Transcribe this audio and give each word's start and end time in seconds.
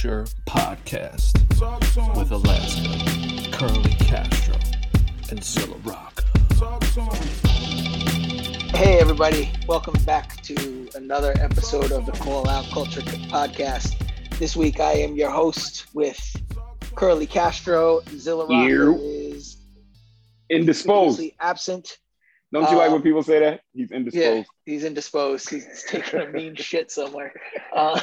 Culture 0.00 0.24
Podcast 0.46 1.36
with 2.16 2.30
Alaska, 2.30 3.50
Curly 3.52 3.92
Castro, 3.98 4.54
and 5.30 5.44
Zilla 5.44 5.76
Rocca. 5.84 6.24
Hey, 8.74 8.98
everybody, 8.98 9.52
welcome 9.68 9.92
back 10.04 10.42
to 10.44 10.88
another 10.94 11.34
episode 11.38 11.92
of 11.92 12.06
the 12.06 12.12
Call 12.12 12.48
Out 12.48 12.64
Culture 12.72 13.02
Podcast. 13.02 13.94
This 14.38 14.56
week, 14.56 14.80
I 14.80 14.92
am 14.92 15.16
your 15.16 15.28
host 15.30 15.88
with 15.94 16.18
Curly 16.94 17.26
Castro. 17.26 18.00
Zilla 18.16 18.46
Rocca 18.46 18.54
You. 18.70 18.96
is 18.96 19.58
Indisposed. 20.48 21.18
previously 21.18 21.36
absent. 21.40 21.98
Don't 22.54 22.70
you 22.70 22.78
like 22.78 22.88
Uh, 22.88 22.94
when 22.94 23.02
people 23.02 23.22
say 23.22 23.38
that? 23.40 23.60
He's 23.74 23.90
indisposed. 23.90 24.22
Yeah, 24.22 24.30
indisposed. 24.30 24.50
he's 24.64 24.84
indisposed. 24.84 25.50
He's 25.50 25.84
taking 25.88 26.20
a 26.20 26.26
mean 26.30 26.54
shit 26.56 26.90
somewhere. 26.90 27.34
Uh, 27.74 28.00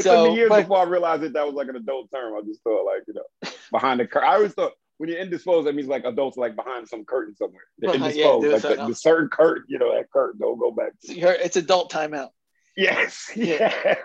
It 0.00 0.04
so, 0.04 0.24
took 0.24 0.32
me 0.32 0.38
years 0.38 0.48
but- 0.48 0.62
before 0.62 0.78
I 0.78 0.84
realized 0.84 1.22
that 1.22 1.32
that 1.34 1.46
was 1.46 1.54
like 1.54 1.68
an 1.68 1.76
adult 1.76 2.10
term. 2.14 2.34
I 2.36 2.40
just 2.46 2.62
thought 2.62 2.84
like, 2.84 3.02
you 3.06 3.14
know, 3.14 3.50
behind 3.70 4.00
the 4.00 4.06
curtain. 4.06 4.28
I 4.28 4.34
always 4.34 4.52
thought 4.52 4.72
when 4.98 5.08
you're 5.08 5.18
indisposed, 5.18 5.66
that 5.66 5.74
means 5.74 5.88
like 5.88 6.04
adults 6.04 6.36
like 6.36 6.54
behind 6.56 6.86
some 6.88 7.04
curtain 7.04 7.34
somewhere. 7.34 7.62
They're 7.78 7.92
Behind- 7.92 8.14
yeah, 8.14 8.32
indisposed. 8.34 8.64
like 8.64 8.78
the, 8.78 8.86
the 8.88 8.94
certain 8.94 9.28
curtain, 9.28 9.64
you 9.68 9.78
know, 9.78 9.94
that 9.94 10.10
curtain 10.10 10.38
don't 10.40 10.58
go 10.58 10.70
back. 10.72 10.92
it's 11.02 11.56
adult 11.56 11.90
timeout. 11.92 12.28
Yes. 12.76 13.30
Yeah. 13.34 13.74
Yes. 13.84 13.98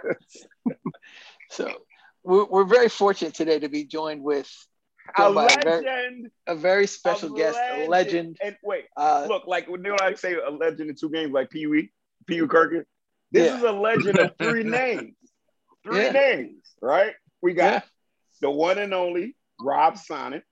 So 1.51 1.71
we're, 2.23 2.45
we're 2.45 2.63
very 2.65 2.89
fortunate 2.89 3.33
today 3.35 3.59
to 3.59 3.69
be 3.69 3.85
joined 3.85 4.23
with 4.23 4.49
A 5.17 5.31
by 5.31 5.45
a 5.45 5.63
very- 5.63 5.83
legend. 5.85 6.31
a 6.47 6.55
very 6.55 6.87
special 6.87 7.33
a 7.35 7.37
guest, 7.37 7.57
a 7.75 7.87
legend. 7.87 8.37
And 8.43 8.57
wait, 8.63 8.85
Uh, 8.97 9.25
look, 9.29 9.45
like 9.47 9.67
when 9.69 9.83
like 9.83 10.17
say 10.17 10.33
a 10.35 10.49
legend 10.49 10.89
in 10.89 10.95
two 10.95 11.09
games, 11.09 11.31
like 11.33 11.49
Pee 11.51 11.67
Wee, 11.67 11.91
Pee 12.25 12.41
Wee 12.41 12.47
Kirkland. 12.47 12.85
This 13.31 13.47
Yeah. 13.51 13.57
is 13.57 13.63
a 13.63 13.71
legend 13.71 14.17
of 14.19 14.31
three 14.39 14.63
names. 14.81 15.13
Three 15.85 16.05
Yeah. 16.05 16.11
names, 16.11 16.63
right? 16.81 17.13
We 17.41 17.53
got 17.53 17.71
yeah, 17.73 17.81
the 18.41 18.49
one 18.49 18.79
and 18.79 18.93
only 18.93 19.35
Rob 19.59 19.97
Sonic, 19.97 20.43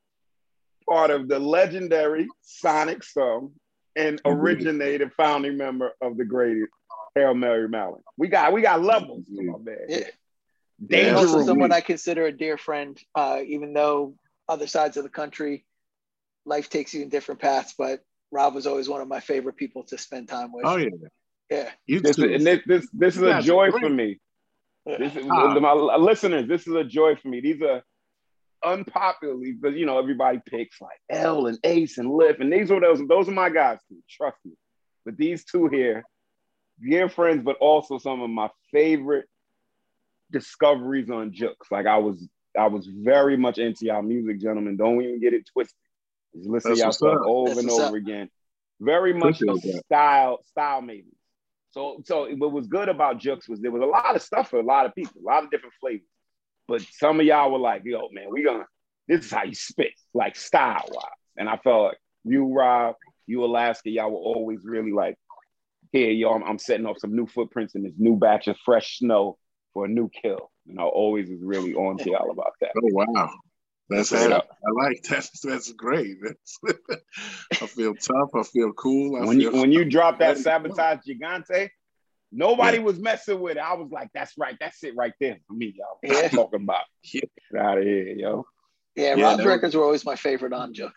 part 0.88 1.10
of 1.10 1.28
the 1.28 1.40
legendary 1.40 2.28
Sonic 2.42 3.04
Sum, 3.04 3.54
and 3.96 4.22
originated 4.26 5.12
founding 5.14 5.58
member 5.58 5.92
of 6.02 6.18
the 6.18 6.26
greatest 6.26 6.72
Hail 7.16 7.34
Mary 7.34 7.68
Mallon. 7.68 8.02
We 8.18 8.28
got 8.28 8.54
we 8.54 8.62
got 8.62 8.82
levels 8.82 9.26
to 9.28 9.42
my 9.42 9.58
man. 9.58 9.78
yeah. 9.88 9.98
And 9.98 10.90
Dangerous. 10.90 11.32
also 11.34 11.46
someone 11.46 11.72
I 11.72 11.82
consider 11.82 12.26
a 12.26 12.32
dear 12.32 12.58
friend, 12.58 13.00
uh, 13.16 13.42
even 13.46 13.74
though 13.74 14.16
other 14.50 14.68
sides 14.68 14.98
of 14.98 15.04
the 15.04 15.10
country, 15.10 15.66
life 16.46 16.70
takes 16.70 16.94
you 16.94 17.02
in 17.04 17.10
different 17.10 17.40
paths. 17.40 17.74
But 17.78 18.02
Rob 18.32 18.54
was 18.56 18.68
always 18.68 18.90
one 18.90 19.02
of 19.02 19.08
my 19.08 19.20
favorite 19.20 19.56
people 19.56 19.84
to 19.86 19.98
spend 19.98 20.28
time 20.28 20.52
with. 20.52 20.66
Oh 20.66 20.78
yeah, 20.78 20.90
yeah, 21.50 21.70
you 21.86 22.02
This 22.02 22.18
is, 22.18 22.24
too. 22.24 22.34
and 22.34 22.46
this 22.46 22.62
this 22.66 22.90
this 22.92 23.16
is 23.16 23.22
a 23.22 23.42
joy 23.42 23.70
great. 23.70 23.82
for 23.82 23.90
me. 23.90 24.20
Yeah. 24.86 24.98
This 24.98 25.16
is 25.16 25.26
Ah. 25.30 25.60
my 25.60 25.74
listeners. 25.98 26.48
This 26.48 26.68
is 26.68 26.74
a 26.74 26.84
joy 26.84 27.16
for 27.16 27.28
me. 27.30 27.40
These 27.42 27.62
are 27.62 27.82
unpopular 28.66 29.36
because 29.36 29.76
you 29.78 29.86
know 29.86 30.00
everybody 30.00 30.40
picks 30.46 30.80
like 30.82 31.00
L 31.10 31.48
and 31.48 31.58
Ace 31.64 31.98
and 31.98 32.10
Lift, 32.12 32.40
and 32.42 32.52
these 32.52 32.72
are 32.72 32.80
those. 32.82 33.06
Those 33.08 33.28
are 33.30 33.34
my 33.34 33.50
guys 33.50 33.80
too. 33.90 33.98
Trust 34.10 34.38
me. 34.46 34.54
But 35.06 35.18
these 35.18 35.44
two 35.46 35.68
here, 35.68 36.04
dear 36.82 37.10
friends, 37.10 37.44
but 37.44 37.58
also 37.58 37.98
some 37.98 38.22
of 38.22 38.30
my 38.30 38.50
favorite 38.72 39.26
discoveries 40.32 41.10
on 41.10 41.32
Jux. 41.32 41.56
Like 41.72 41.86
I 41.86 41.98
was, 41.98 42.28
I 42.58 42.68
was 42.68 42.88
very 42.88 43.38
much 43.38 43.58
into 43.58 43.86
y'all 43.86 44.02
music, 44.02 44.40
gentlemen. 44.40 44.78
Don't 44.78 45.02
even 45.02 45.20
get 45.20 45.34
it 45.34 45.48
twisted. 45.52 45.76
Just 46.36 46.50
listen 46.50 46.72
That's 46.72 46.80
to 46.80 46.84
y'all 46.86 46.92
stuff 46.94 47.16
up. 47.16 47.28
over 47.28 47.50
That's 47.50 47.60
and 47.60 47.68
what's 47.70 47.80
over 47.84 47.98
again. 47.98 48.30
Very 48.80 49.14
much 49.14 49.42
Appreciate 49.42 49.74
that. 49.74 49.84
style, 49.86 50.44
style 50.46 50.82
maybe. 50.82 51.12
So, 51.74 52.02
so 52.06 52.30
what 52.36 52.52
was 52.52 52.68
good 52.68 52.88
about 52.88 53.20
Jux 53.20 53.50
was 53.50 53.60
there 53.60 53.72
was 53.72 53.82
a 53.82 53.86
lot 53.86 54.16
of 54.16 54.22
stuff 54.22 54.52
for 54.52 54.60
a 54.60 54.64
lot 54.64 54.86
of 54.86 54.94
people, 54.94 55.20
a 55.20 55.26
lot 55.26 55.44
of 55.44 55.50
different 55.50 55.74
flavors. 55.82 56.06
But 56.68 56.82
some 56.82 57.20
of 57.20 57.26
y'all 57.26 57.52
were 57.52 57.58
like, 57.58 57.82
yo, 57.84 58.10
man, 58.12 58.28
we 58.30 58.44
gonna, 58.44 58.66
this 59.08 59.26
is 59.26 59.32
how 59.32 59.44
you 59.44 59.56
spit, 59.56 59.92
like 60.14 60.36
style 60.36 60.86
wise. 60.92 61.10
And 61.36 61.50
I 61.50 61.58
felt 61.58 61.86
like 61.86 61.98
you, 62.24 62.54
Rob, 62.54 62.96
you, 63.26 63.44
Alaska, 63.44 63.90
y'all 63.90 64.12
were 64.12 64.18
always 64.18 64.60
really 64.64 64.92
like, 64.92 65.16
here, 65.92 66.12
yo, 66.12 66.32
I'm, 66.32 66.44
I'm 66.44 66.60
setting 66.60 66.86
off 66.86 67.00
some 67.00 67.16
new 67.16 67.26
footprints 67.26 67.74
in 67.74 67.84
this 67.84 67.94
new 67.98 68.18
batch 68.18 68.48
of 68.48 68.56
fresh 68.64 69.00
snow 69.00 69.38
for 69.74 69.86
a 69.86 69.90
new 69.90 70.10
kill. 70.10 70.52
And 70.68 70.80
I 70.80 70.84
always 70.84 71.28
was 71.28 71.42
really 71.42 71.74
on 71.74 71.98
to 71.98 72.10
y'all 72.12 72.30
about 72.30 72.54
that. 72.62 72.72
Oh 72.78 72.90
wow, 72.92 73.34
that's 73.90 74.10
Straight 74.10 74.32
I 74.32 74.38
up. 74.38 74.50
like 74.76 75.04
that. 75.10 75.28
That's 75.44 75.72
great. 75.74 76.18
That's, 76.24 76.60
I 77.62 77.68
feel 77.68 77.94
tough. 77.96 78.30
I 78.36 78.44
feel 78.44 78.72
cool. 78.74 79.18
I 79.22 79.26
When 79.26 79.40
you 79.40 79.52
feel, 79.52 79.62
when 79.62 79.72
you 79.72 79.86
dropped 79.90 80.20
that 80.20 80.28
Ready 80.30 80.38
to 80.40 80.44
sabotage 80.44 81.00
gigante, 81.08 81.70
nobody 82.32 82.78
Yeah. 82.78 82.84
was 82.84 82.98
messing 83.00 83.40
with 83.42 83.58
it. 83.58 83.62
I 83.62 83.74
was 83.74 83.90
like, 83.92 84.10
that's 84.14 84.34
right, 84.38 84.56
that's 84.60 84.84
it 84.84 84.96
right 84.96 85.14
there 85.20 85.38
for 85.48 85.54
me, 85.54 85.76
y'all. 85.78 85.98
What 86.02 86.18
Yeah. 86.18 86.24
I'm 86.26 86.30
talking 86.32 86.62
about. 86.64 86.84
Yeah. 87.04 87.22
Get 87.52 87.62
out 87.62 87.78
of 87.78 87.84
here, 87.84 88.08
yo. 88.08 88.46
yeah. 88.96 89.16
Yeah, 89.16 89.24
Rob's 89.26 89.38
that 89.44 89.48
records 89.48 89.76
were 89.76 89.84
always 89.84 90.06
my 90.06 90.16
favorite 90.16 90.54
on 90.54 90.74
Jux. 90.74 90.92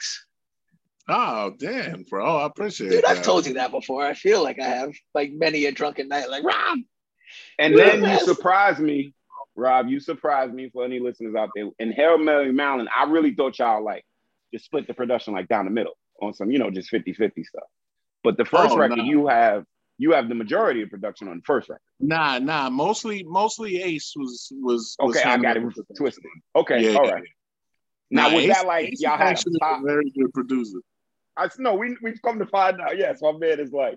oh 1.09 1.53
damn, 1.59 2.05
bro, 2.09 2.37
I 2.39 2.47
appreciate 2.47 2.89
it. 2.89 2.91
Dude, 2.91 3.05
that. 3.05 3.11
I've 3.11 3.23
told 3.23 3.47
you 3.47 3.55
that 3.55 3.71
before. 3.73 4.05
I 4.07 4.15
feel 4.15 4.43
like 4.43 4.61
I 4.61 4.65
have, 4.69 4.93
like 5.15 5.33
many 5.33 5.67
a 5.67 5.73
drunken 5.73 6.09
night. 6.09 6.31
Like 6.31 6.45
Rob, 6.45 6.79
And 7.59 7.75
You're 7.75 7.85
then 7.85 7.97
you 8.01 8.07
best. 8.07 8.25
surprised 8.27 8.79
me, 8.81 9.13
Rob. 9.57 9.89
You 9.89 10.01
surprised 10.01 10.53
me 10.55 10.69
for 10.71 10.85
any 10.85 10.99
listeners 11.01 11.35
out 11.35 11.51
there. 11.55 11.69
And 11.79 11.93
Hail 11.93 12.19
Mary 12.19 12.53
Mallon, 12.53 12.89
I 12.95 13.05
really 13.05 13.35
thought 13.35 13.59
y'all 13.59 13.83
like 13.85 14.05
just 14.53 14.65
split 14.67 14.87
the 14.87 14.95
production 14.95 15.33
like 15.35 15.49
down 15.49 15.65
the 15.65 15.71
middle 15.71 15.97
on 16.23 16.33
some, 16.35 16.51
you 16.51 16.59
know, 16.59 16.71
just 16.71 16.91
50-50 16.93 17.45
stuff. 17.45 17.65
But 18.23 18.37
the 18.37 18.45
first 18.45 18.73
Oh, 18.75 18.77
record, 18.79 18.99
no. 18.99 19.05
you 19.05 19.27
have 19.29 19.65
you 19.99 20.13
have 20.13 20.29
the 20.29 20.35
majority 20.35 20.83
of 20.83 20.91
production 20.91 21.27
on 21.29 21.37
the 21.39 21.43
first 21.47 21.71
record. 21.71 21.81
Nah, 22.01 22.39
nah. 22.39 22.69
Mostly, 22.69 23.23
mostly 23.23 23.81
Ace 23.83 24.13
was 24.17 24.53
was. 24.63 24.95
was 24.99 25.17
Okay, 25.17 25.27
I 25.29 25.39
got 25.39 25.57
it 25.57 25.63
twisted. 25.97 26.25
Okay, 26.55 26.93
Yeah, 26.93 26.99
all 26.99 27.07
yeah. 27.07 27.19
Now 28.11 28.29
Nah, 28.29 28.35
was 28.37 28.45
Ace- 28.45 28.55
that 28.55 28.67
like 28.67 28.89
Ace 28.91 29.01
y'all 29.01 29.17
had 29.17 29.39
a 29.39 29.59
top? 29.59 29.81
a 29.81 29.87
very 29.87 30.11
good 30.11 30.33
producer. 30.35 30.79
I 31.37 31.49
no, 31.59 31.75
we 31.75 31.97
we've 32.03 32.21
come 32.23 32.39
to 32.39 32.47
find 32.47 32.81
out. 32.81 32.97
Yes, 32.99 33.21
my 33.23 33.33
man 33.33 33.59
is 33.61 33.73
like 33.73 33.97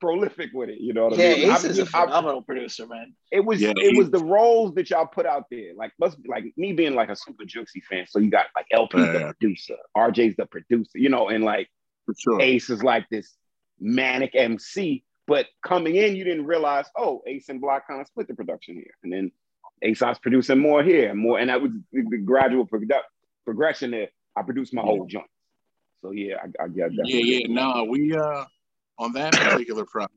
prolific 0.00 0.50
with 0.52 0.68
it. 0.70 0.80
You 0.80 0.92
know 0.92 1.08
what 1.08 1.18
yeah, 1.18 1.26
I 1.26 1.34
mean? 1.34 1.50
Ace 1.50 1.64
I'm 1.64 1.70
is 1.70 1.78
a 1.78 1.82
just- 1.84 1.94
I'm- 1.94 2.08
phenomenal 2.08 2.42
producer, 2.42 2.86
man. 2.86 3.14
it 3.30 3.44
was 3.44 3.60
Yeah, 3.60 3.72
it 3.76 3.96
was 3.96 4.10
the 4.10 4.18
roles 4.24 4.74
that 4.74 4.90
y'all 4.90 5.06
put 5.06 5.26
out 5.26 5.44
there. 5.50 5.74
Like 5.76 5.92
must 6.00 6.18
like 6.26 6.44
me 6.56 6.72
being 6.72 6.94
like 6.94 7.08
a 7.10 7.16
super 7.16 7.44
Jukesy 7.44 7.82
fan. 7.88 8.06
So 8.08 8.18
you 8.18 8.30
got 8.30 8.46
like 8.56 8.66
El-P 8.70 8.98
the 8.98 9.34
producer, 9.38 9.76
RJ's 9.96 10.36
the 10.36 10.46
producer, 10.46 10.98
you 10.98 11.08
know, 11.08 11.28
and 11.28 11.44
like 11.44 11.68
sure. 12.18 12.40
Ace 12.40 12.70
is 12.70 12.82
like 12.82 13.08
this 13.10 13.36
manic 13.78 14.34
MC. 14.34 15.04
But 15.26 15.46
coming 15.62 15.94
in, 15.94 16.16
you 16.16 16.24
didn't 16.24 16.46
realize, 16.46 16.86
oh, 16.96 17.22
Ace 17.26 17.48
and 17.50 17.60
Block 17.60 17.86
kind 17.86 18.00
of 18.00 18.06
split 18.08 18.26
the 18.26 18.34
production 18.34 18.74
here, 18.74 18.92
and 19.04 19.12
then 19.12 19.30
Ace 19.82 20.00
was 20.00 20.18
producing 20.18 20.58
more 20.58 20.82
here, 20.82 21.10
and 21.10 21.18
more, 21.20 21.38
and 21.38 21.48
that 21.50 21.62
was 21.62 21.70
the, 21.92 22.02
the 22.10 22.18
gradual 22.18 22.66
produ- 22.66 23.00
progression 23.44 23.92
there. 23.92 24.08
I 24.36 24.42
produced 24.42 24.74
my 24.74 24.82
whole 24.82 25.06
joint. 25.06 25.26
So 26.02 26.10
yeah, 26.10 26.36
I, 26.42 26.64
I 26.64 26.68
get 26.68 26.96
that. 26.96 27.06
Yeah, 27.08 27.20
yeah. 27.38 27.46
No, 27.48 27.84
we 27.84 28.12
uh 28.16 28.44
on 29.00 29.12
that 29.14 29.32
particular 29.32 29.84
project, 29.86 30.14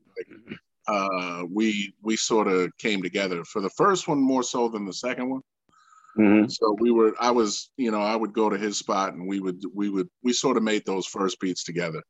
uh 0.86 1.42
we 1.50 1.94
we 2.02 2.14
sort 2.16 2.46
of 2.46 2.70
came 2.78 3.02
together 3.02 3.42
for 3.44 3.60
the 3.62 3.70
first 3.70 4.06
one 4.06 4.20
more 4.20 4.42
so 4.42 4.68
than 4.68 4.84
the 4.84 4.92
second 4.92 5.30
one. 5.30 5.40
Mhm. 6.18 6.50
So 6.50 6.76
we 6.78 6.90
were 6.92 7.14
I 7.18 7.30
was, 7.30 7.70
you 7.76 7.90
know, 7.90 8.00
I 8.02 8.14
would 8.14 8.32
go 8.32 8.48
to 8.48 8.58
his 8.58 8.78
spot 8.78 9.14
and 9.14 9.26
we 9.26 9.40
would 9.40 9.62
we 9.74 9.88
would 9.88 10.08
we 10.22 10.32
sort 10.32 10.56
of 10.56 10.62
made 10.62 10.84
those 10.84 11.06
first 11.06 11.40
beats 11.40 11.64
together. 11.64 12.02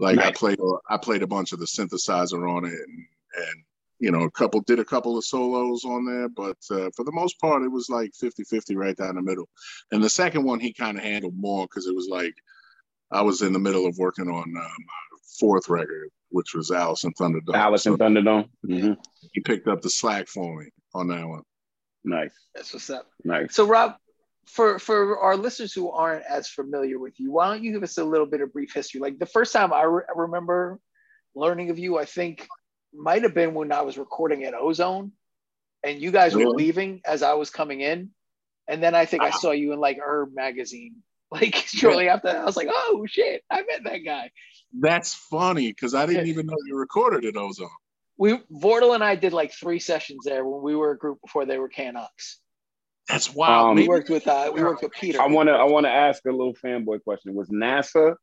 Like 0.00 0.18
I 0.18 0.32
played 0.32 0.58
I 0.88 0.96
played 0.96 1.22
a 1.22 1.26
bunch 1.26 1.52
of 1.52 1.60
the 1.60 1.66
synthesizer 1.66 2.50
on 2.50 2.64
it 2.64 2.72
and 2.72 3.06
and 3.36 3.64
you 4.00 4.12
know, 4.12 4.22
a 4.22 4.30
couple 4.30 4.60
did 4.60 4.78
a 4.78 4.84
couple 4.84 5.18
of 5.18 5.24
solos 5.24 5.84
on 5.84 6.04
there, 6.06 6.28
but 6.28 6.56
uh, 6.70 6.88
for 6.96 7.04
the 7.04 7.12
most 7.12 7.38
part 7.40 7.64
it 7.64 7.68
was 7.68 7.88
like 7.90 8.12
50-50 8.22 8.76
right 8.76 8.96
down 8.96 9.16
the 9.16 9.22
middle. 9.22 9.48
And 9.90 10.02
the 10.02 10.08
second 10.08 10.44
one 10.44 10.60
he 10.60 10.72
kind 10.72 10.96
of 10.96 11.02
handled 11.02 11.34
more 11.36 11.66
cuz 11.68 11.86
it 11.86 11.94
was 11.94 12.08
like 12.08 12.34
I 13.10 13.22
was 13.22 13.42
in 13.42 13.52
the 13.52 13.58
middle 13.58 13.86
of 13.86 13.98
working 13.98 14.28
on 14.28 14.56
uh, 14.56 14.60
my 14.90 15.02
fourth 15.38 15.68
record, 15.68 16.08
which 16.30 16.54
was 16.54 16.70
Alice 16.70 17.04
in 17.04 17.12
Thunderdome. 17.14 17.54
Alice 17.54 17.82
So 17.84 17.92
and 17.92 18.00
Thunderdome. 18.00 18.48
Mhm. 18.66 18.96
he 19.32 19.40
picked 19.40 19.68
up 19.68 19.82
the 19.82 19.90
slack 19.90 20.28
for 20.28 20.58
me 20.60 20.70
on 20.94 21.08
that 21.08 21.26
one. 21.26 21.42
Nice, 22.04 22.32
That's 22.54 22.72
what's 22.72 22.90
up. 22.90 23.06
nice. 23.24 23.54
So, 23.54 23.66
Rob, 23.66 23.96
for 24.46 24.78
for 24.78 25.18
our 25.18 25.36
listeners 25.36 25.72
who 25.74 25.90
aren't 25.90 26.24
as 26.24 26.48
familiar 26.48 26.98
with 26.98 27.18
you, 27.20 27.32
why 27.32 27.48
don't 27.48 27.62
you 27.62 27.72
give 27.72 27.82
us 27.82 27.98
a 27.98 28.04
little 28.04 28.26
bit 28.26 28.40
of 28.40 28.52
brief 28.52 28.72
history? 28.72 29.00
Like 29.00 29.18
the 29.18 29.26
first 29.26 29.52
time 29.52 29.72
I, 29.72 29.82
re- 29.82 30.04
I 30.08 30.18
remember 30.18 30.78
learning 31.34 31.70
of 31.70 31.78
you, 31.78 31.98
I 31.98 32.04
think 32.06 32.46
might 32.94 33.22
have 33.24 33.34
been 33.34 33.52
when 33.52 33.70
I 33.72 33.82
was 33.82 33.98
recording 33.98 34.44
at 34.44 34.54
Ozone, 34.54 35.12
and 35.84 36.00
you 36.00 36.10
guys 36.10 36.34
were 36.34 36.46
leaving 36.48 37.02
as 37.04 37.22
I 37.22 37.34
was 37.34 37.50
coming 37.50 37.80
in, 37.82 38.10
and 38.66 38.82
then 38.82 38.94
I 38.94 39.04
think 39.04 39.22
I 39.22 39.28
Ah. 39.28 39.38
saw 39.38 39.50
you 39.50 39.72
in 39.72 39.80
like 39.80 39.98
URB 39.98 40.32
magazine. 40.34 40.96
Like 41.30 41.56
shortly 41.56 42.08
after, 42.08 42.28
that, 42.28 42.36
I 42.36 42.44
was 42.46 42.56
like, 42.56 42.68
"Oh 42.70 43.04
shit, 43.06 43.44
I 43.50 43.60
met 43.60 43.84
that 43.84 43.98
guy." 43.98 44.30
That's 44.72 45.14
funny 45.14 45.68
because 45.68 45.94
I 45.94 46.06
didn't 46.06 46.26
even 46.26 46.46
know 46.46 46.56
you 46.66 46.76
recorded 46.76 47.24
at 47.24 47.36
Ozone. 47.36 47.68
We 48.16 48.38
Vordul 48.52 48.94
and 48.94 49.04
I 49.04 49.14
did 49.14 49.32
like 49.32 49.52
three 49.52 49.78
sessions 49.78 50.24
there 50.24 50.44
when 50.44 50.62
we 50.62 50.74
were 50.74 50.90
a 50.90 50.98
group 50.98 51.20
before 51.22 51.46
they 51.46 51.58
were 51.58 51.68
Canucks. 51.68 52.40
That's 53.08 53.32
wild. 53.32 53.70
Um, 53.70 53.76
We 53.76 53.88
worked 53.88 54.10
with 54.10 54.26
uh, 54.26 54.50
we 54.52 54.62
worked 54.62 54.82
with 54.82 54.92
Peter. 54.92 55.20
I 55.20 55.26
want 55.28 55.48
to 55.48 55.52
I 55.54 55.64
want 55.64 55.86
to 55.86 55.90
ask 55.90 56.24
a 56.26 56.30
little 56.30 56.54
fanboy 56.54 57.02
question. 57.04 57.34
Was 57.34 57.48
NASA 57.48 58.16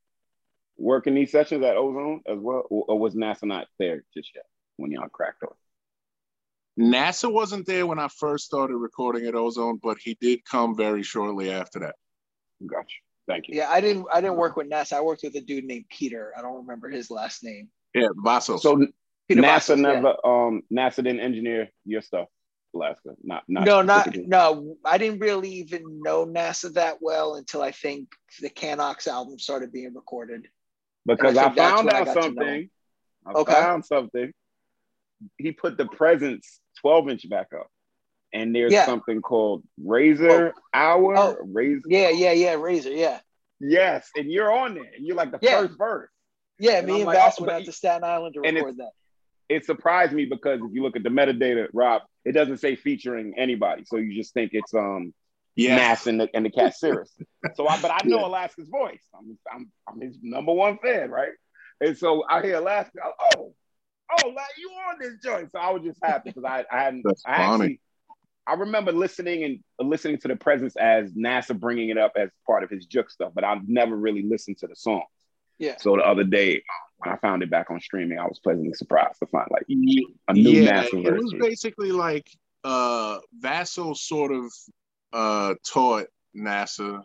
working 0.77 1.15
these 1.15 1.31
sessions 1.31 1.63
at 1.63 1.77
Ozone 1.77 2.21
as 2.27 2.37
well, 2.37 2.63
or, 2.69 2.85
or 2.89 2.99
was 2.99 3.15
NASA 3.15 3.43
not 3.43 3.67
there 3.79 4.03
just 4.13 4.35
yet 4.35 4.45
when 4.77 4.91
y'all 4.91 5.07
cracked 5.07 5.43
on? 5.43 5.53
NASA 6.77 7.31
wasn't 7.31 7.65
there 7.65 7.87
when 7.87 7.99
I 7.99 8.09
first 8.09 8.45
started 8.45 8.75
recording 8.75 9.25
at 9.25 9.35
Ozone, 9.35 9.79
but 9.81 9.97
he 9.97 10.17
did 10.19 10.43
come 10.43 10.75
very 10.75 11.03
shortly 11.03 11.49
after 11.49 11.79
that. 11.79 11.95
Gotcha. 12.65 12.97
Thank 13.27 13.47
you. 13.47 13.55
Yeah, 13.57 13.69
I 13.69 13.81
didn't 13.81 14.05
I 14.13 14.21
didn't 14.21 14.37
work 14.37 14.55
with 14.55 14.69
NASA. 14.69 14.93
I 14.93 15.01
worked 15.01 15.23
with 15.23 15.35
a 15.35 15.41
dude 15.41 15.65
named 15.65 15.85
Peter. 15.89 16.31
I 16.37 16.41
don't 16.41 16.55
remember 16.57 16.89
his 16.89 17.09
last 17.09 17.43
name. 17.43 17.69
Yeah, 17.93 18.09
Vasos. 18.23 18.59
So 18.59 18.85
Peter 19.27 19.41
NASA 19.41 19.45
Vassos, 19.45 19.77
yeah. 19.79 19.83
never 19.93 20.15
um 20.25 20.61
NASA 20.71 20.97
didn't 20.97 21.21
engineer 21.21 21.69
your 21.85 22.01
stuff, 22.03 22.27
Alaska. 22.75 23.15
Not 23.23 23.43
not 23.47 23.65
no, 23.65 23.81
not 23.81 24.15
no. 24.15 24.77
I 24.85 24.97
didn't 24.99 25.19
really 25.19 25.49
even 25.49 26.01
know 26.03 26.25
NASA 26.25 26.71
that 26.73 26.97
well 27.01 27.35
until 27.35 27.61
I 27.63 27.71
think 27.71 28.09
the 28.41 28.49
Canox 28.49 29.07
album 29.07 29.39
started 29.39 29.71
being 29.71 29.93
recorded. 29.95 30.47
because 31.05 31.35
I 31.37 31.47
I, 31.47 31.55
found 31.55 31.85
when 31.87 31.95
I 31.95 31.99
out 32.01 32.05
got 32.05 32.13
to 32.13 32.19
know 32.19 32.21
something. 32.27 32.69
I 33.25 33.31
Okay. 33.31 33.53
found 33.53 33.85
something. 33.85 34.31
He 35.37 35.51
put 35.51 35.77
the 35.77 35.87
presence 35.87 36.59
12 36.81 37.09
inch 37.09 37.29
back 37.29 37.47
up. 37.57 37.71
And 38.35 38.53
there's 38.53 38.73
Yeah. 38.73 38.85
something 38.85 39.21
called 39.21 39.63
Razor 39.83 40.53
Hour. 40.73 41.17
Oh. 41.17 41.37
Razor. 41.41 41.83
Yeah, 41.87 42.09
yeah, 42.09 42.33
yeah. 42.33 42.53
Razor, 42.55 42.91
yeah, 42.91 43.19
Yes. 43.61 44.09
And 44.15 44.29
you're 44.29 44.51
on 44.51 44.75
there. 44.75 44.91
And 44.95 45.05
you're 45.07 45.15
like 45.15 45.31
the 45.31 45.39
Yeah. 45.41 45.61
first 45.61 45.77
verse. 45.77 46.09
yeah. 46.59 46.79
And 46.79 46.87
me 46.87 46.93
I'm 46.93 46.99
and 46.99 47.05
like, 47.07 47.17
Bass 47.17 47.37
oh, 47.39 47.45
went 47.45 47.53
out 47.55 47.65
to 47.65 47.71
Staten 47.71 48.03
Island 48.03 48.35
to 48.35 48.43
and 48.43 48.57
record 48.57 48.77
that. 48.77 48.91
It 49.47 49.65
surprised 49.65 50.11
me 50.11 50.25
because 50.25 50.59
if 50.61 50.73
you 50.73 50.83
look 50.83 50.95
at 50.97 51.03
the 51.03 51.09
metadata, 51.09 51.67
Rob, 51.71 52.01
it 52.25 52.33
doesn't 52.33 52.57
say 52.57 52.75
featuring 52.75 53.35
anybody. 53.37 53.85
So 53.85 53.97
you 53.97 54.13
just 54.13 54.33
think 54.33 54.51
it's 54.53 54.73
um 54.73 55.13
yeah, 55.55 55.77
Mass 55.77 56.05
and 56.07 56.19
the 56.19 56.27
and 56.33 56.45
the 56.45 56.49
cat 56.49 56.75
Cirrus. 56.75 57.15
So 57.55 57.65
I 57.67 57.79
but 57.81 57.91
I 57.91 58.05
know 58.05 58.19
Yeah. 58.19 58.27
Alaska's 58.27 58.67
voice. 58.67 59.03
I'm, 59.17 59.37
I'm 59.49 59.71
I'm 59.87 60.01
his 60.01 60.17
number 60.21 60.51
one 60.51 60.77
fan, 60.79 61.09
right? 61.09 61.31
And 61.79 61.97
so 61.97 62.25
I 62.29 62.41
hear 62.41 62.55
Alaska, 62.57 62.99
oh, 63.37 63.53
oh, 64.11 64.27
like 64.29 64.45
you 64.57 64.69
on 64.89 64.97
this 64.99 65.13
joint. 65.23 65.51
So 65.53 65.59
I 65.59 65.71
was 65.71 65.83
just 65.83 65.99
happy 66.03 66.31
because 66.31 66.43
I, 66.43 66.65
I 66.69 66.83
hadn't 66.83 67.03
That's 67.05 67.23
I 67.25 67.37
funny. 67.37 67.53
actually 67.53 67.79
I 68.47 68.53
remember 68.53 68.91
listening 68.91 69.43
and 69.43 69.89
listening 69.89 70.19
to 70.19 70.27
the 70.27 70.35
presence 70.35 70.75
as 70.75 71.11
NASA 71.13 71.59
bringing 71.59 71.89
it 71.89 71.97
up 71.97 72.13
as 72.15 72.29
part 72.45 72.63
of 72.63 72.69
his 72.69 72.87
Jux 72.87 73.11
stuff, 73.11 73.31
but 73.33 73.43
I've 73.43 73.67
never 73.67 73.95
really 73.95 74.23
listened 74.23 74.57
to 74.59 74.67
the 74.67 74.75
song. 74.75 75.03
Yeah, 75.57 75.77
So 75.77 75.95
the 75.95 76.03
other 76.03 76.23
day 76.23 76.63
when 76.97 77.13
I 77.13 77.17
found 77.17 77.43
it 77.43 77.49
back 77.49 77.71
on 77.71 77.79
streaming, 77.79 78.19
I 78.19 78.25
was 78.25 78.39
pleasantly 78.39 78.73
surprised 78.73 79.19
to 79.19 79.27
find 79.27 79.47
like 79.49 79.65
a 79.69 79.73
new 80.33 80.61
yeah, 80.61 80.83
NASA 80.83 81.05
it 81.05 81.13
was 81.13 81.33
basically 81.39 81.91
like 81.91 82.27
uh 82.63 83.19
Vaso 83.33 83.93
sort 83.93 84.31
of 84.31 84.51
uh 85.13 85.55
taught 85.65 86.07
NASA 86.35 87.01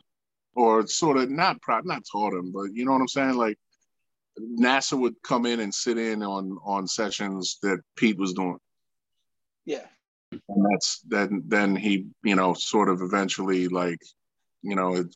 or 0.54 0.86
sort 0.86 1.16
of 1.16 1.30
not 1.30 1.60
pro- 1.62 1.80
not 1.80 2.02
taught 2.10 2.32
him, 2.32 2.52
but 2.52 2.74
you 2.74 2.84
know 2.84 2.92
what 2.92 3.00
I'm 3.00 3.08
saying? 3.08 3.34
Like 3.34 3.58
NASA 4.38 4.98
would 4.98 5.14
come 5.22 5.46
in 5.46 5.60
and 5.60 5.72
sit 5.72 5.96
in 5.98 6.22
on 6.22 6.58
on 6.64 6.86
sessions 6.86 7.58
that 7.62 7.80
Pete 7.96 8.18
was 8.18 8.32
doing. 8.32 8.58
yeah, 9.64 9.86
And 10.32 10.64
that's 10.72 11.00
then 11.00 11.42
then 11.46 11.74
he, 11.76 12.06
you 12.22 12.36
know, 12.36 12.54
sort 12.54 12.88
of 12.88 13.02
eventually 13.02 13.68
like, 13.68 14.00
you 14.62 14.76
know, 14.76 14.94
it 14.96 15.14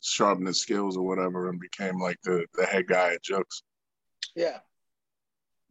sharpened 0.00 0.46
his 0.46 0.60
skills 0.60 0.96
or 0.96 1.02
whatever 1.06 1.48
and 1.48 1.58
became 1.60 1.98
like 1.98 2.18
the 2.22 2.46
the 2.54 2.64
head 2.66 2.86
guy 2.86 3.14
at 3.14 3.24
Jux. 3.24 3.44
yeah. 4.36 4.58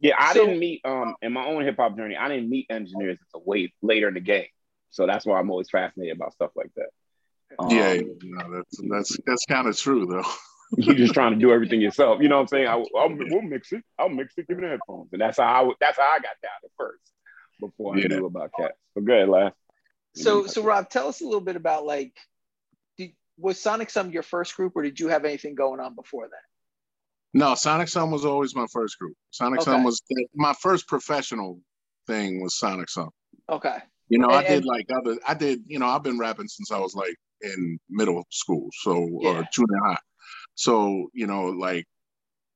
Yeah, 0.00 0.16
I 0.18 0.34
So- 0.34 0.44
didn't 0.44 0.58
meet 0.58 0.80
um 0.84 1.14
in 1.22 1.32
my 1.32 1.46
own 1.46 1.64
hip 1.64 1.76
hop 1.78 1.96
journey. 1.96 2.16
I 2.16 2.28
didn't 2.28 2.50
meet 2.50 2.66
engineers 2.68 3.18
until 3.32 3.46
way 3.46 3.72
later 3.80 4.08
in 4.08 4.14
the 4.14 4.20
game, 4.20 4.48
so 4.90 5.06
that's 5.06 5.24
why 5.24 5.38
I'm 5.38 5.50
always 5.50 5.70
fascinated 5.70 6.16
about 6.16 6.34
stuff 6.34 6.50
like 6.56 6.70
that. 6.76 6.88
Um, 7.58 7.70
yeah, 7.70 7.92
yeah, 7.94 8.02
no, 8.22 8.52
that's 8.54 8.80
that's 8.90 9.18
that's 9.26 9.46
kind 9.46 9.66
of 9.68 9.78
true 9.78 10.04
though. 10.06 10.28
you're 10.76 10.94
just 10.96 11.14
trying 11.14 11.32
to 11.32 11.38
do 11.38 11.52
everything 11.52 11.80
yourself. 11.80 12.20
You 12.20 12.28
know 12.28 12.36
what 12.36 12.42
I'm 12.42 12.48
saying? 12.48 12.66
I, 12.66 12.72
I'll 12.98 13.14
we'll 13.16 13.42
mix 13.42 13.72
it. 13.72 13.82
I'll 13.98 14.08
mix 14.10 14.34
it. 14.36 14.46
Give 14.48 14.58
me 14.58 14.64
the 14.64 14.70
headphones, 14.70 15.08
and 15.12 15.20
that's 15.22 15.38
how 15.38 15.70
I 15.70 15.72
that's 15.80 15.96
how 15.96 16.02
I 16.10 16.16
got 16.18 16.36
down 16.42 16.58
at 16.64 16.70
first 16.76 17.00
before 17.60 17.96
I 17.96 18.00
knew 18.00 18.26
about 18.26 18.50
cats. 18.58 18.74
So 18.94 19.00
good, 19.02 19.28
last. 19.28 19.54
So, 20.14 20.46
so 20.46 20.62
Rob, 20.62 20.88
tell 20.90 21.08
us 21.08 21.20
a 21.20 21.24
little 21.24 21.40
bit 21.40 21.56
about 21.56 21.84
like, 21.84 22.16
did, 22.96 23.12
was 23.36 23.60
Sonic 23.60 23.90
Sum 23.90 24.10
your 24.10 24.22
first 24.22 24.56
group, 24.56 24.72
or 24.76 24.82
did 24.82 25.00
you 25.00 25.08
have 25.08 25.24
anything 25.24 25.54
going 25.54 25.80
on 25.80 25.94
before 25.94 26.28
that? 26.28 26.42
No, 27.36 27.56
Sonic 27.56 27.88
Sum 27.88 28.12
was 28.12 28.24
always 28.24 28.54
my 28.54 28.66
first 28.72 28.96
group. 28.98 29.16
Sonic 29.30 29.62
Sum 29.62 29.74
Okay. 29.74 29.84
was 29.84 30.00
my 30.34 30.52
first 30.52 30.86
professional 30.86 31.60
thing 32.06 32.40
was 32.40 32.56
Sonic 32.58 32.88
Sum. 32.88 33.10
Okay, 33.50 33.78
You 34.08 34.18
know, 34.18 34.28
I 34.30 34.42
did 34.42 34.58
and- 34.58 34.66
like 34.66 34.86
other 34.94 35.18
I 35.26 35.34
did, 35.34 35.64
you 35.66 35.78
know, 35.80 35.86
I've 35.86 36.04
been 36.04 36.18
rapping 36.18 36.46
since 36.48 36.70
I 36.70 36.78
was 36.78 36.94
like 36.94 37.16
in 37.40 37.78
middle 37.90 38.24
school, 38.30 38.68
so 38.82 38.92
or 38.92 39.34
Yeah. 39.34 39.42
junior 39.52 39.78
high. 39.84 39.98
So, 40.54 41.10
you 41.12 41.26
know, 41.26 41.46
like, 41.46 41.86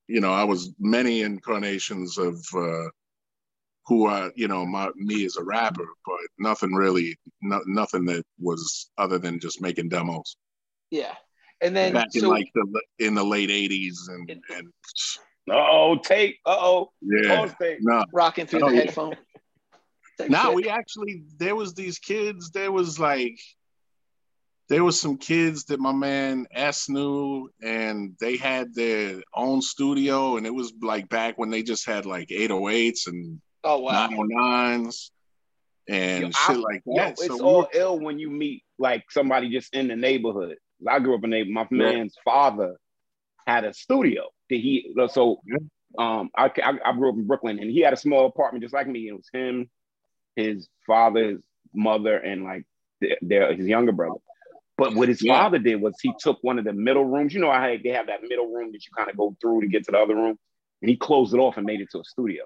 you 0.07 0.21
know, 0.21 0.33
I 0.33 0.45
was 0.45 0.73
many 0.79 1.23
incarnations 1.23 2.17
of 2.19 2.37
uh 2.55 2.89
who 3.89 4.07
are 4.07 4.31
you 4.37 4.47
know, 4.49 4.65
my 4.67 4.91
me 4.97 5.25
as 5.25 5.37
a 5.37 5.43
rapper, 5.43 5.87
but 6.07 6.19
nothing 6.39 6.73
really 6.75 7.17
no, 7.43 7.61
nothing 7.67 8.05
that 8.05 8.23
was 8.39 8.91
other 8.99 9.19
than 9.19 9.41
just 9.41 9.61
making 9.63 9.89
demos. 9.89 10.37
yeah. 10.91 11.15
And 11.61 11.75
then 11.75 11.93
Back 11.93 12.07
in 12.15 12.25
like 12.27 12.49
the 12.55 12.83
in 13.01 13.15
the 13.17 13.25
late 13.25 13.51
eighties 13.51 14.09
and 14.13 14.31
and 14.31 14.69
Uh 15.51 15.55
oh, 15.57 15.99
tape. 16.05 16.37
Uh 16.47 16.57
oh, 16.61 16.93
yeah. 17.03 17.37
pause 17.37 17.55
tape. 17.61 17.79
No, 17.81 18.05
rocking 18.13 18.47
through 18.47 18.63
Oh, 18.63 18.69
the 18.71 18.77
yeah. 18.77 18.81
headphone. 18.83 19.17
Type 20.19 20.31
Now 20.31 20.47
shit. 20.49 20.55
we 20.55 20.69
actually 20.69 21.25
there 21.39 21.57
was 21.57 21.75
these 21.75 21.99
kids. 21.99 22.51
There 22.51 22.71
was 22.71 23.01
like 23.01 23.41
there 24.69 24.85
was 24.85 25.01
some 25.01 25.17
kids 25.17 25.65
that 25.65 25.81
my 25.81 25.93
man 25.93 26.47
S 26.53 26.89
knew, 26.89 27.51
and 27.63 28.15
they 28.21 28.37
had 28.37 28.75
their 28.75 29.23
own 29.35 29.63
studio, 29.63 30.37
and 30.37 30.47
it 30.47 30.55
was 30.55 30.73
like 30.83 31.09
back 31.09 31.39
when 31.39 31.51
they 31.51 31.63
just 31.63 31.87
had 31.87 32.05
like 32.07 32.29
808s 32.29 33.07
and 33.09 33.41
Oh 33.65 33.81
wow. 33.81 34.09
909s 34.09 35.11
and 35.89 36.23
Yo, 36.23 36.29
shit 36.31 36.37
I- 36.51 36.53
like 36.55 36.83
Yo, 36.87 36.95
that. 36.97 37.11
it's 37.13 37.27
so 37.27 37.45
all 37.45 37.59
were- 37.63 37.69
ill 37.75 37.99
when 37.99 38.19
you 38.19 38.31
meet 38.31 38.63
like 38.79 39.05
somebody 39.11 39.51
just 39.51 39.75
in 39.75 39.89
the 39.89 39.97
neighborhood. 39.97 40.57
I 40.87 41.01
grew 41.01 41.15
up 41.17 41.25
in 41.25 41.33
a 41.33 41.45
my 41.45 41.67
man's 41.71 42.15
father 42.25 42.77
had 43.47 43.65
a 43.65 43.73
studio 43.75 44.29
that 44.51 44.57
he 44.57 44.95
so 45.11 45.41
um 45.99 46.31
I, 46.37 46.51
I 46.63 46.79
I 46.85 46.93
grew 46.93 47.09
up 47.11 47.17
in 47.17 47.27
Brooklyn 47.27 47.59
and 47.59 47.71
he 47.71 47.81
had 47.81 47.93
a 47.93 47.97
small 47.97 48.27
apartment 48.27 48.63
just 48.63 48.75
like 48.75 48.87
me. 48.87 49.09
It 49.09 49.13
was 49.15 49.29
him, 49.33 49.69
his 50.37 50.69
father, 50.87 51.31
his 51.31 51.41
mother, 51.75 52.17
and 52.17 52.45
like 52.45 52.65
their, 53.01 53.17
their 53.23 53.55
his 53.57 53.67
younger 53.67 53.93
brother. 53.93 54.21
But 54.77 54.95
what 54.95 55.09
his 55.09 55.21
Yeah. 55.25 55.41
father 55.41 55.59
did 55.59 55.81
was 55.81 55.95
he 56.01 56.13
took 56.21 56.39
one 56.43 56.59
of 56.61 56.65
the 56.65 56.73
middle 56.73 57.05
rooms. 57.05 57.35
You 57.35 57.41
know 57.41 57.51
how 57.51 57.67
they 57.83 57.91
have 57.91 58.07
that 58.07 58.23
middle 58.23 58.47
room 58.53 58.71
that 58.73 58.85
you 58.85 58.93
kind 58.97 59.11
of 59.11 59.17
go 59.17 59.35
through 59.41 59.63
to 59.63 59.67
get 59.67 59.85
to 59.87 59.91
the 59.93 59.99
other 59.99 60.15
room, 60.15 60.39
and 60.83 60.89
he 60.89 60.97
closed 60.97 61.35
it 61.35 61.39
off 61.39 61.57
and 61.57 61.67
made 61.67 61.81
it 61.81 61.89
to 61.93 62.01
a 62.01 62.05
studio. 62.05 62.45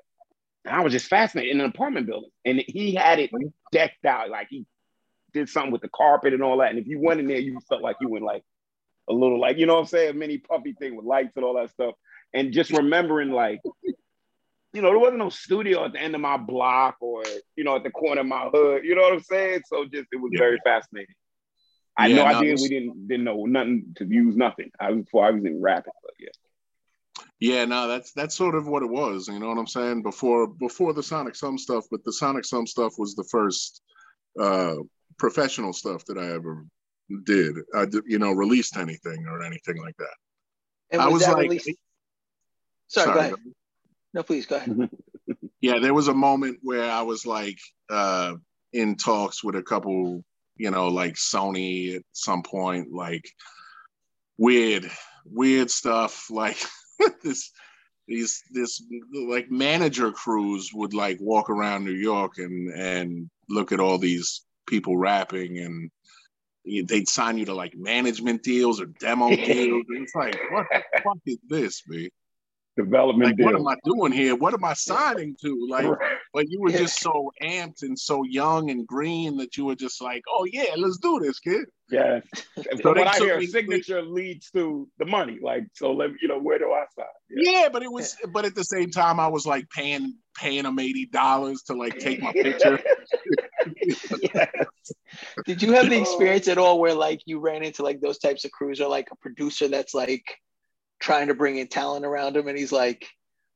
I 0.67 0.81
was 0.81 0.93
just 0.93 1.07
fascinated 1.09 1.53
in 1.53 1.61
an 1.61 1.67
apartment 1.71 2.07
building, 2.07 2.31
and 2.45 2.63
he 2.67 2.95
had 2.95 3.19
it 3.19 3.31
decked 3.73 4.05
out 4.05 4.31
like 4.31 4.47
he 4.51 4.65
did 5.33 5.49
something 5.49 5.73
with 5.73 5.83
the 5.83 5.89
carpet 5.89 6.35
and 6.35 6.43
all 6.43 6.59
that. 6.59 6.71
And 6.71 6.79
if 6.79 6.87
you 6.87 7.01
went 7.01 7.21
in 7.21 7.27
there, 7.27 7.39
you 7.39 7.59
felt 7.69 7.83
like 7.83 7.97
you 8.01 8.09
went 8.09 8.25
like 8.25 8.45
a 9.09 9.13
little 9.13 9.41
like 9.41 9.59
you 9.59 9.67
know 9.67 9.75
what 9.75 9.81
I'm 9.81 9.87
saying, 9.87 10.11
a 10.11 10.13
mini 10.15 10.39
puppy 10.39 10.75
thing 10.75 10.95
with 10.97 11.05
lights 11.05 11.33
and 11.37 11.45
all 11.45 11.55
that 11.55 11.71
stuff. 11.71 11.95
And 12.35 12.53
just 12.53 12.71
remembering 12.71 13.31
like, 13.31 13.61
you 14.73 14.81
know, 14.81 14.89
there 14.91 14.99
wasn't 14.99 15.19
no 15.19 15.29
studio 15.31 15.85
at 15.85 15.93
the 15.93 16.01
end 16.01 16.15
of 16.15 16.21
my 16.21 16.37
block 16.37 16.97
or 17.01 17.25
you 17.57 17.65
know 17.65 17.77
at 17.77 17.83
the 17.83 17.91
corner 17.91 18.21
of 18.21 18.27
my 18.27 18.49
hood. 18.53 18.85
You 18.85 18.95
know 18.95 19.03
what 19.03 19.15
I'm 19.15 19.21
saying? 19.23 19.63
So 19.67 19.85
just 19.85 20.07
it 20.13 20.21
was 20.21 20.31
Yeah. 20.33 20.39
very 20.39 20.59
fascinating. 20.65 21.15
I 21.97 22.03
had 22.03 22.13
Yeah, 22.13 22.17
no 22.25 22.31
no, 22.31 22.39
idea 22.39 22.53
this- 22.53 22.63
we 22.63 22.69
didn't 22.69 23.09
didn't 23.09 23.25
know 23.25 23.45
nothing 23.47 23.95
to 23.97 24.05
use 24.07 24.37
nothing. 24.37 24.71
I 24.79 24.91
was 24.93 25.05
before 25.05 25.27
I 25.27 25.31
was 25.31 25.45
in 25.45 25.61
rapping, 25.61 25.93
but 26.03 26.15
yeah. 26.21 26.29
Yeah, 27.43 27.65
no, 27.65 27.89
that's 27.89 28.13
that's 28.13 28.37
sort 28.37 28.55
of 28.55 28.69
what 28.69 28.85
it 28.85 28.89
was. 28.89 29.27
You 29.27 29.41
know 29.41 29.49
what 29.49 29.59
I'm 29.59 29.67
saying? 29.67 30.03
Before 30.05 30.47
before 30.47 30.93
the 30.93 31.03
Sonic 31.03 31.35
Sum 31.35 31.59
stuff, 31.59 31.87
but 31.91 32.05
the 32.05 32.13
Sonic 32.13 32.45
Sum 32.45 32.69
stuff 32.69 32.95
was 32.99 33.17
the 33.17 33.25
first 33.25 33.83
uh 34.39 34.77
professional 35.19 35.73
stuff 35.73 36.05
that 36.05 36.19
I 36.19 36.35
ever 36.35 36.65
did. 37.25 37.57
I 37.75 37.87
did, 37.87 38.05
you 38.07 38.21
know, 38.21 38.31
released 38.31 38.77
anything 38.77 39.27
or 39.27 39.43
anything 39.43 39.77
like 39.83 39.97
that. 39.97 40.15
And 40.93 41.03
I 41.03 41.07
was, 41.07 41.15
was 41.15 41.23
that 41.25 41.33
like- 41.33 41.43
released? 41.51 41.71
Sorry, 42.87 43.13
go 43.13 43.19
ahead. 43.19 43.35
No, 44.15 44.23
please 44.23 44.47
go 44.47 44.57
ahead. 44.57 44.91
Yeah, 45.61 45.79
there 45.79 45.95
was 45.95 46.09
a 46.09 46.15
moment 46.15 46.59
where 46.63 46.91
I 46.91 47.03
was 47.03 47.27
like 47.27 47.59
uh 47.91 48.35
in 48.73 48.95
talks 48.95 49.43
with 49.43 49.57
a 49.57 49.63
couple, 49.63 50.25
you 50.57 50.71
know, 50.71 50.89
like 50.89 51.15
Sony 51.15 51.97
at 51.97 52.03
some 52.13 52.45
point, 52.45 52.93
like 52.93 53.25
weird, 54.39 54.89
weird 55.25 55.73
stuff 55.73 56.31
like 56.31 56.59
this 57.23 57.51
these 58.09 58.43
this 58.51 58.83
like 59.27 59.51
manager 59.51 60.11
crews 60.11 60.71
would 60.75 60.95
like 60.95 61.19
walk 61.21 61.51
around 61.51 61.85
New 61.85 61.93
York 61.93 62.39
and 62.39 62.73
and 62.73 63.31
look 63.49 63.73
at 63.73 63.81
all 63.81 63.99
these 63.99 64.45
people 64.67 64.97
rapping 64.97 65.59
and 65.59 65.91
they'd 66.65 67.09
sign 67.09 67.39
you 67.39 67.45
to 67.45 67.55
like 67.55 67.75
management 67.77 68.43
deals 68.43 68.81
or 68.81 68.87
demo 68.87 69.29
deals. 69.37 69.85
And 69.89 70.03
it's 70.05 70.15
like, 70.15 70.39
what 70.51 70.67
the 70.71 70.83
fuck 71.03 71.19
is 71.27 71.39
this, 71.49 71.83
man? 71.87 72.09
Development 72.77 73.31
like, 73.31 73.37
deal. 73.37 73.47
what 73.47 73.55
am 73.55 73.69
I 73.69 73.77
doing 73.85 74.13
here? 74.13 74.35
What 74.35 74.55
am 74.55 74.65
I 74.65 74.75
signing 74.75 75.37
to? 75.43 75.67
Like, 75.69 75.87
but 76.33 76.49
you 76.49 76.61
were 76.61 76.71
Yeah. 76.71 76.79
just 76.79 77.01
so 77.01 77.31
amped 77.43 77.83
and 77.83 77.99
so 77.99 78.25
young 78.25 78.71
and 78.71 78.87
green 78.87 79.37
that 79.39 79.57
you 79.57 79.67
were 79.67 79.75
just 79.75 80.01
like, 80.01 80.23
oh 80.29 80.47
yeah, 80.51 80.75
let's 80.77 80.99
do 80.99 81.21
this, 81.21 81.39
kid. 81.41 81.67
Yes. 81.91 82.23
So 82.57 82.63
From 82.79 82.95
they 82.95 83.01
what 83.01 83.09
I 83.09 83.19
took 83.19 83.27
hear, 83.27 83.39
me- 83.39 83.47
signature 83.47 84.03
leads 84.03 84.51
to 84.53 84.89
the 84.99 85.05
money. 85.05 85.39
Like, 85.43 85.65
so 85.75 85.93
let 85.93 86.11
me, 86.11 86.19
you 86.23 86.29
know, 86.29 86.39
where 86.39 86.59
do 86.59 86.73
I 86.73 86.85
sign? 86.97 87.07
Yeah. 87.31 87.51
Yeah, 87.63 87.69
but 87.71 87.83
it 87.83 87.93
was, 87.93 88.17
but 88.33 88.45
at 88.45 88.55
the 88.55 88.65
same 88.65 88.91
time, 88.91 89.21
I 89.21 89.29
was 89.29 89.47
like 89.47 89.69
paying 89.71 90.17
paying 90.35 90.63
them 90.63 90.79
eighty 90.79 91.07
dollars 91.07 91.63
to 91.65 91.75
like 91.75 91.99
take 91.99 92.23
my 92.23 92.33
picture. 92.33 92.79
Yes. 94.35 94.93
Did 95.47 95.63
you 95.63 95.73
have 95.73 95.89
the 95.89 95.99
oh. 95.99 96.03
experience 96.03 96.49
at 96.49 96.59
all 96.59 96.81
where 96.81 96.95
like 96.95 97.21
you 97.27 97.39
ran 97.39 97.63
into 97.63 97.83
like 97.83 98.01
those 98.01 98.19
types 98.19 98.45
of 98.45 98.51
crews 98.51 98.81
or 98.81 98.89
like 98.89 99.09
a 99.13 99.17
producer 99.17 99.69
that's 99.69 99.95
like 99.95 100.25
trying 101.03 101.27
to 101.27 101.35
bring 101.35 101.59
in 101.59 101.67
talent 101.67 102.07
around 102.07 102.37
him 102.37 102.47
and 102.49 102.57
he's 102.57 102.73
like, 102.73 103.07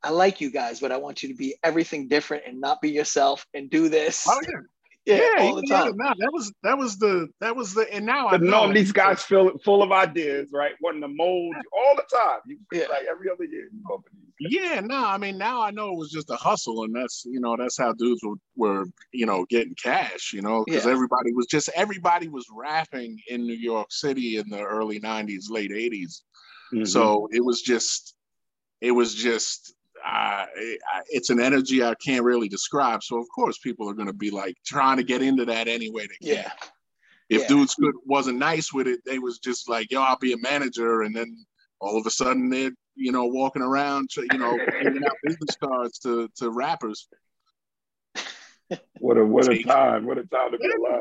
I 0.02 0.10
like 0.10 0.40
you 0.40 0.50
guys, 0.50 0.80
but 0.80 0.92
I 0.92 0.98
want 0.98 1.22
you 1.22 1.30
to 1.30 1.34
be 1.34 1.56
everything 1.62 2.08
different 2.08 2.44
and 2.46 2.60
not 2.60 2.80
be 2.80 2.90
yourself 2.90 3.46
and 3.54 3.70
do 3.70 3.88
this. 3.88 4.26
Oh 4.28 4.40
yeah, 5.06 5.16
yeah, 5.38 5.42
all 5.42 5.54
the 5.54 5.62
yeah, 5.64 5.84
time. 5.84 5.96
no, 5.96 6.12
that 6.18 6.30
was 6.32 6.52
that 6.62 6.76
was 6.76 6.98
the 6.98 7.28
that 7.40 7.56
was 7.56 7.74
the, 7.74 7.92
and 7.92 8.04
now 8.04 8.28
I 8.28 8.32
But 8.32 8.42
know 8.42 8.72
these 8.72 8.92
guys 8.92 9.22
feel 9.22 9.56
full 9.64 9.82
of 9.82 9.92
ideas, 9.92 10.50
right? 10.52 10.72
Wanting 10.82 11.00
to 11.02 11.08
mold 11.08 11.54
you 11.62 11.70
all 11.72 11.96
the 11.96 12.04
time. 12.14 12.40
You 12.46 12.58
Yeah. 12.72 12.86
like 12.90 13.04
every 13.10 13.30
other 13.30 13.44
year. 13.44 13.68
You 13.72 13.80
go 13.88 13.98
for 13.98 14.10
these. 14.38 14.52
Yeah, 14.52 14.80
no, 14.80 15.06
I 15.06 15.16
mean 15.16 15.38
now 15.38 15.62
I 15.62 15.70
know 15.70 15.92
it 15.92 15.98
was 15.98 16.10
just 16.10 16.30
a 16.30 16.36
hustle, 16.36 16.84
and 16.84 16.94
that's 16.94 17.24
you 17.24 17.40
know 17.40 17.56
that's 17.56 17.78
how 17.78 17.92
dudes 17.94 18.20
were, 18.22 18.36
were 18.56 18.84
you 19.12 19.24
know 19.26 19.46
getting 19.48 19.74
cash, 19.74 20.32
you 20.32 20.42
know, 20.42 20.64
because 20.64 20.86
Yeah. 20.86 20.92
everybody 20.92 21.32
was 21.32 21.46
just 21.46 21.70
everybody 21.74 22.28
was 22.28 22.44
rapping 22.52 23.18
in 23.28 23.46
New 23.46 23.54
York 23.54 23.88
City 23.90 24.36
in 24.36 24.48
the 24.50 24.62
early 24.62 25.00
'90s, 25.00 25.44
late 25.48 25.70
'80s. 25.70 26.22
Mm-hmm. 26.73 26.85
So 26.85 27.28
it 27.32 27.44
was 27.44 27.62
just, 27.62 28.14
it 28.80 28.90
was 28.90 29.14
just, 29.14 29.75
uh, 30.04 30.46
it, 30.56 30.80
it's 31.08 31.30
an 31.30 31.40
energy 31.40 31.82
I 31.82 31.94
can't 31.94 32.25
really 32.25 32.49
describe. 32.49 33.02
So 33.02 33.18
of 33.18 33.26
course 33.35 33.58
people 33.58 33.88
are 33.90 33.94
going 33.94 34.06
to 34.08 34.12
be 34.12 34.30
like 34.30 34.56
trying 34.64 34.96
to 34.99 35.02
get 35.02 35.23
into 35.23 35.44
that 35.46 35.68
any 35.68 35.90
way 35.90 36.06
they 36.06 36.26
can. 36.26 36.37
Yeah. 36.44 36.52
If 37.28 37.42
Yeah. 37.42 37.49
dudes 37.49 37.75
could 37.75 37.94
wasn't 38.04 38.38
nice 38.38 38.73
with 38.73 38.87
it, 38.87 39.00
they 39.04 39.18
was 39.18 39.38
just 39.38 39.68
like, 39.68 39.90
yo, 39.90 40.00
I'll 40.02 40.18
be 40.18 40.32
a 40.32 40.38
manager, 40.38 41.02
and 41.02 41.14
then 41.14 41.44
all 41.80 41.99
of 41.99 42.06
a 42.06 42.11
sudden 42.11 42.49
they're 42.49 42.70
you 42.94 43.11
know 43.11 43.25
walking 43.26 43.62
around, 43.62 44.11
you 44.16 44.38
know, 44.38 44.56
giving 44.80 45.04
out 45.04 45.16
business 45.25 45.56
cards 45.56 45.99
to 46.00 46.28
to 46.37 46.50
rappers. 46.50 47.08
what 49.00 49.16
a 49.18 49.25
what 49.25 49.49
a 49.52 49.62
time! 49.62 50.06
What 50.06 50.18
a 50.18 50.25
time 50.25 50.52
to 50.52 50.58
be 50.58 50.70
alive. 50.73 51.00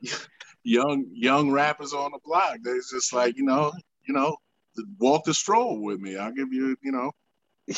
yo. 0.00 0.16
young 0.64 1.04
young 1.12 1.50
rappers 1.50 1.92
on 1.92 2.12
the 2.12 2.18
block. 2.24 2.56
They're 2.62 2.76
just 2.76 3.12
like 3.12 3.36
you 3.36 3.44
know, 3.44 3.72
you 4.06 4.14
know, 4.14 4.36
walk 4.98 5.24
the 5.24 5.34
stroll 5.34 5.80
with 5.82 6.00
me. 6.00 6.16
I'll 6.16 6.32
give 6.32 6.52
you, 6.52 6.76
you 6.82 6.92
know, 6.92 7.10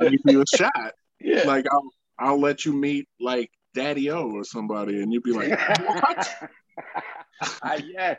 I'll 0.00 0.10
give 0.10 0.20
you 0.26 0.42
a 0.42 0.56
shot. 0.56 0.92
yeah. 1.20 1.42
Like 1.44 1.66
I'll 1.70 1.90
I'll 2.18 2.40
let 2.40 2.64
you 2.64 2.72
meet 2.72 3.08
like 3.20 3.50
Daddy 3.74 4.10
O 4.10 4.30
or 4.30 4.44
somebody, 4.44 5.02
and 5.02 5.12
you'd 5.12 5.22
be 5.22 5.32
like, 5.32 5.50
what? 5.80 6.28
Ah, 7.62 7.74
yes. 7.76 8.18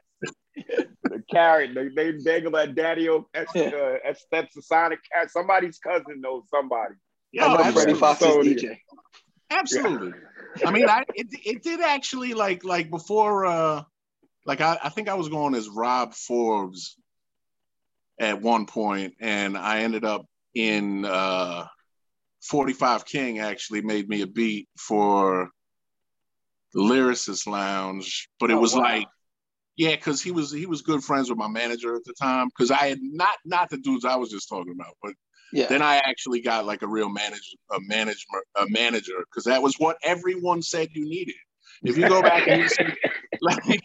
the 0.56 1.22
carrot, 1.30 1.72
they, 1.76 1.90
they 1.90 2.18
dangle 2.20 2.52
that 2.52 2.74
daddy 2.74 3.10
o 3.10 3.28
that's 3.34 3.54
uh, 3.56 3.98
that's 4.06 4.26
that's 4.32 4.56
a 4.56 4.62
sonic 4.62 5.00
cat. 5.14 5.30
Somebody's 5.30 5.78
cousin 5.80 6.22
knows 6.22 6.44
somebody. 6.50 6.96
Yeah, 7.34 7.46
I 7.48 7.52
love 7.52 7.66
I'm 7.66 7.74
Freddie 7.74 7.94
so 7.94 8.00
Fox's 8.00 8.28
sorry. 8.28 8.56
DJ. 8.56 8.78
absolutely. 9.52 10.14
I 10.66 10.72
mean, 10.72 10.88
I 10.90 11.04
it, 11.16 11.28
it 11.46 11.64
did 11.64 11.82
actually 11.82 12.34
like 12.34 12.64
like 12.64 12.90
before. 12.90 13.46
uh 13.46 13.84
Like 14.46 14.62
I, 14.62 14.78
I 14.84 14.90
think 14.90 15.10
I 15.10 15.16
was 15.16 15.28
going 15.30 15.54
as 15.56 15.68
Rob 15.70 16.14
Forbes 16.14 16.96
at 18.20 18.42
one 18.42 18.66
point, 18.66 19.14
and 19.20 19.58
I 19.58 19.80
ended 19.80 20.04
up 20.06 20.26
in 20.56 21.06
uh 21.06 21.66
45 22.44 23.06
King 23.06 23.40
actually 23.40 23.82
made 23.82 24.08
me 24.08 24.22
a 24.22 24.28
beat 24.28 24.68
for 24.78 25.50
the 26.74 26.80
Lyricist 26.80 27.48
Lounge, 27.48 28.30
but 28.40 28.52
it 28.52 28.56
Oh, 28.56 28.62
was 28.62 28.76
wow. 28.76 28.82
like, 28.82 29.08
yeah, 29.76 29.96
because 29.96 30.22
he 30.22 30.32
was 30.32 30.52
he 30.52 30.66
was 30.66 30.82
good 30.82 31.04
friends 31.04 31.30
with 31.30 31.40
my 31.40 31.48
manager 31.48 31.96
at 31.96 32.04
the 32.04 32.14
time. 32.14 32.48
Because 32.48 32.72
I 32.72 32.88
had 32.88 33.00
not 33.02 33.38
not 33.46 33.70
the 33.70 33.78
dudes 33.78 34.06
I 34.06 34.16
was 34.16 34.30
just 34.30 34.50
talking 34.50 34.74
about, 34.74 34.96
but 35.02 35.14
Yeah. 35.52 35.68
then 35.68 35.82
I 35.82 35.98
actually 35.98 36.42
got 36.42 36.66
like 36.66 36.82
a 36.82 36.88
real 36.88 37.10
manager, 37.10 37.58
a 37.72 37.80
management, 37.82 38.46
a 38.56 38.66
manager, 38.70 39.24
because 39.30 39.46
that 39.46 39.62
was 39.62 39.76
what 39.78 39.98
everyone 40.04 40.62
said 40.62 40.90
you 40.92 41.06
needed. 41.08 41.36
If 41.84 41.98
you 41.98 42.08
go 42.08 42.22
back 42.22 42.44
and 42.48 42.58
you 42.58 42.68
see, 42.68 42.94
like, 43.42 43.82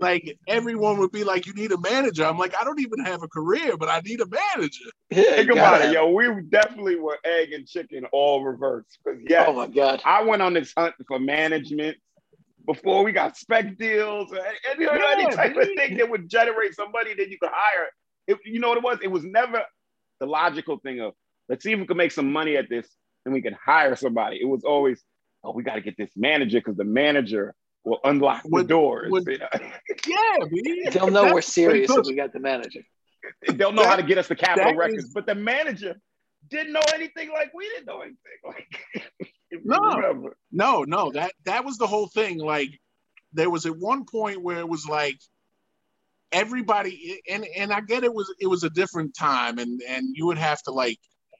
like 0.00 0.38
everyone 0.46 0.98
would 0.98 1.12
be 1.12 1.24
like, 1.24 1.46
you 1.46 1.52
need 1.54 1.72
a 1.72 1.78
manager. 1.80 2.24
I'm 2.24 2.38
like, 2.38 2.54
I 2.60 2.64
don't 2.64 2.80
even 2.80 3.00
have 3.04 3.22
a 3.22 3.28
career, 3.28 3.76
but 3.76 3.88
I 3.88 4.00
need 4.00 4.20
a 4.20 4.26
manager. 4.26 4.84
yeah 5.10 5.22
Think 5.36 5.50
about 5.50 5.80
it, 5.80 5.84
have- 5.86 5.92
yo. 5.94 6.10
We 6.10 6.28
definitely 6.48 6.96
were 6.96 7.18
egg 7.24 7.52
and 7.52 7.66
chicken 7.66 8.04
all 8.12 8.44
reversed. 8.44 8.98
Because 9.04 9.20
yeah, 9.28 9.44
Oh 9.48 9.52
my 9.52 9.66
God. 9.66 10.00
I 10.04 10.22
went 10.22 10.42
on 10.42 10.54
this 10.54 10.72
hunt 10.76 10.94
for 11.06 11.18
management 11.18 11.96
before 12.66 13.02
we 13.02 13.12
got 13.12 13.36
spec 13.36 13.78
deals 13.78 14.32
or 14.32 14.38
any, 14.70 14.86
any, 14.86 15.00
any 15.24 15.34
type 15.34 15.56
of 15.56 15.68
thing 15.76 15.96
that 15.96 16.08
would 16.10 16.28
generate 16.28 16.74
somebody 16.74 17.14
that 17.14 17.30
you 17.30 17.38
could 17.40 17.50
hire. 17.52 17.86
It, 18.26 18.38
you 18.44 18.60
know 18.60 18.68
what 18.68 18.78
it 18.78 18.84
was? 18.84 18.98
It 19.02 19.08
was 19.10 19.24
never 19.24 19.62
the 20.20 20.26
logical 20.26 20.78
thing 20.78 21.00
of 21.00 21.14
let's 21.48 21.64
see 21.64 21.72
if 21.72 21.80
we 21.80 21.86
can 21.86 21.96
make 21.96 22.12
some 22.12 22.30
money 22.30 22.56
at 22.56 22.68
this 22.68 22.86
and 23.24 23.32
we 23.32 23.40
can 23.42 23.54
hire 23.54 23.96
somebody. 23.96 24.38
It 24.40 24.46
was 24.46 24.64
always, 24.64 25.02
oh, 25.42 25.52
we 25.52 25.62
got 25.62 25.76
to 25.76 25.80
get 25.80 25.96
this 25.96 26.10
manager 26.16 26.58
because 26.60 26.76
the 26.76 26.84
manager 26.84 27.54
will 27.84 28.00
unlock 28.04 28.42
the 28.44 28.64
doors. 28.64 29.10
would- 29.10 29.26
you 29.26 29.38
know? 29.38 29.48
Yeah, 30.06 30.16
man. 30.50 30.92
They'll 30.92 31.10
know 31.10 31.22
That's 31.24 31.34
we're 31.34 31.40
serious 31.42 31.90
if 31.90 32.06
we 32.06 32.14
got 32.14 32.32
the 32.32 32.40
manager. 32.40 32.80
They'll 33.54 33.72
know 33.72 33.84
how 33.84 33.96
to 33.96 34.02
get 34.02 34.18
us 34.18 34.28
the 34.28 34.36
Capitol 34.36 34.74
records, 34.74 35.04
is- 35.04 35.12
but 35.12 35.26
the 35.26 35.34
manager 35.34 35.96
didn't 36.48 36.72
know 36.72 36.82
anything 36.94 37.30
like 37.30 37.52
we 37.54 37.68
didn't 37.68 37.86
know 37.86 38.00
anything. 38.00 38.16
Like, 38.44 39.32
No. 39.64 39.78
remember. 39.96 40.36
No, 40.52 40.84
no, 40.84 41.10
that 41.12 41.32
that 41.44 41.64
was 41.64 41.78
the 41.78 41.86
whole 41.86 42.06
thing. 42.08 42.38
Like 42.38 42.68
there 43.32 43.50
was 43.50 43.66
at 43.66 43.76
one 43.76 44.04
point 44.04 44.42
where 44.42 44.58
it 44.58 44.68
was 44.68 44.86
like 44.86 45.18
everybody 46.32 47.20
and 47.28 47.46
and 47.56 47.72
I 47.72 47.80
get 47.80 48.04
it 48.04 48.12
was 48.12 48.32
it 48.38 48.46
was 48.46 48.62
a 48.64 48.70
different 48.70 49.14
time 49.16 49.58
and 49.58 49.80
and 49.88 50.04
you 50.14 50.26
would 50.26 50.38
have 50.38 50.62
to 50.64 50.70
like 50.70 50.98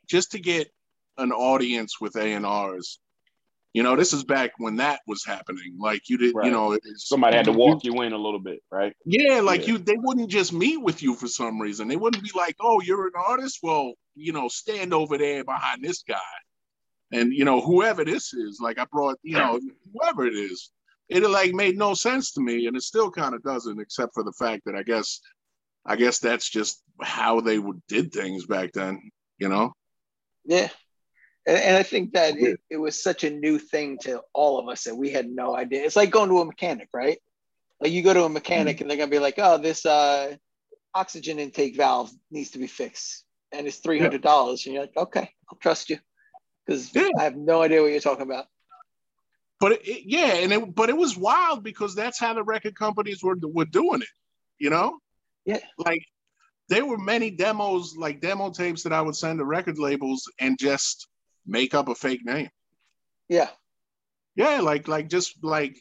just 0.08 0.32
to 0.32 0.38
get 0.40 0.68
an 1.18 1.32
audience 1.32 2.00
with 2.00 2.16
A&Rs. 2.16 2.98
You 3.74 3.82
know, 3.82 3.96
this 3.96 4.12
is 4.12 4.24
back 4.24 4.52
when 4.58 4.76
that 4.76 5.00
was 5.06 5.24
happening. 5.24 5.76
Like 5.78 6.08
you 6.08 6.16
did, 6.16 6.34
Right. 6.34 6.46
you 6.46 6.50
know, 6.50 6.78
Somebody 6.96 7.36
had 7.36 7.44
to 7.44 7.52
walk 7.52 7.84
you 7.84 8.00
in 8.02 8.12
a 8.12 8.18
little 8.18 8.40
bit, 8.40 8.60
right? 8.70 8.94
Yeah, 9.04 9.40
like 9.40 9.62
Yeah. 9.62 9.74
you, 9.74 9.78
they 9.78 9.96
wouldn't 9.98 10.30
just 10.30 10.52
meet 10.52 10.78
with 10.78 11.02
you 11.02 11.14
for 11.14 11.28
some 11.28 11.60
reason. 11.60 11.86
They 11.86 11.96
wouldn't 11.96 12.24
be 12.24 12.30
like, 12.34 12.56
"Oh, 12.60 12.80
you're 12.80 13.06
an 13.06 13.12
artist. 13.14 13.58
Well, 13.62 13.92
you 14.14 14.32
know, 14.32 14.48
stand 14.48 14.94
over 14.94 15.18
there 15.18 15.44
behind 15.44 15.84
this 15.84 16.02
guy." 16.02 16.18
And 17.12 17.32
you 17.32 17.44
know, 17.44 17.60
whoever 17.60 18.04
this 18.04 18.32
is, 18.32 18.58
like 18.60 18.78
I 18.78 18.86
brought, 18.90 19.18
you 19.22 19.36
know, 19.36 19.60
whoever 19.92 20.26
it 20.26 20.34
is, 20.34 20.70
it 21.08 21.22
like 21.28 21.52
made 21.52 21.76
no 21.76 21.92
sense 21.94 22.32
to 22.32 22.40
me, 22.40 22.66
and 22.66 22.76
it 22.76 22.82
still 22.82 23.10
kind 23.10 23.34
of 23.34 23.42
doesn't, 23.42 23.78
except 23.80 24.14
for 24.14 24.24
the 24.24 24.32
fact 24.32 24.62
that 24.64 24.76
I 24.76 24.82
guess, 24.82 25.20
I 25.84 25.96
guess 25.96 26.18
that's 26.20 26.48
just 26.48 26.82
how 27.02 27.40
they 27.40 27.58
would 27.58 27.80
did 27.86 28.12
things 28.12 28.46
back 28.46 28.72
then. 28.72 29.10
You 29.36 29.48
know? 29.50 29.72
Yeah. 30.46 30.68
And, 31.48 31.56
and 31.56 31.76
I 31.76 31.82
think 31.82 32.12
that 32.12 32.36
it, 32.36 32.60
it 32.68 32.76
was 32.76 33.02
such 33.02 33.24
a 33.24 33.30
new 33.30 33.58
thing 33.58 33.96
to 34.02 34.20
all 34.34 34.58
of 34.58 34.68
us 34.68 34.84
that 34.84 34.94
we 34.94 35.10
had 35.10 35.28
no 35.28 35.56
idea. 35.56 35.82
It's 35.84 35.96
like 35.96 36.10
going 36.10 36.28
to 36.28 36.40
a 36.40 36.44
mechanic, 36.44 36.88
right? 36.92 37.18
Like 37.80 37.90
you 37.92 38.02
go 38.02 38.12
to 38.12 38.24
a 38.24 38.28
mechanic 38.28 38.80
and 38.80 38.90
they're 38.90 38.98
gonna 38.98 39.10
be 39.10 39.18
like, 39.18 39.36
oh, 39.38 39.56
this 39.56 39.86
uh, 39.86 40.36
oxygen 40.94 41.38
intake 41.38 41.76
valve 41.76 42.10
needs 42.30 42.50
to 42.50 42.58
be 42.58 42.66
fixed. 42.66 43.24
And 43.50 43.66
it's 43.66 43.78
three 43.78 43.98
hundred 43.98 44.20
dollars. 44.20 44.66
And 44.66 44.74
you're 44.74 44.82
like, 44.82 44.96
okay, 44.96 45.30
I'll 45.50 45.58
trust 45.58 45.88
you. 45.88 45.98
Because 46.66 46.94
Yeah. 46.94 47.08
I 47.18 47.22
have 47.24 47.36
no 47.36 47.62
idea 47.62 47.80
what 47.80 47.92
you're 47.92 48.00
talking 48.00 48.26
about. 48.26 48.46
But 49.58 49.72
it- 49.72 50.04
yeah, 50.04 50.34
and 50.34 50.52
it, 50.52 50.74
but 50.74 50.90
it 50.90 50.96
was 50.96 51.16
wild 51.16 51.64
because 51.64 51.94
that's 51.94 52.18
how 52.18 52.34
the 52.34 52.42
record 52.42 52.74
companies 52.76 53.22
were 53.22 53.36
were 53.42 53.64
doing 53.64 54.02
it. 54.02 54.08
You 54.58 54.70
know? 54.70 54.98
Yeah. 55.46 55.60
Like 55.78 56.04
there 56.68 56.84
were 56.84 56.98
many 56.98 57.30
demos, 57.30 57.96
like 57.96 58.20
demo 58.20 58.50
tapes 58.50 58.82
that 58.82 58.92
I 58.92 59.00
would 59.00 59.16
send 59.16 59.38
to 59.38 59.44
record 59.46 59.78
labels 59.78 60.30
and 60.40 60.58
just 60.58 61.06
make 61.48 61.74
up 61.74 61.88
a 61.88 61.94
fake 61.94 62.24
name. 62.24 62.50
Yeah. 63.28 63.48
Yeah, 64.36 64.60
like 64.60 64.86
like 64.86 65.08
just 65.08 65.42
like 65.42 65.76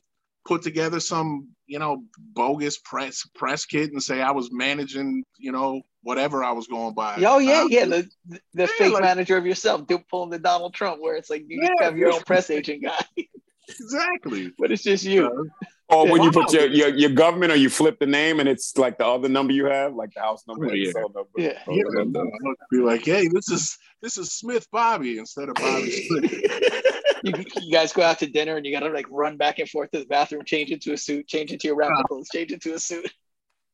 put 0.46 0.64
together 0.64 1.00
some 1.00 1.50
you 1.68 1.78
know 1.78 2.04
bogus 2.34 2.78
press 2.80 3.28
press 3.36 3.66
kit 3.66 3.92
and 3.92 4.02
say 4.02 4.22
I 4.22 4.32
was 4.32 4.50
managing 4.52 5.24
you 5.38 5.52
know 5.52 5.82
whatever 6.02 6.44
I 6.44 6.52
was 6.54 6.68
going 6.68 6.94
by. 6.96 7.16
Oh 7.24 7.38
yeah, 7.40 7.62
Um, 7.62 7.68
yeah. 7.70 7.86
The 7.86 8.10
the 8.28 8.40
Yeah, 8.64 8.66
fake 8.78 8.94
like- 8.94 9.04
manager 9.04 9.38
of 9.38 9.46
yourself, 9.46 9.86
do 9.86 10.00
pulling 10.10 10.30
the 10.32 10.40
Donald 10.40 10.74
Trump, 10.74 11.02
where 11.02 11.16
it's 11.18 11.30
like 11.30 11.44
you 11.48 11.60
Yeah. 11.62 11.86
have 11.86 11.98
your 11.98 12.14
own 12.14 12.22
press 12.22 12.50
agent 12.50 12.84
guy, 12.84 13.06
exactly. 13.70 14.52
but 14.58 14.72
it's 14.72 14.84
just 14.84 15.04
you. 15.04 15.28
Uh, 15.28 15.66
Or 15.90 16.10
when 16.12 16.22
you 16.22 16.32
put 16.32 16.52
your, 16.52 16.68
your 16.68 16.90
your 16.90 17.10
government 17.12 17.54
or 17.54 17.56
you 17.56 17.70
flip 17.70 17.98
the 17.98 18.06
name 18.06 18.42
and 18.42 18.50
it's 18.50 18.78
like 18.78 18.98
the 18.98 19.06
other 19.06 19.30
number 19.30 19.54
you 19.54 19.66
have, 19.66 19.96
like 19.96 20.14
the 20.14 20.20
house 20.20 20.46
number, 20.46 20.66
and 20.66 20.74
the 20.74 20.78
yeah. 20.80 20.92
number. 21.02 21.24
Yeah. 21.38 21.60
Oh, 21.66 21.74
yeah, 21.74 21.84
no, 21.86 22.02
and, 22.02 22.14
no. 22.14 22.22
I'd 22.22 22.56
be 22.70 22.78
like, 22.80 23.06
hey, 23.06 23.30
this 23.30 23.50
is 23.50 23.78
this 24.02 24.18
is 24.18 24.34
Smith 24.34 24.68
Bobby 24.70 25.18
instead 25.18 25.48
of 25.48 25.56
Bobby 25.56 26.08
Smith. 26.08 26.32
you, 27.24 27.34
you 27.62 27.72
guys 27.72 27.94
go 27.94 28.02
out 28.02 28.20
to 28.20 28.28
dinner 28.28 28.58
and 28.58 28.66
you 28.66 28.74
gotta 28.74 28.90
like 28.90 29.06
run 29.10 29.38
back 29.38 29.60
and 29.60 29.70
forth 29.70 29.92
to 29.92 30.00
the 30.00 30.06
bathroom, 30.06 30.44
change 30.44 30.72
into 30.72 30.92
a 30.92 30.98
suit, 30.98 31.26
change 31.26 31.54
into 31.54 31.68
your 31.68 31.78
wrap 31.78 31.92
clothes, 32.08 32.28
change 32.34 32.52
into 32.52 32.74
a 32.74 32.80
suit. 32.80 33.10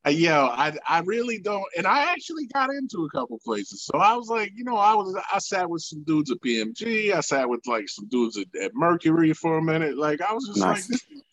Uh, 0.05 0.09
yo, 0.09 0.47
I 0.51 0.77
I 0.87 0.99
really 0.99 1.39
don't, 1.39 1.65
and 1.77 1.87
I 1.87 2.11
actually 2.11 2.45
got 2.53 2.69
into 2.69 3.05
a 3.05 3.09
couple 3.09 3.39
places. 3.43 3.85
So 3.85 3.97
I 3.97 4.15
was 4.15 4.27
like, 4.27 4.51
you 4.53 4.65
know, 4.65 4.75
I 4.75 4.93
was 4.93 5.17
I 5.33 5.39
sat 5.39 5.67
with 5.67 5.81
some 5.81 6.03
dudes 6.03 6.29
at 6.29 6.41
BMG. 6.41 7.13
I 7.13 7.21
sat 7.21 7.49
with 7.49 7.61
like 7.65 7.89
some 7.89 8.07
dudes 8.09 8.37
at, 8.37 8.47
at 8.61 8.71
Mercury 8.75 9.33
for 9.33 9.57
a 9.57 9.63
minute. 9.63 9.97
Like 9.97 10.21
I 10.21 10.33
was 10.33 10.45
just 10.45 10.59
nice. 10.59 10.89
like, 10.91 10.99
this, 10.99 11.23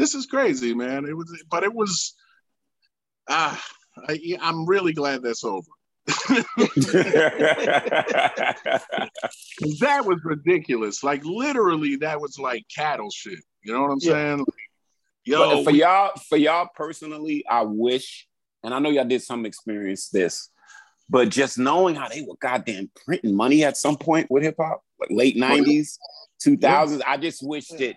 this 0.00 0.14
is 0.14 0.24
crazy, 0.24 0.72
man. 0.74 1.04
It 1.04 1.14
was, 1.14 1.30
but 1.50 1.62
it 1.62 1.74
was. 1.74 2.14
Ah, 3.28 3.62
I, 4.08 4.38
I'm 4.40 4.64
really 4.66 4.94
glad 4.94 5.22
that's 5.22 5.44
over. 5.44 5.68
that 6.06 6.46
was 10.06 10.20
ridiculous. 10.24 11.04
Like 11.04 11.22
literally, 11.24 11.96
that 11.96 12.18
was 12.18 12.38
like 12.38 12.64
cattle 12.74 13.10
shit. 13.10 13.40
You 13.62 13.74
know 13.74 13.82
what 13.82 13.90
I'm 13.90 13.98
yeah. 14.00 14.12
saying? 14.12 14.38
Like, 14.38 14.48
yo, 15.24 15.56
but 15.56 15.64
for 15.64 15.70
y'all, 15.70 16.12
for 16.30 16.38
y'all 16.38 16.68
personally, 16.74 17.44
I 17.48 17.62
wish, 17.62 18.26
and 18.64 18.72
I 18.72 18.78
know 18.78 18.88
y'all 18.88 19.04
did 19.04 19.22
some 19.22 19.44
experience 19.44 20.08
this, 20.08 20.48
but 21.10 21.28
just 21.28 21.58
knowing 21.58 21.94
how 21.94 22.08
they 22.08 22.22
were 22.22 22.36
goddamn 22.40 22.90
printing 23.04 23.36
money 23.36 23.64
at 23.64 23.76
some 23.76 23.98
point 23.98 24.30
with 24.30 24.44
hip 24.44 24.56
hop, 24.58 24.82
like 24.98 25.10
late 25.10 25.36
'90s, 25.36 25.98
2000s, 26.42 27.00
yeah. 27.00 27.04
I 27.06 27.18
just 27.18 27.46
wish 27.46 27.68
that 27.68 27.96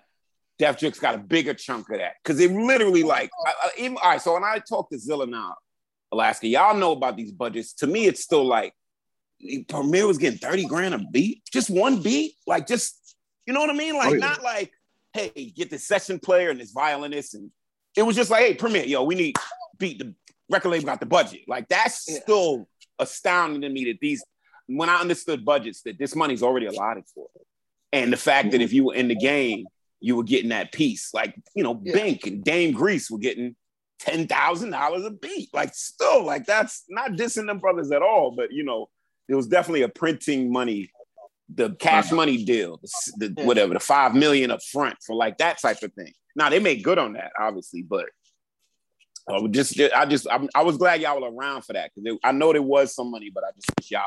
Def 0.63 0.79
Jux 0.79 0.99
got 0.99 1.15
a 1.15 1.17
bigger 1.17 1.53
chunk 1.53 1.89
of 1.89 1.97
that 1.97 2.13
because 2.23 2.39
it 2.39 2.51
literally 2.51 3.03
like 3.03 3.29
I, 3.45 3.51
I, 3.63 3.69
even 3.77 3.97
all 3.97 4.11
right. 4.11 4.21
So 4.21 4.33
when 4.33 4.43
I 4.43 4.59
talk 4.59 4.89
to 4.91 4.97
Zilla 4.97 5.25
now, 5.25 5.55
Alaska. 6.13 6.47
Y'all 6.47 6.77
know 6.77 6.93
about 6.93 7.17
these 7.17 7.31
budgets. 7.31 7.73
To 7.73 7.87
me, 7.87 8.05
it's 8.05 8.21
still 8.21 8.45
like 8.45 8.73
Premier 9.67 10.07
was 10.07 10.17
getting 10.17 10.39
30 10.39 10.65
grand 10.65 10.93
a 10.93 10.99
beat, 10.99 11.43
just 11.51 11.69
one 11.69 12.01
beat. 12.01 12.35
Like, 12.47 12.67
just, 12.67 13.17
you 13.45 13.53
know 13.53 13.59
what 13.59 13.69
I 13.69 13.73
mean? 13.73 13.97
Like, 13.97 14.11
oh, 14.11 14.13
yeah. 14.13 14.19
not 14.19 14.43
like, 14.43 14.71
hey, 15.11 15.53
get 15.55 15.69
this 15.69 15.85
session 15.85 16.19
player 16.19 16.49
and 16.49 16.59
this 16.59 16.71
violinist. 16.71 17.33
And 17.33 17.51
it 17.97 18.03
was 18.03 18.15
just 18.15 18.31
like, 18.31 18.41
hey, 18.41 18.53
Premier, 18.53 18.85
yo, 18.85 19.03
we 19.03 19.15
need 19.15 19.35
beat 19.77 19.99
the 19.99 20.13
record 20.49 20.69
label 20.69 20.85
got 20.85 20.99
the 20.99 21.05
budget. 21.05 21.41
Like, 21.47 21.67
that's 21.67 22.05
yeah. 22.07 22.19
still 22.21 22.67
astounding 22.99 23.61
to 23.61 23.69
me 23.69 23.85
that 23.85 23.99
these, 23.99 24.23
when 24.67 24.89
I 24.89 25.01
understood 25.01 25.43
budgets, 25.43 25.81
that 25.81 25.99
this 25.99 26.15
money's 26.15 26.43
already 26.43 26.67
allotted 26.67 27.03
for 27.13 27.27
it. 27.35 27.41
And 27.91 28.13
the 28.13 28.17
fact 28.17 28.51
that 28.51 28.57
mm-hmm. 28.57 28.63
if 28.63 28.73
you 28.73 28.85
were 28.85 28.95
in 28.95 29.07
the 29.07 29.15
game, 29.15 29.65
you 30.03 30.17
were 30.17 30.23
getting 30.23 30.49
that 30.49 30.73
piece. 30.73 31.13
Like, 31.13 31.33
you 31.55 31.63
know, 31.63 31.81
yeah. 31.81 31.93
Bink 31.93 32.27
and 32.27 32.43
Dame 32.43 32.73
Grease 32.73 33.09
were 33.09 33.19
getting 33.19 33.55
ten 33.99 34.27
thousand 34.27 34.71
dollars 34.71 35.05
a 35.05 35.11
beat. 35.11 35.49
Like 35.53 35.73
still, 35.73 36.25
like 36.25 36.45
that's 36.45 36.83
not 36.89 37.11
dissing 37.11 37.47
them 37.47 37.59
brothers 37.59 37.89
at 37.91 38.01
all, 38.01 38.31
but 38.35 38.51
you 38.51 38.65
know, 38.65 38.89
it 39.29 39.35
was 39.35 39.47
definitely 39.47 39.83
a 39.83 39.89
printing 39.89 40.51
money, 40.51 40.91
the 41.47 41.73
cash 41.75 42.11
money 42.11 42.43
deal, 42.43 42.81
the, 43.15 43.29
the 43.29 43.43
whatever, 43.45 43.73
the 43.73 43.79
five 43.79 44.13
million 44.13 44.51
up 44.51 44.61
front 44.61 44.97
for 45.05 45.15
like 45.15 45.37
that 45.37 45.61
type 45.61 45.81
of 45.81 45.93
thing. 45.93 46.11
Now 46.35 46.49
they 46.49 46.59
made 46.59 46.83
good 46.83 46.99
on 46.99 47.13
that, 47.13 47.31
obviously, 47.39 47.81
but 47.81 48.07
uh, 49.29 49.47
just, 49.47 49.79
I 49.95 50.05
just 50.05 50.27
I, 50.27 50.45
I, 50.53 50.63
was 50.63 50.75
glad 50.75 50.99
y'all 50.99 51.21
were 51.21 51.31
around 51.31 51.61
for 51.61 51.71
that 51.73 51.91
because 51.95 52.19
I 52.25 52.33
know 52.33 52.51
there 52.51 52.61
was 52.61 52.93
some 52.93 53.09
money, 53.09 53.31
but 53.33 53.45
I 53.45 53.51
just 53.55 53.71
wish 53.79 53.91
y'all 53.91 54.03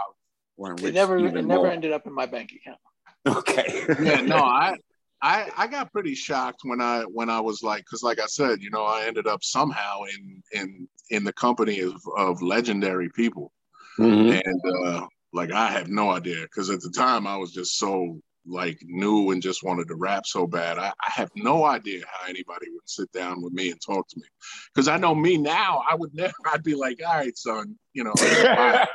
weren't 0.59 0.83
rich. 0.83 0.91
It 0.91 0.95
never, 0.95 1.17
it 1.17 1.43
never 1.43 1.69
ended 1.69 1.93
up 1.93 2.07
in 2.07 2.13
my 2.13 2.27
bank 2.27 2.53
account. 2.53 2.81
Okay. 3.27 3.85
yeah, 4.05 4.21
no, 4.21 4.37
I 4.37 4.77
I, 5.23 5.51
I 5.57 5.67
got 5.67 5.93
pretty 5.93 6.15
shocked 6.15 6.61
when 6.63 6.81
I 6.81 7.03
when 7.03 7.31
I 7.31 7.41
was 7.41 7.63
like 7.63 7.85
because 7.85 8.03
like 8.03 8.21
I 8.21 8.27
said 8.27 8.63
you 8.63 8.71
know 8.71 8.85
I 8.85 9.07
ended 9.07 9.27
up 9.27 9.43
somehow 9.43 10.03
in 10.05 10.43
in 10.53 10.89
in 11.11 11.25
the 11.25 11.33
company 11.33 11.81
of, 11.81 12.01
of 12.17 12.43
legendary 12.43 13.11
people. 13.11 13.53
Mm-hmm. 13.99 14.41
and 14.45 14.87
uh, 14.87 15.07
like 15.33 15.53
I 15.53 15.69
have 15.69 15.89
no 15.89 16.11
idea 16.11 16.43
because 16.43 16.69
at 16.69 16.83
the 16.83 16.91
time 16.91 17.27
I 17.27 17.37
was 17.39 17.51
just 17.51 17.79
so 17.79 18.21
like 18.47 18.79
new 18.85 19.31
and 19.31 19.43
just 19.43 19.65
wanted 19.65 19.89
to 19.89 19.97
rap 19.97 20.27
so 20.27 20.47
bad. 20.47 20.79
I, 20.79 20.89
I 20.89 21.11
have 21.11 21.31
no 21.35 21.65
idea 21.65 22.05
how 22.07 22.29
anybody 22.29 22.67
would 22.71 22.89
sit 22.89 23.11
down 23.13 23.43
with 23.43 23.53
me 23.53 23.71
and 23.71 23.81
talk 23.81 24.07
to 24.09 24.19
me. 24.19 24.27
Because 24.73 24.87
I 24.87 24.99
know 24.99 25.15
me 25.15 25.37
now 25.39 25.83
I 25.91 25.95
would 25.95 26.15
never 26.15 26.35
I'd 26.53 26.63
be 26.63 26.75
like 26.75 27.01
all 27.07 27.15
right 27.15 27.37
son 27.37 27.77
you 27.93 28.05
know 28.05 28.13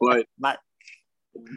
but 0.00 0.26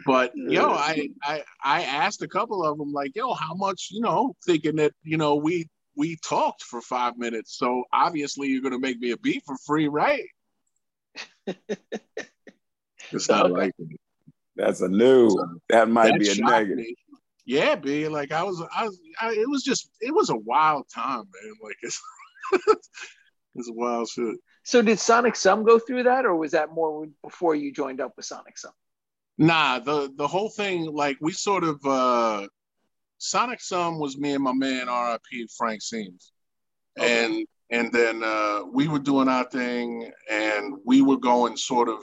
but 0.06 0.32
yo, 0.34 0.70
I, 0.70 1.08
I 1.22 1.42
I 1.62 1.82
asked 1.82 2.22
a 2.22 2.28
couple 2.28 2.64
of 2.64 2.78
them 2.78 2.92
like, 2.92 3.14
yo, 3.14 3.34
how 3.34 3.54
much, 3.54 3.88
you 3.90 4.00
know, 4.00 4.34
thinking 4.46 4.76
that 4.76 4.92
you 5.02 5.16
know 5.16 5.36
we 5.36 5.68
we 5.96 6.16
talked 6.24 6.62
for 6.62 6.80
five 6.80 7.16
minutes, 7.18 7.56
so 7.58 7.84
obviously 7.92 8.48
you're 8.48 8.62
gonna 8.62 8.78
make 8.78 8.98
me 8.98 9.10
a 9.10 9.16
beat 9.18 9.42
for 9.46 9.56
free, 9.66 9.88
right? 9.88 10.24
it's 11.46 13.28
not 13.28 13.50
like 13.50 13.72
That's 14.56 14.80
a 14.80 14.88
new. 14.88 15.30
That 15.68 15.88
might 15.88 16.12
that 16.12 16.20
be 16.20 16.30
a 16.30 16.34
negative. 16.36 16.76
Me. 16.76 16.94
Yeah, 17.44 17.74
be 17.74 18.08
like 18.08 18.32
I 18.32 18.44
was, 18.44 18.62
I 18.74 18.84
was, 18.84 19.00
I, 19.20 19.32
it 19.32 19.48
was 19.48 19.64
just, 19.64 19.90
it 20.00 20.14
was 20.14 20.30
a 20.30 20.36
wild 20.36 20.86
time, 20.94 21.24
man. 21.24 21.54
Like 21.62 21.76
it's, 21.82 22.00
it's 23.56 23.68
a 23.68 23.72
wild 23.72 24.08
shit. 24.08 24.36
So 24.64 24.80
did 24.80 25.00
Sonic 25.00 25.34
Sum 25.34 25.64
go 25.64 25.78
through 25.78 26.04
that, 26.04 26.24
or 26.24 26.36
was 26.36 26.52
that 26.52 26.70
more 26.72 27.06
before 27.22 27.56
you 27.56 27.72
joined 27.72 28.00
up 28.00 28.12
with 28.16 28.26
Sonic 28.26 28.56
Sum? 28.56 28.72
Nah, 29.38 29.78
the 29.78 30.12
the 30.16 30.28
whole 30.28 30.50
thing, 30.50 30.92
like 30.92 31.16
we 31.20 31.32
sort 31.32 31.64
of 31.64 31.84
uh 31.84 32.46
Sonic 33.18 33.60
Sum 33.60 33.98
was 33.98 34.18
me 34.18 34.34
and 34.34 34.44
my 34.44 34.52
man 34.52 34.88
RIP 34.88 35.48
Frank 35.56 35.82
Seams. 35.82 36.32
Okay. 36.98 37.24
And 37.24 37.46
and 37.70 37.92
then 37.92 38.22
uh 38.22 38.62
we 38.70 38.88
were 38.88 38.98
doing 38.98 39.28
our 39.28 39.44
thing 39.44 40.10
and 40.30 40.74
we 40.84 41.02
were 41.02 41.18
going 41.18 41.56
sort 41.56 41.88
of 41.88 42.00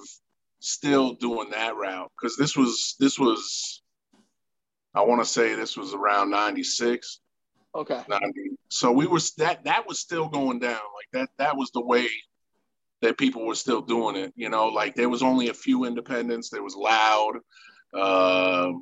still 0.59 1.13
doing 1.13 1.49
that 1.51 1.75
route 1.75 2.11
because 2.19 2.35
this 2.35 2.55
was 2.57 2.95
this 2.99 3.19
was 3.19 3.81
I 4.95 5.01
want 5.01 5.21
to 5.21 5.25
say 5.25 5.53
this 5.53 5.77
was 5.77 5.93
around 5.93 6.31
96. 6.31 7.19
Okay. 7.75 8.01
90. 8.09 8.33
So 8.69 8.91
we 8.91 9.05
were 9.05 9.19
that 9.37 9.63
that 9.65 9.87
was 9.87 9.99
still 9.99 10.27
going 10.27 10.59
down. 10.59 10.71
Like 10.71 11.09
that 11.13 11.29
that 11.37 11.55
was 11.55 11.69
the 11.71 11.85
way 11.85 12.09
that 13.01 13.17
people 13.17 13.45
were 13.45 13.55
still 13.55 13.81
doing 13.81 14.15
it. 14.15 14.33
You 14.35 14.49
know, 14.49 14.67
like 14.67 14.95
there 14.95 15.09
was 15.09 15.23
only 15.23 15.49
a 15.49 15.53
few 15.53 15.85
independents. 15.85 16.49
There 16.49 16.63
was 16.63 16.75
Loud. 16.75 17.39
Uh, 17.93 18.73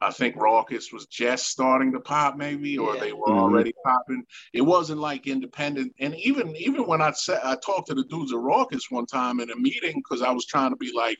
I 0.00 0.12
think 0.12 0.36
Rawkus 0.36 0.92
was 0.92 1.06
just 1.06 1.46
starting 1.46 1.92
to 1.92 2.00
pop, 2.00 2.36
maybe, 2.36 2.78
or 2.78 2.94
yeah. 2.94 3.00
they 3.00 3.12
were 3.12 3.26
mm-hmm. 3.26 3.38
already 3.38 3.72
popping. 3.84 4.24
It 4.52 4.60
wasn't 4.60 5.00
like 5.00 5.26
independent. 5.26 5.92
And 5.98 6.14
even 6.16 6.54
even 6.56 6.86
when 6.86 7.02
I 7.02 7.10
said 7.12 7.40
I 7.42 7.56
talked 7.56 7.88
to 7.88 7.94
the 7.94 8.04
dudes 8.04 8.32
at 8.32 8.38
Rawkus 8.38 8.90
one 8.90 9.06
time 9.06 9.40
in 9.40 9.50
a 9.50 9.56
meeting 9.56 9.96
because 9.96 10.22
I 10.22 10.30
was 10.30 10.46
trying 10.46 10.70
to 10.70 10.76
be 10.76 10.92
like, 10.94 11.18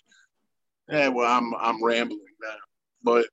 yeah, 0.88 1.09
well, 1.09 1.31
I'm 1.31 1.55
I'm 1.57 1.83
rambling 1.83 2.20
now, 2.40 2.57
but 3.03 3.27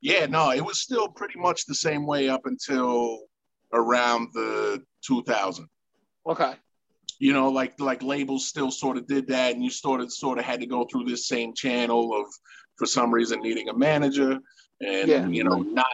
yeah, 0.00 0.26
no, 0.26 0.52
it 0.52 0.64
was 0.64 0.80
still 0.80 1.08
pretty 1.08 1.40
much 1.40 1.66
the 1.66 1.74
same 1.74 2.06
way 2.06 2.28
up 2.28 2.42
until 2.46 3.24
around 3.72 4.28
the 4.32 4.80
2000. 5.04 5.66
Okay 6.24 6.54
you 7.18 7.32
know, 7.32 7.48
like 7.50 7.78
like 7.80 8.02
labels 8.02 8.46
still 8.46 8.70
sort 8.70 8.96
of 8.96 9.06
did 9.06 9.26
that, 9.28 9.54
and 9.54 9.62
you 9.62 9.70
sort 9.70 10.00
of 10.00 10.12
sort 10.12 10.38
of 10.38 10.44
had 10.44 10.60
to 10.60 10.66
go 10.66 10.84
through 10.84 11.04
this 11.04 11.26
same 11.26 11.52
channel 11.54 12.14
of, 12.14 12.26
for 12.76 12.86
some 12.86 13.12
reason, 13.12 13.40
needing 13.40 13.68
a 13.68 13.76
manager, 13.76 14.38
and 14.80 15.08
yeah. 15.08 15.26
you 15.26 15.42
know, 15.42 15.62
not 15.62 15.86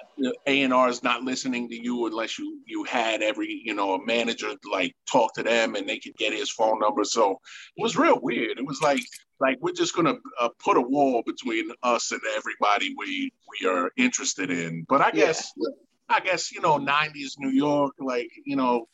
A 0.46 0.62
and 0.62 0.72
R 0.72 0.88
is 0.88 1.02
not 1.02 1.22
listening 1.22 1.68
to 1.70 1.74
you 1.74 2.06
unless 2.06 2.38
you 2.38 2.60
you 2.66 2.84
had 2.84 3.22
every 3.22 3.62
you 3.64 3.74
know 3.74 3.94
a 3.94 4.04
manager 4.04 4.52
like 4.70 4.94
talk 5.10 5.34
to 5.34 5.42
them 5.42 5.74
and 5.74 5.88
they 5.88 5.98
could 5.98 6.14
get 6.16 6.34
his 6.34 6.50
phone 6.50 6.78
number. 6.80 7.04
So 7.04 7.40
it 7.76 7.82
was 7.82 7.96
real 7.96 8.20
weird. 8.20 8.58
It 8.58 8.66
was 8.66 8.82
like 8.82 9.00
like 9.40 9.56
we're 9.60 9.72
just 9.72 9.96
gonna 9.96 10.16
uh, 10.38 10.50
put 10.62 10.76
a 10.76 10.82
wall 10.82 11.22
between 11.24 11.70
us 11.82 12.12
and 12.12 12.20
everybody 12.37 12.94
we 12.98 13.32
we 13.62 13.68
are 13.68 13.90
interested 13.96 14.50
in. 14.50 14.84
But 14.88 15.00
I 15.00 15.10
guess. 15.10 15.50
Yeah. 15.56 15.68
I 16.06 16.20
guess 16.20 16.52
you 16.52 16.60
know, 16.60 16.78
'90s 16.78 17.38
New 17.38 17.48
York, 17.48 17.94
like 17.98 18.28
you 18.44 18.56
know, 18.56 18.87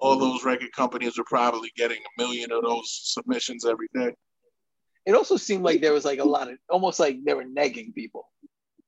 all 0.00 0.18
those 0.18 0.44
record 0.44 0.72
companies 0.72 1.18
are 1.18 1.24
probably 1.24 1.70
getting 1.76 1.98
a 1.98 2.22
million 2.22 2.50
of 2.52 2.62
those 2.62 3.00
submissions 3.04 3.66
every 3.66 3.88
day. 3.94 4.12
It 5.06 5.14
also 5.14 5.36
seemed 5.36 5.62
like 5.62 5.80
there 5.80 5.92
was 5.92 6.04
like 6.04 6.18
a 6.18 6.24
lot 6.24 6.50
of 6.50 6.58
almost 6.68 7.00
like 7.00 7.18
they 7.24 7.34
were 7.34 7.44
negging 7.44 7.94
people. 7.94 8.28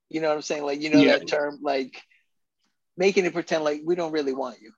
You 0.09 0.21
know 0.21 0.29
what 0.29 0.35
I'm 0.35 0.41
saying? 0.41 0.63
Like 0.63 0.81
you 0.81 0.89
know 0.89 0.99
yeah. 0.99 1.17
that 1.17 1.27
term, 1.27 1.59
like 1.61 2.01
making 2.97 3.25
it 3.25 3.33
pretend 3.33 3.63
like 3.63 3.81
we 3.85 3.95
don't 3.95 4.11
really 4.11 4.33
want 4.33 4.61
you. 4.61 4.71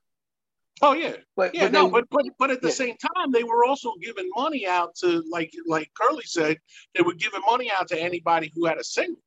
Oh 0.82 0.94
yeah, 0.94 1.14
but 1.36 1.56
yeah, 1.56 1.66
but 1.66 1.72
no, 1.72 1.86
they, 1.86 1.92
but 1.92 2.06
but 2.10 2.26
but 2.38 2.52
at 2.52 2.62
the 2.62 2.68
yeah. 2.68 2.74
same 2.74 2.96
time, 2.98 3.32
they 3.32 3.44
were 3.44 3.64
also 3.66 3.94
giving 4.02 4.30
money 4.36 4.68
out 4.68 4.96
to 4.96 5.24
like 5.32 5.54
like 5.68 5.90
Curly 5.94 6.24
said, 6.26 6.58
they 6.94 7.02
were 7.02 7.14
giving 7.14 7.42
money 7.46 7.72
out 7.72 7.88
to 7.90 8.02
anybody 8.02 8.52
who 8.54 8.66
had 8.66 8.78
a 8.78 8.84
single. 8.84 9.22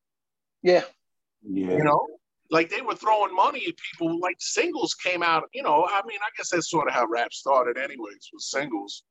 Yeah, 0.63 0.83
yeah, 1.43 1.73
you 1.73 1.85
know, 1.85 2.07
like 2.51 2.71
they 2.71 2.81
were 2.81 2.95
throwing 2.95 3.35
money 3.35 3.65
at 3.69 3.75
people. 3.77 4.19
Like 4.21 4.37
singles 4.39 4.95
came 4.95 5.23
out, 5.23 5.45
you 5.53 5.63
know. 5.63 5.87
I 5.89 6.03
mean, 6.07 6.19
I 6.23 6.31
guess 6.37 6.51
that's 6.51 6.71
sort 6.71 6.89
of 6.89 6.95
how 6.95 7.07
rap 7.07 7.33
started, 7.33 7.77
anyways, 7.77 8.31
with 8.33 8.43
singles. 8.43 9.05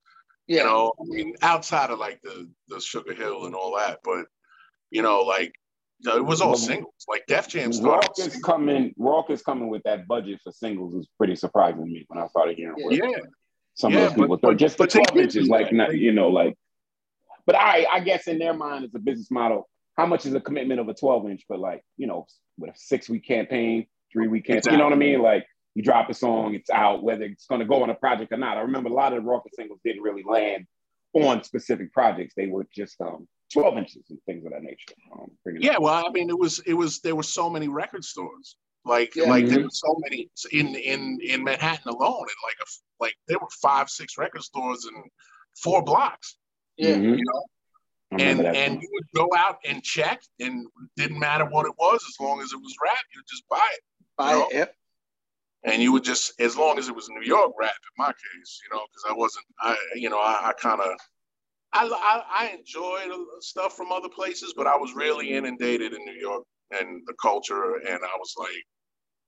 Yeah. 0.47 0.60
You 0.60 0.63
know, 0.63 0.93
I 1.00 1.04
mean, 1.06 1.36
outside 1.41 1.89
of 1.89 2.00
like 2.00 2.19
the 2.23 2.50
the 2.67 2.80
Sugar 2.80 3.13
Hill 3.13 3.45
and 3.45 3.56
all 3.56 3.76
that, 3.78 4.00
but 4.04 4.26
you 4.91 5.02
know, 5.02 5.21
like 5.21 5.54
it 6.02 6.26
was 6.26 6.41
all 6.41 6.56
singles. 6.56 6.93
Like 7.08 7.26
Def 7.28 7.47
Jam 7.47 7.73
started. 7.73 8.10
Rawkus 8.12 8.41
coming. 8.41 8.93
Rawkus 9.00 9.43
coming 9.43 9.69
with 9.69 9.84
that 9.84 10.08
budget 10.08 10.39
for 10.43 10.52
singles 10.52 10.95
is 10.95 11.08
pretty 11.17 11.36
surprising 11.36 11.84
to 11.84 11.91
me 11.91 12.06
when 12.08 12.23
I 12.23 12.28
started 12.28 12.58
hearing. 12.58 12.76
Yeah. 12.89 13.06
yeah. 13.10 13.17
Some 13.76 13.93
yeah, 13.93 14.00
of 14.00 14.15
those 14.15 14.21
people 14.21 14.38
but, 14.38 14.58
just 14.58 14.78
but 14.78 14.89
the 14.89 15.00
twelve 15.00 15.17
inches, 15.17 15.47
like 15.47 15.71
not, 15.71 15.95
you 15.95 16.12
know, 16.12 16.30
like. 16.30 16.56
But 17.45 17.56
I, 17.56 17.86
I 17.91 18.00
guess 18.02 18.28
in 18.28 18.39
their 18.39 18.54
mind, 18.54 18.84
it's 18.84 18.95
a 18.95 19.00
business 19.00 19.32
model 19.32 19.69
how 19.97 20.05
much 20.05 20.25
is 20.25 20.33
a 20.33 20.39
commitment 20.39 20.79
of 20.79 20.88
a 20.89 20.93
12 20.93 21.29
inch, 21.29 21.45
but 21.49 21.60
like, 21.60 21.83
you 21.97 22.07
know, 22.07 22.27
with 22.57 22.69
a 22.71 22.73
six 22.75 23.10
week 23.10 23.25
campaign, 23.25 23.88
three 24.13 24.27
week 24.27 24.45
campaign, 24.45 24.73
you 24.73 24.77
know 24.77 24.86
what 24.86 24.93
I 24.93 24.97
mean? 24.97 25.21
Like, 25.21 25.45
You 25.73 25.83
drop 25.83 26.10
a 26.10 26.13
song, 26.13 26.53
it's 26.55 26.69
out, 26.69 27.03
whether 27.03 27.23
it's 27.23 27.47
going 27.47 27.60
to 27.60 27.67
go 27.67 27.83
on 27.83 27.89
a 27.89 27.95
project 27.95 28.31
or 28.31 28.38
not. 28.38 28.57
I 28.57 28.62
remember 28.62 28.89
a 28.89 28.93
lot 28.93 29.13
of 29.13 29.23
the 29.23 29.29
Rawkus 29.29 29.55
singles 29.55 29.79
didn't 29.83 30.03
really 30.03 30.23
land 30.23 30.65
on 31.13 31.43
specific 31.43 31.91
projects. 31.91 32.33
They 32.36 32.47
were 32.47 32.67
just 32.73 32.99
um, 33.01 33.27
12 33.53 33.77
inches 33.77 34.03
and 34.10 34.19
things 34.25 34.45
of 34.45 34.51
that 34.51 34.62
nature. 34.62 34.93
Um, 35.13 35.31
yeah, 35.60 35.77
well, 35.79 36.05
I 36.05 36.10
mean, 36.12 36.29
it 36.29 36.38
was 36.38 36.60
it 36.60 36.73
was 36.73 36.99
there 36.99 37.15
were 37.15 37.23
so 37.23 37.49
many 37.49 37.67
record 37.67 38.03
stores. 38.03 38.55
Like 38.86 39.15
yeah. 39.15 39.25
like 39.25 39.45
mm-hmm. 39.45 39.53
there 39.53 39.63
were 39.63 39.69
so 39.71 39.95
many 39.99 40.29
in 40.51 40.75
in 40.75 41.19
in 41.21 41.43
Manhattan 41.43 41.91
alone, 41.91 42.21
and 42.21 42.41
like 42.43 42.57
a, 42.62 42.65
like 42.99 43.15
there 43.27 43.38
were 43.39 43.49
five 43.62 43.89
six 43.89 44.17
record 44.17 44.43
stores 44.43 44.86
in 44.86 45.03
four 45.62 45.81
blocks. 45.81 46.38
Yeah, 46.77 46.95
mm-hmm. 46.95 47.15
you 47.15 47.25
know. 47.25 47.43
And 48.12 48.46
and 48.46 48.82
you 48.82 48.89
would 48.93 49.08
go 49.13 49.30
out 49.36 49.58
and 49.67 49.84
check, 49.84 50.22
and 50.39 50.65
didn't 50.96 51.20
matter 51.20 51.46
what 51.46 51.65
it 51.65 51.74
was, 51.78 52.04
as 52.08 52.15
long 52.20 52.41
as 52.41 52.54
it 52.54 52.58
was 52.58 52.74
rap, 52.82 52.98
you 53.13 53.20
would 53.20 53.28
just 53.30 53.43
buy 53.50 53.67
it. 53.74 53.82
Buy 54.17 54.32
you 54.32 54.39
know? 54.39 54.48
it. 54.48 54.54
Yep. 54.54 54.74
And 55.65 55.82
you 55.82 55.91
would 55.91 56.04
just, 56.04 56.39
as 56.39 56.56
long 56.56 56.80
as 56.80 56.88
it 56.88 56.96
was 56.96 57.10
New 57.10 57.26
York 57.26 57.52
rap, 57.60 57.72
in 57.72 58.04
my 58.06 58.08
case, 58.08 58.62
you 58.63 58.76
know, 58.76 58.84
because 58.86 59.04
I 59.10 59.13
wasn't, 59.13 59.46
I, 59.60 59.76
you 59.96 60.10
know, 60.10 60.20
I, 60.20 60.50
I 60.50 60.54
kind 60.54 60.80
of, 60.80 60.91
I, 61.74 61.89
I, 61.91 62.46
I 62.46 62.50
enjoyed 62.58 63.12
stuff 63.41 63.76
from 63.76 63.91
other 63.91 64.08
places, 64.08 64.54
but 64.56 64.67
I 64.67 64.78
was 64.78 64.93
really 64.96 65.34
inundated 65.34 65.93
in 65.93 66.06
New 66.06 66.17
York 66.17 66.43
and 66.72 67.02
the 67.06 67.13
culture, 67.22 67.76
and 67.76 68.00
I 68.04 68.17
was 68.17 68.34
like, 68.38 68.63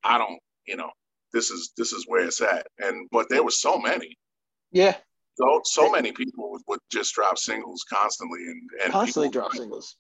I 0.03 0.17
don't, 0.17 0.39
you 0.65 0.77
know, 0.77 0.91
this 1.33 1.51
is 1.51 1.71
this 1.75 1.91
is 1.91 2.05
where 2.07 2.25
it's 2.25 2.41
at. 2.41 2.67
And 2.77 3.07
but 3.11 3.27
there 3.29 3.43
were 3.43 3.51
so 3.51 3.77
many. 3.77 4.17
Yeah. 4.71 4.95
So 5.39 5.61
so 5.63 5.89
many 5.89 6.11
people 6.11 6.51
would, 6.51 6.61
would 6.67 6.79
just 6.91 7.13
drop 7.13 7.37
singles 7.37 7.85
constantly 7.89 8.39
and, 8.45 8.69
and 8.83 8.91
constantly 8.91 9.29
drop 9.29 9.53
singles. 9.53 9.95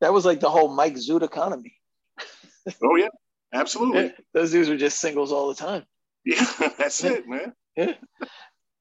That 0.00 0.12
was 0.12 0.24
like 0.24 0.38
the 0.38 0.50
whole 0.50 0.68
Mike 0.68 0.94
Zoot 0.94 1.22
economy. 1.22 1.76
oh 2.82 2.94
yeah, 2.96 3.08
absolutely. 3.52 4.04
Yeah, 4.04 4.10
those 4.32 4.52
dudes 4.52 4.68
were 4.68 4.76
just 4.76 5.00
singles 5.00 5.32
all 5.32 5.48
the 5.48 5.56
time. 5.56 5.84
Yeah, 6.24 6.44
that's 6.78 7.02
yeah. 7.02 7.12
it, 7.12 7.28
man. 7.28 7.52
Yeah. 7.76 7.94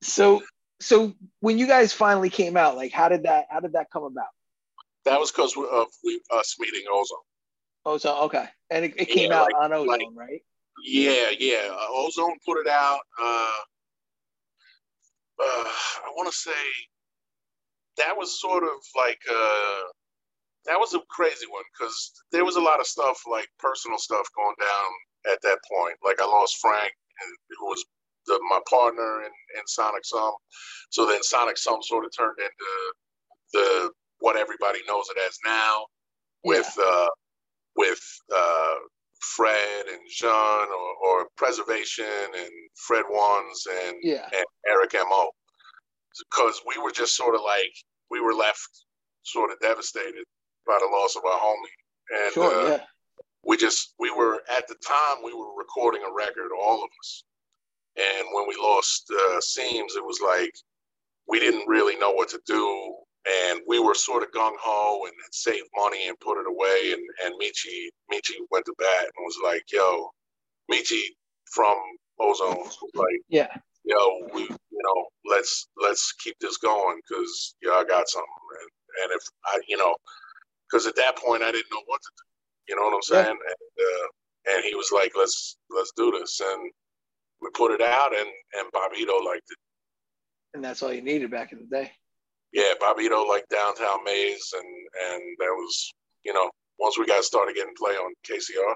So 0.03 0.43
so 0.79 1.13
when 1.39 1.57
you 1.57 1.65
guys 1.65 1.91
finally 1.91 2.29
came 2.29 2.55
out, 2.55 2.75
like 2.75 2.91
how 2.91 3.09
did 3.09 3.23
that 3.23 3.45
how 3.49 3.59
did 3.59 3.73
that 3.73 3.87
come 3.91 4.03
about? 4.03 4.27
That 5.05 5.19
was 5.19 5.31
because 5.31 5.55
of 5.57 5.87
we, 6.03 6.21
us 6.31 6.55
meeting 6.59 6.83
Ozone. 6.93 7.17
Ozone, 7.85 8.23
okay, 8.25 8.45
and 8.69 8.85
it, 8.85 8.93
it 8.95 9.05
came 9.05 9.31
yeah, 9.31 9.41
out 9.41 9.51
like, 9.51 9.55
on 9.55 9.73
Ozone, 9.73 9.87
like, 9.87 10.01
right? 10.13 10.41
Yeah, 10.85 11.31
yeah. 11.37 11.69
Uh, 11.71 11.87
Ozone 11.89 12.37
put 12.45 12.59
it 12.59 12.67
out. 12.67 12.99
Uh, 13.21 13.51
uh, 15.39 15.69
I 16.05 16.09
want 16.15 16.31
to 16.31 16.37
say 16.37 16.51
that 17.97 18.17
was 18.17 18.39
sort 18.39 18.63
of 18.63 18.79
like 18.95 19.19
uh, 19.29 19.81
that 20.65 20.79
was 20.79 20.93
a 20.93 21.01
crazy 21.09 21.45
one 21.49 21.63
because 21.73 22.11
there 22.31 22.45
was 22.45 22.55
a 22.55 22.61
lot 22.61 22.79
of 22.79 22.87
stuff 22.87 23.21
like 23.29 23.47
personal 23.59 23.97
stuff 23.97 24.27
going 24.35 24.55
down 24.59 25.33
at 25.33 25.41
that 25.43 25.59
point. 25.71 25.95
Like 26.03 26.21
I 26.21 26.25
lost 26.25 26.57
Frank, 26.61 26.91
who 27.59 27.65
was 27.65 27.83
the, 28.25 28.39
my 28.49 28.59
partner 28.69 29.21
in, 29.21 29.31
in 29.57 29.67
Sonic 29.67 30.05
Sum. 30.05 30.33
So 30.89 31.05
then 31.05 31.23
Sonic 31.23 31.57
Sum 31.57 31.81
sort 31.81 32.05
of 32.05 32.11
turned 32.17 32.37
into 32.39 32.93
the 33.53 33.91
what 34.19 34.37
everybody 34.37 34.79
knows 34.87 35.05
it 35.09 35.19
as 35.27 35.37
now, 35.45 35.85
with 36.43 36.71
yeah. 36.77 36.85
uh, 36.85 37.07
with 37.75 38.01
uh, 38.33 38.75
Fred 39.23 39.85
and 39.91 40.01
Jean 40.09 40.29
or, 40.67 41.07
or 41.07 41.27
Preservation 41.37 42.05
and 42.37 42.49
Fred 42.75 43.05
Ones 43.09 43.65
and, 43.85 43.97
yeah. 44.01 44.27
and 44.35 44.45
Eric 44.67 44.93
Mo. 44.93 45.29
Because 46.29 46.61
we 46.67 46.81
were 46.81 46.91
just 46.91 47.15
sort 47.15 47.33
of 47.33 47.41
like 47.41 47.73
we 48.11 48.21
were 48.21 48.33
left 48.33 48.69
sort 49.23 49.51
of 49.51 49.59
devastated 49.59 50.25
by 50.67 50.77
the 50.79 50.89
loss 50.91 51.15
of 51.15 51.23
our 51.25 51.39
homie. 51.39 52.23
And 52.23 52.33
sure, 52.33 52.65
uh, 52.65 52.69
yeah. 52.69 52.83
we 53.43 53.57
just 53.57 53.95
we 53.99 54.11
were 54.11 54.41
at 54.55 54.67
the 54.67 54.75
time 54.85 55.23
we 55.23 55.33
were 55.33 55.57
recording 55.57 56.03
a 56.03 56.13
record, 56.13 56.51
all 56.61 56.83
of 56.83 56.89
us. 57.01 57.23
And 57.95 58.27
when 58.33 58.47
we 58.47 58.55
lost 58.61 59.11
uh, 59.11 59.39
Seams, 59.41 59.95
it 59.95 60.05
was 60.05 60.19
like 60.23 60.53
we 61.27 61.39
didn't 61.39 61.67
really 61.67 61.95
know 61.97 62.11
what 62.11 62.29
to 62.29 62.39
do 62.45 62.95
and 63.25 63.61
we 63.67 63.79
were 63.79 63.95
sort 63.95 64.23
of 64.23 64.31
gung 64.31 64.55
ho 64.59 65.01
and, 65.05 65.13
and 65.13 65.33
saved 65.33 65.67
money 65.75 66.07
and 66.07 66.19
put 66.19 66.39
it 66.39 66.47
away. 66.47 66.93
And 66.93 67.01
and 67.25 67.35
Michi 67.41 67.87
Michi 68.11 68.35
went 68.51 68.65
to 68.65 68.73
bat 68.77 69.03
and 69.03 69.25
was 69.25 69.37
like, 69.43 69.63
"Yo, 69.71 70.09
Michi 70.71 71.01
from 71.51 71.77
Ozone 72.19 72.57
was 72.57 72.77
like, 72.95 73.21
yeah, 73.29 73.55
yo, 73.85 74.27
we 74.33 74.41
you 74.41 74.81
know 74.83 75.05
let's 75.25 75.67
let's 75.81 76.11
keep 76.13 76.35
this 76.39 76.57
going 76.57 76.99
because 77.07 77.55
yeah, 77.61 77.71
I 77.71 77.83
got 77.85 78.09
something." 78.09 78.27
And, 78.61 79.03
and 79.03 79.19
if 79.19 79.23
I 79.45 79.61
you 79.67 79.77
know 79.77 79.95
because 80.69 80.85
at 80.87 80.95
that 80.97 81.17
point 81.17 81.43
I 81.43 81.51
didn't 81.51 81.71
know 81.71 81.83
what 81.85 82.01
to 82.01 82.09
do. 82.17 82.23
You 82.69 82.75
know 82.75 82.83
what 82.83 82.95
I'm 82.95 83.01
saying? 83.01 83.25
Yeah. 83.25 83.53
And 83.53 84.55
uh, 84.55 84.55
and 84.57 84.65
he 84.65 84.75
was 84.75 84.91
like, 84.93 85.13
"Let's 85.15 85.57
let's 85.69 85.93
do 85.95 86.11
this," 86.11 86.41
and 86.41 86.71
we 87.41 87.49
put 87.53 87.71
it 87.71 87.81
out, 87.81 88.13
and 88.13 88.27
and 88.27 88.71
Bobbito 88.73 89.23
liked 89.23 89.49
it. 89.49 89.57
And 90.53 90.63
that's 90.63 90.83
all 90.83 90.93
you 90.93 91.01
needed 91.01 91.31
back 91.31 91.51
in 91.51 91.59
the 91.59 91.65
day 91.65 91.91
yeah, 92.53 92.73
Bobbito 92.79 93.27
like 93.27 93.45
downtown 93.49 94.03
maze, 94.05 94.53
and 94.55 94.65
and 95.11 95.21
that 95.39 95.51
was 95.51 95.93
you 96.23 96.33
know 96.33 96.49
once 96.79 96.97
we 96.97 97.05
got 97.05 97.23
started 97.23 97.55
getting 97.55 97.73
play 97.77 97.93
on 97.93 98.13
KCR. 98.27 98.75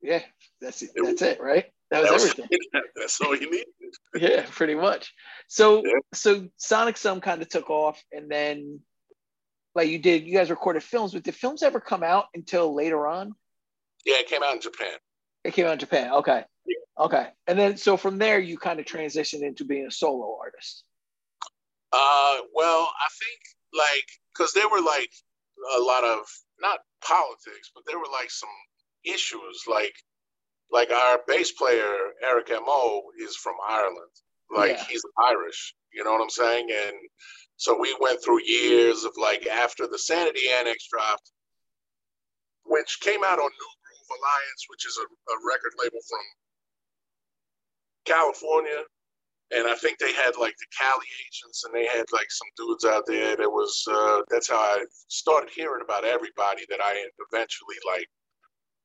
Yeah, 0.00 0.22
that's 0.60 0.82
it. 0.82 0.90
That's 0.94 1.22
it, 1.22 1.40
right? 1.40 1.66
That 1.90 2.02
was, 2.02 2.08
that 2.08 2.14
was 2.14 2.30
everything. 2.30 2.58
that's 2.96 3.20
all 3.20 3.36
you 3.36 3.50
needed. 3.50 3.66
yeah, 4.14 4.46
pretty 4.50 4.74
much. 4.74 5.12
So 5.48 5.84
yeah. 5.84 5.92
so 6.12 6.48
Sonic 6.56 6.96
Sum 6.96 7.20
kind 7.20 7.42
of 7.42 7.48
took 7.48 7.68
off, 7.68 8.02
and 8.12 8.30
then 8.30 8.80
like 9.74 9.88
you 9.88 9.98
did, 9.98 10.24
you 10.24 10.32
guys 10.32 10.50
recorded 10.50 10.82
films, 10.82 11.12
but 11.12 11.24
did 11.24 11.34
films 11.34 11.62
ever 11.62 11.80
come 11.80 12.02
out 12.02 12.26
until 12.34 12.74
later 12.74 13.06
on? 13.06 13.34
Yeah, 14.04 14.16
it 14.18 14.28
came 14.28 14.42
out 14.42 14.54
in 14.54 14.60
Japan. 14.60 14.98
It 15.42 15.52
came 15.52 15.66
out 15.66 15.72
in 15.72 15.78
Japan. 15.78 16.12
Okay. 16.12 16.44
Yeah. 16.66 17.04
Okay. 17.04 17.28
And 17.46 17.58
then 17.58 17.76
so 17.76 17.96
from 17.96 18.18
there 18.18 18.38
you 18.38 18.56
kind 18.56 18.78
of 18.78 18.86
transitioned 18.86 19.42
into 19.42 19.64
being 19.64 19.86
a 19.86 19.90
solo 19.90 20.38
artist. 20.40 20.84
Uh, 21.94 22.38
well, 22.52 22.90
I 22.90 23.08
think 23.20 23.40
like 23.72 24.08
because 24.34 24.52
there 24.52 24.68
were 24.68 24.82
like 24.82 25.10
a 25.76 25.80
lot 25.80 26.02
of 26.02 26.26
not 26.60 26.80
politics, 27.06 27.70
but 27.72 27.84
there 27.86 27.98
were 27.98 28.10
like 28.12 28.30
some 28.30 28.48
issues 29.04 29.64
like 29.68 29.94
like 30.72 30.90
our 30.90 31.20
bass 31.28 31.52
player 31.52 31.94
Eric 32.22 32.50
Mo 32.50 33.02
is 33.20 33.36
from 33.36 33.54
Ireland, 33.68 34.10
like 34.54 34.76
yeah. 34.76 34.84
he's 34.88 35.02
Irish. 35.22 35.74
You 35.92 36.02
know 36.02 36.12
what 36.12 36.22
I'm 36.22 36.30
saying? 36.30 36.68
And 36.72 36.96
so 37.56 37.78
we 37.78 37.96
went 38.00 38.22
through 38.24 38.42
years 38.44 39.04
of 39.04 39.12
like 39.16 39.46
after 39.46 39.86
the 39.86 39.98
Sanity 39.98 40.50
Annex 40.50 40.88
dropped, 40.88 41.30
which 42.64 42.98
came 43.02 43.22
out 43.22 43.38
on 43.38 43.50
New 43.50 43.72
Groove 43.84 44.18
Alliance, 44.18 44.66
which 44.68 44.84
is 44.84 44.98
a, 44.98 45.04
a 45.04 45.36
record 45.46 45.74
label 45.78 46.00
from 46.08 46.24
California 48.04 48.82
and 49.50 49.68
I 49.68 49.74
think 49.74 49.98
they 49.98 50.12
had 50.12 50.36
like 50.40 50.54
the 50.58 50.66
Cali 50.76 51.06
agents, 51.26 51.64
and 51.64 51.74
they 51.74 51.86
had 51.86 52.06
like 52.12 52.30
some 52.30 52.48
dudes 52.56 52.84
out 52.84 53.04
there. 53.06 53.36
That 53.36 53.50
was 53.50 53.84
uh, 53.90 54.22
that's 54.30 54.48
how 54.48 54.56
I 54.56 54.84
started 55.08 55.50
hearing 55.54 55.82
about 55.84 56.04
everybody 56.04 56.64
that 56.70 56.80
I 56.82 57.04
eventually 57.30 57.76
like, 57.86 58.08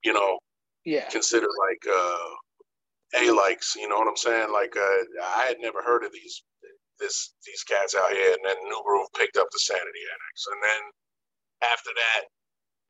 you 0.03 0.13
know, 0.13 0.37
yeah, 0.85 1.07
consider 1.09 1.47
like 1.47 1.83
uh, 1.87 3.23
a 3.23 3.31
likes. 3.31 3.75
You 3.75 3.87
know 3.87 3.97
what 3.97 4.07
I'm 4.07 4.17
saying? 4.17 4.51
Like 4.51 4.75
uh, 4.75 5.03
I 5.37 5.45
had 5.47 5.57
never 5.59 5.81
heard 5.81 6.03
of 6.03 6.11
these 6.11 6.43
this 6.99 7.33
these 7.45 7.63
cats 7.63 7.95
out 7.95 8.11
here, 8.11 8.33
and 8.33 8.43
then 8.43 8.57
New 8.63 8.83
Groove 8.85 9.07
picked 9.15 9.37
up 9.37 9.47
the 9.51 9.59
Sanity 9.59 10.03
Annex, 10.03 10.35
and 10.51 10.59
then 10.63 10.81
after 11.71 11.91
that, 11.95 12.23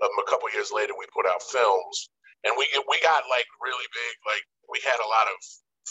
um, 0.05 0.13
a 0.17 0.29
couple 0.29 0.49
years 0.53 0.71
later, 0.73 0.93
we 0.97 1.05
put 1.13 1.29
out 1.29 1.41
films, 1.43 2.09
and 2.43 2.53
we 2.57 2.65
we 2.89 2.97
got 3.01 3.29
like 3.29 3.47
really 3.61 3.87
big. 3.93 4.15
Like 4.25 4.43
we 4.69 4.81
had 4.81 4.97
a 4.97 5.07
lot 5.07 5.29
of 5.29 5.37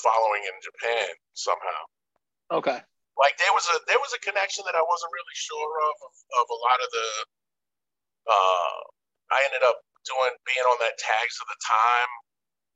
following 0.00 0.42
in 0.46 0.54
Japan 0.62 1.10
somehow. 1.34 1.82
Okay. 2.62 2.78
Like 3.18 3.34
there 3.36 3.50
was 3.50 3.66
a 3.74 3.76
there 3.90 3.98
was 3.98 4.14
a 4.14 4.22
connection 4.22 4.62
that 4.70 4.78
I 4.78 4.84
wasn't 4.84 5.10
really 5.10 5.36
sure 5.36 5.70
of 5.90 5.94
of, 6.06 6.14
of 6.38 6.46
a 6.48 6.58
lot 6.62 6.78
of 6.78 6.88
the. 6.94 7.08
Uh, 8.28 8.76
I 9.34 9.38
ended 9.44 9.64
up 9.66 9.82
doing 10.06 10.34
being 10.46 10.66
on 10.70 10.78
that 10.80 10.96
tags 11.02 11.36
of 11.42 11.46
the 11.50 11.58
time. 11.66 12.12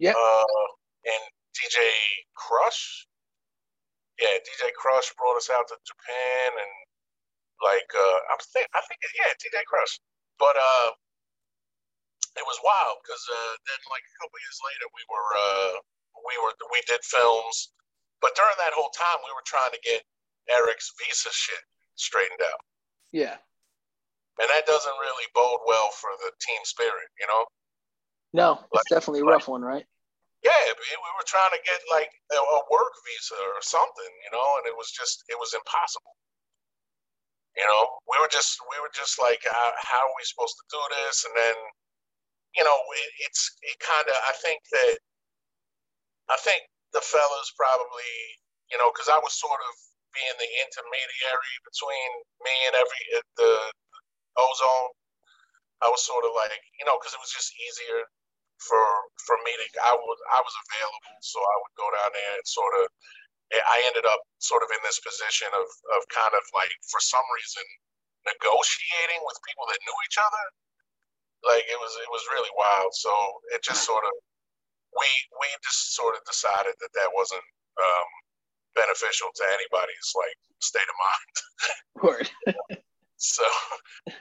Yeah. 0.03 0.19
Uh, 0.19 0.67
and 1.07 1.25
DJ 1.55 1.79
Krush. 2.35 3.07
Yeah, 4.19 4.35
DJ 4.43 4.75
Krush 4.75 5.15
brought 5.15 5.39
us 5.39 5.49
out 5.49 5.71
to 5.71 5.77
Japan 5.87 6.49
and 6.59 6.73
like 7.63 7.91
uh, 7.95 8.19
I'm 8.35 8.43
think 8.51 8.67
I 8.75 8.83
think 8.91 8.99
yeah 9.15 9.31
DJ 9.39 9.63
Krush, 9.71 10.03
but 10.43 10.59
uh, 10.59 10.91
it 12.35 12.45
was 12.45 12.59
wild 12.67 12.99
because 13.07 13.23
uh, 13.31 13.55
then 13.71 13.81
like 13.89 14.03
a 14.03 14.15
couple 14.19 14.43
years 14.43 14.59
later 14.67 14.87
we 14.91 15.03
were 15.07 15.29
uh, 15.39 15.75
we 16.27 16.35
were 16.43 16.55
we 16.71 16.81
did 16.87 17.03
films, 17.05 17.73
but 18.21 18.35
during 18.35 18.57
that 18.59 18.75
whole 18.75 18.91
time 18.95 19.21
we 19.25 19.33
were 19.35 19.47
trying 19.47 19.73
to 19.73 19.83
get 19.83 20.03
Eric's 20.51 20.93
visa 20.99 21.31
shit 21.33 21.63
straightened 21.95 22.43
out. 22.43 22.61
Yeah. 23.13 23.37
And 24.41 24.49
that 24.49 24.65
doesn't 24.67 24.99
really 24.99 25.29
bode 25.37 25.63
well 25.69 25.93
for 25.93 26.11
the 26.25 26.33
team 26.41 26.63
spirit, 26.65 27.09
you 27.21 27.29
know. 27.29 27.45
No, 28.33 28.65
it's 28.73 28.89
like, 28.89 28.89
definitely 28.89 29.21
a 29.21 29.29
rough 29.29 29.45
like, 29.45 29.61
one, 29.61 29.63
right? 29.63 29.85
Yeah, 30.43 30.63
we 30.75 31.11
were 31.15 31.29
trying 31.29 31.53
to 31.55 31.63
get 31.63 31.79
like 31.93 32.11
a, 32.33 32.41
work 32.73 32.95
visa 33.07 33.39
or 33.39 33.63
something, 33.63 34.13
you 34.25 34.33
know, 34.33 34.59
and 34.59 34.67
it 34.67 34.75
was 34.75 34.91
just 34.91 35.23
it 35.29 35.39
was 35.39 35.55
impossible. 35.55 36.17
You 37.55 37.63
know, 37.69 38.01
we 38.09 38.17
were 38.19 38.33
just 38.33 38.59
we 38.73 38.81
were 38.81 38.91
just 38.97 39.21
like, 39.21 39.45
how, 39.45 39.71
how 39.77 40.03
are 40.09 40.17
we 40.17 40.25
supposed 40.25 40.57
to 40.57 40.67
do 40.73 40.81
this? 41.05 41.29
And 41.29 41.35
then, 41.37 41.57
you 42.57 42.65
know, 42.65 42.75
it, 42.75 43.11
it's 43.29 43.53
it 43.63 43.77
kind 43.79 44.09
of 44.09 44.17
I 44.17 44.33
think 44.41 44.65
that 44.73 44.97
I 46.31 46.39
think 46.39 46.63
the 46.93 47.03
fellas 47.03 47.51
probably, 47.57 48.15
you 48.71 48.79
know, 48.79 48.93
because 48.93 49.09
I 49.09 49.19
was 49.19 49.35
sort 49.35 49.59
of 49.59 49.73
being 50.13 50.37
the 50.37 50.51
intermediary 50.63 51.55
between 51.65 52.11
me 52.45 52.55
and 52.69 52.75
every 52.77 53.03
uh, 53.17 53.25
the 53.41 53.53
ozone. 54.37 54.93
I 55.83 55.91
was 55.91 56.05
sort 56.07 56.23
of 56.23 56.31
like, 56.39 56.63
you 56.79 56.87
know, 56.87 56.95
because 57.01 57.17
it 57.17 57.23
was 57.25 57.35
just 57.35 57.51
easier 57.59 58.07
for 58.63 58.85
for 59.27 59.35
me 59.43 59.53
to. 59.57 59.67
I 59.83 59.95
was 59.97 60.19
I 60.31 60.39
was 60.39 60.55
available, 60.69 61.17
so 61.25 61.39
I 61.43 61.57
would 61.59 61.75
go 61.75 61.89
down 61.97 62.11
there 62.15 62.33
and 62.39 62.47
sort 62.47 62.75
of. 62.79 62.87
I 63.53 63.85
ended 63.85 64.09
up 64.09 64.23
sort 64.41 64.65
of 64.65 64.73
in 64.73 64.81
this 64.87 65.01
position 65.03 65.51
of 65.53 65.67
of 65.99 66.01
kind 66.09 66.33
of 66.33 66.45
like 66.57 66.73
for 66.89 67.03
some 67.03 67.25
reason 67.37 67.67
negotiating 68.25 69.21
with 69.27 69.45
people 69.45 69.67
that 69.69 69.83
knew 69.83 69.99
each 70.07 70.19
other. 70.23 70.45
Like 71.43 71.67
it 71.67 71.79
was 71.83 71.93
it 71.99 72.11
was 72.15 72.25
really 72.31 72.53
wild. 72.55 72.95
So 72.95 73.13
it 73.53 73.61
just 73.67 73.83
sort 73.83 74.07
of 74.07 74.15
we 74.93 75.09
we 75.41 75.49
just 75.65 75.97
sort 75.97 76.17
of 76.17 76.23
decided 76.29 76.77
that 76.81 76.93
that 76.95 77.11
wasn't 77.13 77.45
um, 77.81 78.11
beneficial 78.77 79.29
to 79.35 79.45
anybody's 79.53 80.11
like 80.17 80.39
state 80.61 80.89
of 80.89 80.99
mind. 81.01 81.35
Word. 82.05 82.29
so 83.17 83.47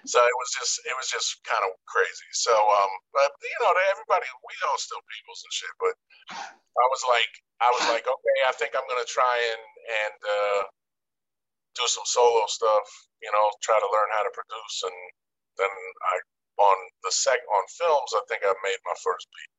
so 0.05 0.19
it 0.21 0.37
was 0.37 0.51
just 0.55 0.79
it 0.87 0.95
was 0.95 1.09
just 1.11 1.43
kind 1.43 1.63
of 1.65 1.71
crazy. 1.87 2.29
So 2.33 2.53
um, 2.53 2.91
but 3.11 3.31
you 3.43 3.59
know, 3.63 3.73
everybody 3.91 4.27
we 4.47 4.53
all 4.67 4.79
still 4.79 5.03
peoples 5.11 5.41
and 5.43 5.53
shit. 5.53 5.75
But 5.79 5.95
I 6.77 6.85
was 6.87 7.03
like 7.09 7.31
I 7.59 7.69
was 7.69 7.85
like, 7.91 8.05
okay, 8.07 8.37
I 8.47 8.53
think 8.55 8.73
I'm 8.73 8.87
gonna 8.87 9.07
try 9.07 9.35
and 9.51 9.63
and 10.07 10.19
uh, 10.23 10.61
do 11.75 11.85
some 11.87 12.07
solo 12.07 12.47
stuff. 12.47 12.87
You 13.19 13.29
know, 13.29 13.45
try 13.61 13.77
to 13.77 13.89
learn 13.93 14.09
how 14.15 14.23
to 14.23 14.33
produce, 14.33 14.77
and 14.87 14.97
then 15.59 15.73
I 16.09 16.15
on 16.61 16.77
the 17.03 17.11
sec 17.11 17.39
on 17.41 17.63
films, 17.73 18.11
I 18.13 18.21
think 18.29 18.45
I 18.45 18.53
made 18.61 18.81
my 18.85 18.97
first 19.01 19.25
beat. 19.33 19.50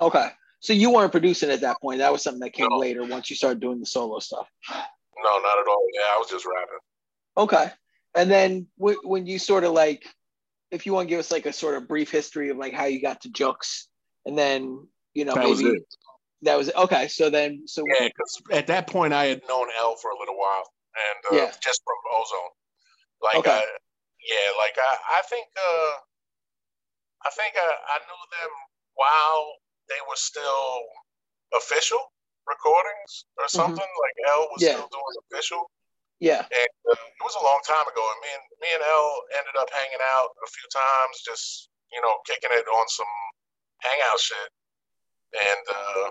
Okay. 0.00 0.28
So 0.60 0.72
you 0.72 0.92
weren't 0.92 1.12
producing 1.12 1.50
at 1.50 1.62
that 1.62 1.80
point. 1.80 1.98
That 1.98 2.12
was 2.12 2.22
something 2.22 2.40
that 2.40 2.52
came 2.52 2.68
no. 2.70 2.78
later 2.78 3.04
once 3.04 3.30
you 3.30 3.36
started 3.36 3.60
doing 3.60 3.80
the 3.80 3.86
solo 3.86 4.18
stuff. 4.18 4.46
No, 4.70 5.38
not 5.38 5.58
at 5.58 5.66
all. 5.68 5.86
Yeah, 5.92 6.14
I 6.14 6.18
was 6.18 6.28
just 6.28 6.46
rapping. 6.46 6.78
Okay. 7.36 7.72
And 8.14 8.30
then 8.30 8.66
w- 8.78 9.00
when 9.02 9.26
you 9.26 9.38
sort 9.38 9.64
of 9.64 9.72
like, 9.72 10.04
if 10.70 10.86
you 10.86 10.92
want 10.92 11.08
to 11.08 11.10
give 11.10 11.20
us 11.20 11.30
like 11.30 11.46
a 11.46 11.52
sort 11.52 11.76
of 11.76 11.88
brief 11.88 12.10
history 12.10 12.50
of 12.50 12.56
like 12.56 12.72
how 12.72 12.84
you 12.84 13.00
got 13.00 13.22
to 13.22 13.28
Jux, 13.30 13.86
and 14.26 14.36
then 14.36 14.86
you 15.14 15.24
know 15.24 15.34
that 15.34 15.40
maybe 15.40 15.50
was 15.50 15.60
it. 15.62 15.82
that 16.42 16.58
was 16.58 16.70
okay. 16.74 17.08
So 17.08 17.30
then, 17.30 17.62
so 17.66 17.84
yeah, 17.86 18.08
because 18.08 18.42
at 18.52 18.66
that 18.68 18.86
point 18.86 19.12
I 19.12 19.26
had 19.26 19.42
known 19.48 19.66
L 19.78 19.96
for 19.96 20.10
a 20.10 20.18
little 20.18 20.36
while, 20.36 20.64
and 20.94 21.40
uh, 21.40 21.44
yeah. 21.44 21.52
just 21.62 21.82
from 21.84 21.96
Ozone, 22.14 22.52
like 23.22 23.36
okay. 23.36 23.50
I, 23.50 23.64
yeah, 24.20 24.50
like 24.58 24.76
I, 24.76 25.18
I 25.18 25.22
think, 25.22 25.46
uh, 25.56 25.92
I 27.26 27.30
think 27.30 27.54
I, 27.56 27.66
I 27.66 27.98
knew 27.98 28.22
them 28.30 28.50
while 28.94 29.54
they 29.90 30.00
were 30.06 30.16
still 30.16 30.80
official 31.52 32.00
recordings 32.46 33.26
or 33.36 33.44
mm-hmm. 33.44 33.58
something. 33.58 33.90
Mm-hmm. 33.90 34.04
Like 34.06 34.16
L 34.30 34.42
was 34.54 34.60
yeah. 34.62 34.74
still 34.78 34.90
doing 34.90 35.14
official. 35.26 35.62
Yeah. 36.20 36.44
And 36.46 36.74
uh, 36.86 37.00
it 37.00 37.24
was 37.24 37.36
a 37.36 37.44
long 37.44 37.60
time 37.66 37.86
ago. 37.90 38.00
And 38.00 38.20
me 38.22 38.30
and 38.32 38.46
me 38.62 38.70
and 38.78 38.84
L 38.86 39.08
ended 39.36 39.56
up 39.58 39.68
hanging 39.72 40.04
out 40.14 40.30
a 40.40 40.48
few 40.48 40.66
times, 40.70 41.20
just 41.26 41.68
you 41.90 42.00
know, 42.00 42.14
kicking 42.24 42.54
it 42.54 42.66
on 42.70 42.86
some 42.88 43.12
hangout 43.82 44.20
shit. 44.20 44.50
And 45.34 45.64
uh, 45.66 46.06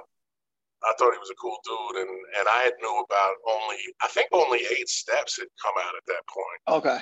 I 0.87 0.91
thought 0.95 1.15
he 1.15 1.19
was 1.19 1.31
a 1.31 1.39
cool 1.39 1.59
dude, 1.63 2.03
and 2.03 2.13
and 2.39 2.45
I 2.47 2.71
had 2.71 2.75
knew 2.79 3.03
about 3.03 3.35
only 3.47 3.79
I 4.01 4.07
think 4.07 4.31
only 4.31 4.63
eight 4.63 4.87
steps 4.87 5.37
had 5.37 5.51
come 5.61 5.75
out 5.75 5.95
at 5.95 6.07
that 6.07 6.23
point. 6.27 6.61
Okay. 6.83 6.99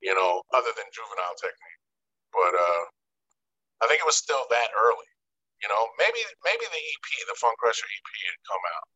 You 0.00 0.14
know, 0.14 0.42
other 0.52 0.72
than 0.76 0.88
juvenile 0.92 1.36
technique, 1.40 1.82
but 2.32 2.52
uh, 2.52 2.84
I 3.80 3.88
think 3.88 4.00
it 4.00 4.08
was 4.08 4.16
still 4.16 4.44
that 4.50 4.70
early. 4.76 5.08
You 5.64 5.68
know, 5.72 5.82
maybe 5.96 6.20
maybe 6.44 6.66
the 6.68 6.82
EP, 6.82 7.08
the 7.26 7.38
Funcrusher 7.40 7.88
EP, 7.88 8.10
had 8.28 8.40
come 8.44 8.64
out. 8.76 8.86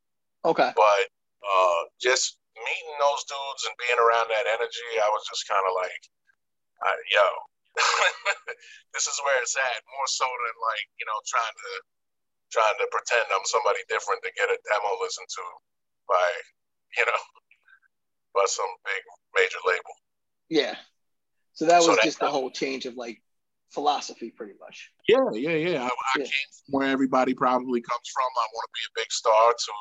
Okay. 0.53 0.71
But 0.77 1.05
uh, 1.41 1.81
just 2.01 2.37
meeting 2.57 2.97
those 3.01 3.25
dudes 3.25 3.63
and 3.65 3.75
being 3.81 3.97
around 3.97 4.29
that 4.29 4.45
energy, 4.45 4.91
I 5.01 5.09
was 5.09 5.25
just 5.25 5.49
kind 5.49 5.65
of 5.65 5.73
like, 5.73 6.03
uh, 6.85 6.99
yo, 7.13 7.27
this 8.95 9.09
is 9.09 9.17
where 9.25 9.41
it's 9.41 9.57
at. 9.57 9.81
More 9.97 10.11
so 10.11 10.29
than 10.29 10.57
like 10.61 10.87
you 11.01 11.07
know 11.09 11.19
trying 11.29 11.57
to 11.57 11.73
trying 12.53 12.79
to 12.83 12.87
pretend 12.91 13.25
I'm 13.31 13.47
somebody 13.47 13.81
different 13.89 14.21
to 14.27 14.31
get 14.37 14.51
a 14.51 14.59
demo 14.69 15.01
listened 15.01 15.31
to 15.31 15.45
by 16.11 16.29
you 16.99 17.05
know 17.07 17.23
by 18.37 18.45
some 18.47 18.71
big 18.85 19.03
major 19.33 19.63
label. 19.65 19.95
Yeah. 20.51 20.77
So 21.55 21.67
that 21.67 21.79
was 21.79 21.97
so 21.97 22.03
just 22.03 22.21
the 22.21 22.31
whole 22.31 22.51
change 22.51 22.87
of 22.87 22.97
like 22.97 23.23
philosophy, 23.71 24.31
pretty 24.31 24.59
much. 24.59 24.91
Yeah, 25.09 25.31
yeah, 25.33 25.57
yeah. 25.57 25.83
I, 25.87 25.91
I 25.91 26.15
yeah. 26.19 26.27
came 26.27 26.51
from 26.53 26.69
where 26.75 26.91
everybody 26.91 27.35
probably 27.35 27.81
comes 27.81 28.07
from. 28.11 28.27
I 28.27 28.47
want 28.51 28.67
to 28.71 28.75
be 28.75 28.85
a 28.87 28.99
big 29.01 29.11
star. 29.11 29.55
To 29.55 29.73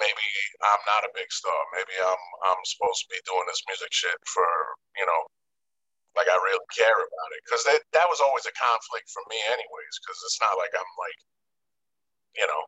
maybe 0.00 0.26
I'm 0.64 0.84
not 0.88 1.04
a 1.04 1.12
big 1.14 1.30
star. 1.30 1.56
Maybe 1.76 1.94
I'm 2.00 2.22
I'm 2.48 2.62
supposed 2.64 3.04
to 3.04 3.08
be 3.12 3.20
doing 3.28 3.46
this 3.46 3.62
music 3.68 3.92
shit 3.92 4.18
for 4.24 4.48
you 4.96 5.06
know, 5.06 5.22
like 6.16 6.28
I 6.28 6.36
really 6.40 6.68
care 6.74 6.98
about 6.98 7.30
it 7.36 7.40
because 7.44 7.62
that 7.68 7.80
that 7.92 8.08
was 8.08 8.24
always 8.24 8.48
a 8.48 8.54
conflict 8.56 9.12
for 9.12 9.22
me, 9.28 9.38
anyways. 9.52 9.94
Because 10.00 10.18
it's 10.24 10.40
not 10.40 10.56
like 10.56 10.72
I'm 10.72 10.92
like, 10.96 11.20
you 12.40 12.46
know, 12.48 12.62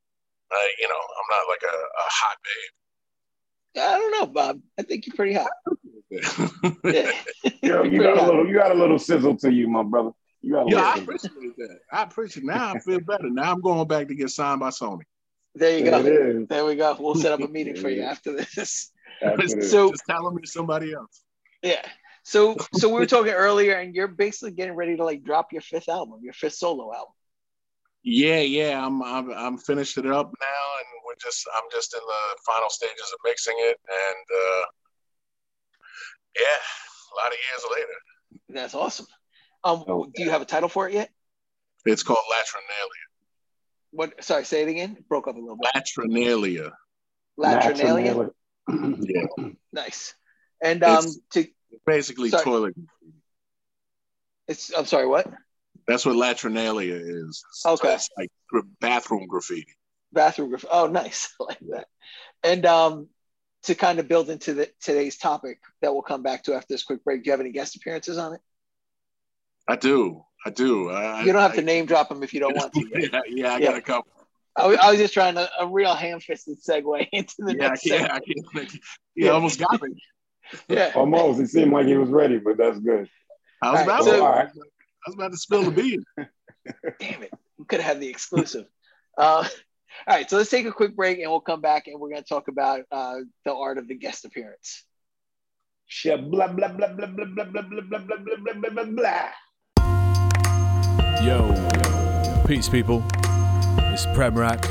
I, 0.52 0.62
you 0.78 0.88
know, 0.88 1.00
I'm 1.00 1.30
not 1.32 1.48
like 1.48 1.64
a, 1.64 1.76
a 1.76 2.06
hot 2.08 2.38
babe. 2.44 2.74
I 3.78 3.98
don't 3.98 4.12
know, 4.12 4.26
Bob. 4.26 4.60
I 4.78 4.82
think 4.82 5.06
you're 5.06 5.14
pretty 5.14 5.34
hot. 5.34 5.50
Yeah. 6.10 7.12
Yo, 7.62 7.82
you 7.84 8.02
got 8.02 8.18
a 8.18 8.24
little, 8.24 8.46
you 8.46 8.54
got 8.54 8.72
a 8.72 8.74
little 8.74 8.98
sizzle 8.98 9.36
to 9.38 9.52
you, 9.52 9.68
my 9.68 9.82
brother. 9.82 10.10
You 10.42 10.54
got 10.54 10.66
a 10.66 10.70
yeah, 10.70 10.92
I 10.96 10.98
appreciate 10.98 11.56
that. 11.56 11.78
I 11.92 12.02
appreciate. 12.02 12.46
Now 12.46 12.74
I 12.74 12.78
feel 12.78 13.00
better. 13.00 13.30
Now 13.30 13.52
I'm 13.52 13.60
going 13.60 13.86
back 13.86 14.08
to 14.08 14.14
get 14.14 14.30
signed 14.30 14.60
by 14.60 14.70
Sony. 14.70 15.02
There 15.54 15.78
you 15.78 15.84
go. 15.84 16.46
There 16.48 16.64
we 16.64 16.76
go. 16.76 16.96
We'll 16.98 17.14
set 17.14 17.32
up 17.32 17.40
a 17.40 17.48
meeting 17.48 17.76
for 17.76 17.90
you 17.90 18.02
after 18.02 18.32
this. 18.32 18.92
After 19.22 19.48
so 19.62 19.90
just 19.90 20.04
tell 20.08 20.30
me 20.30 20.42
to 20.42 20.48
somebody 20.48 20.94
else. 20.94 21.22
Yeah. 21.62 21.86
So 22.22 22.56
so 22.74 22.88
we 22.88 22.94
were 22.94 23.06
talking 23.06 23.32
earlier, 23.32 23.74
and 23.74 23.94
you're 23.94 24.08
basically 24.08 24.52
getting 24.52 24.74
ready 24.74 24.96
to 24.96 25.04
like 25.04 25.24
drop 25.24 25.52
your 25.52 25.62
fifth 25.62 25.88
album, 25.88 26.20
your 26.22 26.32
fifth 26.32 26.54
solo 26.54 26.94
album. 26.94 27.12
Yeah, 28.02 28.40
yeah, 28.40 28.84
I'm 28.84 29.02
I'm 29.02 29.30
I'm 29.32 29.58
finished 29.58 29.98
it 29.98 30.06
up 30.06 30.32
now, 30.40 30.64
and 30.78 30.86
we're 31.04 31.20
just 31.20 31.46
I'm 31.54 31.64
just 31.70 31.92
in 31.92 32.00
the 32.00 32.38
final 32.46 32.70
stages 32.70 33.12
of 33.12 33.18
mixing 33.24 33.56
it, 33.58 33.78
and 33.88 34.26
uh, 34.34 34.64
yeah, 36.36 36.42
a 36.42 37.14
lot 37.22 37.32
of 37.32 37.38
years 37.50 37.64
later. 37.76 37.92
That's 38.48 38.74
awesome. 38.74 39.06
Um, 39.62 39.84
okay. 39.86 40.10
do 40.14 40.22
you 40.22 40.30
have 40.30 40.42
a 40.42 40.46
title 40.46 40.68
for 40.68 40.88
it 40.88 40.94
yet? 40.94 41.10
It's 41.84 42.02
called 42.02 42.18
Latrinalia. 42.32 43.10
What? 43.92 44.24
Sorry, 44.24 44.44
say 44.44 44.62
it 44.62 44.68
again. 44.68 44.96
It 44.98 45.08
broke 45.08 45.28
up 45.28 45.36
a 45.36 45.38
little 45.38 45.56
bit. 45.56 45.70
Latrinalia. 45.74 46.72
Latrinalia. 47.38 48.30
yeah. 48.68 49.48
Nice. 49.72 50.14
And 50.62 50.82
um, 50.84 51.04
it's 51.04 51.18
to 51.32 51.46
basically 51.86 52.30
sorry. 52.30 52.44
toilet. 52.44 52.74
It's. 54.46 54.72
I'm 54.74 54.86
sorry. 54.86 55.06
What? 55.06 55.26
That's 55.86 56.06
what 56.06 56.14
latrinalia 56.14 57.00
is. 57.00 57.42
Okay. 57.66 57.94
It's 57.94 58.08
like 58.16 58.30
bathroom 58.80 59.26
graffiti. 59.26 59.74
Bathroom 60.12 60.50
graffiti. 60.50 60.70
Oh, 60.72 60.86
nice. 60.86 61.34
I 61.40 61.44
like 61.44 61.58
that. 61.70 61.88
And 62.44 62.64
um, 62.66 63.08
to 63.64 63.74
kind 63.74 63.98
of 63.98 64.08
build 64.08 64.30
into 64.30 64.54
the, 64.54 64.70
today's 64.80 65.16
topic 65.16 65.60
that 65.82 65.92
we'll 65.92 66.02
come 66.02 66.22
back 66.22 66.44
to 66.44 66.54
after 66.54 66.72
this 66.74 66.82
quick 66.82 67.04
break, 67.04 67.22
do 67.22 67.28
you 67.28 67.32
have 67.32 67.40
any 67.40 67.52
guest 67.52 67.76
appearances 67.76 68.18
on 68.18 68.34
it? 68.34 68.40
I 69.68 69.76
do. 69.76 70.24
I 70.44 70.50
do. 70.50 70.90
I, 70.90 71.22
you 71.22 71.32
don't 71.32 71.42
have 71.42 71.54
to 71.54 71.62
name 71.62 71.86
drop 71.86 72.08
them 72.08 72.22
if 72.22 72.32
you 72.32 72.40
don't 72.40 72.56
want 72.56 72.72
to. 72.72 72.80
yeah, 72.94 73.20
yeah, 73.28 73.54
I 73.54 73.58
yeah. 73.58 73.66
got 73.68 73.76
a 73.76 73.82
couple. 73.82 74.10
I 74.56 74.66
was, 74.66 74.78
I 74.78 74.90
was 74.90 74.98
just 74.98 75.14
trying 75.14 75.34
to 75.34 75.48
a 75.60 75.66
real 75.66 75.94
ham-fisted 75.94 76.58
segue 76.62 77.08
into 77.12 77.34
the 77.38 77.54
yeah, 77.56 77.68
next. 77.68 77.86
Yeah, 77.86 78.08
I 78.10 78.20
can't, 78.20 78.78
yeah, 79.14 79.30
almost 79.30 79.60
got 79.60 79.80
me. 79.82 79.90
Yeah, 80.68 80.92
almost. 80.94 81.40
It 81.40 81.48
seemed 81.48 81.72
like 81.72 81.86
he 81.86 81.96
was 81.96 82.08
ready, 82.08 82.38
but 82.38 82.56
that's 82.56 82.78
good. 82.80 83.08
I 83.62 83.72
was 83.72 83.82
about 83.82 84.04
to. 84.04 84.24
I 84.24 85.08
was 85.08 85.14
about 85.14 85.30
to 85.32 85.38
spill 85.38 85.62
the 85.62 85.70
beans. 85.70 86.04
Damn 86.98 87.22
it. 87.22 87.32
We 87.58 87.64
could 87.66 87.80
have 87.80 87.94
had 87.94 88.00
the 88.00 88.08
exclusive. 88.08 88.66
Uh, 89.16 89.46
all 90.06 90.14
right, 90.16 90.28
so 90.28 90.36
let's 90.36 90.50
take 90.50 90.66
a 90.66 90.72
quick 90.72 90.96
break 90.96 91.18
and 91.18 91.30
we'll 91.30 91.40
come 91.40 91.60
back 91.60 91.86
and 91.86 92.00
we're 92.00 92.08
going 92.08 92.22
to 92.22 92.28
talk 92.28 92.48
about 92.48 92.82
uh, 92.90 93.16
the 93.44 93.54
art 93.54 93.78
of 93.78 93.88
the 93.88 93.94
guest 93.94 94.24
appearance. 94.24 94.84
Blah, 96.04 96.16
blah, 96.18 96.48
blah, 96.48 96.68
blah, 96.68 96.88
blah, 96.88 97.06
blah, 97.06 97.26
blah, 97.26 97.44
blah, 97.44 97.62
blah, 97.62 97.80
blah, 97.82 97.98
blah, 97.98 98.36
blah, 98.36 98.54
blah, 98.54 98.70
blah, 98.70 98.84
blah. 98.84 99.30
Yo, 101.22 102.44
peace, 102.46 102.68
people. 102.68 103.04
It's 103.92 104.06
Premrock. 104.06 104.62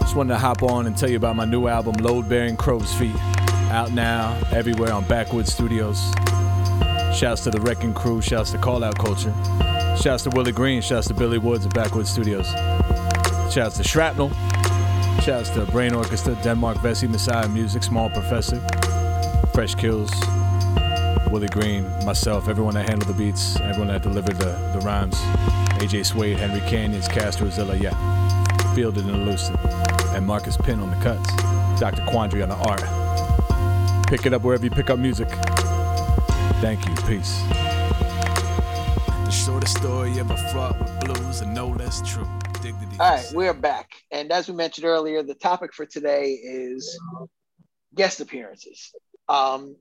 Just 0.00 0.16
wanted 0.16 0.34
to 0.34 0.38
hop 0.38 0.62
on 0.62 0.86
and 0.86 0.96
tell 0.96 1.10
you 1.10 1.16
about 1.16 1.36
my 1.36 1.44
new 1.44 1.68
album, 1.68 1.94
Load 2.00 2.28
Bearing 2.28 2.56
Crow's 2.56 2.92
Feet. 2.94 3.14
Out 3.70 3.92
now, 3.92 4.36
everywhere 4.52 4.92
on 4.92 5.04
Backwoodz 5.04 5.50
Studioz. 5.50 6.14
Shouts 7.14 7.44
to 7.44 7.50
the 7.50 7.60
Wrecking 7.60 7.94
Crew, 7.94 8.20
shouts 8.20 8.50
to 8.52 8.58
Call 8.58 8.82
Out 8.82 8.98
Culture. 8.98 9.34
Shouts 10.00 10.22
to 10.24 10.30
Willie 10.30 10.52
Green, 10.52 10.80
shouts 10.80 11.08
to 11.08 11.14
Billy 11.14 11.38
Woods 11.38 11.66
at 11.66 11.72
Backwoodz 11.72 12.16
Studioz. 12.16 12.95
Shouts 13.50 13.76
to 13.78 13.84
Shrapnel. 13.84 14.30
Shouts 15.22 15.50
to 15.50 15.64
Brain 15.70 15.94
Orchestra, 15.94 16.34
Denmark 16.42 16.78
Vesey, 16.78 17.06
Messiah 17.06 17.48
Music, 17.48 17.82
Small 17.82 18.10
Professor, 18.10 18.60
Fresh 19.54 19.76
Kills, 19.76 20.10
Willie 21.30 21.48
Green, 21.48 21.88
myself, 22.04 22.48
everyone 22.48 22.74
that 22.74 22.88
handled 22.88 23.08
the 23.08 23.14
beats, 23.14 23.58
everyone 23.60 23.88
that 23.88 24.02
delivered 24.02 24.36
the, 24.36 24.52
the 24.72 24.80
rhymes. 24.80 25.14
AJ 25.80 26.06
Suede, 26.06 26.38
Henry 26.38 26.60
Canyons, 26.68 27.08
Castro 27.08 27.48
Zilla, 27.48 27.76
yeah. 27.76 27.94
Fielded 28.74 29.06
and 29.06 29.26
ELUCID, 29.26 30.14
and 30.14 30.26
Marcus 30.26 30.56
Pin 30.58 30.80
on 30.80 30.90
the 30.90 30.96
cuts, 30.96 31.28
Dr. 31.80 32.02
Quandry 32.02 32.42
on 32.42 32.50
the 32.50 32.56
art. 32.56 34.06
Pick 34.06 34.26
it 34.26 34.34
up 34.34 34.42
wherever 34.42 34.64
you 34.64 34.70
pick 34.70 34.90
up 34.90 34.98
music. 34.98 35.28
Thank 36.60 36.86
you. 36.86 36.94
Peace. 37.06 37.42
The 39.24 39.30
shortest 39.30 39.78
story 39.78 40.18
ever 40.20 40.36
fraught 40.36 40.78
with 40.78 41.00
blues, 41.00 41.40
and 41.40 41.54
no 41.54 41.68
less 41.68 42.02
true. 42.02 42.28
Dignity. 42.78 42.96
All 43.00 43.10
right, 43.10 43.26
we're 43.32 43.54
back. 43.54 43.90
And 44.10 44.30
as 44.32 44.48
we 44.48 44.54
mentioned 44.54 44.86
earlier, 44.86 45.22
the 45.22 45.34
topic 45.34 45.72
for 45.72 45.86
today 45.86 46.32
is 46.32 46.98
guest 47.94 48.20
appearances. 48.20 48.92
Um, 49.28 49.76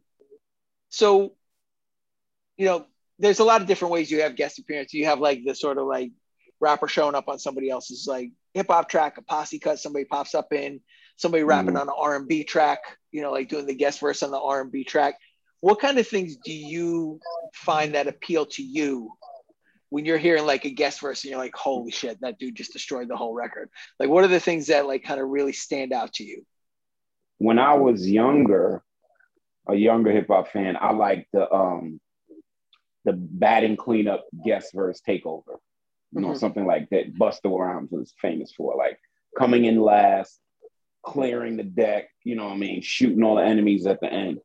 so, 0.89 1.34
you 2.58 2.65
know, 2.65 2.86
there's 3.19 3.39
a 3.39 3.43
lot 3.43 3.62
of 3.62 3.67
different 3.67 3.91
ways 3.93 4.10
you 4.10 4.21
have 4.21 4.36
guest 4.36 4.60
appearances. 4.60 4.93
You 4.93 5.05
have 5.05 5.19
like 5.19 5.43
the 5.45 5.55
sort 5.55 5.77
of 5.77 5.88
like 5.88 6.12
rapper 6.60 6.88
showing 6.88 7.15
up 7.15 7.27
on 7.27 7.39
somebody 7.39 7.69
else's 7.69 8.08
like 8.08 8.31
hip 8.53 8.67
hop 8.69 8.89
track, 8.89 9.17
a 9.17 9.21
posse 9.21 9.60
cut, 9.60 9.79
somebody 9.79 10.05
pops 10.05 10.34
up 10.34 10.53
in, 10.53 10.79
somebody 11.17 11.43
rapping 11.43 11.75
Mhm. 11.75 11.81
on 11.81 11.88
an 11.89 11.95
R 11.97 12.15
and 12.15 12.27
B 12.27 12.43
track, 12.43 12.79
you 13.12 13.21
know, 13.21 13.31
like 13.31 13.49
doing 13.49 13.65
the 13.65 13.75
guest 13.75 13.99
verse 13.99 14.23
on 14.23 14.31
the 14.31 14.39
R 14.39 14.62
and 14.62 14.71
B 14.71 14.84
track. 14.84 15.15
What 15.60 15.79
kind 15.79 15.97
of 15.97 16.08
things 16.08 16.38
do 16.38 16.53
you 16.53 17.19
find 17.53 17.95
that 17.95 18.08
appeal 18.08 18.45
to 18.45 18.63
you 18.63 19.12
when 19.95 20.03
you're 20.03 20.17
hearing 20.17 20.45
like 20.45 20.65
a 20.65 20.69
guest 20.69 20.99
verse 20.99 21.23
and 21.23 21.31
you're 21.31 21.39
like, 21.39 21.55
holy 21.55 21.89
shit, 21.89 22.19
that 22.19 22.38
dude 22.38 22.53
just 22.53 22.73
destroyed 22.73 23.08
the 23.08 23.15
whole 23.15 23.34
record? 23.34 23.69
Like, 23.97 24.10
what 24.10 24.25
are 24.25 24.27
the 24.27 24.41
things 24.41 24.67
that 24.67 24.86
like 24.86 25.05
kind 25.05 25.21
of 25.21 25.29
really 25.29 25.53
stand 25.53 25.93
out 25.93 26.12
to 26.15 26.25
you? 26.25 26.45
when 27.38 27.60
I 27.60 27.75
was 27.75 28.10
younger, 28.10 28.84
a 29.69 29.75
younger 29.75 30.12
hip 30.12 30.27
hop 30.27 30.51
fan, 30.51 30.77
I 30.79 30.91
liked 30.91 31.27
the 31.31 31.49
um 31.49 32.01
the 33.05 33.13
batting 33.13 33.77
cleanup 33.77 34.25
guest 34.43 34.73
verse 34.73 35.01
takeover. 35.08 35.55
You 36.12 36.21
know, 36.21 36.29
Mhm. 36.29 36.38
something 36.39 36.65
like 36.65 36.89
that 36.89 37.13
Busta 37.13 37.49
Rhymes 37.58 37.91
was 37.91 38.13
famous 38.21 38.51
for, 38.51 38.75
like 38.75 38.99
coming 39.38 39.63
in 39.63 39.81
last, 39.81 40.41
clearing 41.03 41.55
the 41.55 41.63
deck, 41.63 42.10
you 42.25 42.36
know 42.36 42.45
what 42.47 42.53
I 42.53 42.58
mean, 42.58 42.81
shooting 42.81 43.23
all 43.23 43.36
the 43.36 43.43
enemies 43.43 43.86
at 43.88 44.01
the 44.01 44.12
end. 44.12 44.39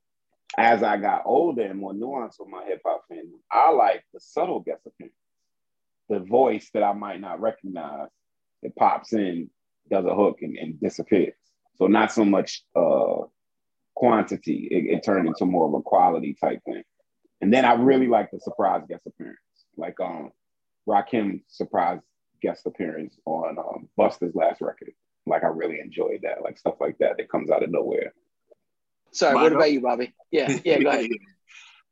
As 0.58 0.82
I 0.82 0.96
got 0.96 1.22
older 1.26 1.62
and 1.62 1.78
more 1.80 1.92
nuanced 1.92 2.38
with 2.40 2.48
my 2.48 2.64
hip 2.64 2.82
hop 2.84 3.02
fandom, 3.10 3.38
I 3.50 3.70
like 3.70 4.04
the 4.12 4.20
subtle 4.20 4.60
guest 4.60 4.86
appearance. 4.86 5.14
The 6.10 6.20
voice 6.20 6.68
that 6.74 6.82
I 6.82 6.92
might 6.92 7.20
not 7.20 7.40
recognize 7.40 8.08
that 8.62 8.76
pops 8.76 9.14
in, 9.14 9.48
does 9.90 10.04
a 10.04 10.14
hook 10.14 10.40
and, 10.42 10.56
and 10.56 10.78
disappears. 10.80 11.34
So 11.76 11.86
not 11.86 12.12
so 12.12 12.24
much 12.24 12.62
uh, 12.76 13.22
quantity, 13.94 14.68
it, 14.70 14.96
it 14.98 15.02
turned 15.02 15.26
into 15.26 15.46
more 15.46 15.66
of 15.66 15.74
a 15.74 15.80
quality 15.82 16.36
type 16.38 16.60
thing. 16.64 16.82
And 17.40 17.52
then 17.52 17.64
I 17.64 17.72
really 17.74 18.06
like 18.06 18.30
the 18.30 18.40
surprise 18.40 18.82
guest 18.88 19.06
appearance, 19.06 19.38
like 19.76 19.98
um, 20.00 20.30
Rakim's 20.86 21.42
surprise 21.48 22.00
guest 22.42 22.66
appearance 22.66 23.16
on 23.24 23.58
um, 23.58 23.88
Busta's 23.96 24.34
last 24.34 24.60
record. 24.60 24.92
Like 25.26 25.44
I 25.44 25.48
really 25.48 25.80
enjoyed 25.80 26.20
that, 26.22 26.42
like 26.42 26.58
stuff 26.58 26.74
like 26.80 26.98
that 26.98 27.16
that 27.16 27.30
comes 27.30 27.50
out 27.50 27.62
of 27.62 27.70
nowhere. 27.70 28.12
Sorry, 29.12 29.34
Mine 29.34 29.42
what 29.42 29.52
up? 29.52 29.58
about 29.58 29.72
you, 29.72 29.80
Bobby? 29.80 30.14
Yeah, 30.30 30.58
yeah, 30.64 30.78
go 30.80 30.90
ahead. 30.90 31.10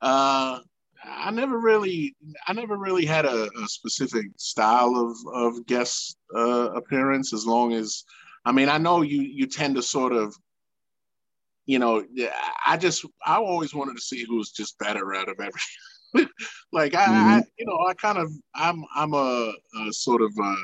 Uh, 0.01 0.61
I 1.05 1.31
never 1.31 1.59
really, 1.59 2.17
I 2.47 2.53
never 2.53 2.77
really 2.77 3.07
had 3.07 3.25
a, 3.25 3.49
a 3.63 3.69
specific 3.69 4.27
style 4.37 4.95
of 4.97 5.17
of 5.33 5.67
guest 5.67 6.17
uh, 6.37 6.71
appearance. 6.75 7.33
As 7.33 7.47
long 7.47 7.73
as, 7.73 8.05
I 8.45 8.53
mean, 8.53 8.69
I 8.69 8.79
know 8.79 9.03
you 9.03 9.23
you 9.23 9.47
tend 9.47 9.77
to 9.77 9.83
sort 9.83 10.13
of, 10.13 10.35
you 11.67 11.79
know, 11.79 12.05
I 12.67 12.77
just 12.77 13.05
I 13.25 13.37
always 13.37 13.75
wanted 13.75 13.97
to 13.97 14.03
see 14.03 14.25
who's 14.25 14.51
just 14.51 14.79
better 14.79 15.15
out 15.15 15.29
of 15.29 15.37
every. 15.41 16.29
like 16.73 16.95
I, 16.95 17.05
I, 17.05 17.43
you 17.59 17.67
know, 17.67 17.79
I 17.87 17.95
kind 17.95 18.19
of 18.19 18.33
I'm 18.55 18.85
I'm 18.95 19.15
a, 19.15 19.53
a 19.81 19.93
sort 19.93 20.23
of 20.23 20.33
a, 20.43 20.57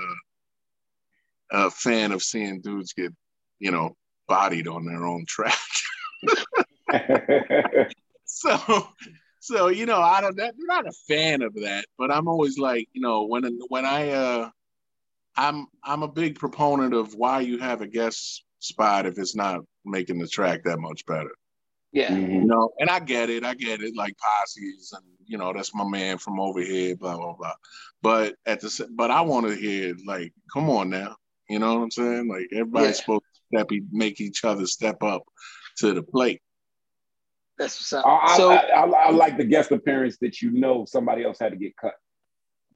a 1.53 1.71
fan 1.71 2.13
of 2.13 2.23
seeing 2.23 2.61
dudes 2.61 2.93
get, 2.93 3.13
you 3.61 3.71
know, 3.71 3.97
bodied 4.27 4.67
on 4.67 4.85
their 4.85 5.05
own 5.05 5.27
track. 5.27 5.59
so 8.25 8.89
so 9.45 9.69
you 9.69 9.85
know 9.85 10.01
i 10.01 10.23
don't 10.23 10.41
i'm 10.41 10.53
not 10.61 10.87
a 10.87 10.93
fan 11.07 11.43
of 11.43 11.55
that 11.55 11.85
but 11.99 12.11
i'm 12.11 12.29
always 12.29 12.57
like 12.59 12.89
you 12.95 13.01
know 13.03 13.27
when 13.27 13.45
when 13.69 13.85
i 13.85 14.11
uh 14.11 14.49
i'm 15.37 15.67
i'm 15.85 16.03
a 16.03 16.09
big 16.09 16.39
proponent 16.39 16.95
of 16.95 17.15
why 17.15 17.41
you 17.41 17.59
have 17.59 17.83
a 17.83 17.87
guest 17.87 18.43
spot 18.61 19.05
if 19.05 19.19
it's 19.19 19.37
not 19.37 19.61
making 19.85 20.19
the 20.19 20.27
track 20.27 20.65
that 20.65 20.79
much 20.79 21.05
better. 21.05 21.31
Yeah, 21.93 22.17
you 22.17 22.41
Mhm. 22.41 22.47
know 22.47 22.71
and 22.79 22.89
i 22.89 22.99
get 22.99 23.29
it 23.29 23.45
i 23.45 23.55
get 23.55 23.83
it 23.83 23.95
like 23.95 24.15
posses 24.19 24.93
and 24.97 25.05
you 25.27 25.37
know 25.37 25.53
that's 25.53 25.75
my 25.75 25.87
man 25.87 26.17
from 26.17 26.41
over 26.41 26.61
here 26.61 26.97
blah 26.97 27.17
blah 27.17 27.35
blah. 27.35 27.53
But 28.01 28.37
at 28.47 28.61
the 28.61 28.71
sa- 28.71 28.87
but 28.97 29.11
i 29.11 29.21
want 29.21 29.47
to 29.47 29.55
hear 29.55 29.95
like 30.07 30.33
come 30.53 30.71
on 30.71 30.89
now 30.89 31.17
you 31.51 31.59
know 31.59 31.75
what 31.75 31.83
i'm 31.83 31.91
saying? 31.91 32.29
Like 32.29 32.49
everybody's 32.53 32.97
Yeah. 32.97 33.01
supposed 33.03 33.25
to 33.53 33.59
step, 33.59 33.69
make 33.93 34.21
each 34.23 34.45
other 34.45 34.67
step 34.67 35.03
up 35.03 35.23
to 35.79 35.93
the 35.93 36.03
plate 36.03 36.41
that's 37.59 37.79
what's 37.79 37.93
up. 37.93 38.07
I, 38.07 38.33
I, 38.33 38.37
so 38.37 38.53
I, 38.53 38.57
I, 38.57 38.87
I 38.87 39.11
like 39.11 39.37
the 39.37 39.45
guest 39.45 39.71
appearance 39.71 40.19
that 40.19 40.43
you 40.43 40.51
know 40.51 40.85
somebody 40.87 41.25
else 41.25 41.39
had 41.39 41.53
to 41.53 41.59
get 41.59 41.77
cut. 41.77 41.95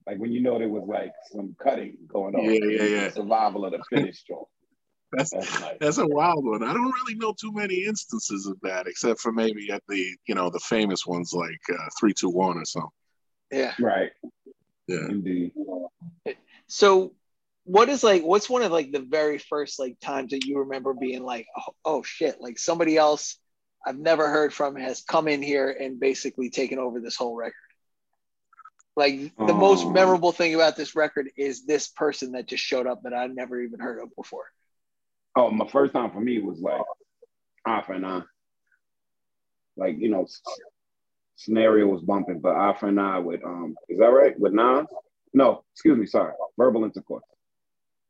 Like 0.07 0.19
when 0.19 0.33
you 0.33 0.41
know 0.41 0.59
there 0.59 0.69
was 0.69 0.85
like 0.87 1.13
some 1.31 1.55
cutting 1.63 1.97
going 2.07 2.35
on. 2.35 2.45
Yeah, 2.45 2.61
yeah, 2.65 2.83
yeah. 2.83 3.11
Survival 3.11 3.67
of 3.67 3.73
the 3.73 3.83
finished 3.91 4.27
joint. 4.27 4.47
that's 5.13 5.31
That's 5.31 5.61
nice. 5.61 5.77
That's 5.81 5.99
a 5.99 6.07
wild 6.07 6.45
one. 6.45 6.63
I 6.63 6.73
don't 6.73 6.93
really 6.93 7.15
know 7.15 7.35
too 7.39 7.53
many 7.53 7.85
instances 7.85 8.47
of 8.47 8.59
that, 8.63 8.87
except 8.87 9.21
for 9.21 9.33
maybe 9.33 9.71
at 9.71 9.83
the 9.89 10.17
you 10.27 10.35
know 10.35 10.51
the 10.51 10.61
famous 10.61 11.07
ones 11.07 11.33
like 11.35 11.61
uh, 11.73 11.89
three 11.99 12.15
two 12.15 12.31
one 12.31 12.57
or 12.57 12.65
something. 12.65 12.91
yeah, 13.51 13.75
Right. 13.79 14.11
Yeah. 14.87 15.07
Indeed. 15.11 15.53
so 16.67 17.13
what 17.65 17.91
is 17.91 18.03
like 18.03 18.23
what's 18.23 18.49
one 18.49 18.63
of 18.63 18.73
like 18.73 18.91
the 18.91 19.01
very 19.01 19.37
first 19.37 19.79
like 19.79 20.01
times 20.01 20.31
that 20.31 20.47
you 20.47 20.61
remember 20.61 20.95
being 20.95 21.23
like 21.23 21.47
oh, 21.55 21.75
oh 21.85 22.03
shit 22.03 22.41
like 22.41 22.59
somebody 22.59 22.97
else 22.97 23.39
i've 23.87 23.99
never 23.99 24.29
heard 24.29 24.53
from 24.53 24.77
has 24.77 25.03
come 25.03 25.29
in 25.29 25.43
here 25.43 25.71
and 25.71 25.99
basically 26.01 26.51
taken 26.51 26.79
over 26.79 27.01
this 27.01 27.17
whole 27.17 27.35
record 27.37 27.55
like 28.97 29.33
the 29.39 29.55
most 29.55 29.85
Um, 29.87 29.93
memorable 29.93 30.33
thing 30.33 30.55
about 30.55 30.77
this 30.77 30.97
record 30.97 31.31
is 31.37 31.65
this 31.65 31.89
person 31.89 32.33
that 32.33 32.47
just 32.47 32.63
showed 32.65 32.87
up 32.87 33.03
that 33.03 33.15
i 33.15 33.27
never 33.27 33.61
even 33.61 33.81
heard 33.81 34.01
of 34.03 34.15
before 34.17 34.45
Oh, 35.37 35.51
my 35.53 35.69
first 35.69 35.93
time 35.93 36.11
for 36.11 36.19
me 36.21 36.41
was 36.41 36.59
like 36.59 36.81
off 37.65 37.91
and 37.91 38.05
on. 38.05 38.25
Like, 39.77 39.97
you 39.99 40.09
know, 40.09 40.27
scenario 41.37 41.87
was 41.87 42.03
bumping, 42.03 42.41
but 42.41 42.57
off 42.57 42.83
and 42.83 42.99
on 42.99 43.25
with 43.25 43.45
um, 43.45 43.77
is 43.89 43.99
that 44.01 44.07
right? 44.07 44.37
With 44.41 44.53
Nas? 44.53 44.87
No, 45.33 45.63
excuse 45.73 45.97
me, 45.97 46.07
sorry. 46.07 46.33
Verbal 46.57 46.83
intercourse. 46.85 47.23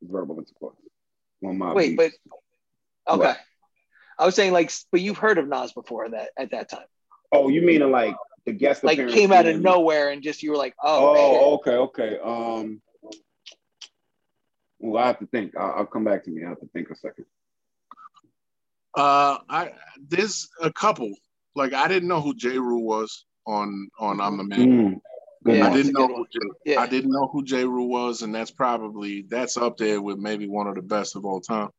Verbal 0.01 0.39
intercourse. 0.39 0.77
One 1.41 1.59
my 1.59 1.75
wait 1.75 1.97
but 1.99 2.13
okay 3.09 3.19
What? 3.27 3.39
I 4.19 4.27
was 4.27 4.35
saying 4.35 4.53
like 4.53 4.73
but 4.91 5.01
you've 5.01 5.19
heard 5.19 5.39
of 5.39 5.49
nas 5.49 5.73
before 5.73 6.09
that 6.11 6.31
at 6.39 6.51
that 6.51 6.69
time 6.71 6.87
Oh, 7.31 7.49
you 7.49 7.61
mean 7.63 7.91
like 7.91 8.17
the 8.47 8.53
guest 8.53 8.83
like 8.83 8.97
came 9.09 9.33
out 9.33 9.47
of 9.47 9.55
being- 9.55 9.63
nowhere 9.63 10.11
and 10.11 10.23
just 10.23 10.43
you 10.43 10.51
were 10.51 10.57
like 10.57 10.75
oh, 10.83 11.15
Oh, 11.17 11.55
okay, 11.57 11.77
okay. 11.77 12.19
Um, 12.23 12.81
well, 14.81 15.03
I 15.03 15.09
have 15.09 15.19
to 15.19 15.27
think. 15.27 15.57
I'll, 15.57 15.73
I'll 15.79 15.87
come 15.87 16.05
back 16.05 16.25
to 16.25 16.31
me. 16.31 16.45
I 16.45 16.49
have 16.51 16.61
to 16.61 16.69
think 16.69 16.89
a 16.91 16.95
second. 16.95 17.27
Uh, 18.97 19.39
I 19.49 19.73
there's 20.09 20.49
a 20.63 20.73
couple. 20.73 21.13
Like 21.55 21.73
I 21.75 21.89
didn't 21.89 22.09
know 22.09 22.21
who 22.21 22.35
Jeru 22.35 22.79
was 22.79 23.25
on 23.47 23.89
on 23.99 24.21
I'm 24.21 24.37
the 24.37 24.45
Man. 24.45 24.61
Mm, 24.61 25.01
Yeah. 25.47 25.67
I 25.69 25.73
didn't 25.75 25.93
know 25.93 26.07
who 26.07 26.15
one. 26.15 26.27
J. 26.33 26.39
yeah 26.65 26.81
I 26.81 26.87
didn't 26.87 27.11
know 27.11 27.29
who 27.33 27.45
Jeru 27.45 27.83
was, 27.85 28.23
and 28.23 28.35
that's 28.35 28.51
probably 28.51 29.23
that's 29.29 29.57
up 29.57 29.77
there 29.77 30.01
with 30.01 30.19
maybe 30.19 30.47
one 30.49 30.67
of 30.67 30.75
the 30.77 30.83
best 30.83 31.17
of 31.17 31.25
all 31.25 31.41
time. 31.41 31.71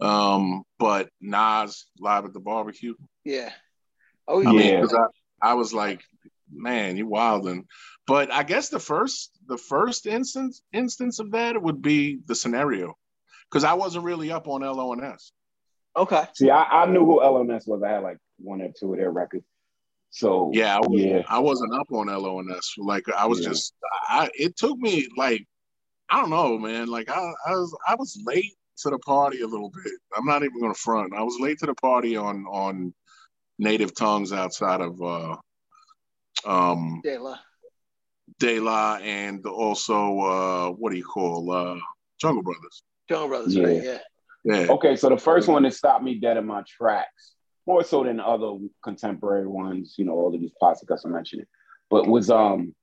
Um, 0.00 0.62
but 0.78 1.10
Nas 1.20 1.86
live 1.98 2.24
at 2.24 2.32
the 2.32 2.40
barbecue. 2.40 2.94
yeah 3.24 3.52
oh 4.28 4.40
I 4.46 4.52
mean, 4.52 4.84
I, 5.42 5.50
I 5.50 5.54
was 5.54 5.72
like, 5.74 6.02
man, 6.52 6.96
you 6.96 7.06
wildin'. 7.06 7.64
But 8.06 8.32
I 8.32 8.42
guess 8.42 8.68
the 8.70 8.80
first 8.80 9.30
the 9.46 9.58
first 9.58 10.06
instance 10.06 10.62
instance 10.72 11.18
of 11.20 11.32
that 11.32 11.60
would 11.60 11.82
be 11.82 12.18
the 12.26 12.34
scenario, 12.34 12.94
because 13.48 13.64
I 13.64 13.74
wasn't 13.74 14.04
really 14.04 14.30
up 14.32 14.48
on 14.48 14.62
LONS. 14.62 15.32
okay 15.96 16.24
See, 16.34 16.50
I, 16.50 16.62
I 16.62 16.86
knew 16.86 17.04
who 17.04 17.20
LNS 17.20 17.66
was. 17.68 17.82
I 17.82 17.90
had 17.90 18.02
like 18.02 18.18
one 18.38 18.62
or 18.62 18.70
two 18.78 18.92
of 18.92 18.98
their 18.98 19.10
records. 19.10 19.44
So 20.10 20.50
Yeah, 20.52 20.76
I, 20.76 20.80
was, 20.80 21.00
yeah. 21.00 21.22
I 21.28 21.38
wasn't 21.38 21.74
up 21.74 21.92
on 21.92 22.06
LONS. 22.08 22.74
Like 22.78 23.04
I 23.16 23.26
was 23.26 23.40
Yeah. 23.40 23.50
just, 23.50 23.74
I 24.08 24.30
it 24.34 24.56
took 24.56 24.76
me 24.78 25.08
like, 25.16 25.46
I 26.08 26.20
don't 26.20 26.30
know, 26.30 26.58
man. 26.58 26.88
Like 26.88 27.08
I, 27.10 27.20
I 27.46 27.52
was 27.52 27.76
I 27.86 27.94
was 27.96 28.20
late 28.26 28.54
to 28.80 28.90
the 28.90 28.98
party 28.98 29.40
a 29.42 29.46
little 29.46 29.70
bit. 29.70 29.92
I'm 30.16 30.26
not 30.26 30.42
even 30.42 30.60
gonna 30.60 30.74
front. 30.74 31.14
I 31.14 31.22
was 31.22 31.36
late 31.40 31.58
to 31.60 31.66
the 31.66 31.74
party 31.74 32.16
on 32.16 32.44
on 32.46 32.94
native 33.58 33.94
tongues 33.94 34.32
outside 34.32 34.80
of 34.80 35.00
uh 35.02 35.36
um 36.46 37.00
De 37.04 37.18
La. 37.18 37.36
De 38.38 38.58
La 38.60 38.96
and 38.96 39.44
also 39.46 40.18
uh 40.20 40.70
what 40.70 40.90
do 40.92 40.96
you 40.98 41.04
call 41.04 41.50
uh 41.52 41.78
Jungle 42.20 42.42
Brothers. 42.42 42.82
Jungle 43.08 43.28
Brothers, 43.28 43.54
Yeah. 43.54 43.66
right? 43.66 43.82
Yeah. 43.82 43.98
Yeah. 44.44 44.66
Okay, 44.70 44.96
so 44.96 45.10
the 45.10 45.18
first 45.18 45.48
one 45.48 45.64
that 45.64 45.74
stopped 45.74 46.02
me 46.02 46.14
dead 46.18 46.38
in 46.38 46.46
my 46.46 46.62
tracks, 46.66 47.34
more 47.66 47.84
so 47.84 48.02
than 48.04 48.20
other 48.20 48.56
contemporary 48.82 49.46
ones, 49.46 49.96
you 49.98 50.06
know, 50.06 50.12
all 50.12 50.34
of 50.34 50.40
these 50.40 50.52
posse 50.58 50.86
cuts 50.86 51.04
I'm 51.04 51.12
mentioning, 51.12 51.44
but 51.90 52.06
was 52.06 52.30
um 52.30 52.74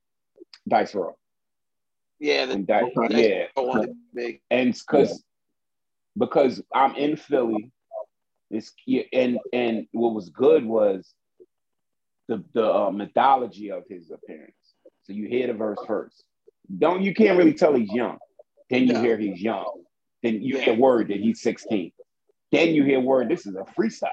Dice 0.68 0.94
Raw. 0.94 1.12
Yeah. 2.20 2.46
The, 2.46 2.52
And 2.52 2.66
Dice, 2.66 2.84
Okay. 2.96 3.48
yeah, 3.56 3.62
one 3.62 3.94
big. 4.14 4.40
and 4.50 4.72
because 4.72 5.24
because 6.18 6.62
I'm 6.74 6.94
in 6.96 7.16
Philly. 7.16 7.70
It's 8.50 8.72
and 9.12 9.38
and 9.52 9.86
what 9.92 10.14
was 10.14 10.30
good 10.30 10.64
was 10.64 11.14
the 12.28 12.42
the 12.54 12.74
uh, 12.74 12.90
mythology 12.90 13.70
of 13.70 13.84
his 13.88 14.10
appearance. 14.10 14.52
So 15.04 15.12
you 15.12 15.28
hear 15.28 15.46
the 15.46 15.54
verse 15.54 15.78
first. 15.86 16.24
Don't 16.78 17.02
you 17.02 17.14
can't 17.14 17.38
really 17.38 17.54
tell 17.54 17.74
he's 17.74 17.92
young. 17.92 18.18
Then 18.70 18.86
you 18.86 18.98
hear 18.98 19.16
he's 19.16 19.40
young. 19.40 19.84
Then 20.22 20.42
you 20.42 20.58
hear 20.58 20.74
word 20.74 21.08
that 21.08 21.18
he's 21.18 21.40
16. 21.42 21.92
Then 22.52 22.74
you 22.74 22.84
hear 22.84 23.00
word 23.00 23.28
this 23.28 23.46
is 23.46 23.54
a 23.54 23.64
freestyle. 23.78 24.10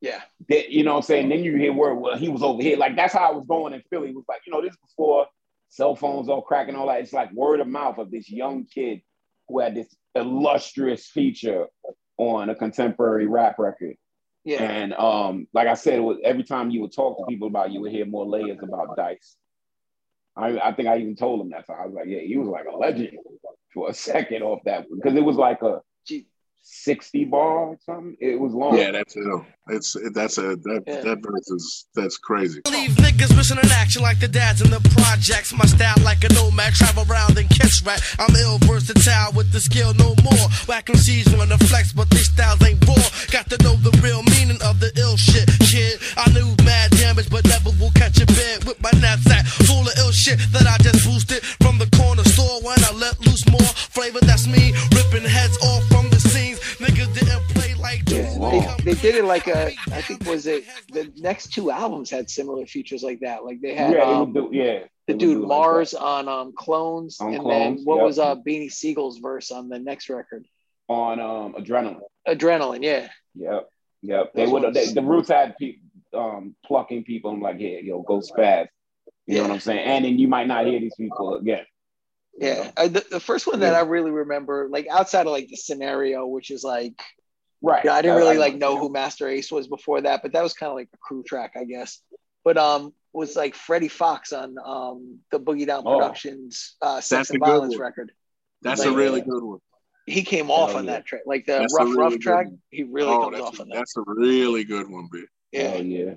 Yeah. 0.00 0.20
That 0.48 0.70
you 0.70 0.84
know 0.84 0.92
what 0.92 0.98
I'm 0.98 1.02
saying? 1.02 1.28
Then 1.28 1.44
you 1.44 1.56
hear 1.56 1.72
word, 1.72 1.94
well, 1.94 2.16
he 2.16 2.28
was 2.28 2.42
over 2.42 2.62
here. 2.62 2.76
Like 2.76 2.96
that's 2.96 3.12
how 3.12 3.30
I 3.30 3.32
was 3.32 3.44
going 3.46 3.74
in 3.74 3.82
Philly. 3.90 4.10
It 4.10 4.14
was 4.14 4.24
like, 4.28 4.40
you 4.46 4.52
know, 4.52 4.62
this 4.62 4.76
before 4.76 5.26
cell 5.68 5.94
phones 5.94 6.28
all 6.28 6.42
cracking 6.42 6.74
all 6.74 6.86
that. 6.86 7.00
It's 7.00 7.12
like 7.12 7.32
word 7.32 7.60
of 7.60 7.68
mouth 7.68 7.98
of 7.98 8.10
this 8.10 8.30
young 8.30 8.64
kid 8.64 9.02
who 9.48 9.60
had 9.60 9.74
this 9.74 9.94
illustrious 10.14 11.06
feature 11.06 11.66
on 12.16 12.50
a 12.50 12.54
contemporary 12.54 13.26
rap 13.26 13.58
record. 13.58 13.96
Yeah. 14.44 14.62
And 14.62 14.94
um, 14.94 15.46
like 15.52 15.68
I 15.68 15.74
said, 15.74 16.00
was, 16.00 16.18
every 16.24 16.44
time 16.44 16.70
you 16.70 16.80
would 16.82 16.94
talk 16.94 17.18
to 17.18 17.24
people 17.28 17.48
about, 17.48 17.68
it, 17.68 17.72
you 17.72 17.80
would 17.82 17.92
hear 17.92 18.06
more 18.06 18.26
layers 18.26 18.58
about 18.62 18.96
Dice. 18.96 19.36
I, 20.36 20.58
I 20.58 20.72
think 20.72 20.88
I 20.88 20.98
even 20.98 21.16
told 21.16 21.40
him 21.40 21.50
that. 21.50 21.66
So 21.66 21.74
I 21.74 21.86
was 21.86 21.94
like, 21.94 22.06
yeah, 22.06 22.20
he 22.20 22.36
was 22.36 22.48
like 22.48 22.66
a 22.66 22.76
legend 22.76 23.18
for 23.74 23.90
a 23.90 23.94
second 23.94 24.42
off 24.42 24.60
that 24.64 24.86
because 24.94 25.16
it 25.16 25.24
was 25.24 25.36
like 25.36 25.62
a 25.62 25.80
60 26.62 27.24
bar 27.26 27.58
or 27.70 27.78
something. 27.84 28.16
It 28.20 28.38
was 28.38 28.52
long. 28.52 28.76
Yeah, 28.76 28.90
that's 28.92 29.16
it. 29.16 29.24
It's 29.68 29.96
that's 30.14 30.38
a 30.38 30.56
that 30.56 30.82
Yeah. 30.86 31.00
that 31.00 31.18
verse 31.22 31.48
is 31.50 31.86
that's 31.94 32.18
crazy. 32.18 32.60
Leave 32.70 32.90
niggas 32.92 33.34
missing 33.36 33.58
in 33.62 33.70
action 33.70 34.02
like 34.02 34.18
the 34.20 34.28
dads 34.28 34.60
in 34.62 34.70
the 34.70 34.80
projects. 34.96 35.52
My 35.52 35.64
style 35.66 35.94
like 36.02 36.24
a 36.24 36.32
nomad, 36.32 36.74
travel 36.74 37.04
around 37.10 37.38
and 37.38 37.48
catch 37.48 37.82
rat. 37.84 38.02
I'm 38.18 38.34
ill 38.36 38.58
versatile 38.66 39.32
with 39.32 39.52
the 39.52 39.60
skill 39.60 39.94
no 39.94 40.14
more. 40.24 40.46
Whack 40.66 40.86
MCs 40.86 41.36
wanna 41.36 41.58
flex, 41.58 41.92
but 41.92 42.10
these 42.10 42.26
styles 42.30 42.62
ain't 42.62 42.82
raw. 42.86 42.94
Got 43.30 43.48
to 43.50 43.58
know 43.62 43.76
the 43.76 43.92
real 44.02 44.22
meaning 44.34 44.60
of 44.62 44.80
the 44.80 44.90
ill 44.96 45.16
shit, 45.16 45.46
kid. 45.70 46.00
I 46.16 46.28
knew 46.32 46.48
mad 46.64 46.90
damage, 46.92 47.30
but 47.30 47.44
never 47.46 47.70
will 47.78 47.92
catch 47.94 48.20
a 48.20 48.26
bed 48.26 48.64
with 48.64 48.80
my 48.82 48.90
knapsack 49.00 49.46
full 49.68 49.86
of 49.86 49.94
ill 49.98 50.12
shit 50.12 50.38
that 50.52 50.66
I 50.66 50.76
just 50.82 51.04
boosted 51.06 51.42
from 51.62 51.78
the 51.78 51.86
corner 51.96 52.24
store 52.24 52.60
when 52.62 52.78
I 52.84 52.92
let 52.94 53.20
loose 53.20 53.46
more 53.48 53.70
flavor. 53.94 54.18
That's 54.20 54.46
me 54.46 54.74
like 58.40 58.52
Yeah, 58.52 58.60
dudes. 58.60 58.66
wow. 58.66 58.76
they, 58.84 58.94
they 58.94 59.00
did 59.00 59.14
it 59.16 59.24
like 59.24 59.46
a 59.48 59.72
I 59.92 60.02
think 60.02 60.24
was 60.26 60.46
it 60.46 60.64
the 60.92 61.12
next 61.16 61.52
two 61.52 61.70
albums 61.70 62.10
had 62.10 62.30
similar 62.30 62.66
features 62.66 63.02
like 63.02 63.20
that. 63.20 63.44
Like 63.44 63.60
they 63.60 63.74
had 63.74 63.92
yeah, 63.94 64.02
um, 64.02 64.32
do, 64.32 64.50
yeah. 64.52 64.80
the 65.06 65.14
dude 65.14 65.38
do 65.38 65.38
like 65.40 65.48
Mars 65.48 65.94
on 65.94 66.28
um 66.28 66.52
Clones, 66.56 67.20
On 67.20 67.32
and 67.34 67.42
Clones, 67.42 67.76
then 67.78 67.84
what 67.84 67.96
yep. 67.96 68.04
was 68.04 68.18
uh 68.18 68.36
Beanie 68.36 68.72
Sigel's 68.72 69.18
verse 69.18 69.50
on 69.50 69.68
the 69.68 69.78
next 69.78 70.08
record? 70.08 70.46
on 70.90 71.20
um, 71.20 71.54
adrenaline. 71.54 72.00
Adrenaline, 72.26 72.82
yeah. 72.82 73.08
Yep, 73.36 73.68
yep. 74.02 74.32
They 74.34 74.46
would. 74.46 74.74
They, 74.74 74.92
the 74.92 75.02
Roots 75.02 75.28
had 75.28 75.56
people 75.56 75.88
um, 76.12 76.56
plucking 76.66 77.04
people. 77.04 77.30
I'm 77.30 77.40
like, 77.40 77.60
yeah, 77.60 77.78
yo, 77.78 78.02
go 78.02 78.20
spaz. 78.20 78.66
You 79.26 79.36
know 79.36 79.42
what 79.42 79.52
I'm 79.52 79.60
saying? 79.60 79.86
And 79.86 80.04
then 80.04 80.18
you 80.18 80.26
might 80.26 80.48
not 80.48 80.66
hear 80.66 80.80
these 80.80 80.96
people 80.96 81.36
again. 81.36 81.64
Yeah, 82.36 82.72
uh, 82.76 82.88
the, 82.88 83.04
the 83.08 83.20
first 83.20 83.46
one 83.46 83.60
that 83.60 83.72
Yeah. 83.72 83.78
I 83.78 83.82
really 83.82 84.10
remember, 84.10 84.68
like 84.70 84.88
outside 84.90 85.26
of 85.26 85.32
like 85.32 85.48
the 85.48 85.56
scenario, 85.56 86.26
which 86.26 86.50
is 86.50 86.64
like, 86.64 87.00
Right. 87.62 87.84
yeah, 87.84 87.94
I 87.94 88.02
didn't 88.02 88.16
really 88.16 88.38
like 88.38 88.56
know. 88.56 88.74
know 88.74 88.78
who 88.80 88.88
Masta 88.90 89.26
Ace 89.26 89.52
was 89.52 89.68
before 89.68 90.00
that, 90.02 90.22
but 90.22 90.32
that 90.32 90.42
was 90.42 90.54
kind 90.54 90.70
of 90.70 90.76
like 90.76 90.88
a 90.94 90.98
crew 90.98 91.22
track, 91.22 91.52
I 91.56 91.64
guess. 91.64 92.00
But 92.44 92.56
um, 92.56 92.94
was 93.12 93.36
like 93.36 93.54
Freddie 93.54 93.88
Foxxx 93.88 94.32
on 94.32 94.56
um 94.64 95.18
the 95.30 95.38
Boogie 95.38 95.66
Down 95.66 95.82
Oh. 95.84 95.98
Productions 95.98 96.76
uh, 96.80 97.00
Sex 97.00 97.30
and 97.30 97.40
Violence 97.40 97.76
record. 97.78 98.12
That's 98.62 98.80
Like- 98.80 98.88
a 98.90 98.96
really 98.96 99.20
good 99.20 99.42
one. 99.42 99.58
He 100.06 100.22
came 100.22 100.50
off 100.50 100.70
Hell 100.70 100.78
on 100.78 100.84
yeah. 100.86 100.92
that 100.92 101.06
track, 101.06 101.20
like 101.26 101.46
the 101.46 101.58
That's 101.58 101.74
rough 101.78 101.88
really 101.88 101.98
rough 101.98 102.18
track. 102.18 102.46
one. 102.46 102.58
He 102.70 102.82
really 102.82 103.10
oh, 103.12 103.24
comes 103.24 103.36
that's, 103.36 103.46
off 103.46 103.60
on 103.60 103.68
that. 103.68 103.76
that's 103.76 103.96
a 103.96 104.02
really 104.06 104.64
good 104.64 104.90
one, 104.90 105.08
B. 105.12 105.24
Yeah, 105.52 105.74
Oh 105.76 105.80
yeah. 105.82 106.14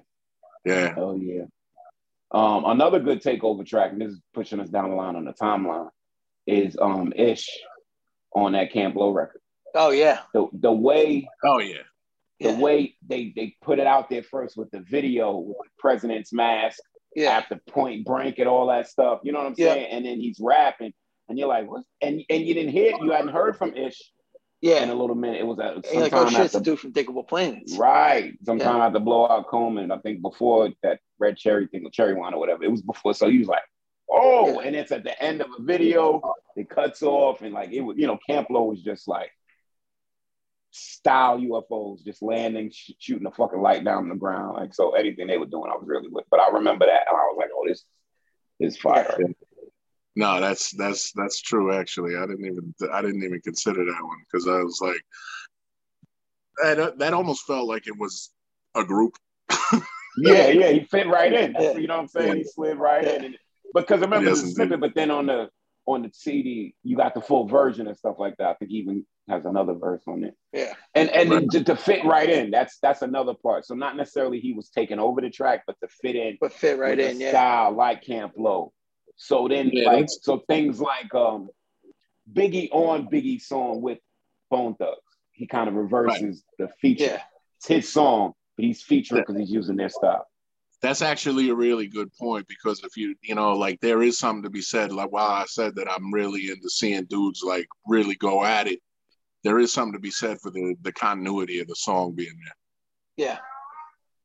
Yeah. 0.65 0.93
Oh 0.97 1.15
yeah. 1.15 1.43
Um, 2.31 2.63
another 2.65 2.99
good 2.99 3.21
takeover 3.21 3.63
track, 3.65 3.91
and 3.91 4.01
this 4.01 4.13
is 4.13 4.21
pushing 4.33 4.59
us 4.59 4.69
down 4.69 4.89
the 4.89 4.95
line 4.95 5.15
on 5.15 5.25
the 5.25 5.33
timeline, 5.33 5.89
is 6.47 6.75
um 6.81 7.13
Ish 7.15 7.47
on 8.33 8.53
that 8.53 8.71
Camp 8.71 8.95
Lo 8.95 9.11
record. 9.11 9.41
Oh 9.75 9.89
yeah, 9.91 10.19
The 10.33 10.47
the 10.53 10.71
way 10.71 11.27
Oh 11.43 11.59
yeah. 11.59 11.77
the 12.39 12.49
yeah, 12.51 12.59
way 12.59 12.95
they 13.07 13.33
they 13.35 13.55
put 13.61 13.79
it 13.79 13.87
out 13.87 14.09
there 14.09 14.23
first 14.23 14.55
with 14.57 14.69
the 14.71 14.79
video 14.81 15.35
with 15.37 15.57
the 15.57 15.69
president's 15.79 16.31
mask 16.33 16.79
yeah, 17.15 17.29
after 17.31 17.59
Point 17.69 18.05
Break 18.05 18.39
and 18.39 18.47
all 18.47 18.67
that 18.67 18.87
stuff. 18.87 19.19
You 19.23 19.31
know 19.31 19.39
what 19.39 19.47
I'm 19.47 19.55
saying? 19.55 19.67
Yeah. 19.67 19.73
saying? 19.75 19.87
And 19.91 20.05
then 20.05 20.19
he's 20.19 20.39
rapping, 20.39 20.93
and 21.29 21.37
you're 21.37 21.47
like, 21.47 21.69
what? 21.69 21.83
And 22.01 22.23
and 22.29 22.43
you 22.43 22.53
didn't 22.53 22.71
hear, 22.71 22.93
you 23.01 23.11
hadn't 23.11 23.29
heard 23.33 23.55
from 23.57 23.75
Ish 23.75 24.01
Yeah. 24.61 24.81
in 24.83 24.89
a 24.89 24.95
little 24.95 25.15
minute. 25.15 25.39
It 25.41 25.45
was 25.47 25.59
at 25.59 25.75
And 25.75 25.85
you're 25.91 26.01
like, 26.03 26.13
oh 26.13 26.17
sometime 26.25 26.31
shit, 26.33 26.45
it's 26.45 26.55
after, 26.55 26.71
a 26.71 26.73
dude 26.73 26.79
from 26.79 26.91
Digable 26.93 27.27
Planets. 27.27 27.77
right? 27.77 28.33
Sometime 28.45 28.81
after 28.81 28.99
Blowout 28.99 29.47
Coleman, 29.47 29.91
I 29.91 29.97
think 29.99 30.21
before 30.21 30.69
that 30.81 30.99
Red 31.19 31.37
Cherry 31.37 31.67
thing, 31.67 31.85
or 31.85 31.91
Cherry 31.91 32.13
Wine 32.15 32.33
or 32.33 32.39
whatever. 32.39 32.63
It 32.63 32.71
was 32.71 32.81
before, 32.81 33.13
so 33.13 33.29
he 33.29 33.37
was 33.39 33.47
like, 33.47 33.61
oh, 34.09 34.59
Yeah. 34.61 34.67
and 34.67 34.75
it's 34.75 34.91
at 34.91 35.03
the 35.03 35.19
end 35.23 35.41
of 35.41 35.47
a 35.57 35.61
video. 35.61 36.19
It 36.55 36.67
cuts 36.69 37.01
off, 37.03 37.41
and 37.43 37.53
like 37.53 37.71
it 37.71 37.81
was, 37.81 37.97
you 37.97 38.07
know, 38.07 38.17
Camp 38.27 38.47
Lo 38.49 38.63
was 38.63 38.81
just 38.81 39.07
like 39.07 39.29
style 40.73 41.37
UFOs 41.39 42.03
just 42.03 42.21
landing, 42.21 42.71
sh- 42.71 42.91
shooting 42.97 43.27
a 43.27 43.31
fucking 43.31 43.61
light 43.61 43.83
down 43.83 44.03
on 44.03 44.09
the 44.09 44.15
ground. 44.15 44.57
Like 44.57 44.73
so, 44.73 44.91
anything 44.91 45.27
they 45.27 45.37
were 45.37 45.45
doing, 45.45 45.71
I 45.71 45.75
was 45.75 45.85
really 45.87 46.09
with. 46.09 46.25
But 46.31 46.39
I 46.39 46.49
remember 46.49 46.85
that, 46.85 47.05
and 47.07 47.15
I 47.15 47.21
was 47.21 47.35
like, 47.37 47.49
oh, 47.53 47.63
this 47.67 47.85
is 48.59 48.77
fire. 48.77 49.17
No, 50.15 50.39
that's 50.39 50.71
that's 50.71 51.11
that's 51.13 51.41
true. 51.41 51.73
Actually, 51.73 52.15
I 52.15 52.25
didn't 52.25 52.45
even 52.45 52.73
I 52.91 53.01
didn't 53.01 53.23
even 53.23 53.41
consider 53.41 53.85
that 53.85 54.03
one 54.03 54.17
because 54.31 54.47
I 54.47 54.57
was 54.57 54.79
like, 54.81 55.01
that 56.77 56.99
that 56.99 57.13
almost 57.13 57.45
felt 57.45 57.67
like 57.67 57.87
it 57.87 57.97
was 57.97 58.31
a 58.75 58.83
group. 58.83 59.15
Yeah, 60.15 60.49
yeah, 60.49 60.69
he 60.69 60.83
fit 60.83 61.07
right 61.07 61.33
in. 61.33 61.53
That's-. 61.53 61.75
You 61.79 61.87
know 61.87 61.95
what 61.95 62.01
I'm 62.03 62.07
saying? 62.07 62.37
He 62.37 62.43
slid 62.43 62.77
right 62.77 63.03
in. 63.03 63.25
And, 63.25 63.37
because 63.73 64.01
remember 64.01 64.29
Yes, 64.29 64.43
the 64.43 64.49
snippet, 64.49 64.79
but 64.79 64.93
then 64.93 65.09
on 65.09 65.25
the 65.25 65.49
on 65.87 66.03
the 66.03 66.11
CD, 66.13 66.75
you 66.83 66.95
got 66.95 67.15
the 67.15 67.21
full 67.21 67.47
version 67.47 67.87
and 67.87 67.97
stuff 67.97 68.17
like 68.19 68.37
that. 68.37 68.49
I 68.49 68.53
think 68.53 68.69
even 68.69 69.07
has 69.29 69.45
another 69.45 69.73
verse 69.73 70.01
on 70.07 70.23
it. 70.23 70.35
Yeah, 70.51 70.73
And 70.95 71.09
and 71.09 71.29
Right. 71.31 71.49
to, 71.51 71.63
to 71.63 71.75
fit 71.75 72.03
right 72.05 72.29
in, 72.29 72.51
that's 72.51 72.77
that's 72.79 73.01
another 73.01 73.33
part. 73.33 73.65
So 73.65 73.73
not 73.73 73.95
necessarily 73.95 74.39
he 74.39 74.53
was 74.53 74.69
taking 74.69 74.99
over 74.99 75.21
the 75.21 75.29
track, 75.29 75.63
but 75.65 75.75
to 75.81 75.87
fit 75.87 76.15
in 76.15 76.37
but 76.41 76.51
fit 76.53 76.77
right 76.77 76.99
in. 76.99 77.17
a 77.17 77.19
Yeah, 77.19 77.29
style 77.29 77.71
like 77.73 78.03
Camp 78.03 78.33
Lo. 78.37 78.73
So 79.15 79.47
then 79.47 79.69
Yeah, 79.73 79.85
like 79.85 79.99
that's- 80.01 80.19
so 80.21 80.43
things 80.47 80.79
like 80.81 81.13
um 81.15 81.49
Biggie 82.31 82.69
on 82.71 83.07
Biggie 83.09 83.41
song 83.41 83.81
with 83.81 83.99
Bone 84.49 84.75
Thugs. 84.75 84.99
He 85.31 85.47
kind 85.47 85.67
of 85.67 85.75
reverses 85.75 86.43
the 86.59 86.67
feature. 86.79 87.03
yeah, 87.05 87.21
It's 87.57 87.67
his 87.67 87.91
song, 87.91 88.33
but 88.55 88.65
he's 88.65 88.81
featuring 88.81 89.23
because 89.23 89.37
he's 89.37 89.51
using 89.51 89.75
their 89.75 89.89
style. 89.89 90.25
That's 90.81 91.01
actually 91.01 91.49
a 91.49 91.55
really 91.55 91.87
good 91.87 92.13
point 92.19 92.45
because 92.47 92.83
if 92.83 92.97
you 92.97 93.15
you 93.21 93.35
know 93.35 93.53
like 93.53 93.79
there 93.79 94.03
is 94.03 94.19
something 94.19 94.43
to 94.43 94.49
be 94.49 94.61
said. 94.61 94.91
Like 94.91 95.11
while 95.11 95.29
I 95.31 95.45
said 95.45 95.75
that 95.75 95.89
I'm 95.89 96.13
really 96.13 96.49
into 96.49 96.69
seeing 96.69 97.05
dudes 97.05 97.41
like 97.41 97.67
really 97.87 98.15
go 98.15 98.43
at 98.43 98.67
it, 98.67 98.79
there 99.43 99.59
is 99.59 99.73
something 99.73 99.93
to 99.93 99.99
be 99.99 100.11
said 100.11 100.39
for 100.41 100.51
the 100.51 100.75
the 100.81 100.93
continuity 100.93 101.59
of 101.59 101.67
the 101.67 101.75
song 101.75 102.13
being 102.13 102.37
there. 102.43 103.27
yeah. 103.27 103.39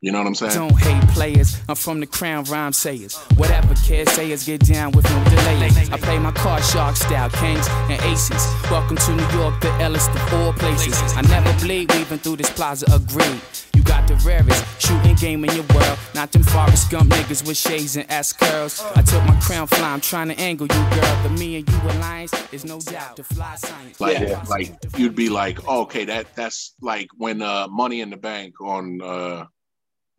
You 0.01 0.13
know 0.13 0.19
what 0.19 0.29
I'm 0.29 0.35
saying? 0.37 0.53
Don't 0.55 0.79
hate 0.81 1.09
players, 1.09 1.61
I'm 1.69 1.75
from 1.75 1.99
the 1.99 2.07
crown 2.07 2.45
rhyme 2.45 2.73
sayers. 2.73 3.17
Whatever 3.37 3.75
kids 3.75 4.13
say 4.13 4.31
is 4.31 4.45
get 4.45 4.61
down 4.61 4.93
with 4.93 5.05
no 5.11 5.25
delay. 5.25 5.71
I 5.91 5.99
play 5.99 6.21
my 6.21 6.31
card 6.31 6.63
shark 6.65 6.95
style, 6.95 7.29
kings 7.31 7.67
and 7.91 8.01
aces. 8.03 8.47
Welcome 8.71 8.97
to 8.97 9.11
New 9.17 9.29
York, 9.37 9.61
the 9.61 9.67
illest 9.83 10.15
of 10.15 10.35
all 10.35 10.53
places. 10.53 10.95
I 11.17 11.23
never 11.23 11.53
bleed, 11.59 11.93
weaving 11.93 12.19
through 12.19 12.37
this 12.37 12.49
plaza 12.49 12.87
of 12.95 13.09
greed. 13.09 13.41
You 13.75 13.83
got 13.83 14.07
the 14.07 14.15
rarest 14.25 14.65
shooting 14.81 15.17
game 15.17 15.45
in 15.45 15.53
your 15.57 15.65
world. 15.75 15.99
Not 16.15 16.31
them 16.31 16.45
Forrest 16.45 16.93
Gump 16.93 17.11
niggas 17.11 17.45
with 17.45 17.57
shades 17.57 17.97
and 17.97 18.09
S 18.09 18.33
curls. 18.33 18.81
I 18.95 19.03
took 19.03 19.25
my 19.25 19.35
crown 19.41 19.67
fly, 19.67 19.93
I'm 19.93 20.01
trying 20.01 20.29
to 20.29 20.39
angle 20.39 20.69
you, 20.69 20.91
girl. 20.95 21.23
The 21.25 21.31
me 21.31 21.57
and 21.57 21.69
you 21.69 21.77
alliance 21.91 22.33
is 22.53 22.65
no 22.65 22.79
doubt 22.79 23.17
the 23.17 23.25
fly 23.25 23.57
science. 23.57 24.01
Like 24.01 24.21
Yeah. 24.21 24.45
like 24.49 24.77
you'd 24.97 25.17
be 25.17 25.29
like, 25.29 25.59
oh, 25.67 25.83
okay, 25.83 26.05
that 26.05 26.37
that's 26.37 26.77
like 26.81 27.09
when 27.17 27.43
uh 27.43 27.67
Money 27.69 28.01
in 28.01 28.11
the 28.11 28.17
Bank 28.17 28.61
on 28.61 29.01
uh 29.03 29.47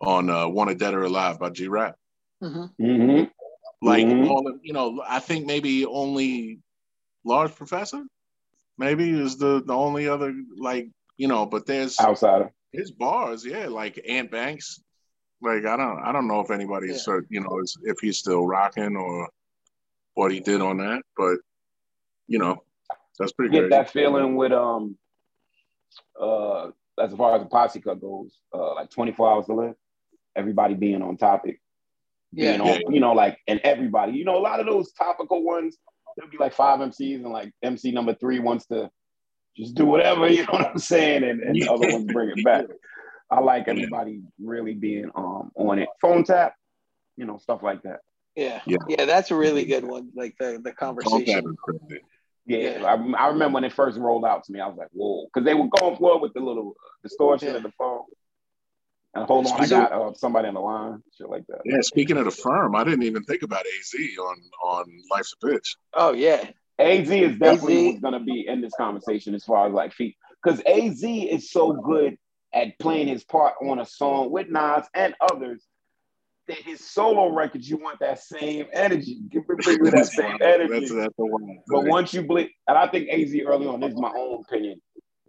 on 0.02 0.30
uh 0.30 0.48
Wanted 0.48 0.80
Dead 0.80 0.94
or 0.94 1.04
Alive 1.04 1.40
by 1.40 1.50
G 1.50 1.68
Rap. 1.68 1.96
hmm 2.42 2.66
Mm-hmm. 2.80 3.24
Like 3.82 4.06
Mhm. 4.06 4.30
all 4.30 4.48
of, 4.48 4.60
you 4.62 4.74
know, 4.74 5.02
I 5.08 5.20
think 5.20 5.46
maybe 5.46 5.86
only 5.86 6.60
Large 7.26 7.56
Professor 7.56 8.04
maybe 8.78 9.10
is 9.10 9.38
the 9.38 9.62
the 9.66 9.74
only 9.74 10.08
other 10.08 10.34
like 10.58 10.90
you 11.18 11.28
know, 11.28 11.46
but 11.46 11.66
there's 11.66 12.00
Outsider. 12.00 12.54
his 12.72 12.92
bars, 12.92 13.46
yeah, 13.46 13.68
like 13.68 14.00
Ant 14.08 14.32
Banks. 14.32 14.82
Like 15.42 15.66
I 15.66 15.76
don't 15.78 16.00
I 16.00 16.12
don't 16.12 16.28
know 16.28 16.40
if 16.42 16.52
anybody's 16.52 17.06
Yeah. 17.08 17.20
you 17.30 17.42
know 17.42 17.60
is, 17.60 17.78
if 17.84 17.98
he's 18.02 18.20
still 18.20 18.46
rocking 18.46 18.96
or 18.96 19.30
what 20.14 20.32
he 20.32 20.40
did 20.40 20.62
on 20.62 20.78
that, 20.78 21.04
but 21.18 21.38
you 22.28 22.40
know, 22.40 22.64
that's 23.18 23.32
pretty 23.34 23.54
Get 23.54 23.62
good. 23.64 23.72
that 23.72 23.90
feeling 23.90 24.36
with 24.36 24.52
um 24.52 24.98
uh 26.20 26.72
as 27.00 27.14
far 27.14 27.36
as 27.36 27.42
the 27.44 27.48
posse 27.50 27.80
cut 27.80 28.00
goes, 28.02 28.38
uh 28.54 28.76
like 28.76 28.90
24 28.90 29.32
hours 29.32 29.46
to 29.48 29.54
live, 29.54 29.76
everybody 30.36 30.74
being 30.76 31.02
on 31.02 31.18
topic. 31.18 31.62
Being 32.34 32.64
Yeah. 32.64 32.72
on, 32.86 32.94
you 32.94 33.00
know, 33.00 33.14
like 33.14 33.40
and 33.48 33.60
everybody, 33.64 34.14
you 34.14 34.26
know, 34.26 34.38
a 34.38 34.40
lot 34.40 34.60
of 34.60 34.66
those 34.66 34.92
topical 34.94 35.44
ones, 35.44 35.78
there'll 36.16 36.30
be 36.32 36.38
like 36.38 36.54
five 36.54 36.80
MCs 36.80 37.16
and 37.24 37.32
like 37.32 37.52
MC 37.64 37.92
number 37.92 38.14
three 38.14 38.40
wants 38.40 38.66
to 38.68 38.90
just 39.58 39.76
do 39.76 39.86
whatever, 39.86 40.28
you 40.30 40.44
know 40.46 40.52
what 40.54 40.68
I'm 40.68 40.78
saying, 40.78 41.24
and, 41.24 41.42
and 41.42 41.56
the 41.56 41.68
other 41.70 41.92
ones 41.92 42.12
bring 42.12 42.30
it 42.36 42.44
back. 42.44 42.66
I 43.32 43.40
like 43.42 43.68
everybody 43.68 44.22
really 44.40 44.74
being 44.74 45.10
um 45.16 45.52
on 45.56 45.80
it. 45.80 45.90
Phone 46.02 46.24
tap, 46.24 46.56
you 47.18 47.26
know, 47.26 47.38
stuff 47.38 47.62
like 47.64 47.82
that. 47.84 48.00
Yeah. 48.36 48.62
Yeah. 48.66 48.78
yeah, 48.88 49.06
that's 49.06 49.32
a 49.32 49.36
really 49.36 49.66
good 49.66 49.84
one. 49.86 50.12
Like 50.16 50.36
the 50.40 50.60
the 50.64 50.74
Phone 50.80 50.96
tap 51.26 51.44
conversation. 51.44 51.58
Yeah, 52.46 52.58
Yeah. 52.80 52.84
I, 52.86 53.26
I 53.26 53.28
remember 53.30 53.56
when 53.56 53.64
it 53.64 53.74
first 53.74 53.98
rolled 54.00 54.26
out 54.26 54.44
to 54.46 54.52
me, 54.52 54.60
I 54.60 54.68
was 54.68 54.78
like, 54.78 54.90
whoa, 54.94 55.26
because 55.26 55.46
they 55.46 55.54
were 55.54 55.68
going 55.80 55.96
for 55.98 56.16
it 56.16 56.22
with 56.22 56.34
the 56.34 56.40
little 56.40 56.76
distortion 57.04 57.50
Yeah. 57.50 57.56
of 57.56 57.64
the 57.64 57.72
phone. 57.78 58.04
And 59.16 59.26
hold 59.26 59.48
on, 59.48 59.60
I 59.60 59.68
got 59.68 59.92
uh, 59.92 60.14
somebody 60.14 60.48
on 60.48 60.54
the 60.54 60.60
line, 60.60 61.02
shit 61.18 61.30
like 61.30 61.46
that. 61.48 61.62
Yeah, 61.66 61.82
speaking 61.82 62.18
of 62.18 62.26
the 62.26 62.32
firm, 62.32 62.76
I 62.76 62.84
didn't 62.84 63.04
even 63.04 63.24
think 63.24 63.42
about 63.42 63.66
AZ 63.66 63.94
on 64.20 64.38
on 64.64 64.86
Life's 65.12 65.34
a 65.42 65.46
Bitch. 65.46 65.76
Oh 65.96 66.14
yeah, 66.14 66.52
AZ 66.78 67.10
is 67.10 67.38
definitely 67.40 67.96
AZ. 67.96 68.02
going 68.02 68.14
to 68.14 68.20
be 68.20 68.46
in 68.48 68.62
this 68.62 68.74
conversation 68.78 69.34
as 69.34 69.44
far 69.44 69.68
as 69.68 69.74
like 69.74 69.94
feet, 69.94 70.16
because 70.44 70.62
AZ 70.62 71.04
is 71.04 71.50
so 71.50 71.74
good 71.74 72.18
at 72.54 72.78
playing 72.80 73.08
his 73.08 73.24
part 73.24 73.56
on 73.62 73.80
a 73.80 73.86
song 73.86 74.32
with 74.32 74.48
Nas 74.50 74.86
and 74.94 75.16
others 75.20 75.66
that 76.48 76.58
his 76.58 76.84
solo 76.84 77.34
records, 77.34 77.70
you 77.70 77.78
want 77.78 78.00
that 78.00 78.20
same 78.20 78.66
energy. 78.74 79.20
Give 79.30 79.46
bring 79.48 79.60
you 79.84 79.92
that 79.92 80.08
same 80.08 80.38
energy. 80.42 80.80
That's 80.80 80.94
that's 80.94 81.16
the 81.18 81.26
one. 81.26 81.60
But 81.68 81.86
once 81.86 82.14
you 82.14 82.24
bleed, 82.24 82.50
and 82.68 82.78
I 82.78 82.88
think 82.88 83.10
AZ 83.10 83.34
early 83.46 83.68
on, 83.68 83.80
this 83.80 83.94
is 83.94 84.00
my 84.00 84.12
own 84.16 84.44
opinion. 84.48 84.82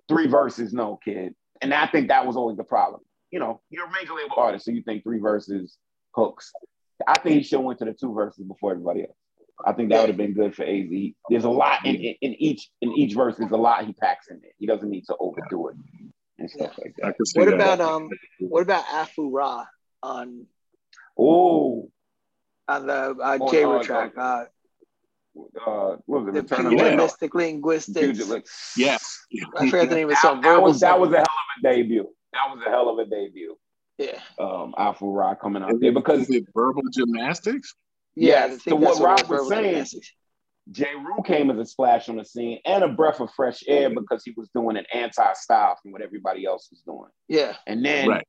Three 0.09 0.27
verses, 0.27 0.73
no 0.73 0.99
kid. 1.05 1.35
And 1.63 1.73
I 1.73 1.87
think 1.87 2.09
that 2.09 2.27
was 2.27 2.37
always 2.37 2.57
the 2.57 2.65
problem. 2.65 3.03
You 3.31 3.39
know, 3.39 3.61
you're 3.71 3.87
a 3.87 3.91
major 3.91 4.15
label 4.15 4.35
artist, 4.37 4.65
so 4.65 4.71
you 4.73 4.83
think 4.83 5.03
three 5.03 5.21
verses 5.21 5.77
hooks. 6.15 6.53
I 7.07 7.19
think 7.19 7.37
he 7.37 7.43
should 7.43 7.59
have 7.59 7.65
went 7.65 7.79
to 7.79 7.85
the 7.85 7.93
two 7.93 8.13
verses 8.13 8.45
before 8.45 8.73
everybody 8.73 9.03
else. 9.03 9.17
I 9.65 9.73
think 9.73 9.91
that 9.91 10.01
would 10.01 10.09
have 10.09 10.17
been 10.17 10.35
good 10.35 10.55
for 10.55 10.65
AZ. 10.65 10.89
There's 11.29 11.45
a 11.45 11.51
lot 11.51 11.85
in, 11.85 11.97
in, 11.97 12.15
in 12.23 12.35
each 12.35 12.71
in 12.81 12.93
each 12.93 13.15
verse. 13.15 13.37
There's 13.39 13.51
a 13.51 13.57
lot 13.57 13.85
he 13.85 13.93
packs 13.93 14.29
in 14.29 14.41
there. 14.41 14.53
He 14.59 14.67
doesn't 14.67 14.89
need 14.89 15.05
to 15.07 15.17
overdo 15.21 15.69
it 15.69 15.77
and 16.39 16.51
stuff 16.51 16.73
like 16.79 16.95
that. 16.97 17.15
What 17.35 17.45
that. 17.45 17.55
about 17.55 17.81
um? 17.81 18.09
What 18.41 18.63
about 18.63 18.85
Afu 18.87 19.31
Ra 19.31 19.67
on 20.03 20.47
Oh, 21.19 21.91
on 22.67 22.87
the 22.87 22.93
uh, 22.93 23.39
On, 23.41 23.51
J 23.51 23.65
uh, 23.65 23.83
track? 23.83 24.13
Uh, 24.17 24.45
uh, 25.67 25.97
what 26.07 26.23
was 26.25 26.29
it? 26.29 26.35
the 26.35 26.43
Return 26.43 26.67
of 26.67 26.73
the 26.73 26.79
pugilistic 26.79 27.35
linguistics. 27.35 28.19
Pugilist. 28.19 28.49
Yes. 28.77 29.27
I 29.57 29.69
forgot 29.69 29.91
the 29.91 29.97
name 29.97 30.09
of 30.09 30.11
the 30.11 30.17
song. 30.17 30.41
That, 30.41 30.55
that 30.55 30.63
was 30.63 30.81
that 30.81 30.99
was 30.99 31.11
a 31.13 31.17
hell 31.17 31.23
of 31.25 31.65
a 31.65 31.75
debut. 31.75 32.09
That 32.33 32.55
was 32.55 32.63
a 32.67 32.71
hell 32.71 32.89
of 32.89 32.99
a 32.99 33.05
debut. 33.05 33.57
Yeah, 33.99 34.19
um 34.39 34.75
Alpha 34.79 35.05
Rock 35.07 35.41
coming 35.43 35.63
out 35.63 35.75
Is 35.75 35.81
there 35.81 35.91
it- 35.91 35.95
because 35.95 36.23
is 36.23 36.31
it 36.31 36.45
verbal 36.55 36.83
gymnastics? 36.93 37.75
yeah. 38.15 38.45
I 38.45 38.49
Yes, 38.49 38.51
think 38.63 38.65
to 38.65 38.77
what 38.77 39.01
what 39.01 39.29
was 39.29 39.49
saying. 39.49 39.65
Gymnastics. 39.73 40.15
Jeru 40.71 41.23
came 41.25 41.51
as 41.51 41.59
a 41.59 41.65
splash 41.67 42.09
on 42.09 42.17
the 42.17 42.25
scene 42.25 42.61
and 42.65 42.85
a 42.85 42.89
breath 42.89 43.21
of 43.21 43.33
fresh 43.35 43.65
air 43.67 43.91
because 43.91 44.23
he 44.25 44.33
was 44.37 44.49
doing 44.55 44.77
an 44.77 44.85
anti-style 44.95 45.77
from 45.83 45.91
what 45.91 46.01
everybody 46.01 46.45
else 46.47 46.69
was 46.71 46.81
doing. 46.83 47.11
Yeah, 47.29 47.57
And 47.67 47.85
then 47.85 48.09
Right. 48.09 48.27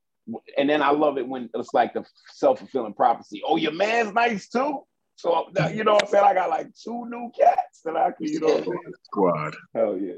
and 0.57 0.69
then 0.69 0.81
I 0.81 0.89
love 0.91 1.17
it 1.17 1.27
when 1.27 1.49
it's 1.53 1.73
like 1.73 1.93
the 1.93 2.03
self-fulfilling 2.33 2.93
prophecy. 2.95 3.41
Oh, 3.45 3.57
your 3.57 3.73
man's 3.73 4.13
nice 4.13 4.49
too. 4.49 4.85
So 5.17 5.49
you 5.71 5.83
know 5.83 5.93
what 5.93 6.05
I'm 6.05 6.09
saying? 6.09 6.23
I 6.25 6.33
got 6.33 6.49
like 6.49 6.73
two 6.73 7.05
new 7.09 7.31
cats 7.37 7.81
that 7.85 7.95
I 7.95 8.11
can, 8.11 8.25
you 8.27 8.39
know 8.39 8.47
what 8.57 8.77
Squad. 9.03 9.55
Hell 9.75 9.97
yeah. 9.97 10.13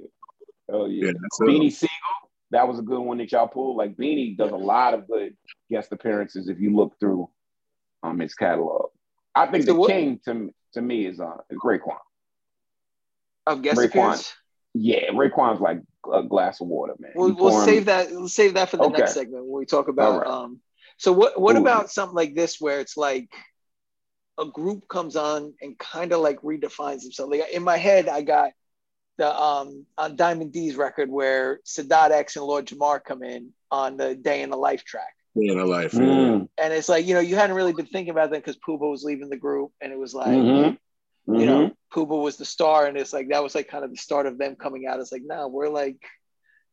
Hell 0.70 0.88
yeah. 0.88 1.08
Yeah, 1.08 1.12
that's 1.20 1.40
it. 1.42 1.44
Beanie 1.48 1.72
Sigel, 1.72 2.23
that 2.54 2.68
was 2.68 2.80
a 2.80 2.84
good 2.84 3.00
one 3.02 3.18
that 3.18 3.32
y'all 3.32 3.48
pulled. 3.48 3.78
Like 3.78 3.96
Beanie 3.98 4.38
does 4.38 4.52
a 4.52 4.56
lot 4.56 4.94
of 4.94 5.08
good 5.08 5.36
guest 5.70 5.92
appearances 5.92 6.48
if 6.50 6.60
you 6.60 6.76
look 6.76 6.98
through 7.00 7.30
um 8.04 8.20
his 8.20 8.34
catalog. 8.36 8.90
I 9.36 9.48
think 9.48 9.66
So 9.66 9.74
the 9.74 9.80
what- 9.80 9.90
king 9.92 10.20
to 10.26 10.54
to 10.74 10.82
me 10.82 11.06
is 11.06 11.20
uh 11.20 11.38
Raekwon. 11.52 11.98
of 13.48 13.62
guest 13.62 13.80
Raekwon. 13.80 13.86
appearance. 13.86 14.34
Yeah, 14.74 15.12
Raekwon's 15.12 15.62
like 15.62 15.82
a 16.12 16.24
glass 16.24 16.60
of 16.62 16.68
water, 16.68 16.96
man. 17.00 17.12
We'll, 17.16 17.36
we'll 17.36 17.64
save 17.66 17.86
that. 17.86 18.10
We'll 18.12 18.28
save 18.28 18.56
that 18.56 18.70
for 18.70 18.78
the 18.78 18.84
Okay. 18.84 18.98
next 19.00 19.14
segment 19.14 19.46
when 19.46 19.60
we 19.60 19.66
talk 19.66 19.88
about. 19.88 20.22
Right. 20.22 20.28
Um, 20.28 20.60
so 20.98 21.12
what 21.12 21.40
what 21.40 21.56
Ooh. 21.56 21.60
about 21.62 21.92
something 21.92 22.16
like 22.16 22.34
this 22.36 22.60
where 22.60 22.80
it's 22.80 22.98
like 22.98 23.30
a 24.40 24.46
group 24.46 24.88
comes 24.88 25.16
on 25.16 25.54
and 25.62 25.78
kind 25.78 26.12
of 26.12 26.22
like 26.22 26.42
redefines 26.42 27.02
themselves? 27.04 27.32
Like 27.32 27.50
in 27.52 27.64
my 27.64 27.78
head, 27.78 28.08
I 28.10 28.22
got 28.24 28.52
the 29.18 29.34
um 29.34 29.86
on 29.98 30.16
Diamond 30.16 30.52
D's 30.54 30.76
record 30.76 31.10
where 31.10 31.60
Sadat 31.66 32.12
X 32.12 32.36
and 32.36 32.46
Lord 32.46 32.66
Jamar 32.68 33.04
come 33.04 33.24
in 33.24 33.52
on 33.72 33.98
the 33.98 34.16
Day 34.16 34.42
in 34.42 34.50
the 34.50 34.58
Life 34.58 34.84
track. 34.84 35.14
Day 35.36 35.48
in 35.48 35.60
a 35.60 35.66
life. 35.66 35.94
Mm, 35.94 36.48
And 36.60 36.74
it's 36.74 36.88
like, 36.90 37.08
you 37.08 37.16
know, 37.16 37.20
you 37.20 37.36
hadn't 37.36 37.56
really 37.56 37.74
been 37.74 37.88
thinking 37.88 38.12
about 38.12 38.30
that 38.32 38.44
because 38.44 38.58
Puba 38.58 38.90
was 38.90 39.04
leaving 39.04 39.30
the 39.30 39.38
group 39.38 39.72
and 39.82 39.92
it 39.92 39.98
was 39.98 40.14
like, 40.14 40.28
mhm, 40.28 40.78
you 41.28 41.46
know, 41.48 41.68
mhm. 41.70 41.76
Puba 41.92 42.22
was 42.22 42.38
the 42.38 42.46
star, 42.46 42.86
and 42.86 42.98
it's 42.98 43.14
like 43.14 43.30
that 43.30 43.42
was 43.42 43.56
like 43.56 43.68
kind 43.68 43.84
of 43.84 43.90
the 43.92 43.98
start 43.98 44.26
of 44.28 44.38
them 44.38 44.56
coming 44.56 44.86
out. 44.88 45.00
It's 45.00 45.12
like, 45.12 45.24
no, 45.26 45.48
we're 45.48 45.70
like 45.70 45.98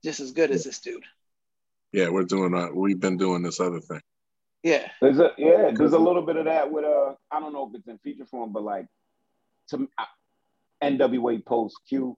just 0.05 0.21
as 0.21 0.33
good 0.33 0.51
as 0.51 0.65
this 0.65 0.81
dude. 0.81 1.05
Yeah, 1.93 2.09
we're 2.11 2.25
doing. 2.25 2.55
Uh, 2.55 2.69
we've 2.73 3.01
been 3.01 3.17
doing 3.17 3.43
this 3.43 3.61
other 3.61 3.81
thing. 3.81 4.01
Yeah, 4.63 4.89
There's 5.01 5.19
a 5.19 5.31
yeah, 5.39 5.71
there's 5.75 5.95
a 5.95 5.99
little 5.99 6.23
bit 6.23 6.37
of 6.37 6.45
that 6.45 6.71
with 6.71 6.85
uh 6.85 7.15
I 7.31 7.41
don't 7.41 7.55
know 7.55 7.67
if 7.69 7.79
it's 7.79 7.89
in 7.89 7.97
feature 7.99 8.27
form, 8.27 8.53
but 8.53 8.63
like 8.63 8.87
to 9.71 9.89
uh, 9.97 10.05
NWA 10.83 11.45
post 11.45 11.79
Q, 11.89 12.17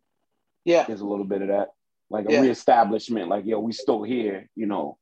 yeah, 0.64 0.84
there's 0.86 1.00
a 1.00 1.06
little 1.06 1.24
bit 1.24 1.42
of 1.42 1.48
that. 1.48 1.72
Like 2.10 2.26
a 2.28 2.32
Yeah. 2.32 2.40
reestablishment, 2.40 3.28
like, 3.28 3.46
yo, 3.46 3.58
we 3.58 3.72
still 3.72 4.02
here, 4.02 4.48
you 4.54 4.66
know, 4.66 4.98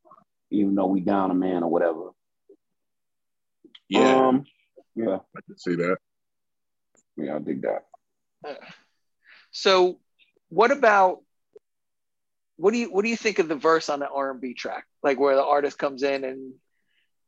even 0.51 0.75
though 0.75 0.87
we 0.87 1.01
down 1.01 1.31
a 1.31 1.35
man 1.35 1.63
or 1.65 1.71
whatever. 1.71 2.11
Yeah, 3.89 4.29
Um, 4.29 4.45
yeah, 4.95 5.19
I 5.37 5.41
can 5.47 5.59
see 5.59 5.75
that. 5.77 5.97
yeah, 7.17 7.35
I 7.37 7.39
dig 7.41 7.63
that. 7.63 7.87
So, 9.51 9.99
what 10.49 10.71
about 10.71 11.23
what 12.57 12.73
do 12.73 12.79
you 12.79 12.93
what 12.93 13.03
do 13.05 13.11
you 13.11 13.17
think 13.17 13.39
of 13.39 13.49
the 13.49 13.57
verse 13.57 13.89
on 13.89 14.01
the 14.01 14.09
R 14.09 14.31
and 14.31 14.41
B 14.41 14.55
track? 14.55 14.85
Like 15.03 15.19
where 15.19 15.35
the 15.35 15.45
artist 15.45 15.79
comes 15.79 16.03
in 16.03 16.25
and 16.25 16.55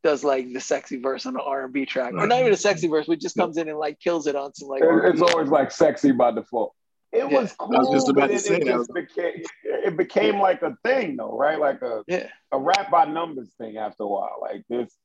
does 0.04 0.22
like 0.22 0.52
the 0.52 0.60
sexy 0.60 0.98
verse 1.00 1.26
on 1.26 1.34
the 1.34 1.42
R 1.42 1.64
and 1.64 1.72
B 1.72 1.86
track, 1.86 2.12
or 2.12 2.26
not 2.26 2.38
even 2.40 2.52
a 2.52 2.56
sexy 2.56 2.86
verse, 2.88 3.06
but 3.06 3.18
just 3.20 3.36
comes 3.36 3.56
in 3.56 3.68
and 3.68 3.78
like 3.78 3.98
kills 3.98 4.26
it 4.26 4.36
on 4.36 4.54
some 4.54 4.68
like. 4.68 4.82
It- 4.82 4.86
R&B. 4.88 5.08
it's 5.10 5.22
always 5.32 5.48
like 5.48 5.70
sexy 5.72 6.12
by 6.12 6.30
default. 6.30 6.74
It 7.12 7.18
Yeah. 7.30 7.40
was 7.40 7.52
cool, 7.52 7.76
I 7.76 7.80
was 7.80 7.90
just 7.90 8.08
about 8.08 8.28
to 8.28 8.34
it, 8.34 8.38
say 8.40 8.56
it 8.56 8.64
that. 8.64 8.72
just 8.72 8.94
became 8.94 9.42
it 9.64 9.96
became 9.96 10.38
like 10.40 10.62
a 10.62 10.76
thing 10.84 11.16
though, 11.16 11.36
right? 11.36 11.58
Like 11.60 11.82
a 11.82 12.02
yeah, 12.06 12.28
a 12.52 12.58
rap 12.58 12.90
by 12.90 13.04
numbers 13.04 13.52
thing 13.58 13.76
after 13.76 14.04
a 14.04 14.06
while. 14.06 14.36
Like 14.40 14.64
there's 14.70 14.96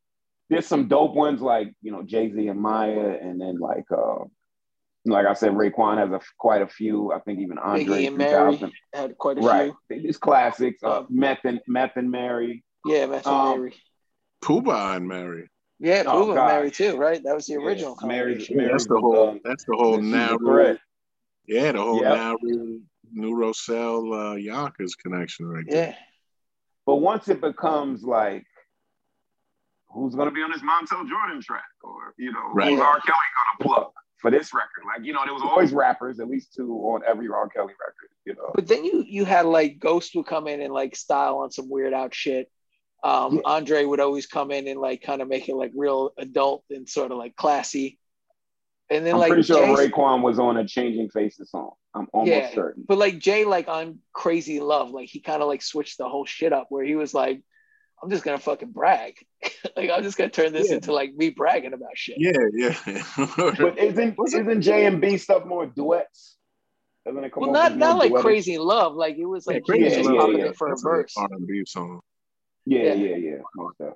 there's 0.49 0.65
some 0.65 0.87
dope 0.87 1.13
ones 1.13 1.41
like 1.41 1.73
you 1.81 1.91
know 1.91 2.03
Jay 2.03 2.31
Z 2.31 2.47
and 2.47 2.61
Mya, 2.61 3.17
and 3.21 3.41
then 3.41 3.59
like 3.59 3.83
uh, 3.91 4.23
like 5.05 5.25
I 5.25 5.33
said, 5.33 5.51
Raekwon 5.51 5.97
has 5.97 6.11
a, 6.11 6.21
quite 6.37 6.61
a 6.61 6.67
few. 6.67 7.11
I 7.11 7.19
think 7.19 7.39
even 7.39 7.57
Andre 7.57 7.85
Biggie 8.03 8.07
and 8.07 8.17
Mary 8.17 8.57
3000. 8.57 8.71
had 8.93 9.17
quite 9.17 9.37
a 9.37 9.41
Right, 9.41 9.73
these 9.89 10.17
classics. 10.17 10.81
Uh, 10.83 10.99
Um, 10.99 11.07
Meth 11.09 11.43
and 11.43 11.59
Meth 11.67 11.97
and 11.97 12.09
Mary. 12.11 12.63
few. 12.85 12.95
Yeah, 12.95 13.05
Matthew 13.07 13.31
Um, 13.31 13.57
Mary. 13.59 13.73
Puba 14.43 14.95
and 14.95 15.07
Mary. 15.07 15.49
Yeah, 15.79 16.03
oh, 16.07 16.25
Puba 16.27 16.29
and 16.37 16.47
Mary 16.47 16.71
too, 16.71 16.95
right? 16.95 17.21
That 17.23 17.35
was 17.35 17.45
the 17.47 17.55
original 17.55 17.97
Mary's- 18.03 18.47
combination. 18.47 18.59
Yeah, 18.59 18.67
that's 18.71 18.87
the 18.87 18.99
whole. 18.99 19.39
That's 19.43 19.65
the 19.65 19.75
whole 19.75 19.97
She's 20.01 20.13
a 20.13 20.17
New 20.17 20.37
Ro. 20.39 20.53
threat. 20.53 20.77
Yeah, 21.47 21.71
the 21.71 21.81
whole 21.81 22.01
Yep. 22.01 22.37
New 22.41 22.57
Ro, 22.59 22.79
New 23.13 23.35
Rochelle, 23.35 24.13
uh, 24.13 24.35
Yonkers 24.35 24.95
connection 24.95 25.47
right 25.47 25.65
there. 25.67 25.89
Yeah, 25.89 25.95
But 26.85 26.97
once 26.97 27.27
it 27.29 27.41
becomes 27.41 28.03
like, 28.03 28.45
who's 29.89 30.15
gonna 30.15 30.31
be 30.31 30.41
on 30.43 30.51
this 30.51 30.61
Montel 30.61 31.07
Jordan 31.07 31.41
track, 31.41 31.63
or 31.81 32.13
you 32.17 32.31
know, 32.31 32.49
Right. 32.53 32.71
who's 32.71 32.79
R. 32.79 32.99
Kelly 32.99 33.17
gonna 33.59 33.69
plug 33.73 33.91
for 34.17 34.29
this 34.31 34.53
record? 34.53 34.83
Like, 34.85 35.05
you 35.05 35.13
know, 35.13 35.23
there 35.23 35.33
was 35.33 35.43
always 35.43 35.71
rappers, 35.71 36.19
at 36.19 36.27
least 36.27 36.53
two 36.53 36.71
on 36.73 37.01
every 37.05 37.27
R. 37.29 37.47
Kelly 37.49 37.73
record. 37.79 38.09
You 38.25 38.35
know, 38.35 38.51
but 38.53 38.67
then 38.67 38.83
you 38.83 39.03
you 39.07 39.23
had 39.25 39.45
like 39.45 39.79
Ghost 39.79 40.13
would 40.15 40.25
come 40.25 40.47
in 40.47 40.61
and 40.61 40.73
like 40.73 40.95
style 40.95 41.37
on 41.39 41.51
some 41.51 41.69
weird 41.69 41.93
out 41.93 42.13
shit. 42.13 42.51
Um, 43.03 43.35
Yeah. 43.35 43.41
Andre 43.45 43.85
would 43.85 43.99
always 44.01 44.27
come 44.27 44.51
in 44.51 44.67
and 44.67 44.79
like 44.81 45.01
kind 45.01 45.21
of 45.21 45.27
make 45.29 45.47
it 45.47 45.55
like 45.55 45.71
real 45.75 46.11
adult 46.17 46.65
and 46.69 46.89
sort 46.89 47.11
of 47.11 47.17
like 47.17 47.35
classy. 47.37 47.99
And 48.89 49.05
then 49.05 49.15
I'm 49.15 49.19
like 49.19 49.29
pretty 49.29 49.43
sure 49.43 49.75
Jay- 49.75 49.89
Raekwon 49.89 50.21
was 50.21 50.39
on 50.39 50.55
a 50.57 50.65
Changing 50.65 51.09
Faces 51.09 51.51
song. 51.51 51.71
I'm 51.93 52.07
almost 52.13 52.31
Yeah. 52.31 52.53
certain. 52.53 52.85
But 52.87 52.97
like 52.97 53.19
Jay, 53.19 53.43
like 53.43 53.67
on 53.67 53.99
Crazy 54.13 54.59
Love, 54.59 54.91
like 54.91 55.09
he 55.09 55.19
kind 55.19 55.41
of 55.41 55.47
like 55.47 55.61
switched 55.61 55.97
the 55.97 56.07
whole 56.07 56.25
shit 56.25 56.53
up 56.53 56.67
where 56.69 56.85
he 56.85 56.95
was 56.95 57.13
like, 57.13 57.41
I'm 58.01 58.09
just 58.09 58.23
gonna 58.23 58.37
fucking 58.39 58.71
brag. 58.71 59.15
like 59.75 59.89
I'm 59.89 60.03
just 60.03 60.17
gonna 60.17 60.29
turn 60.29 60.53
this 60.53 60.69
Yeah. 60.69 60.75
into 60.75 60.93
like 60.93 61.13
me 61.15 61.31
bragging 61.31 61.73
about 61.73 61.89
shit. 61.95 62.15
Yeah, 62.19 62.31
yeah. 62.53 62.75
But 63.59 63.77
isn't 63.77 64.15
isn't 64.27 64.61
J 64.61 64.85
and 64.85 65.01
B 65.01 65.17
stuff 65.17 65.45
more 65.45 65.65
duets? 65.65 66.37
Doesn't 67.05 67.23
it 67.23 67.31
come 67.33 67.41
Well, 67.43 67.51
not 67.51 67.75
not 67.75 67.97
like 67.97 68.09
duet-ish? 68.11 68.23
Crazy 68.23 68.57
Love. 68.57 68.93
Like 68.93 69.17
it 69.17 69.25
was 69.25 69.47
like 69.47 69.63
Yeah, 69.67 69.75
he 69.75 69.83
was 69.83 69.91
Crazy 69.93 69.95
just 70.03 70.09
Love, 70.09 70.19
popping 70.27 70.39
yeah, 70.39 70.45
in 70.47 70.53
for 70.53 70.71
a 70.71 70.75
verse. 70.77 71.13
R&B 71.17 71.63
song. 71.65 71.99
Yeah, 72.65 72.93
Yeah. 72.93 72.93
yeah, 72.93 73.15
yeah. 73.15 73.89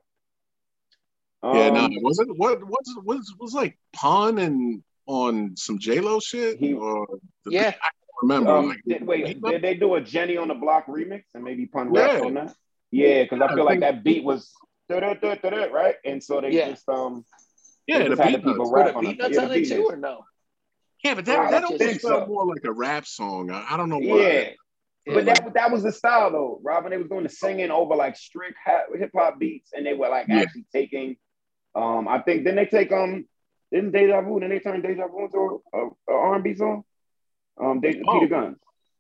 Most 1.43 1.53
definitely. 1.55 1.59
Yeah, 1.59 1.69
no, 1.69 1.85
Um, 1.85 2.03
was 2.03 2.19
it 2.19 2.27
what 2.37 2.63
was 2.67 2.97
was 3.03 3.35
was 3.39 3.53
like 3.53 3.77
Pun 3.93 4.37
and 4.37 4.83
on 5.07 5.55
some 5.57 5.79
J 5.79 5.99
Lo 5.99 6.19
shit? 6.19 6.59
He- 6.59 6.73
or 6.73 7.07
the, 7.45 7.51
Yeah. 7.51 7.67
I 7.69 7.71
can't 7.71 7.83
remember. 8.21 8.51
um, 8.51 8.67
like, 8.69 8.81
did, 8.87 9.05
wait, 9.07 9.27
he- 9.27 9.33
did 9.33 9.61
they 9.61 9.73
do 9.75 9.95
a 9.95 10.01
Jenny 10.01 10.37
on 10.37 10.47
the 10.47 10.53
Block 10.55 10.85
remix 10.87 11.23
and 11.33 11.43
maybe 11.43 11.65
pun 11.65 11.91
rap 11.91 12.13
Yeah. 12.19 12.25
on 12.25 12.33
that? 12.35 12.55
Yeah, 12.91 13.23
because 13.23 13.41
I 13.41 13.47
feel 13.49 13.61
I 13.61 13.63
like 13.63 13.79
think- 13.79 13.81
that 13.81 14.03
beat 14.03 14.23
was 14.23 14.51
right, 14.89 15.95
and 16.05 16.21
so 16.23 16.41
they 16.41 16.51
Yeah. 16.51 16.69
just 16.71 16.87
um 16.89 17.25
yeah, 17.87 17.99
they 17.99 18.03
the 18.03 18.09
just 18.11 18.21
had 18.21 18.29
beat 18.33 18.37
people 18.45 18.57
nuts. 18.57 18.69
Were 18.71 18.77
rap 18.77 18.87
the 18.87 18.93
on 18.95 19.05
beat 19.05 19.19
it. 19.19 19.31
Yeah, 19.33 19.41
on 19.41 19.49
the 19.49 19.61
it 19.61 19.67
too 19.69 19.85
or 19.89 19.95
no? 19.95 20.25
Yeah, 21.03 21.15
but 21.15 21.23
Or 21.23 21.31
that, 21.33 21.51
that 21.51 21.63
I 21.63 21.65
almost 21.65 21.81
think 21.83 22.01
felt 22.01 22.25
so. 22.25 22.27
more 22.27 22.45
like 22.45 22.63
a 22.63 22.71
rap 22.71 23.07
song. 23.07 23.49
I, 23.49 23.65
I 23.71 23.77
don't 23.77 23.89
know 23.89 23.99
Yeah, 23.99 24.13
why. 24.13 24.55
But 25.07 25.25
that 25.25 25.53
that 25.55 25.71
was 25.71 25.81
the 25.81 25.91
style 25.91 26.29
though, 26.31 26.59
Robin. 26.63 26.91
They 26.91 26.97
was 26.97 27.07
doing 27.09 27.23
the 27.23 27.29
singing 27.29 27.71
over 27.71 27.95
like 27.95 28.15
strict 28.15 28.55
hip 28.65 29.09
hop 29.15 29.39
beats, 29.39 29.71
and 29.73 29.83
they 29.85 29.93
were 29.95 30.09
like 30.09 30.27
Yeah. 30.27 30.41
actually 30.41 30.65
taking. 30.71 31.17
Um, 31.76 32.07
I 32.07 32.19
think 32.19 32.43
then 32.43 32.55
they 32.55 32.65
take 32.65 32.91
um, 32.91 33.26
didn't 33.72 33.91
Deja 33.91 34.22
Vu? 34.22 34.39
Then 34.39 34.49
they 34.49 34.59
turn 34.59 34.82
Deja 34.82 35.07
Vu 35.07 35.26
into 35.26 35.61
a, 35.74 35.78
a, 35.78 35.89
a 36.09 36.13
R&B 36.13 36.55
song. 36.55 36.84
Um, 37.61 37.80
they, 37.82 38.01
Oh. 38.07 38.19
Peter 38.19 38.34
Gunz. 38.36 38.55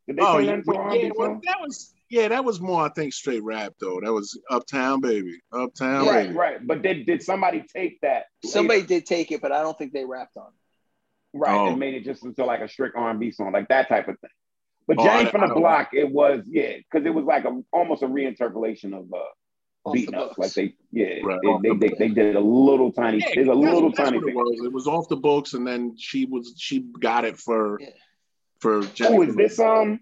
Did 0.07 0.17
they 0.17 0.21
Oh, 0.21 0.37
turn 0.37 0.45
yeah, 0.45 0.51
that 0.51 0.57
into 0.59 0.71
an 0.71 0.77
R&B 0.77 1.01
yeah, 1.03 1.09
well, 1.15 1.39
that 1.45 1.57
was 1.61 1.93
yeah, 2.09 2.27
that 2.27 2.43
was 2.43 2.59
more 2.59 2.85
I 2.85 2.89
think 2.89 3.13
straight 3.13 3.43
rap 3.43 3.73
though. 3.79 3.99
That 4.01 4.11
was 4.11 4.39
Uptown 4.49 4.99
Baby, 5.01 5.39
Uptown 5.53 6.05
Yeah. 6.05 6.11
Right, 6.11 6.27
Baby. 6.27 6.37
right. 6.37 6.67
But 6.67 6.81
did 6.81 7.05
did 7.05 7.21
somebody 7.23 7.63
take 7.73 7.99
that? 8.01 8.25
Somebody 8.45 8.79
later? 8.81 8.87
did 8.87 9.05
take 9.05 9.31
it, 9.31 9.41
but 9.41 9.51
I 9.51 9.61
don't 9.61 9.77
think 9.77 9.93
they 9.93 10.03
rapped 10.05 10.35
on. 10.37 10.47
it. 10.47 11.37
right 11.37 11.55
Oh. 11.57 11.67
and 11.67 11.79
made 11.79 11.93
it 11.93 12.03
just 12.03 12.23
into 12.25 12.43
like 12.45 12.59
a 12.61 12.67
strict 12.67 12.95
R&B 12.97 13.31
song, 13.31 13.51
like 13.53 13.69
that 13.69 13.87
type 13.87 14.07
of 14.09 14.19
thing. 14.19 14.29
But 14.87 14.97
Oh, 14.99 15.03
I- 15.03 15.23
Jane 15.23 15.31
from 15.31 15.41
I 15.43 15.47
the 15.47 15.53
don't- 15.53 15.61
Block, 15.61 15.89
it 15.93 16.09
was 16.11 16.41
yeah, 16.47 16.75
because 16.77 17.05
it 17.05 17.11
was 17.13 17.23
like 17.25 17.45
a 17.45 17.61
almost 17.71 18.03
a 18.03 18.07
reinterpolation 18.07 18.93
of 18.97 19.13
uh, 19.13 19.19
Off 19.83 19.93
beating 19.93 20.11
the 20.11 20.17
up. 20.19 20.35
books. 20.35 20.37
Like 20.39 20.53
they 20.53 20.75
yeah, 20.91 21.15
Right, 21.23 21.39
they, 21.43 21.69
they, 21.69 21.69
the 21.69 21.95
they, 21.97 22.07
they 22.07 22.13
did 22.13 22.35
a 22.35 22.39
little 22.39 22.91
tiny, 22.91 23.17
Yeah, 23.19 23.29
there's 23.35 23.47
a 23.47 23.53
little 23.53 23.89
that's 23.89 24.09
tiny 24.09 24.19
what 24.19 24.29
it 24.29 24.35
was. 24.35 24.61
It 24.65 24.71
was 24.71 24.87
off 24.87 25.07
the 25.09 25.15
books, 25.15 25.53
and 25.53 25.65
then 25.65 25.95
she 25.97 26.25
was 26.25 26.53
she 26.57 26.79
got 26.99 27.25
it 27.25 27.37
for 27.37 27.79
Yeah. 27.81 27.87
for 28.59 28.81
Jenny. 28.83 29.17
Oh, 29.17 29.21
is 29.23 29.35
this 29.35 29.59
um, 29.59 29.99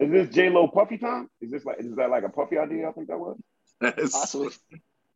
is 0.00 0.10
this 0.10 0.34
J 0.34 0.50
Lo 0.50 0.66
Puffy 0.66 0.98
time? 0.98 1.28
Is 1.40 1.50
this 1.52 1.64
like 1.64 1.76
is 1.78 1.94
that 1.94 2.10
like 2.10 2.24
a 2.24 2.28
Puffy 2.28 2.58
idea? 2.58 2.88
I 2.88 2.92
think 2.92 3.06
that 3.08 3.18
was 3.18 3.38
Possibly. 4.12 4.50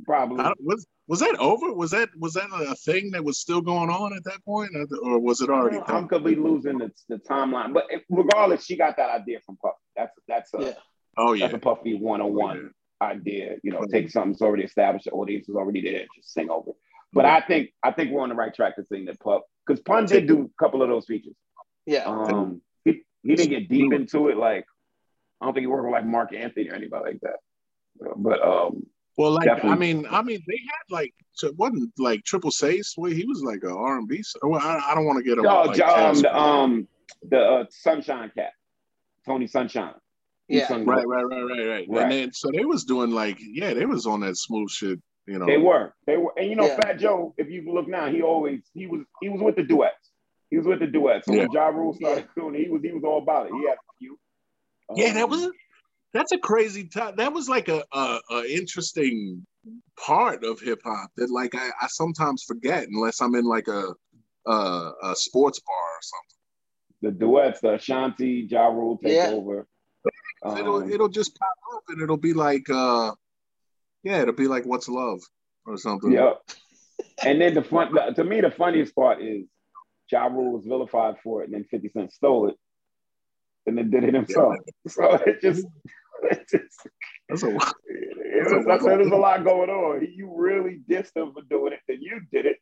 probably. 0.05 0.45
Was 0.61 0.87
was 1.09 1.19
that 1.21 1.37
over? 1.41 1.73
Was 1.73 1.91
that 1.91 2.09
was 2.19 2.35
that 2.35 2.49
a 2.53 2.77
thing 2.77 3.11
that 3.13 3.25
was 3.25 3.41
still 3.41 3.61
going 3.61 3.91
on 3.91 4.13
at 4.15 4.23
that 4.25 4.45
point, 4.45 4.71
or 5.03 5.19
was 5.19 5.41
it 5.41 5.51
already 5.51 5.79
I'm 5.79 5.85
done? 5.87 6.09
completely 6.09 6.43
losing 6.45 6.79
the, 6.79 6.93
the 7.09 7.17
timeline, 7.17 7.73
but 7.75 7.85
regardless, 8.11 8.65
she 8.65 8.77
got 8.77 8.97
that 8.99 9.11
idea 9.11 9.41
from 9.45 9.57
Puffy. 9.57 9.75
That's 9.97 10.13
that's 10.29 10.55
a 10.55 10.59
Yeah. 10.63 10.73
Oh 11.17 11.33
yeah, 11.33 11.47
that's 11.49 11.57
a 11.57 11.59
Puffy 11.59 11.95
one 11.99 12.21
on 12.21 12.33
one 12.33 12.71
idea. 13.01 13.57
You 13.63 13.73
know, 13.73 13.85
take 13.91 14.11
something 14.11 14.33
that's 14.33 14.43
already 14.43 14.65
established, 14.65 15.07
the 15.07 15.13
audience 15.13 15.49
is 15.49 15.55
already 15.55 15.83
there, 15.83 16.07
just 16.15 16.33
sing 16.33 16.51
over. 16.51 16.73
But 17.13 17.25
I 17.25 17.41
think 17.41 17.71
I 17.83 17.93
think 17.93 18.11
we're 18.11 18.23
on 18.23 18.29
the 18.29 18.35
right 18.35 18.55
track 18.55 18.77
to 18.77 18.85
sing 18.85 19.07
that 19.07 19.19
Puff 19.21 19.43
because 19.67 19.81
Pun 19.81 20.07
did 20.07 20.27
do 20.27 20.43
a 20.43 20.63
couple 20.63 20.83
of 20.83 20.89
those 20.89 21.07
features. 21.07 21.35
Yeah. 21.87 22.05
Um, 22.05 22.61
he, 22.85 23.03
he 23.23 23.35
didn't 23.35 23.51
get 23.51 23.69
deep 23.69 23.93
into 23.93 24.29
it. 24.29 24.37
Like 24.37 24.67
I 25.41 25.47
don't 25.47 25.55
think 25.55 25.63
he 25.63 25.67
worked 25.67 25.85
with 25.85 25.93
like 25.93 26.05
Marc 26.05 26.35
Anthony 26.35 26.69
or 26.69 26.75
anybody 26.75 27.13
like 27.13 27.21
that. 27.23 27.37
But 28.17 28.43
um, 28.43 28.87
Well, 29.17 29.33
like 29.33 29.47
Definitely. 29.47 29.71
I 29.71 29.77
mean, 29.77 30.07
I 30.11 30.23
mean, 30.23 30.43
they 30.47 30.59
had 30.67 30.95
like 30.95 31.15
so 31.33 31.49
it 31.49 31.57
wasn't 31.57 31.93
like 31.99 32.25
Triple 32.25 32.51
Six. 32.51 32.97
Well, 32.99 33.11
he 33.11 33.25
was 33.25 33.43
like 33.43 33.63
a 33.63 33.75
R 33.75 33.99
and 33.99 34.09
B. 34.09 34.23
Well, 34.43 34.61
I, 34.61 34.91
I 34.91 34.95
don't 34.95 35.07
want 35.07 35.19
to 35.19 35.25
get 35.25 35.39
him. 35.39 35.45
no, 35.45 35.63
like, 35.63 35.81
um, 35.81 36.21
the, 36.21 36.37
um, 36.37 36.89
the 37.31 37.41
uh, 37.41 37.65
Sunshine 37.71 38.31
Cat, 38.35 38.53
Tony 39.25 39.47
Sunshine. 39.47 39.95
He 40.49 40.57
Yeah. 40.57 40.73
right, 40.73 40.87
right, 40.87 41.07
right, 41.07 41.43
right, 41.43 41.69
right, 41.69 41.87
Right. 41.89 42.03
And 42.03 42.11
then 42.13 42.33
so 42.33 42.51
they 42.53 42.65
was 42.65 42.85
doing 42.85 43.11
like 43.11 43.39
yeah, 43.41 43.75
they 43.75 43.87
was 43.87 44.07
on 44.07 44.21
that 44.21 44.37
smooth 44.37 44.71
shit. 44.71 44.99
You 45.27 45.39
know, 45.39 45.45
They 45.47 45.59
were, 45.59 45.95
they 46.07 46.17
were, 46.17 46.33
and 46.39 46.49
you 46.49 46.57
know, 46.57 46.67
Yeah. 46.67 46.77
Fat 46.77 46.99
Joe. 46.99 47.35
If 47.37 47.51
you 47.51 47.71
look 47.71 47.87
now, 47.87 48.11
he 48.11 48.23
always 48.23 48.63
he 48.73 48.87
was 48.87 49.03
he 49.21 49.29
was 49.29 49.43
with 49.43 49.57
the 49.57 49.63
duets. 49.63 50.11
He 50.51 50.57
was 50.57 50.67
with 50.67 50.81
the 50.81 50.87
duets. 50.87 51.27
So 51.27 51.35
when 51.37 51.51
Ja 51.53 51.67
Rule 51.69 51.93
started 51.93 52.29
doing 52.35 52.55
it, 52.55 52.65
he 52.65 52.71
was 52.71 52.81
he 52.83 52.93
was 52.93 53.05
all 53.05 53.23
about 53.23 53.47
it. 53.49 53.53
He 53.53 53.67
had 53.67 53.75
a 53.75 53.93
few. 53.99 54.19
Yeah, 54.97 55.13
that 55.13 55.25
Um, 55.25 55.31
was 55.31 55.51
that's 56.15 56.33
a 56.33 56.39
crazy 56.39 56.89
time. 56.89 57.17
That 57.17 57.35
was 57.35 57.51
like 57.51 57.69
a, 57.69 57.85
a, 57.93 58.21
a 58.31 58.51
interesting 58.51 59.47
part 59.99 60.45
of 60.45 60.61
hip 60.61 60.81
hop 60.83 61.11
that 61.19 61.31
like 61.31 61.55
I, 61.55 61.69
I 61.83 61.87
sometimes 61.89 62.45
forget 62.45 62.89
unless 62.91 63.21
I'm 63.21 63.35
in 63.35 63.45
like 63.45 63.69
a 63.69 63.93
a, 64.47 64.93
a 65.03 65.15
sports 65.15 65.61
bar 65.61 65.77
or 65.77 66.01
something. 66.01 66.39
the 67.03 67.11
duets, 67.27 67.61
the 67.61 67.75
Ashanti, 67.75 68.47
Ja 68.51 68.69
Rule 68.69 68.97
take 68.97 69.15
Yeah. 69.15 69.39
Over. 70.43 70.59
it'll 70.59 70.77
Um, 70.77 70.93
it'll 70.93 71.09
just 71.09 71.39
pop 71.39 71.55
up 71.75 71.83
and 71.89 72.01
it'll 72.03 72.17
be 72.17 72.35
like 72.35 72.69
uh 72.71 73.13
yeah, 74.03 74.23
it'll 74.23 74.35
be 74.35 74.49
like 74.49 74.65
what's 74.65 74.89
love 74.89 75.21
or 75.67 75.77
something. 75.77 76.13
Yep. 76.13 76.41
And 77.25 77.41
then 77.41 77.55
the 77.55 77.63
fun 77.63 77.95
the- 77.95 78.13
to 78.15 78.25
me, 78.25 78.41
the 78.41 78.51
funniest 78.51 78.95
part 78.95 79.21
is 79.23 79.47
Ja 80.11 80.27
Rule 80.27 80.53
was 80.53 80.65
vilified 80.65 81.17
for 81.23 81.43
it, 81.43 81.47
and 81.47 81.55
then 81.55 81.65
50 81.65 81.89
Cent 81.91 82.13
stole 82.13 82.49
it 82.49 82.57
and 83.67 83.77
then 83.77 83.91
did 83.91 84.05
it 84.05 84.15
himself. 84.15 84.57
So 84.89 85.15
it 85.27 85.41
just, 85.43 85.67
it 86.23 86.49
just 86.51 86.89
That's 87.29 87.43
a 87.43 87.49
it 87.49 88.57
was, 88.57 88.67
I 88.67 88.79
said 88.79 88.99
there's 88.99 89.11
a 89.11 89.17
lot 89.17 89.45
going 89.45 89.69
on. 89.69 90.07
You 90.15 90.33
really 90.35 90.81
dissed 90.89 91.15
him 91.17 91.33
for 91.33 91.43
doing 91.43 91.75
it, 91.75 91.81
then 91.87 91.99
you 92.01 92.21
did 92.33 92.47
it, 92.47 92.57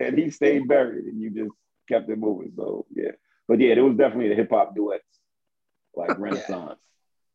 and 0.00 0.18
he 0.18 0.30
stayed 0.30 0.66
buried, 0.66 1.04
and 1.04 1.20
you 1.20 1.30
just 1.30 1.52
kept 1.88 2.08
it 2.10 2.18
moving. 2.18 2.52
So 2.56 2.86
yeah. 2.94 3.12
But 3.46 3.60
yeah, 3.60 3.74
it 3.74 3.80
was 3.80 3.96
definitely 3.96 4.28
the 4.30 4.34
hip 4.34 4.50
hop 4.50 4.74
duets, 4.74 5.04
like 5.94 6.18
Renaissance. 6.18 6.80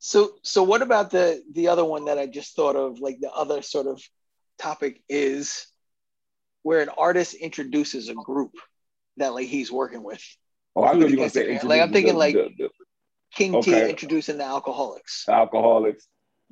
So 0.06 0.32
so 0.41 0.64
what 0.64 0.82
about 0.82 1.12
the 1.12 1.41
the 1.54 1.70
other 1.70 1.86
one 1.86 2.06
that 2.06 2.18
I 2.20 2.26
just 2.28 2.58
thought 2.58 2.76
of, 2.76 2.99
like 2.99 3.22
the 3.22 3.32
other 3.32 3.62
sort 3.62 3.88
of 3.88 4.01
topic 4.60 5.01
is 5.08 5.66
where 6.62 6.82
an 6.82 6.89
artist 6.89 7.36
introduces 7.36 8.10
a 8.10 8.14
group 8.14 8.51
that 9.16 9.34
like 9.34 9.47
he's 9.47 9.72
working 9.72 10.04
with. 10.04 10.22
Oh, 10.76 10.84
I 10.84 10.93
Who 10.93 11.01
thought 11.04 11.10
you 11.10 11.16
were 11.16 11.22
gonna 11.22 11.30
say 11.30 11.41
appearance- 11.43 11.64
like, 11.64 11.82
I'm 11.82 11.93
thinking 11.93 12.14
the- 12.16 12.20
like- 12.20 12.36
the- 12.36 12.51
the 12.58 12.70
King 13.34 13.62
T 13.62 13.72
introducing 13.89 14.38
the 14.38 14.43
Alkaholiks. 14.43 15.26
Alkaholiks 15.30 16.04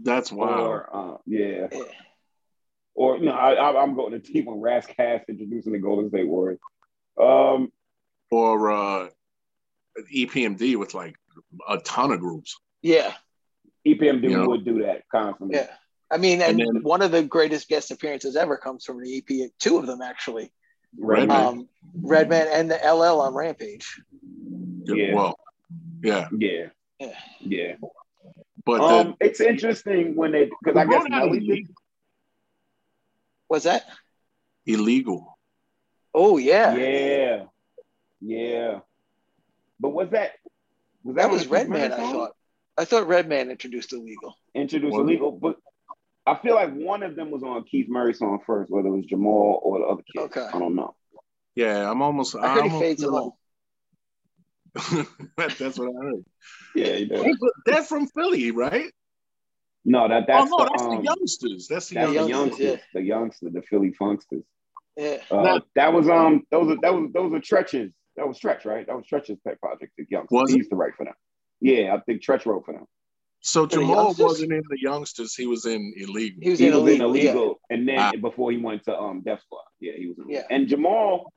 that's 0.02 0.32
wild. 0.32 0.60
or 0.68 0.96
uh, 0.96 1.18
yeah. 1.26 1.68
Yeah. 1.74 1.80
Or 2.96 3.20
no, 3.20 3.32
I, 3.32 3.54
I, 3.54 3.84
I'm 3.84 3.96
going 3.96 4.14
to 4.14 4.20
team 4.20 4.46
when 4.46 4.62
Rass 4.62 4.86
Kass 4.86 5.24
introducing 5.28 5.74
the 5.74 5.80
Golden 5.80 6.08
State 6.10 6.28
Warriors. 6.28 6.60
Um, 7.22 7.72
Or 8.32 8.72
uh 8.72 9.10
EPMD 10.16 10.78
with 10.78 10.94
like 10.94 11.16
a 11.68 11.80
ton 11.80 12.12
of 12.14 12.22
groups. 12.22 12.58
Yeah, 12.82 13.14
EPMD 13.86 14.30
Yeah. 14.30 14.46
would 14.46 14.64
do 14.66 14.84
that 14.84 15.04
constantly. 15.12 15.58
yeah. 15.58 15.68
I 16.12 16.18
mean, 16.18 16.42
and, 16.42 16.60
And 16.62 16.76
then- 16.78 16.84
one 16.84 17.02
of 17.02 17.12
the 17.12 17.24
greatest 17.24 17.68
guest 17.70 17.90
appearances 17.92 18.36
ever 18.36 18.58
comes 18.58 18.84
from 18.86 19.02
the 19.02 19.18
EP. 19.18 19.52
Two 19.60 19.78
of 19.78 19.88
them 19.88 20.02
actually. 20.02 20.52
Redman. 20.98 21.32
Um, 21.46 21.70
Redman 22.02 22.48
and 22.52 22.70
the 22.70 22.76
LL 22.84 23.22
on 23.22 23.34
Rampage. 23.34 24.02
Yeah. 24.84 25.16
Well, 25.16 25.40
yeah. 26.04 26.28
yeah, 26.38 26.68
Yeah. 27.00 27.14
yeah. 27.40 27.76
But 28.66 28.82
Um, 28.82 29.16
it's 29.22 29.40
interesting 29.40 30.16
when 30.16 30.34
they 30.34 30.46
because 30.64 30.78
I 30.78 30.86
guess 30.86 31.08
Melly 31.10 31.40
Melly. 31.40 31.68
Was 33.50 33.64
that? 33.64 33.86
illegal. 34.66 35.38
Oh 36.14 36.38
yeah, 36.38 36.76
Yeah, 36.76 37.44
yeah. 38.22 38.80
But 39.80 39.90
was 39.90 40.10
that 40.12 40.34
was 41.04 41.16
that 41.16 41.26
on 41.26 41.32
was 41.32 41.42
the 41.42 41.46
Keith 41.46 41.52
Redman. 41.54 41.92
I 41.94 41.98
song? 41.98 42.14
thought. 42.14 42.36
I 42.78 42.86
thought 42.86 43.08
Redman 43.08 43.52
introduced 43.52 43.94
illegal. 43.94 44.36
introduced 44.56 44.94
Was 44.94 45.02
it? 45.02 45.04
illegal, 45.04 45.32
but 45.32 45.58
I 46.26 46.38
feel 46.42 46.56
like 46.56 46.74
one 46.74 47.04
of 47.04 47.16
them 47.16 47.32
was 47.32 47.44
on 47.44 47.64
Keith 47.64 47.88
Murray 47.90 48.14
song 48.14 48.40
first, 48.46 48.72
whether 48.72 48.88
it 48.88 48.92
was 48.96 49.06
Jamal 49.06 49.60
or 49.64 49.80
the 49.80 49.86
other 49.86 50.04
kid. 50.14 50.22
Okay. 50.24 50.48
I 50.54 50.60
don't 50.60 50.76
know. 50.76 50.96
Yeah, 51.56 51.90
I'm 51.90 52.02
almost. 52.02 52.36
I 52.36 52.54
heard 52.54 52.64
he 52.64 52.70
almost 52.70 52.82
fades 52.82 53.02
them 53.02 53.10
feel 53.12 53.18
all. 53.20 53.38
like- 55.38 55.58
That's 55.60 55.78
what 55.78 55.90
I 55.90 56.06
heard. 56.06 56.26
Yeah, 56.76 56.94
he 56.94 57.06
did. 57.06 57.22
Hey, 57.26 57.34
That's 57.66 57.88
from 57.90 58.08
Philly, 58.08 58.52
right? 58.52 58.90
No, 59.84 60.08
that 60.08 60.28
that's 60.28 60.50
oh 60.52 60.58
no, 60.58 60.64
the, 60.64 60.70
that's 60.72 60.84
um, 60.84 60.98
the 60.98 61.04
youngsters. 61.04 61.68
That's 61.68 61.90
the 61.90 61.96
that's 61.96 62.14
youngsters. 62.14 62.28
the 62.28 62.32
youngsters, 62.32 62.60
youngsters, 62.66 62.86
the 62.94 63.02
youngsters, 63.02 63.54
the 63.54 63.62
Philly 63.64 63.94
Funksters. 64.00 64.44
Yeah. 64.96 65.18
Uh, 65.32 65.42
Now- 65.42 65.62
that 65.76 65.92
was 65.94 66.08
um 66.08 66.44
those 66.52 66.70
are 66.72 66.78
that 66.82 66.94
was 66.94 67.10
those 67.14 67.34
are 67.34 67.40
Tretches. 67.40 67.92
That 68.16 68.28
was 68.28 68.40
Treach, 68.40 68.64
right? 68.66 68.86
That 68.86 68.96
was 68.96 69.06
Treach's 69.12 69.40
pet 69.46 69.60
project. 69.60 69.94
The 69.98 70.06
youngsters. 70.10 70.30
Was 70.32 70.52
he 70.52 70.58
used 70.58 70.70
to 70.70 70.76
write 70.76 70.96
for 70.96 71.06
them. 71.06 71.14
Yeah, 71.62 71.96
I 71.96 72.00
think 72.02 72.22
Treach 72.24 72.46
wrote 72.46 72.66
for 72.66 72.74
them. 72.74 72.86
So 73.44 73.66
the 73.66 73.78
Jamal 73.78 74.04
youngsters? 74.06 74.24
wasn't 74.26 74.54
in 74.54 74.64
the 74.70 74.80
youngsters. 74.82 75.36
He 75.36 75.48
was 75.48 75.66
in 75.66 75.94
illegal. 75.98 76.40
He 76.44 76.50
was 76.52 76.60
He 76.60 76.68
in 76.68 76.74
was 76.84 76.94
in 76.94 77.02
illegal. 77.02 77.60
yeah. 77.70 77.76
and 77.76 77.88
then 77.88 78.00
Ah. 78.00 78.12
before 78.20 78.52
he 78.52 78.58
went 78.58 78.84
to 78.86 78.96
um 78.98 79.22
Def 79.22 79.42
Squad. 79.42 79.64
Yeah, 79.80 79.94
he 79.98 80.08
was. 80.08 80.18
In 80.20 80.30
Yeah. 80.30 80.44
And 80.50 80.68
Jamal, 80.68 81.32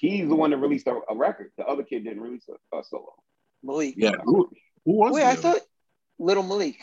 he's 0.00 0.28
the 0.28 0.34
one 0.34 0.50
that 0.50 0.58
released 0.58 0.86
a, 0.86 0.98
a 1.08 1.16
record. 1.16 1.52
The 1.56 1.64
other 1.64 1.82
kid 1.82 2.04
didn't 2.04 2.20
release 2.20 2.46
a, 2.48 2.76
a 2.76 2.84
solo. 2.84 3.14
Malik. 3.62 3.94
yeah. 3.96 4.12
Who, 4.24 4.50
who 4.84 4.92
was 4.92 5.12
Wait, 5.14 5.20
the 5.22 5.26
I 5.26 5.32
other? 5.32 5.40
thought 5.42 5.60
Little 6.18 6.42
Malik. 6.42 6.76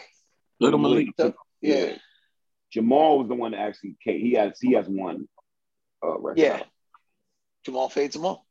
Little 0.59 0.79
Malik. 0.79 1.09
So- 1.19 1.33
yeah. 1.61 1.97
Jamal 2.71 3.19
was 3.19 3.27
the 3.27 3.35
one 3.35 3.51
that 3.51 3.59
actually 3.59 3.95
came. 4.03 4.19
He 4.19 4.33
has 4.33 4.59
he 4.59 4.73
has 4.73 4.87
one 4.87 5.27
uh 6.03 6.17
record. 6.19 6.39
Yeah. 6.39 6.63
Jamal 7.63 7.89
fades 7.89 8.15
them 8.15 8.25
all. 8.25 8.45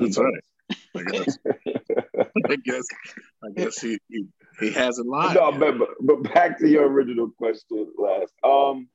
That's 0.00 0.18
right. 0.18 0.42
I 2.50 2.56
guess. 2.56 2.84
I 3.44 3.50
guess. 3.54 3.80
He 3.80 3.98
he, 4.08 4.26
he 4.60 4.70
has 4.72 4.98
a 4.98 5.04
lied. 5.04 5.36
No, 5.36 5.52
but, 5.52 5.78
but 5.78 5.88
but 6.00 6.34
back 6.34 6.58
to 6.58 6.68
your 6.68 6.88
original 6.88 7.30
question 7.30 7.88
last. 7.98 8.32
Um 8.44 8.88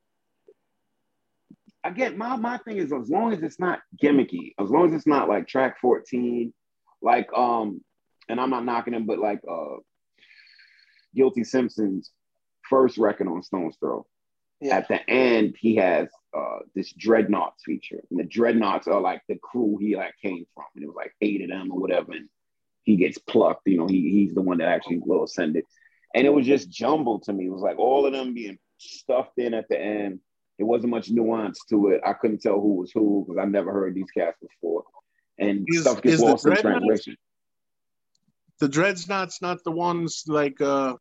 again, 1.83 2.17
my 2.17 2.35
my 2.35 2.57
thing 2.59 2.77
is 2.77 2.91
as 2.91 3.09
long 3.09 3.33
as 3.33 3.41
it's 3.41 3.59
not 3.59 3.79
gimmicky, 4.01 4.53
as 4.59 4.69
long 4.69 4.87
as 4.87 4.93
it's 4.93 5.07
not 5.07 5.29
like 5.29 5.47
track 5.47 5.79
14, 5.79 6.53
like 7.01 7.31
um, 7.33 7.81
and 8.29 8.39
I'm 8.39 8.49
not 8.49 8.65
knocking 8.65 8.93
him, 8.93 9.05
but 9.05 9.19
like 9.19 9.41
uh 9.49 9.77
Guilty 11.15 11.43
Simpson's 11.43 12.11
first 12.69 12.97
record 12.97 13.27
on 13.27 13.41
Stones 13.43 13.77
Throw. 13.79 14.05
Yeah. 14.59 14.77
At 14.77 14.87
the 14.87 15.09
end, 15.09 15.55
he 15.59 15.75
has 15.75 16.09
uh 16.35 16.59
this 16.75 16.91
dreadnoughts 16.93 17.63
feature. 17.63 18.01
And 18.09 18.19
the 18.19 18.25
dreadnoughts 18.25 18.87
are 18.87 19.01
like 19.01 19.21
the 19.27 19.37
crew 19.41 19.77
he 19.79 19.95
like 19.95 20.15
came 20.21 20.45
from. 20.53 20.65
And 20.75 20.83
it 20.83 20.87
was 20.87 20.95
like 20.95 21.13
eight 21.21 21.41
of 21.43 21.49
them 21.49 21.71
or 21.71 21.79
whatever. 21.79 22.13
And 22.13 22.27
he 22.87 22.95
gets 22.95 23.17
plucked. 23.17 23.67
You 23.67 23.77
know, 23.77 23.87
he 23.87 24.09
he's 24.11 24.33
the 24.33 24.41
one 24.41 24.59
that 24.59 24.69
actually 24.69 24.99
will 24.99 25.25
ascend 25.25 25.57
it. 25.57 25.65
And 26.15 26.25
it 26.25 26.29
was 26.31 26.47
just 26.47 26.69
jumbled 26.69 27.23
to 27.23 27.33
me. 27.33 27.47
It 27.47 27.51
was 27.51 27.61
like 27.61 27.77
all 27.77 28.05
of 28.05 28.13
them 28.13 28.33
being 28.33 28.57
stuffed 28.77 29.37
in 29.37 29.53
at 29.53 29.67
the 29.67 29.77
end. 29.79 30.21
It 30.57 30.63
wasn't 30.63 30.91
much 30.91 31.09
nuance 31.11 31.59
to 31.69 31.89
it. 31.89 32.01
I 32.05 32.13
couldn't 32.13 32.41
tell 32.41 32.61
who 32.61 32.75
was 32.75 32.91
who 32.93 33.25
because 33.27 33.43
I 33.43 33.45
never 33.45 33.73
heard 33.73 33.93
these 33.93 34.09
cats 34.09 34.37
before. 34.41 34.85
And 35.37 35.65
Is- 35.67 35.81
stuff 35.81 36.01
gets 36.01 36.21
lost 36.21 36.47
in 36.47 36.55
translation. 36.55 37.17
The 38.59 38.69
Dreadnoughts 38.69 39.41
not 39.41 39.63
the 39.65 39.71
ones 39.71 40.23
like 40.25 40.61
uh 40.61 40.95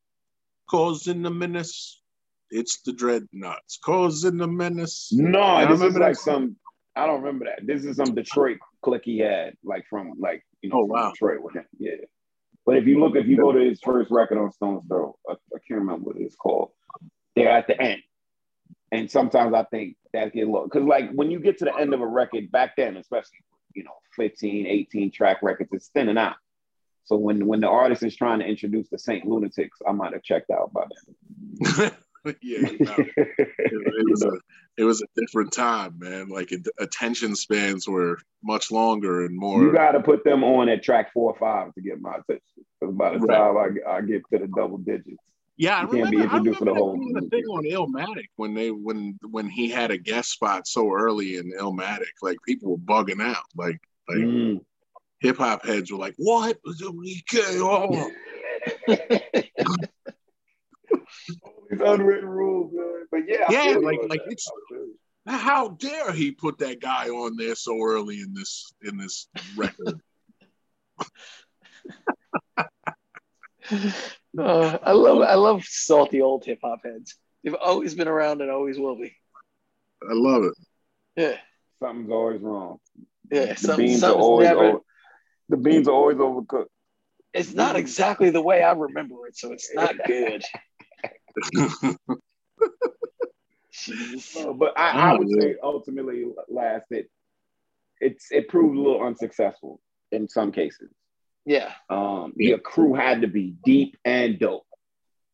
causing 0.68 1.22
the 1.22 1.30
menace. 1.30 2.02
It's 2.50 2.82
the 2.82 2.92
Dreadnoughts 2.92 3.78
causing 3.82 4.38
the 4.38 4.48
menace. 4.48 5.10
No, 5.12 5.40
I 5.40 5.62
remember 5.62 6.00
like 6.00 6.14
that. 6.14 6.20
some. 6.20 6.56
I 6.96 7.06
don't 7.06 7.22
remember 7.22 7.44
that. 7.44 7.64
This 7.64 7.84
is 7.84 7.96
some 7.96 8.14
Detroit 8.14 8.58
click 8.82 9.02
he 9.04 9.18
had, 9.18 9.54
like 9.62 9.84
from 9.88 10.14
like 10.18 10.42
you 10.66 10.70
know 10.72 10.80
Oh, 10.80 10.86
from 10.86 10.90
wow. 10.96 11.10
Detroit 11.12 11.42
with 11.42 11.54
him. 11.54 11.64
Yeah. 11.78 11.92
But 12.64 12.76
if 12.76 12.86
you 12.86 12.98
look, 13.00 13.14
if 13.16 13.26
you 13.26 13.36
go 13.36 13.52
to 13.52 13.60
his 13.60 13.80
first 13.80 14.10
record 14.10 14.38
on 14.38 14.50
Stones 14.52 14.82
Throw, 14.88 15.16
I, 15.28 15.32
I 15.32 15.58
can't 15.66 15.80
remember 15.80 16.06
what 16.10 16.16
it's 16.18 16.34
called. 16.36 16.70
They're 17.36 17.50
at 17.50 17.66
the 17.68 17.80
end, 17.80 18.02
and 18.90 19.10
sometimes 19.10 19.54
I 19.54 19.62
think 19.64 19.96
that 20.12 20.32
get 20.32 20.48
low 20.48 20.64
because 20.64 20.82
like 20.84 21.12
when 21.12 21.30
you 21.30 21.38
get 21.38 21.58
to 21.58 21.64
the 21.66 21.76
end 21.76 21.94
of 21.94 22.00
a 22.00 22.06
record 22.06 22.50
back 22.50 22.76
then, 22.76 22.96
especially 22.96 23.38
you 23.74 23.84
know 23.84 23.92
15, 24.16 24.66
18 24.66 25.10
track 25.12 25.38
records, 25.42 25.70
it's 25.72 25.88
thinning 25.88 26.18
out. 26.18 26.36
So 27.04 27.16
when 27.16 27.46
when 27.46 27.60
the 27.60 27.68
artist 27.68 28.02
is 28.02 28.16
trying 28.16 28.40
to 28.40 28.46
introduce 28.46 28.88
the 28.88 28.98
Saint 28.98 29.26
Lunatics, 29.26 29.78
I 29.86 29.92
might 29.92 30.12
have 30.12 30.22
checked 30.22 30.50
out 30.50 30.72
by 30.72 30.84
then. 31.60 31.92
yeah, 32.42 32.68
no, 32.80 33.04
it, 33.16 34.08
was 34.08 34.24
a 34.24 34.32
it 34.76 34.84
was 34.84 35.02
a 35.02 35.20
different 35.20 35.52
time, 35.52 35.98
man. 35.98 36.28
Like 36.28 36.52
it, 36.52 36.66
attention 36.78 37.36
spans 37.36 37.88
were 37.88 38.18
much 38.42 38.70
longer 38.70 39.24
and 39.24 39.36
more. 39.36 39.64
You 39.64 39.72
got 39.72 39.92
to 39.92 40.00
put 40.00 40.24
them 40.24 40.44
on 40.44 40.68
at 40.68 40.82
track 40.82 41.12
four 41.12 41.32
or 41.32 41.38
five 41.38 41.74
to 41.74 41.80
get 41.80 42.00
my 42.00 42.12
attention. 42.12 42.42
Because 42.80 42.94
by 42.94 43.12
the 43.12 43.18
Right. 43.18 43.36
time 43.36 43.78
I, 43.86 43.96
I 43.96 44.00
get 44.02 44.22
to 44.32 44.38
the 44.38 44.48
double 44.48 44.78
digits, 44.78 45.16
yeah, 45.56 45.78
I 45.78 45.82
you 45.82 45.88
can't 45.88 46.10
be 46.10 46.16
remember. 46.16 46.34
I 46.34 46.38
introduced 46.38 46.58
to 46.58 46.64
the 46.66 46.74
whole 46.74 46.94
being 46.94 47.30
thing 47.30 47.44
on 47.44 47.64
Illmatic 47.64 48.26
when 48.36 48.54
they 48.54 48.70
when 48.70 49.18
when 49.30 49.48
he 49.48 49.70
had 49.70 49.90
a 49.90 49.98
guest 49.98 50.32
spot 50.32 50.66
so 50.66 50.92
early 50.92 51.36
in 51.36 51.52
Illmatic, 51.52 52.12
like 52.22 52.38
people 52.46 52.72
were 52.72 52.78
bugging 52.78 53.22
out. 53.22 53.44
Like 53.54 53.80
like 54.08 54.18
Mm. 54.18 54.60
hip 55.20 55.38
hop 55.38 55.64
heads 55.64 55.90
were 55.90 55.98
like, 55.98 56.14
"What? 56.18 56.58
Oh." 56.82 58.10
These 61.70 61.80
unwritten 61.80 62.28
rules, 62.28 62.72
man. 62.72 63.06
But 63.10 63.20
yeah, 63.28 63.44
I 63.48 63.52
Yeah, 63.52 63.72
feel 63.74 63.82
like- 63.84 64.00
like 64.08 64.24
that. 64.24 64.32
it's- 64.32 64.50
I. 65.28 65.36
How 65.36 65.68
dare 65.70 66.12
he 66.12 66.30
put 66.30 66.58
that 66.58 66.80
guy 66.80 67.08
on 67.08 67.36
there 67.36 67.56
so 67.56 67.80
early 67.82 68.20
in 68.20 68.32
this 68.32 68.72
in 68.82 68.96
this 68.96 69.28
record? 69.56 70.00
Uh, 74.38 74.76
I 74.82 74.92
love 74.92 75.22
I 75.22 75.34
love 75.34 75.64
salty 75.64 76.20
old 76.20 76.44
hip 76.44 76.58
hop 76.62 76.80
heads. 76.84 77.16
They've 77.42 77.54
always 77.54 77.94
been 77.94 78.06
around 78.06 78.42
and 78.42 78.50
always 78.50 78.78
will 78.78 78.96
be. 78.96 79.16
I 80.02 80.12
love 80.12 80.44
it. 80.44 80.52
Yeah, 81.16 81.36
Something's 81.80 82.10
always 82.10 82.42
wrong. 82.42 82.78
yeah. 83.32 83.54
the 83.54 83.56
Some, 83.56 83.78
beans 83.78 84.02
are 84.04 84.12
always 84.12 84.48
never. 84.48 84.60
over, 84.64 84.78
the 85.48 85.56
beans 85.56 85.88
are 85.88 85.92
always 85.94 86.18
overcooked. 86.18 86.66
It's 87.32 87.54
not 87.54 87.76
exactly 87.76 88.28
the 88.28 88.42
way 88.42 88.62
I 88.62 88.72
remember 88.72 89.26
it, 89.26 89.38
so 89.38 89.52
it's 89.52 89.72
not 89.74 89.94
good. 90.06 90.44
Jeez. 93.72 94.36
Uh, 94.36 94.52
but 94.52 94.78
I, 94.78 94.90
I 95.12 95.18
would 95.18 95.28
yeah. 95.28 95.40
say 95.40 95.54
ultimately, 95.62 96.24
last 96.48 96.86
it 96.90 97.10
it's 98.00 98.30
it 98.30 98.48
proved 98.48 98.76
a 98.76 98.80
little 98.80 99.02
unsuccessful 99.02 99.80
in 100.12 100.28
some 100.28 100.52
cases. 100.52 100.90
Yeah, 101.44 101.72
Um, 101.88 102.32
Yeah. 102.36 102.50
Your 102.50 102.58
crew 102.58 102.94
had 102.94 103.20
to 103.20 103.28
be 103.28 103.54
deep 103.64 103.96
and 104.04 104.38
dope 104.38 104.66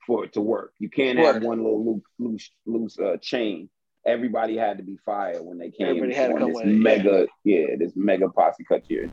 for 0.07 0.25
it 0.25 0.35
to 0.35 0.41
work. 0.41 0.75
You 0.79 0.91
can't 0.91 1.19
have 1.19 1.43
one 1.43 1.59
little 1.63 1.85
loose 1.85 2.03
loose, 2.19 2.51
loose 2.67 2.99
uh, 2.99 3.17
chain. 3.21 3.71
Everybody 4.05 4.57
had 4.57 4.79
to 4.79 4.83
be 4.83 4.99
fire 5.07 5.43
when 5.43 5.59
they 5.59 5.71
came. 5.71 5.87
Everybody 5.87 6.15
had 6.15 6.29
to 6.29 6.35
on 6.35 6.41
come 6.41 6.49
this 6.49 6.57
with 6.57 6.67
it, 6.67 6.73
yeah. 6.73 6.79
mega, 6.79 7.27
yeah. 7.45 7.67
this 7.79 7.93
mega 7.95 8.29
posse 8.29 8.65
cut 8.65 8.83
here. 8.87 9.09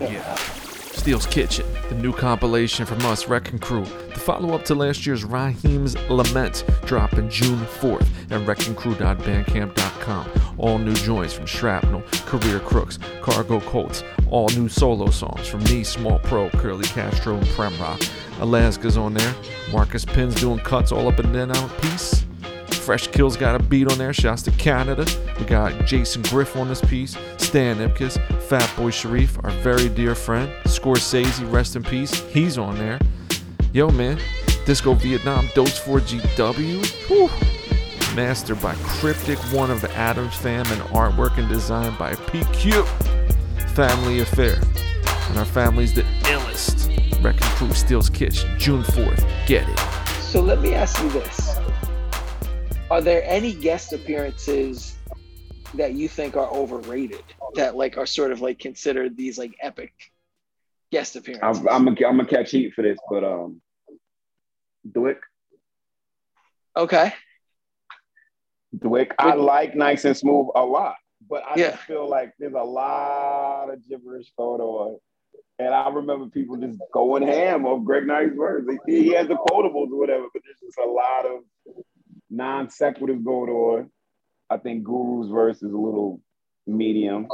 Yeah. 0.00 0.38
Steel's 1.00 1.24
Kitchen, 1.24 1.64
the 1.88 1.94
new 1.94 2.12
compilation 2.12 2.84
from 2.84 3.00
us, 3.06 3.26
Wrecking 3.26 3.58
Crew. 3.58 3.86
The 3.86 4.20
follow 4.20 4.54
up 4.54 4.66
to 4.66 4.74
last 4.74 5.06
year's 5.06 5.24
Raheem's 5.24 5.96
Lament, 6.10 6.62
dropping 6.84 7.30
June 7.30 7.58
4th 7.60 8.06
at 8.30 8.46
wreckingcrew.bandcamp.com. 8.46 10.30
All 10.58 10.76
new 10.76 10.92
joints 10.92 11.32
from 11.32 11.46
Shrapnel, 11.46 12.02
Career 12.26 12.60
Crooks, 12.60 12.98
Cargo 13.22 13.60
Colts, 13.60 14.04
all 14.28 14.50
new 14.50 14.68
solo 14.68 15.08
songs 15.08 15.48
from 15.48 15.64
me, 15.64 15.84
Small 15.84 16.18
Pro, 16.18 16.50
Curly 16.50 16.84
Castro, 16.84 17.38
and 17.38 17.46
Premrock. 17.46 18.06
Alaska's 18.42 18.98
on 18.98 19.14
there. 19.14 19.34
Marcus 19.72 20.04
Pins 20.04 20.34
doing 20.34 20.58
cuts 20.58 20.92
all 20.92 21.08
up 21.08 21.18
and 21.18 21.34
then 21.34 21.50
out 21.50 21.80
piece. 21.80 22.26
Fresh 22.80 23.08
Kills 23.08 23.36
got 23.36 23.54
a 23.54 23.62
beat 23.62 23.90
on 23.90 23.98
there. 23.98 24.12
Shouts 24.12 24.42
to 24.42 24.50
Canada. 24.52 25.06
We 25.38 25.44
got 25.44 25.86
Jason 25.86 26.22
Griff 26.22 26.56
on 26.56 26.68
this 26.68 26.80
piece. 26.80 27.16
Stan 27.36 27.76
Ipkiss. 27.76 28.18
Fatboi 28.48 28.92
Sharif, 28.92 29.38
our 29.44 29.50
very 29.62 29.88
dear 29.88 30.14
friend. 30.14 30.50
Scorsese, 30.64 31.52
rest 31.52 31.76
in 31.76 31.84
peace. 31.84 32.12
He's 32.30 32.58
on 32.58 32.76
there. 32.76 32.98
Yo, 33.72 33.90
man. 33.90 34.18
Disco 34.64 34.94
Vietnam 34.94 35.48
Dose 35.54 35.78
4GW. 35.80 36.86
Whew. 37.08 37.30
Mastered 38.16 38.60
by 38.60 38.74
Cryptic, 38.82 39.38
one 39.52 39.70
of 39.70 39.80
the 39.80 39.90
Atoms 39.96 40.34
fam, 40.34 40.66
and 40.66 40.80
artwork 40.90 41.38
and 41.38 41.48
design 41.48 41.94
by 41.96 42.14
PQ. 42.14 42.84
Family 43.74 44.20
affair. 44.20 44.60
And 45.28 45.38
our 45.38 45.44
family's 45.44 45.94
the 45.94 46.02
illest. 46.22 46.88
Wrecking 47.22 47.42
Crew 47.42 47.72
Steals 47.72 48.10
Kitchen, 48.10 48.58
June 48.58 48.82
4th. 48.82 49.46
Get 49.46 49.68
it. 49.68 49.78
So 50.22 50.40
let 50.40 50.60
me 50.60 50.74
ask 50.74 51.00
you 51.02 51.10
this: 51.10 51.49
Are 52.90 53.00
there 53.00 53.22
any 53.24 53.52
guest 53.52 53.92
appearances 53.92 54.96
that 55.74 55.94
you 55.94 56.08
think 56.08 56.36
are 56.36 56.50
overrated? 56.50 57.22
That 57.54 57.76
like 57.76 57.96
are 57.96 58.06
sort 58.06 58.32
of 58.32 58.40
like 58.40 58.58
considered 58.58 59.16
these 59.16 59.38
like 59.38 59.54
epic 59.62 59.92
guest 60.90 61.14
appearances? 61.14 61.64
I'm, 61.70 61.88
I'm 61.88 61.94
gonna 61.94 62.26
catch 62.26 62.50
heat 62.50 62.74
for 62.74 62.82
this, 62.82 62.98
but 63.08 63.22
um, 63.22 63.62
DWYCK, 64.90 65.18
okay. 66.76 67.12
DWYCK, 68.76 69.12
I 69.18 69.34
like 69.34 69.76
nice 69.76 70.04
and 70.04 70.16
smooth 70.16 70.48
a 70.56 70.64
lot, 70.64 70.96
but 71.28 71.44
I 71.44 71.54
Yeah. 71.56 71.70
just 71.72 71.84
feel 71.84 72.08
like 72.08 72.32
there's 72.40 72.54
a 72.54 72.58
lot 72.58 73.70
of 73.72 73.88
gibberish 73.88 74.32
going 74.36 74.60
on. 74.60 74.98
And 75.60 75.74
I 75.74 75.90
remember 75.90 76.26
people 76.26 76.56
just 76.56 76.78
going 76.92 77.22
ham 77.22 77.66
on 77.66 77.84
Greg 77.84 78.06
Nice's 78.06 78.36
words. 78.36 78.66
He, 78.86 79.02
he 79.02 79.08
has 79.12 79.28
the 79.28 79.34
quotables 79.34 79.90
or 79.90 79.98
whatever, 79.98 80.24
but 80.32 80.42
there's 80.44 80.58
just 80.58 80.78
a 80.78 80.90
lot 80.90 81.26
of 81.26 81.42
non 82.30 82.68
sequiturs 82.68 83.22
going 83.24 83.50
on. 83.50 83.90
I 84.48 84.56
think 84.56 84.84
Guru's 84.84 85.30
verse 85.30 85.56
is 85.56 85.72
a 85.72 85.76
little 85.76 86.20
medium. 86.66 87.28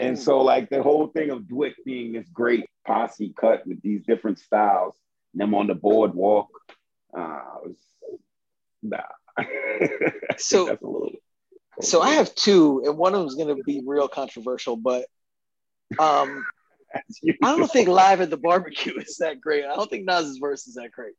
And 0.00 0.18
so, 0.18 0.40
like, 0.42 0.68
the 0.70 0.82
whole 0.82 1.06
thing 1.06 1.30
of 1.30 1.42
DWYCK 1.42 1.74
being 1.84 2.12
this 2.12 2.28
great 2.28 2.66
posse 2.86 3.32
cut 3.38 3.66
with 3.66 3.80
these 3.80 4.02
different 4.04 4.38
styles, 4.38 4.94
and 5.32 5.40
them 5.40 5.54
on 5.54 5.68
the 5.68 5.74
boardwalk, 5.74 6.48
uh, 7.16 7.40
was, 7.64 7.76
nah. 8.82 8.98
So- 10.38 10.64
little. 10.64 11.12
So 11.80 12.00
I 12.00 12.10
have 12.10 12.32
two, 12.36 12.82
and 12.86 12.96
one 12.96 13.14
of 13.14 13.20
them 13.20 13.28
is 13.28 13.34
going 13.34 13.56
to 13.56 13.62
be 13.64 13.82
real 13.84 14.06
controversial, 14.06 14.76
but 14.76 15.06
um, 15.98 16.44
I 17.42 17.56
don't 17.56 17.70
think 17.70 17.88
live 17.88 18.20
at 18.20 18.30
the 18.30 18.36
barbecue 18.36 18.96
is 18.98 19.16
that 19.18 19.40
great. 19.40 19.64
I 19.64 19.74
don't 19.74 19.90
think 19.90 20.04
Nas's 20.04 20.38
verse 20.38 20.68
is 20.68 20.74
that 20.74 20.92
great. 20.92 21.14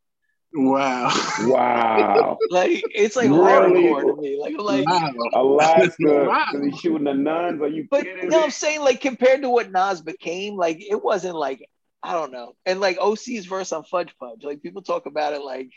Wow. 0.54 1.10
Wow. 1.48 2.38
Like 2.50 2.84
it's 2.94 3.16
like 3.16 3.30
Really? 3.30 3.84
hardcore 3.84 4.16
to 4.16 4.22
me. 4.22 4.40
Like 4.40 4.54
I'm 4.58 4.66
like, 4.66 4.88
wow. 4.88 5.12
Alaska, 5.34 6.26
Wow. 6.26 6.46
is 6.54 6.74
he 6.74 6.78
shooting 6.80 7.04
the 7.06 7.14
nuns? 7.14 7.62
Are 7.62 7.68
you 7.68 7.88
but 7.92 8.04
kidding 8.04 8.30
no, 8.30 8.38
me? 8.40 8.44
I'm 8.46 8.52
saying 8.52 8.82
like 8.82 9.02
compared 9.02 9.42
to 9.42 9.50
what 9.50 9.72
Nas 9.72 10.02
became, 10.02 10.56
like 10.56 10.78
it 10.82 11.04
wasn't 11.04 11.36
like 11.36 11.68
I 12.02 12.14
don't 12.14 12.32
know. 12.32 12.54
And 12.66 12.80
like 12.80 12.98
OC's 13.00 13.46
verse 13.48 13.72
on 13.74 13.84
Fudge 13.84 14.14
Pudge, 14.20 14.44
like 14.44 14.62
people 14.62 14.82
talk 14.82 15.06
about 15.08 15.34
it 15.34 15.42
like 15.42 15.70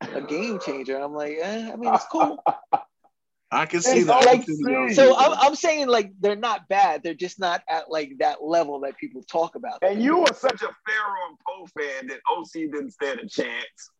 a 0.00 0.20
game 0.20 0.58
changer. 0.60 0.96
I'm 0.96 1.14
like, 1.14 1.36
eh, 1.40 1.70
I 1.72 1.76
mean, 1.76 1.92
it's 1.94 2.06
cool. 2.10 2.42
I 3.52 3.66
can 3.66 3.80
see 3.82 3.98
It's 3.98 4.06
that. 4.06 4.24
like- 4.24 4.40
opportunity. 4.42 4.94
So 4.94 5.16
I'm, 5.18 5.32
I'm 5.36 5.54
saying 5.56 5.88
like 5.88 6.12
they're 6.20 6.36
not 6.36 6.68
bad. 6.68 7.02
They're 7.02 7.14
just 7.14 7.40
not 7.40 7.62
at 7.68 7.90
like 7.90 8.12
that 8.20 8.44
level 8.44 8.78
that 8.80 8.96
people 8.96 9.22
talk 9.24 9.56
about. 9.56 9.80
them. 9.80 9.92
And 9.94 10.02
you 10.02 10.18
were 10.18 10.26
such 10.28 10.62
a 10.62 10.66
Pharoahe 10.66 11.28
and 11.28 11.38
Po 11.44 11.66
fan 11.76 12.06
that 12.08 12.20
OC 12.30 12.52
didn't 12.72 12.92
stand 12.92 13.18
a 13.20 13.28
chance. 13.28 13.90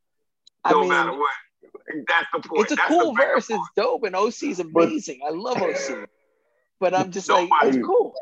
I 0.65 0.73
No 0.73 0.81
mean, 0.81 0.89
matter 0.91 1.13
what. 1.13 1.31
That's 2.09 2.27
the 2.33 2.49
point. 2.49 2.63
it's 2.63 2.73
a 2.73 2.77
That's 2.77 2.89
cool 2.89 3.15
verse. 3.15 3.49
point. 3.49 3.61
It's 3.61 3.71
dope, 3.77 4.05
and 4.05 4.15
OC 4.17 4.43
is 4.45 4.61
amazing. 4.61 5.21
I 5.27 5.31
love 5.31 5.57
OC, 5.61 6.09
but 6.79 6.95
I'm 6.95 7.11
just 7.11 7.29
like, 7.29 7.49
it's 7.63 7.79
cool. 7.85 8.15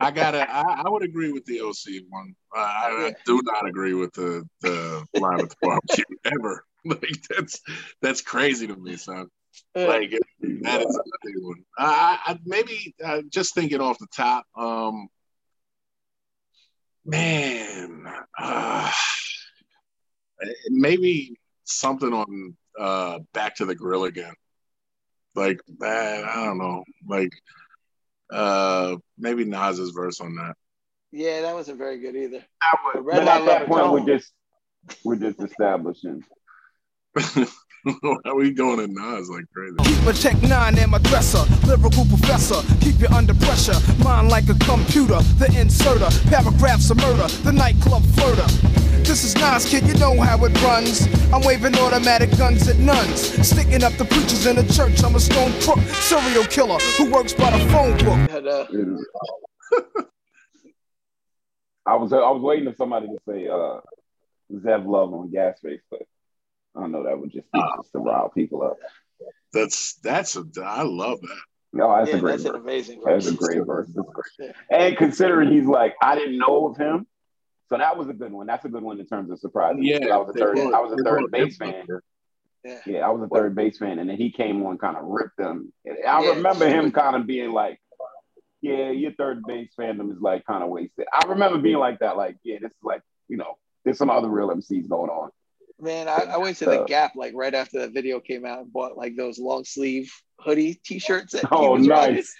I 0.00 0.10
gotta. 0.10 0.48
I, 0.50 0.82
I 0.84 0.88
would 0.90 1.02
agree 1.02 1.32
with 1.32 1.44
the 1.46 1.60
OC 1.62 2.02
one. 2.08 2.34
I, 2.54 2.60
I, 2.60 3.06
I 3.08 3.14
do 3.24 3.40
not 3.44 3.66
agree 3.66 3.94
with 3.94 4.12
the 4.12 4.44
the 4.60 5.04
live 5.14 5.40
at 5.40 5.50
the 5.50 5.56
barbecue 5.62 6.04
ever. 6.24 6.64
Like 6.88 7.20
that's 7.28 7.60
that's 8.00 8.20
crazy 8.20 8.68
to 8.68 8.76
me, 8.76 8.94
son. 8.94 9.26
Like 9.74 10.10
that 10.40 10.82
is 10.82 10.96
a 10.96 11.26
big 11.26 11.34
one. 11.40 11.64
I, 11.76 12.18
I 12.26 12.38
maybe 12.44 12.94
uh, 13.04 13.22
just 13.28 13.56
thinking 13.56 13.80
off 13.80 13.98
the 13.98 14.06
top. 14.14 14.44
Um, 14.56 15.08
Man, 17.04 18.04
uh, 18.38 18.92
maybe 20.68 21.36
something 21.66 22.12
on 22.12 22.56
uh, 22.78 23.18
Back 23.34 23.56
to 23.56 23.66
the 23.66 23.74
Grill 23.74 24.04
again. 24.04 24.32
Like 25.34 25.60
that, 25.80 26.24
I 26.24 26.44
don't 26.46 26.58
know. 26.58 26.84
Like 27.06 27.30
uh, 28.32 28.96
maybe 29.18 29.44
Nas's 29.44 29.90
verse 29.90 30.20
on 30.20 30.34
that. 30.36 30.54
Yeah, 31.12 31.42
that 31.42 31.54
wasn't 31.54 31.78
very 31.78 31.98
good 31.98 32.16
either. 32.16 32.44
But 32.94 33.04
Red 33.04 33.28
at 33.28 33.46
that 33.46 33.66
point, 33.66 33.92
we're 33.92 34.06
just 34.06 34.32
we're 35.04 35.16
just 35.16 35.40
establishing. 35.42 36.22
Why 37.12 37.46
are 38.24 38.34
we 38.34 38.50
going 38.52 38.80
at 38.80 38.90
Nas 38.90 39.30
like 39.30 39.44
crazy? 39.54 39.76
Keep 39.84 40.06
a 40.06 40.12
check 40.12 40.42
nine 40.42 40.76
in 40.78 40.90
my 40.90 40.98
dresser. 40.98 41.44
Lyrical 41.66 42.04
professor, 42.06 42.60
keep 42.80 42.98
you 43.00 43.08
under 43.14 43.34
pressure. 43.34 43.78
Mind 44.02 44.28
like 44.28 44.48
a 44.48 44.54
computer, 44.64 45.20
the 45.38 45.54
inserter. 45.58 46.08
Paragraphs 46.28 46.90
of 46.90 46.96
murder, 46.98 47.28
the 47.44 47.52
nightclub 47.52 48.02
flirter. 48.02 48.85
This 49.06 49.22
is 49.22 49.34
Nas, 49.36 49.64
kid, 49.68 49.86
you 49.86 49.94
know 49.94 50.20
how 50.20 50.44
it 50.44 50.62
runs. 50.62 51.06
I'm 51.32 51.40
waving 51.42 51.76
automatic 51.78 52.36
guns 52.36 52.68
at 52.68 52.76
nuns. 52.78 53.20
Sticking 53.48 53.84
up 53.84 53.92
the 53.94 54.04
preachers 54.04 54.46
in 54.46 54.56
the 54.56 54.64
church. 54.72 55.02
I'm 55.04 55.14
a 55.14 55.20
stone 55.20 55.52
crook, 55.60 55.78
serial 55.94 56.44
killer 56.44 56.78
who 56.98 57.10
works 57.10 57.32
by 57.32 57.50
the 57.56 57.64
phone 57.70 57.96
book. 57.98 58.30
Uh, 58.32 58.66
I 61.86 61.94
was 61.94 62.12
I 62.12 62.16
was 62.30 62.42
waiting 62.42 62.68
for 62.70 62.76
somebody 62.76 63.06
to 63.06 63.16
say 63.28 63.46
uh 63.46 63.80
Zev 64.52 64.86
Love 64.86 65.14
on 65.14 65.30
Gas 65.30 65.60
Face, 65.60 65.80
but 65.90 66.02
I 66.76 66.80
don't 66.80 66.90
know 66.92 67.04
that 67.04 67.18
would 67.18 67.30
just 67.30 67.50
be 67.52 67.60
just 67.76 67.92
to 67.92 67.98
rile 68.00 68.28
people 68.28 68.62
up. 68.62 68.76
That's 69.52 69.94
that's 70.02 70.36
a 70.36 70.44
I 70.64 70.82
love 70.82 71.20
that. 71.20 71.40
No, 71.72 71.94
that's 71.96 72.10
yeah, 72.10 72.16
a 72.16 72.20
great 72.20 72.32
that's 72.32 72.44
an 72.44 72.52
verse. 72.52 72.60
amazing 72.60 73.00
That's 73.04 73.26
verse. 73.26 73.34
a 73.34 73.36
great 73.36 73.66
verse. 73.66 73.88
That's 73.94 74.08
great. 74.08 74.50
Yeah. 74.70 74.76
And 74.78 74.96
considering 74.96 75.52
he's 75.52 75.66
like, 75.66 75.94
I 76.02 76.14
didn't 76.16 76.38
know 76.38 76.68
of 76.68 76.76
him, 76.76 77.06
so 77.68 77.78
that 77.78 77.96
was 77.96 78.08
a 78.08 78.12
good 78.12 78.32
one. 78.32 78.46
That's 78.46 78.64
a 78.64 78.68
good 78.68 78.82
one 78.82 79.00
in 79.00 79.06
terms 79.06 79.30
of 79.30 79.38
surprises. 79.38 79.80
Yeah, 79.82 79.98
I 80.12 80.16
was 80.18 80.30
a 80.30 80.32
third. 80.38 80.54
both- 80.56 80.74
I 80.74 80.80
was 80.80 80.92
a 80.92 81.02
3rd 81.02 81.30
Bass 81.30 81.56
fan. 81.56 81.86
Yeah. 82.64 82.78
Yeah, 82.84 83.06
I 83.06 83.10
was 83.10 83.22
a 83.22 83.28
3rd 83.32 83.54
Bass 83.54 83.78
fan, 83.78 83.98
and 84.00 84.10
then 84.10 84.16
he 84.16 84.30
came 84.32 84.64
on, 84.66 84.76
kind 84.78 84.96
of 84.96 85.04
ripped 85.04 85.36
them. 85.36 85.72
I 85.86 86.22
Yeah, 86.22 86.30
remember 86.30 86.68
him 86.68 86.90
kind 86.90 87.14
of 87.16 87.26
being 87.26 87.52
like, 87.52 87.80
"Yeah, 88.60 88.90
your 88.90 89.12
3rd 89.12 89.42
Bass 89.46 89.68
fandom 89.78 90.10
is 90.12 90.20
like 90.20 90.44
kind 90.46 90.64
of 90.64 90.70
wasted." 90.70 91.06
I 91.12 91.26
remember 91.28 91.58
being 91.58 91.78
like 91.78 92.00
that, 92.00 92.16
like, 92.16 92.36
"Yeah, 92.42 92.58
this 92.60 92.70
is 92.72 92.82
like, 92.82 93.02
you 93.28 93.36
know, 93.36 93.56
there's 93.84 93.98
some 93.98 94.10
other 94.10 94.28
real 94.28 94.50
MCs 94.50 94.88
going 94.88 95.10
on." 95.10 95.30
Man, 95.78 96.08
I, 96.08 96.22
I 96.30 96.36
went 96.38 96.56
to 96.58 96.64
the 96.64 96.80
Uh, 96.82 96.86
Gap 96.86 97.12
like 97.16 97.34
right 97.36 97.54
after 97.54 97.80
that 97.80 97.92
video 97.92 98.18
came 98.18 98.44
out 98.46 98.60
and 98.60 98.72
bought 98.72 98.96
like 98.96 99.14
those 99.14 99.38
long 99.38 99.64
sleeve 99.64 100.10
hoodie 100.40 100.80
T-shirts. 100.84 101.32
That 101.34 101.48
Oh, 101.52 101.76
nice. 101.76 102.34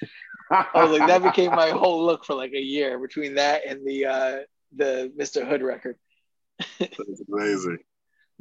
I 0.51 0.67
was 0.85 0.99
like, 0.99 1.07
that 1.09 1.23
became 1.23 1.51
my 1.55 1.69
whole 1.71 2.05
look 2.05 2.25
for 2.25 2.35
like 2.35 2.53
a 2.53 2.61
year 2.61 2.99
between 2.99 3.35
that 3.35 3.63
and 3.67 3.87
the 3.87 4.07
uh 4.07 4.37
the 4.75 5.13
Mr. 5.19 5.47
Hood 5.47 5.63
record. 5.63 5.97
That's 6.79 7.23
amazing. 7.31 7.79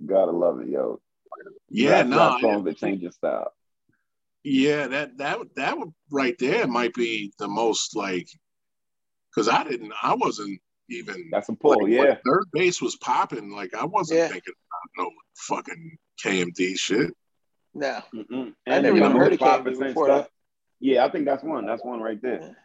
Gotta 0.05 0.32
love 0.32 0.61
it, 0.61 0.69
yo. 0.69 0.99
Yeah, 1.69 1.91
Rap- 1.91 2.07
no, 2.07 2.17
rap 2.17 2.32
I- 2.38 2.41
songs 2.41 2.65
that 2.65 2.78
change 2.78 3.01
your 3.01 3.11
style. 3.11 3.51
Yeah, 4.43 4.88
that 4.88 5.17
that 5.17 5.39
that 5.55 5.78
would 5.78 5.91
right 6.11 6.36
there 6.39 6.67
might 6.67 6.93
be 6.93 7.34
the 7.39 7.47
most 7.47 7.95
like 7.95 8.28
because 9.34 9.49
I 9.49 9.63
didn't 9.63 9.91
I 10.03 10.13
wasn't 10.13 10.61
even 10.89 11.30
That's 11.32 11.49
a 11.49 11.53
pull, 11.53 11.82
when 11.82 11.91
yeah. 11.91 12.17
3rd 12.26 12.43
Bass 12.53 12.80
was 12.82 12.95
popping 12.97 13.49
like 13.51 13.73
I 13.73 13.86
wasn't 13.86 14.19
Yeah. 14.19 14.28
thinking 14.28 14.53
about 14.97 15.03
no 15.05 15.11
fucking 15.36 15.97
KMD 16.23 16.78
shit. 16.78 17.11
No, 17.73 18.01
Mm-mm. 18.13 18.53
I 18.67 18.80
never 18.82 18.95
even 18.97 19.11
heard 19.13 19.34
of 19.34 19.39
KMD 19.39 19.80
before 19.80 20.05
stuff. 20.05 20.28
Yeah, 20.80 21.03
I 21.05 21.09
think 21.09 21.26
that's 21.26 21.43
one. 21.43 21.65
That's 21.65 21.84
one 21.84 21.99
right 22.01 22.21
there. 22.21 22.55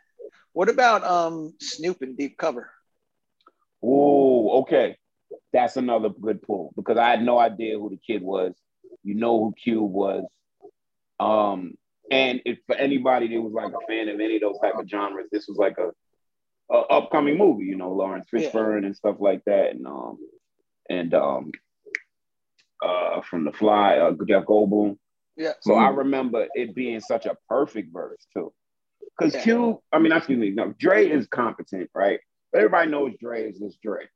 What 0.53 0.69
about 0.69 1.03
um 1.03 1.55
Snoop 1.61 2.03
and 2.03 2.15
Deep 2.17 2.37
Cover? 2.37 2.71
Oh, 3.83 4.61
okay. 4.63 4.97
That's 5.53 5.77
another 5.77 6.09
good 6.09 6.43
pull 6.43 6.73
because 6.77 6.99
I 6.99 7.11
had 7.11 7.23
no 7.23 7.39
idea 7.39 7.79
who 7.79 7.91
the 7.91 7.97
kid 7.97 8.23
was. 8.23 8.55
You 9.03 9.15
know 9.15 9.39
who 9.39 9.55
Cube 9.61 9.91
was. 9.91 10.25
Um, 11.19 11.75
and 12.11 12.41
if 12.45 12.59
for 12.67 12.75
anybody 12.77 13.29
that 13.29 13.41
was 13.41 13.53
like 13.53 13.73
a 13.73 13.87
fan 13.87 14.09
of 14.09 14.21
any 14.21 14.37
of 14.37 14.43
those 14.43 14.59
type 14.61 14.75
of 14.77 14.89
genres, 14.89 15.29
this 15.31 15.47
was 15.49 15.57
like 15.59 15.77
a, 15.79 15.91
a 16.73 16.79
upcoming 16.79 17.39
movie, 17.39 17.65
you 17.65 17.77
know, 17.77 17.93
Laurence 17.93 18.27
Yeah. 18.33 18.41
Fishburne 18.51 18.85
and 18.87 18.97
stuff 18.97 19.17
like 19.21 19.43
that. 19.47 19.71
And 19.73 19.87
um 19.87 20.19
and 20.89 21.15
um 21.15 21.53
uh 22.85 23.21
from 23.23 23.45
the 23.45 23.53
fly, 23.53 23.99
uh 23.99 24.13
Jeff 24.27 24.45
Goldblum. 24.45 24.99
Yeah. 25.37 25.53
So 25.61 25.75
I 25.75 25.91
Mhm. 25.91 25.97
remember 25.99 26.49
it 26.55 26.75
being 26.75 27.01
such 27.01 27.27
a 27.27 27.37
perfect 27.49 27.93
verse 27.93 28.27
too. 28.35 28.53
Because 29.19 29.35
Yeah. 29.35 29.43
Cube, 29.43 29.79
I 29.93 29.99
mean, 29.99 30.13
excuse 30.13 30.39
me, 30.39 30.51
no, 30.51 30.75
Dre 30.79 31.09
is 31.09 31.27
competent, 31.29 31.91
right? 31.95 32.21
Everybody 32.55 32.91
knows 32.91 33.13
Dre 33.21 33.49
is 33.49 33.59
this 33.59 33.77
Dre. 33.83 34.09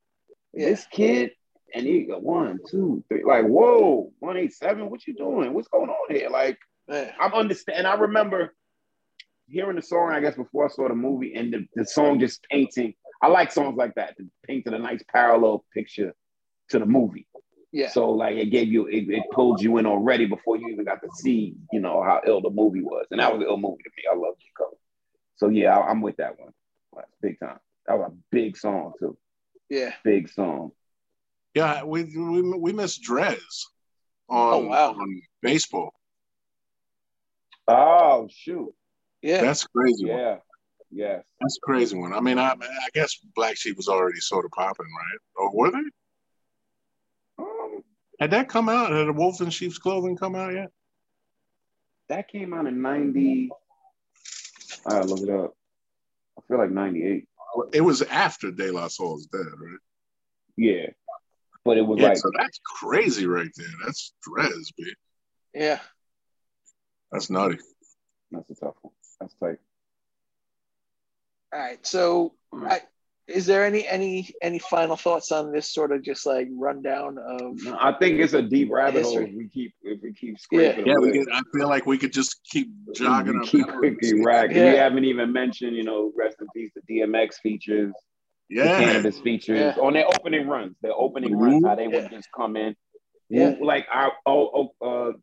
Yeah. 0.53 0.69
This 0.69 0.87
kid, 0.91 1.31
and 1.73 1.85
he 1.85 2.03
got 2.03 2.23
one, 2.23 2.59
two, 2.69 3.03
three, 3.07 3.23
like, 3.23 3.45
whoa, 3.45 4.11
187, 4.19 4.89
what 4.89 5.05
you 5.07 5.15
doing? 5.15 5.53
What's 5.53 5.67
going 5.67 5.89
on 5.89 6.15
here? 6.15 6.29
Like, 6.29 6.57
Yeah. 6.87 7.11
I'm 7.19 7.33
understand. 7.33 7.87
I 7.87 7.95
remember 7.95 8.53
hearing 9.47 9.75
the 9.75 9.81
song, 9.81 10.11
I 10.11 10.19
guess, 10.19 10.35
before 10.35 10.65
I 10.65 10.69
saw 10.69 10.87
the 10.87 10.95
movie, 10.95 11.33
and 11.35 11.53
the, 11.53 11.67
the 11.75 11.85
song 11.85 12.19
just 12.19 12.43
painting. 12.49 12.93
I 13.21 13.27
like 13.27 13.51
songs 13.51 13.77
like 13.77 13.95
that, 13.95 14.15
that 14.17 14.27
painted 14.45 14.73
a 14.73 14.79
nice 14.79 15.03
parallel 15.11 15.65
picture 15.73 16.13
to 16.69 16.79
the 16.79 16.85
movie. 16.85 17.27
Yeah. 17.71 17.89
So 17.89 18.11
like 18.11 18.37
it 18.37 18.51
gave 18.51 18.69
you 18.69 18.85
it, 18.87 19.09
it 19.09 19.23
pulled 19.31 19.61
you 19.61 19.77
in 19.77 19.85
already 19.85 20.27
before 20.27 20.55
you 20.55 20.69
even 20.69 20.85
got 20.85 21.01
to 21.01 21.09
see, 21.13 21.55
you 21.73 21.81
know, 21.81 22.01
how 22.03 22.21
ill 22.25 22.41
the 22.41 22.49
movie 22.49 22.81
was. 22.81 23.05
And 23.11 23.19
that 23.19 23.33
was 23.33 23.41
an 23.41 23.49
ill 23.49 23.57
movie 23.57 23.83
to 23.83 23.89
me. 23.97 24.03
I 24.09 24.15
love 24.15 24.35
G 24.39 24.47
Code. 24.57 24.77
So 25.35 25.49
yeah, 25.49 25.77
I, 25.77 25.89
I'm 25.89 26.01
with 26.01 26.17
that 26.17 26.39
one. 26.39 26.53
Like, 26.93 27.05
big 27.21 27.39
time. 27.39 27.59
That 27.87 27.97
was 27.99 28.11
a 28.11 28.15
big 28.31 28.57
song 28.57 28.93
too. 28.99 29.17
Yeah. 29.69 29.91
Big 30.03 30.29
song. 30.29 30.71
Yeah, 31.53 31.83
we 31.83 32.03
we 32.03 32.41
we 32.41 32.73
missed 32.73 33.01
Dres 33.03 33.67
on, 34.29 34.53
Oh, 34.53 34.67
wow. 34.67 34.91
on 34.93 35.21
baseball. 35.41 35.93
Oh 37.67 38.27
shoot. 38.31 38.73
Yeah. 39.21 39.41
That's 39.41 39.65
crazy. 39.65 40.05
One. 40.09 40.17
Yeah. 40.19 40.37
Yes. 40.91 41.23
That's 41.41 41.57
a 41.57 41.65
crazy 41.65 41.97
one. 41.97 42.13
I 42.13 42.19
mean, 42.19 42.37
I 42.37 42.51
I 42.51 42.89
guess 42.93 43.15
Black 43.35 43.57
Sheep 43.57 43.75
was 43.77 43.87
already 43.87 44.19
sort 44.19 44.45
of 44.45 44.51
popping, 44.51 44.85
right? 44.85 45.19
Or 45.35 45.55
were 45.55 45.71
they? 45.71 45.83
Um, 47.39 47.83
Had 48.19 48.31
that 48.31 48.47
come 48.49 48.69
out? 48.69 48.91
Had 48.91 49.07
the 49.07 49.13
Wolf 49.13 49.41
in 49.41 49.49
Sheep's 49.49 49.77
Clothing 49.77 50.15
come 50.17 50.35
out 50.35 50.53
yet? 50.53 50.71
that 52.07 52.27
came 52.27 52.53
out 52.53 52.67
in 52.67 52.83
90. 52.83 53.49
I 54.85 54.89
gotta 54.91 55.07
look 55.07 55.21
it 55.21 55.29
up. 55.31 55.55
I 56.37 56.41
feel 56.47 56.59
like 56.59 56.69
98. 56.69 57.27
It 57.73 57.81
was 57.81 58.01
after 58.03 58.51
De 58.51 58.71
La 58.71 58.87
Soul's 58.87 59.25
dead, 59.27 59.45
right? 59.59 59.79
Yeah. 60.57 60.87
But 61.63 61.77
it 61.77 61.81
was 61.81 61.99
Yeah, 61.99 62.09
like 62.09 62.17
so 62.17 62.29
that's 62.37 62.59
crazy 62.79 63.25
right 63.25 63.49
there. 63.55 63.67
That's 63.83 64.13
Dres, 64.23 64.71
B. 64.77 64.93
Yeah. 65.53 65.79
That's 67.11 67.29
naughty. 67.29 67.59
that's 68.31 68.49
a 68.49 68.55
tough 68.55 68.75
one. 68.81 68.93
That's 69.19 69.33
tight. 69.35 69.57
All 71.53 71.59
right. 71.59 71.85
So, 71.85 72.33
I, 72.53 72.81
is 73.27 73.45
there 73.45 73.65
any 73.65 73.87
any 73.87 74.29
any 74.41 74.59
final 74.59 74.95
thoughts 74.95 75.31
on 75.31 75.51
this 75.51 75.73
sort 75.73 75.91
of 75.91 76.03
just 76.03 76.25
like 76.25 76.47
rundown 76.51 77.17
of? 77.17 77.63
No, 77.63 77.77
I 77.79 77.93
think 77.93 78.19
it's 78.19 78.33
a 78.33 78.41
deep 78.41 78.69
rabbit 78.71 79.03
hole 79.03 79.17
if 79.19 79.33
we 79.33 79.47
keep 79.47 79.73
if 79.81 80.01
we 80.03 80.13
keep 80.13 80.39
scraping. 80.39 80.85
Yeah, 80.85 80.93
we 80.99 81.11
could, 81.11 81.27
I 81.31 81.41
feel 81.53 81.67
like 81.67 81.85
we 81.85 81.97
could 81.97 82.13
just 82.13 82.43
keep 82.43 82.69
jogging. 82.93 83.33
We 83.33 83.39
our 83.39 83.45
keep 83.45 83.67
memories. 83.67 83.97
quickly 83.97 84.23
rack. 84.23 84.51
Yeah. 84.51 84.71
We 84.71 84.77
haven't 84.77 85.05
even 85.05 85.33
mentioned, 85.33 85.75
you 85.75 85.83
know, 85.83 86.11
rest 86.15 86.37
in 86.39 86.47
peace, 86.55 86.71
the 86.75 86.81
DMX 86.99 87.35
features, 87.41 87.93
yeah. 88.49 88.63
the 88.63 88.69
Yeah, 88.85 88.93
Canibus 89.01 89.23
features 89.23 89.59
Yeah. 89.75 89.81
on 89.81 89.93
their 89.93 90.05
opening 90.07 90.47
runs. 90.47 90.75
Their 90.81 90.93
opening 90.93 91.31
Mhm. 91.33 91.41
runs, 91.41 91.65
how 91.65 91.75
they 91.75 91.87
would 91.87 92.09
just 92.11 92.29
come 92.31 92.55
in. 92.55 92.75
Yeah. 93.29 93.55
Like 93.59 93.87
our 93.91 94.11
oh, 94.27 94.69
oh 94.81 94.87
uh 95.09 95.13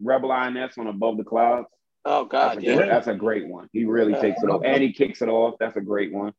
Rebel 0.00 0.32
INS 0.32 0.76
on 0.78 0.88
Above 0.88 1.16
the 1.16 1.22
Clouds. 1.24 1.68
Oh 2.04 2.26
That's 2.28 2.56
God, 2.56 2.58
a, 2.58 2.66
yeah. 2.66 2.86
that's 2.86 3.06
a 3.06 3.14
great 3.14 3.46
one. 3.46 3.68
He 3.72 3.84
really 3.84 4.14
Yeah. 4.14 4.20
takes 4.20 4.42
it 4.42 4.50
off. 4.50 4.62
And 4.64 4.82
he 4.82 4.92
kicks 4.92 5.22
it 5.22 5.28
off. 5.28 5.54
That's 5.60 5.76
a 5.76 5.80
great 5.80 6.12
one. 6.12 6.32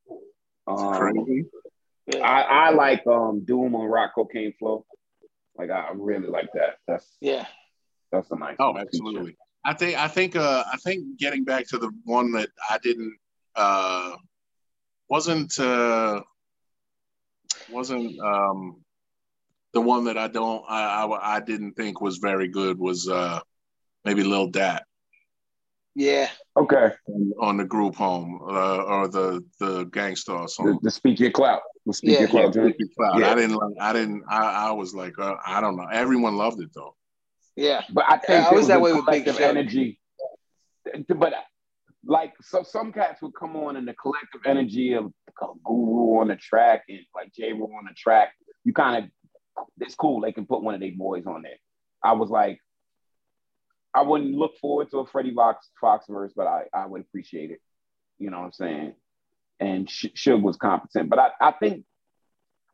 It's 0.67 0.81
Um, 0.81 1.45
yeah. 2.07 2.19
I, 2.19 2.41
I 2.41 2.69
like 2.71 3.05
um 3.07 3.43
Doom 3.45 3.75
on 3.75 3.85
Rock 3.87 4.11
Cocaine 4.15 4.53
Flow. 4.59 4.85
Like 5.57 5.69
I 5.69 5.91
really 5.93 6.27
like 6.27 6.49
that. 6.53 6.77
That's 6.87 7.07
Yeah. 7.21 7.45
that's 8.11 8.31
a 8.31 8.35
nice 8.35 8.55
Oh, 8.59 8.73
feature. 8.73 8.85
absolutely. 8.87 9.37
I 9.65 9.73
think 9.73 9.97
I 9.97 10.07
think 10.07 10.35
uh 10.35 10.63
I 10.71 10.77
think 10.77 11.17
getting 11.17 11.43
back 11.43 11.67
to 11.69 11.77
the 11.77 11.91
one 12.03 12.31
that 12.33 12.49
I 12.69 12.77
didn't 12.79 13.15
uh 13.55 14.15
wasn't 15.09 15.57
uh 15.59 16.21
wasn't 17.69 18.19
um 18.19 18.83
the 19.73 19.81
one 19.81 20.05
that 20.05 20.17
I 20.17 20.27
don't 20.27 20.63
I 20.67 21.03
I, 21.03 21.35
I 21.37 21.39
didn't 21.39 21.73
think 21.73 22.01
was 22.01 22.17
very 22.17 22.47
good 22.47 22.77
was 22.77 23.07
uh 23.07 23.39
maybe 24.03 24.23
Lil 24.23 24.47
Dap 24.47 24.83
Yeah. 25.95 26.29
Okay. 26.57 26.91
on 27.39 27.57
the 27.57 27.65
group 27.65 27.95
home 27.95 28.39
uh, 28.47 28.83
or 28.83 29.07
the 29.07 29.43
the 29.59 29.83
Gang 29.85 30.15
Starr 30.15 30.47
song. 30.47 30.79
the 30.81 30.91
Speak 30.91 31.19
Your 31.19 31.31
Clout. 31.31 31.61
The 31.85 31.93
Speak 31.93 32.11
Yeah. 32.13 32.19
Your 32.21 32.29
Clout 32.29 32.53
joint. 32.53 32.75
Cloud. 32.97 33.19
Yeah. 33.19 33.31
I 33.31 33.35
didn't 33.35 33.55
like 33.55 33.75
I 33.79 33.93
didn't 33.93 34.23
I, 34.29 34.67
I 34.69 34.71
was 34.71 34.93
like 34.95 35.17
uh, 35.19 35.35
I 35.45 35.61
don't 35.61 35.75
know 35.77 35.87
everyone 35.91 36.35
loved 36.35 36.61
it 36.61 36.69
though. 36.73 36.95
Yeah. 37.55 37.81
But 37.91 38.05
I 38.07 38.17
think 38.17 38.29
Yeah, 38.29 38.47
I 38.47 38.51
it 38.51 38.55
was 38.55 38.67
that 38.67 38.81
way 38.81 38.93
with 38.93 39.05
Big 39.05 39.23
collective 39.23 39.39
energy. 39.43 39.99
But 41.09 41.33
like 42.05 42.33
so 42.41 42.63
some 42.63 42.91
cats 42.91 43.21
would 43.21 43.33
come 43.39 43.55
on 43.55 43.77
and 43.77 43.87
the 43.87 43.93
collective 43.93 44.41
energy 44.45 44.93
of 44.93 45.11
Guru 45.63 46.19
on 46.19 46.27
the 46.27 46.35
track 46.35 46.83
and 46.89 46.99
like 47.15 47.33
Jeru 47.33 47.63
on 47.63 47.85
the 47.87 47.93
track, 47.95 48.33
you 48.63 48.73
kind 48.73 49.03
of 49.03 49.09
it's 49.79 49.95
cool. 49.95 50.21
They 50.21 50.31
can 50.31 50.45
put 50.45 50.63
one 50.63 50.73
of 50.73 50.81
their 50.81 50.91
boys 50.95 51.25
on 51.27 51.43
there. 51.43 51.57
I 52.03 52.13
was 52.13 52.29
like, 52.29 52.59
I 53.95 54.01
wouldn't 54.01 54.35
look 54.35 54.57
forward 54.57 54.89
to 54.91 54.99
a 54.99 55.07
Freddie 55.07 55.33
Fox 55.33 55.69
Fox 55.79 56.05
verse, 56.09 56.33
but 56.35 56.47
I, 56.47 56.63
I 56.73 56.85
would 56.85 57.01
appreciate 57.01 57.51
it. 57.51 57.61
You 58.19 58.31
know 58.31 58.39
what 58.39 58.45
I'm 58.45 58.51
saying? 58.53 58.93
And 59.59 59.87
Suge 59.87 60.41
was 60.41 60.57
competent, 60.57 61.09
but 61.09 61.19
I, 61.19 61.29
I 61.39 61.51
think 61.51 61.85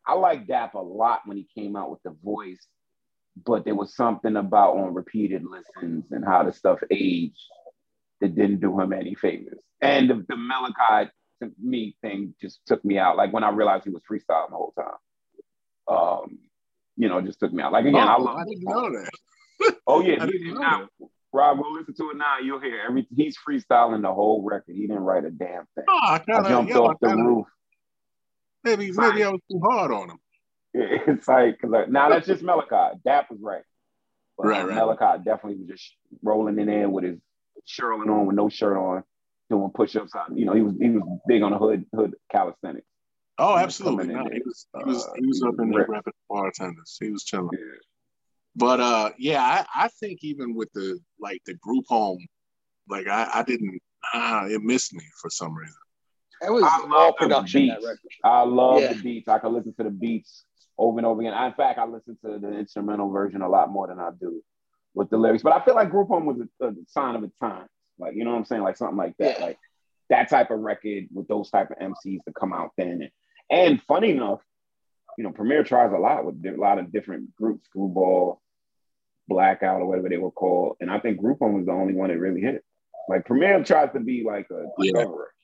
I 0.06 0.14
like 0.14 0.46
Dap 0.46 0.74
a 0.74 0.78
lot 0.78 1.20
when 1.26 1.36
he 1.36 1.46
came 1.54 1.76
out 1.76 1.90
with 1.90 2.02
the 2.02 2.16
voice, 2.24 2.66
but 3.44 3.64
there 3.64 3.74
was 3.74 3.94
something 3.94 4.36
about 4.36 4.76
on 4.76 4.94
repeated 4.94 5.44
listens 5.44 6.10
and 6.10 6.24
how 6.24 6.42
the 6.42 6.52
stuff 6.52 6.80
aged 6.90 7.38
that 8.20 8.34
didn't 8.34 8.60
do 8.60 8.78
him 8.80 8.92
any 8.92 9.14
favors. 9.14 9.58
And 9.80 10.10
the, 10.10 10.24
the 10.28 10.36
Malachi 10.36 11.10
to 11.42 11.50
me 11.62 11.96
thing 12.02 12.34
just 12.40 12.60
took 12.66 12.84
me 12.84 12.98
out. 12.98 13.16
Like 13.16 13.32
when 13.32 13.44
I 13.44 13.50
realized 13.50 13.84
he 13.84 13.90
was 13.90 14.02
freestyling 14.02 14.50
the 14.50 14.56
whole 14.56 14.74
time. 14.76 14.96
Um, 15.88 16.38
you 16.96 17.08
know, 17.08 17.20
just 17.20 17.40
took 17.40 17.52
me 17.52 17.62
out. 17.62 17.72
Like 17.72 17.86
again, 17.86 18.06
oh, 18.06 18.12
I 18.12 18.18
love 18.18 18.36
I 18.36 18.44
didn't 18.44 18.64
know 18.64 18.90
that. 18.90 19.10
Oh 19.86 20.00
yeah, 20.00 20.22
I 20.22 20.26
he- 20.26 20.52
now, 20.52 20.88
Rob, 21.32 21.58
go 21.58 21.68
listen 21.70 21.94
to 21.94 22.10
it 22.10 22.16
now. 22.16 22.38
You'll 22.42 22.60
hear 22.60 22.80
every. 22.86 23.06
He's 23.14 23.36
freestyling 23.46 24.02
the 24.02 24.12
whole 24.12 24.42
record. 24.42 24.74
He 24.74 24.82
didn't 24.86 25.02
write 25.02 25.24
a 25.24 25.30
damn 25.30 25.66
thing. 25.74 25.84
Oh, 25.88 25.98
I 26.02 26.14
I 26.14 26.18
kind 26.20 26.44
of, 26.46 26.48
jumped 26.48 26.70
yeah, 26.70 26.78
off 26.78 26.90
I 26.90 26.94
the 27.00 27.08
kinda, 27.08 27.24
roof. 27.24 27.46
maybe, 28.64 28.92
maybe 28.92 29.24
I 29.24 29.28
was 29.30 29.40
too 29.50 29.60
hard 29.64 29.92
on 29.92 30.10
him. 30.10 30.18
It's 30.74 31.26
like, 31.28 31.60
cause 31.60 31.70
like 31.70 31.88
now 31.88 32.08
that's 32.08 32.26
just 32.26 32.42
Melachi. 32.42 33.02
Dap 33.04 33.30
was 33.30 33.40
right. 33.42 33.62
But 34.38 34.46
Right, 34.46 34.66
right. 34.66 34.78
Melachi 34.78 35.24
definitely 35.24 35.58
was 35.58 35.68
just 35.68 35.94
rolling 36.22 36.58
in 36.58 36.66
there 36.66 36.88
with 36.88 37.04
his 37.04 37.18
shirt 37.66 37.92
on 38.08 38.26
with 38.26 38.36
no 38.36 38.48
shirt 38.48 38.76
on, 38.76 39.02
doing 39.50 39.70
push-ups. 39.74 40.12
On, 40.14 40.36
you 40.36 40.44
know, 40.46 40.54
he 40.54 40.62
was 40.62 40.74
he 40.80 40.88
was 40.90 41.02
big 41.26 41.42
on 41.42 41.50
the 41.52 41.58
hood 41.58 41.84
hood 41.94 42.14
calisthenics. 42.30 42.86
Oh, 43.38 43.56
Yeah, 43.56 43.62
absolutely. 43.64 44.04
coming 44.06 44.16
in 44.18 44.24
No, 44.24 44.30
he 44.30 44.42
was, 44.44 44.66
he 44.78 44.84
was, 44.84 45.04
Uh, 45.06 45.12
he 45.16 45.26
was 45.26 45.42
up 45.42 45.54
in 45.58 45.70
rip. 45.70 45.88
rapping 45.88 46.12
bartenders. 46.28 46.96
He 47.00 47.10
was 47.10 47.24
chilling. 47.24 47.48
Yeah. 47.52 47.58
But 48.56 48.80
uh, 48.80 49.10
yeah, 49.18 49.42
I, 49.42 49.84
I 49.84 49.88
think 49.88 50.20
even 50.22 50.54
with 50.54 50.70
the 50.72 50.98
like 51.20 51.40
the 51.46 51.54
group 51.54 51.84
home, 51.88 52.24
like 52.88 53.06
I, 53.06 53.28
I 53.34 53.42
didn't, 53.42 53.80
ah, 54.12 54.46
it 54.46 54.62
missed 54.62 54.92
me 54.92 55.04
for 55.20 55.30
some 55.30 55.54
reason. 55.54 55.76
That 56.40 56.52
was 56.52 56.64
I 56.64 56.78
love 56.80 56.92
all 56.92 57.06
the 57.08 57.12
production. 57.14 57.68
That 57.68 57.76
beats. 57.76 57.86
record. 57.86 58.10
I 58.24 58.42
love 58.42 58.80
Yeah. 58.80 58.92
the 58.94 59.02
beats. 59.02 59.28
I 59.28 59.38
can 59.38 59.52
listen 59.52 59.74
to 59.74 59.84
the 59.84 59.90
beats 59.90 60.44
over 60.78 60.98
and 60.98 61.06
over 61.06 61.20
again. 61.20 61.34
I, 61.34 61.48
In 61.48 61.52
fact, 61.54 61.78
I 61.78 61.84
listen 61.84 62.16
to 62.24 62.38
the 62.38 62.58
instrumental 62.58 63.10
version 63.10 63.42
a 63.42 63.48
lot 63.48 63.70
more 63.70 63.86
than 63.86 64.00
I 64.00 64.10
do 64.18 64.42
with 64.94 65.10
the 65.10 65.18
lyrics. 65.18 65.42
But 65.42 65.52
I 65.52 65.64
feel 65.64 65.74
like 65.74 65.90
Group 65.90 66.08
Home 66.08 66.26
was 66.26 66.38
a, 66.60 66.66
a 66.68 66.72
sign 66.88 67.14
of 67.14 67.22
the 67.22 67.30
time. 67.40 67.66
Like, 67.98 68.14
you 68.16 68.24
know 68.24 68.30
what 68.32 68.38
I'm 68.38 68.44
saying? 68.46 68.62
Like 68.62 68.76
something 68.78 68.96
like 68.96 69.14
that. 69.18 69.38
Yeah. 69.38 69.44
Like 69.44 69.58
that 70.08 70.28
type 70.30 70.50
of 70.50 70.58
record 70.60 71.04
with 71.12 71.28
those 71.28 71.50
type 71.50 71.70
of 71.70 71.76
MCs 71.78 72.24
to 72.24 72.32
come 72.32 72.52
out 72.54 72.70
then. 72.76 73.02
And, 73.02 73.10
and 73.50 73.82
funny 73.82 74.10
enough, 74.10 74.40
you 75.20 75.24
know, 75.24 75.32
Premier 75.32 75.62
tries 75.62 75.92
a 75.92 75.98
lot 75.98 76.24
with 76.24 76.42
a 76.46 76.58
lot 76.58 76.78
of 76.78 76.90
different 76.90 77.36
groups, 77.36 77.66
Screwball, 77.66 78.40
Blackout, 79.28 79.82
or 79.82 79.86
whatever 79.86 80.08
they 80.08 80.16
were 80.16 80.30
called. 80.30 80.78
And 80.80 80.90
I 80.90 80.98
think 80.98 81.20
Group 81.20 81.40
Home 81.40 81.52
was 81.58 81.66
the 81.66 81.72
only 81.72 81.92
one 81.92 82.08
that 82.08 82.18
really 82.18 82.40
hit. 82.40 82.64
Like 83.06 83.26
Premier 83.26 83.62
tries 83.62 83.92
to 83.92 84.00
be 84.00 84.24
like 84.24 84.46
a 84.50 84.64
Yeah. 84.78 84.92
discoverer, 84.92 85.34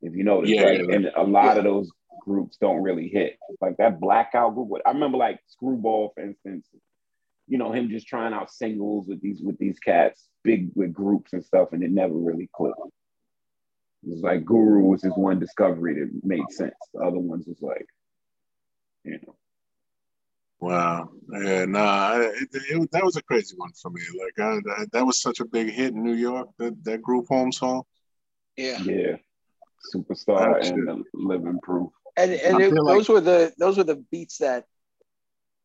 if 0.00 0.14
you 0.14 0.24
notice, 0.24 0.48
Yeah, 0.48 0.62
right? 0.62 0.80
yeah. 0.82 0.94
And 0.94 1.10
a 1.14 1.24
lot 1.24 1.58
of 1.58 1.64
those 1.64 1.90
groups 2.22 2.56
don't 2.56 2.80
really 2.80 3.08
hit. 3.08 3.38
Like 3.60 3.76
that 3.76 4.00
Blackout 4.00 4.54
group. 4.54 4.70
I 4.86 4.92
remember 4.92 5.18
like 5.18 5.40
Screwball, 5.48 6.12
for 6.14 6.22
instance. 6.22 6.66
You 7.48 7.58
know 7.58 7.70
him 7.70 7.90
just 7.90 8.06
trying 8.06 8.32
out 8.32 8.50
singles 8.50 9.08
with 9.08 9.20
these 9.20 9.42
with 9.42 9.58
these 9.58 9.78
cats, 9.78 10.26
big 10.42 10.70
with 10.74 10.94
groups 10.94 11.34
and 11.34 11.44
stuff, 11.44 11.74
and 11.74 11.82
it 11.82 11.90
never 11.90 12.14
really 12.14 12.48
clicked. 12.54 12.80
It 14.04 14.10
was 14.10 14.22
like 14.22 14.46
Guru 14.46 14.84
was 14.84 15.02
his 15.02 15.14
one 15.16 15.38
discovery 15.38 16.00
that 16.00 16.10
made 16.24 16.50
sense. 16.50 16.74
The 16.94 17.00
other 17.00 17.18
ones 17.18 17.46
was 17.46 17.60
like, 17.60 17.86
you 19.04 19.12
know, 19.26 19.34
Wow. 20.60 21.10
Yeah, 21.32 21.66
nah, 21.66 22.18
it, 22.20 22.48
it, 22.52 22.90
that 22.90 23.04
was 23.04 23.16
a 23.16 23.22
crazy 23.22 23.54
one 23.56 23.70
for 23.80 23.90
me. 23.90 24.00
Like 24.20 24.44
I, 24.44 24.82
I, 24.82 24.86
that 24.92 25.06
was 25.06 25.20
such 25.20 25.38
a 25.40 25.44
big 25.44 25.70
hit 25.70 25.94
in 25.94 26.02
New 26.02 26.14
York. 26.14 26.48
That 26.58 26.82
that 26.84 27.00
group 27.02 27.26
home 27.28 27.52
song. 27.52 27.82
Yeah, 28.56 28.78
yeah, 28.82 29.16
superstar 29.94 30.54
Oh, 30.56 30.60
and 30.60 31.04
living 31.14 31.60
proof. 31.62 31.90
and 32.16 32.32
and 32.32 32.60
it, 32.60 32.72
feel 32.72 32.84
like- 32.84 32.96
those 32.96 33.08
were 33.08 33.20
the 33.20 33.52
those 33.58 33.76
were 33.78 33.84
the 33.84 34.04
beats 34.10 34.38
that 34.38 34.64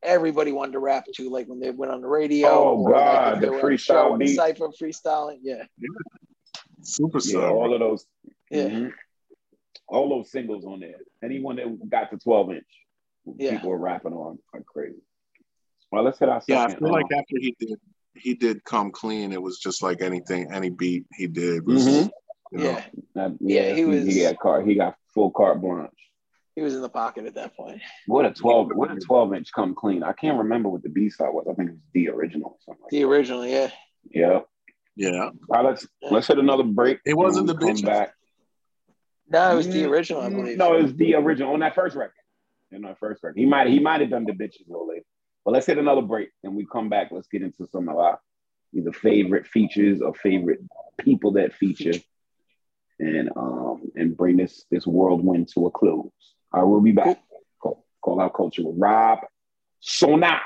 everybody 0.04 0.52
wanted 0.52 0.74
to 0.74 0.80
rap 0.80 1.06
to, 1.16 1.30
like 1.30 1.48
when 1.48 1.60
they 1.60 1.72
went 1.72 1.92
on 1.92 2.02
the 2.02 2.08
radio. 2.08 2.50
Oh, 2.50 2.76
or 2.84 2.92
like 2.92 3.04
God, 3.04 3.42
the 3.42 3.50
were 3.52 3.56
on 3.58 3.64
a 3.64 3.66
freestyle 3.66 3.80
show 3.80 4.12
on 4.14 4.20
beats. 4.20 4.36
Cypher 4.36 4.68
freestyling. 4.80 5.40
Yeah, 5.42 5.64
Superstar. 6.84 7.34
Yeah, 7.34 7.50
all 7.50 7.74
of 7.74 7.80
those. 7.80 8.06
Yeah. 8.52 8.66
mhm. 8.68 8.92
All 9.88 10.10
those 10.10 10.30
singles 10.32 10.66
on 10.66 10.82
there. 10.82 10.96
Anyone 11.24 11.56
that 11.56 11.90
got 11.90 12.12
to 12.12 12.18
12 12.18 12.52
inch, 12.52 12.64
Yeah. 13.38 13.52
people 13.52 13.70
were 13.70 13.78
rapping 13.78 14.14
on 14.14 14.40
like 14.54 14.66
crazy. 14.66 15.02
Well, 15.92 16.04
let's 16.04 16.20
hit 16.20 16.30
our 16.30 16.42
yeah, 16.48 16.64
I 16.66 16.76
feel 16.76 16.92
like 16.92 17.06
um, 17.06 17.20
after 17.20 17.38
he 17.40 17.56
did 17.60 17.80
he 18.16 18.34
did 18.36 18.64
come 18.64 18.92
clean, 18.92 19.32
it 19.32 19.42
was 19.42 19.60
just 19.60 19.82
like 19.82 20.02
anything, 20.02 20.52
any 20.52 20.70
beat 20.70 21.06
he 21.16 21.28
did 21.28 21.66
was 21.66 21.86
Mhm. 21.88 22.10
you 22.52 22.58
know, 22.60 22.64
yeah, 22.72 22.84
that- 23.16 23.38
Yeah, 23.40 23.70
he 23.70 23.76
he, 23.78 23.86
was- 23.86 24.06
he 24.06 24.22
got 24.22 24.38
carte, 24.40 24.68
he 24.68 24.76
got 24.76 24.96
full 25.14 25.32
carte 25.32 25.62
blanche. 25.62 25.90
he 26.56 26.62
was 26.62 26.76
in 26.76 26.82
the 26.82 26.90
pocket 26.90 27.26
at 27.26 27.34
that 27.36 27.56
point. 27.56 27.82
What 28.06 28.26
a 28.26 28.32
12, 28.32 28.72
what 28.76 28.92
a 28.92 29.00
12 29.00 29.34
inch 29.34 29.52
come 29.54 29.74
clean. 29.74 30.04
I 30.04 30.14
can't 30.14 30.38
remember 30.38 30.70
what 30.70 30.84
the 30.84 30.90
B 30.90 31.10
side 31.10 31.30
was. 31.34 31.48
I 31.50 31.54
think 31.56 31.70
it 31.70 31.74
was 31.74 31.82
the 31.94 32.10
original 32.10 32.52
or 32.52 32.58
something 32.66 32.84
like 32.84 32.92
The 32.92 33.04
original, 33.06 33.46
yeah. 33.46 33.68
that. 33.68 33.74
Yeah. 34.12 34.40
yeah. 34.96 35.24
All 35.26 35.34
right, 35.50 35.66
let's 35.66 35.88
let's 36.12 36.28
hit 36.28 36.38
another 36.38 36.64
break. 36.64 37.00
It 37.06 37.18
wasn't 37.18 37.48
the 37.48 37.56
come 37.56 37.70
bitches? 37.70 37.86
back. 37.86 38.14
No, 39.30 39.52
it 39.54 39.56
was 39.56 39.68
the 39.68 39.84
Mm, 39.84 39.90
original, 39.90 40.22
I 40.22 40.30
mm, 40.30 40.36
believe. 40.36 40.58
No, 40.58 40.76
it 40.78 40.84
was 40.84 40.94
the 40.96 41.16
original 41.16 41.54
on 41.54 41.62
that 41.62 41.74
first 41.74 41.96
record. 41.96 42.14
In 42.74 42.86
our 42.86 42.96
first 42.96 43.24
record, 43.24 43.38
he 43.38 43.46
might 43.46 43.68
he 43.68 43.80
might 43.80 44.02
have 44.02 44.10
done 44.10 44.26
the 44.26 44.32
bitches 44.32 44.68
a 44.68 44.72
little 44.72 44.88
later. 44.88 45.06
But 45.46 45.52
let's 45.54 45.68
hit 45.68 45.78
another 45.78 46.02
break, 46.02 46.30
and 46.44 46.56
we 46.56 46.66
come 46.66 46.90
back. 46.90 47.10
Let's 47.12 47.28
get 47.28 47.42
into 47.42 47.68
some 47.72 47.90
of 47.90 47.98
our 47.98 48.20
either 48.74 48.92
favorite 48.92 49.46
features 49.46 50.02
or 50.02 50.14
favorite 50.16 50.60
people 51.00 51.34
that 51.34 51.54
feature, 51.54 52.00
and 53.00 53.30
um 53.36 53.92
and 53.96 54.18
bring 54.18 54.38
this 54.38 54.66
this 54.72 54.88
whirlwind 54.88 55.50
to 55.54 55.68
a 55.68 55.72
close. 55.72 56.12
I 56.52 56.64
will 56.64 56.82
be 56.82 56.92
back. 56.92 57.22
Call, 57.62 57.86
call 58.02 58.20
out 58.20 58.34
culture 58.34 58.64
with 58.64 58.76
Rob 58.78 59.20
Sonic. 59.80 60.40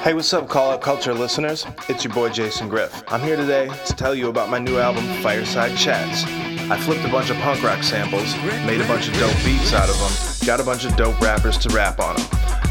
Hey, 0.00 0.14
what's 0.14 0.32
up, 0.32 0.48
Call 0.48 0.70
Out 0.70 0.80
Culture 0.80 1.12
listeners? 1.12 1.66
It's 1.90 2.04
your 2.04 2.14
boy 2.14 2.30
Jason 2.30 2.70
Griff. 2.70 3.04
I'm 3.08 3.20
here 3.20 3.36
today 3.36 3.68
to 3.68 3.92
tell 3.94 4.14
you 4.14 4.30
about 4.30 4.48
my 4.48 4.58
new 4.58 4.78
album, 4.78 5.04
Fireside 5.22 5.76
Chats. 5.76 6.55
I 6.68 6.76
flipped 6.76 7.04
a 7.04 7.08
bunch 7.08 7.30
of 7.30 7.36
punk 7.36 7.62
rock 7.62 7.84
samples, 7.84 8.34
made 8.66 8.80
a 8.80 8.88
bunch 8.88 9.06
of 9.06 9.14
dope 9.14 9.36
beats 9.44 9.72
out 9.72 9.88
of 9.88 9.96
them, 9.98 10.46
got 10.46 10.58
a 10.58 10.64
bunch 10.64 10.84
of 10.84 10.96
dope 10.96 11.20
rappers 11.20 11.56
to 11.58 11.68
rap 11.68 12.00
on 12.00 12.16
them. 12.16 12.26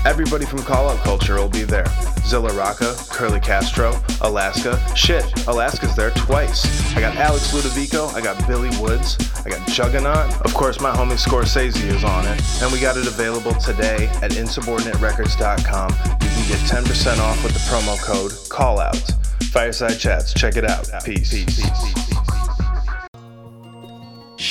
Everybody 0.05 0.45
from 0.45 0.59
Call 0.59 0.89
Out 0.89 1.01
Culture 1.03 1.35
will 1.35 1.47
be 1.47 1.63
there. 1.63 1.85
Zilla 2.25 2.51
Rocca, 2.53 2.93
Curly 3.09 3.39
Castro, 3.39 3.99
Alaska. 4.21 4.77
Shit, 4.95 5.47
Alaska's 5.47 5.95
there 5.95 6.11
twice. 6.11 6.65
I 6.95 6.99
got 6.99 7.15
Alex 7.15 7.53
Ludovico, 7.53 8.13
I 8.13 8.21
got 8.21 8.45
Billy 8.47 8.69
Woods, 8.81 9.17
I 9.45 9.49
got 9.49 9.65
Juggernaut. 9.67 10.41
Of 10.41 10.53
course, 10.53 10.81
my 10.81 10.91
homie 10.91 11.17
Scorsese 11.17 11.81
is 11.85 12.03
on 12.03 12.27
it. 12.27 12.41
And 12.61 12.71
we 12.73 12.81
got 12.81 12.97
it 12.97 13.07
available 13.07 13.53
today 13.53 14.07
at 14.21 14.31
insubordinaterecords.com. 14.31 15.89
You 15.89 16.29
can 16.29 16.47
get 16.49 16.59
10% 16.67 17.19
off 17.19 17.41
with 17.43 17.53
the 17.53 17.59
promo 17.59 17.97
code 18.03 18.33
CALLOUT. 18.49 19.13
Fireside 19.51 19.97
Chats, 19.97 20.33
check 20.33 20.57
it 20.57 20.65
out. 20.65 20.85
Peace. 21.05 21.31
Peace. 21.31 22.24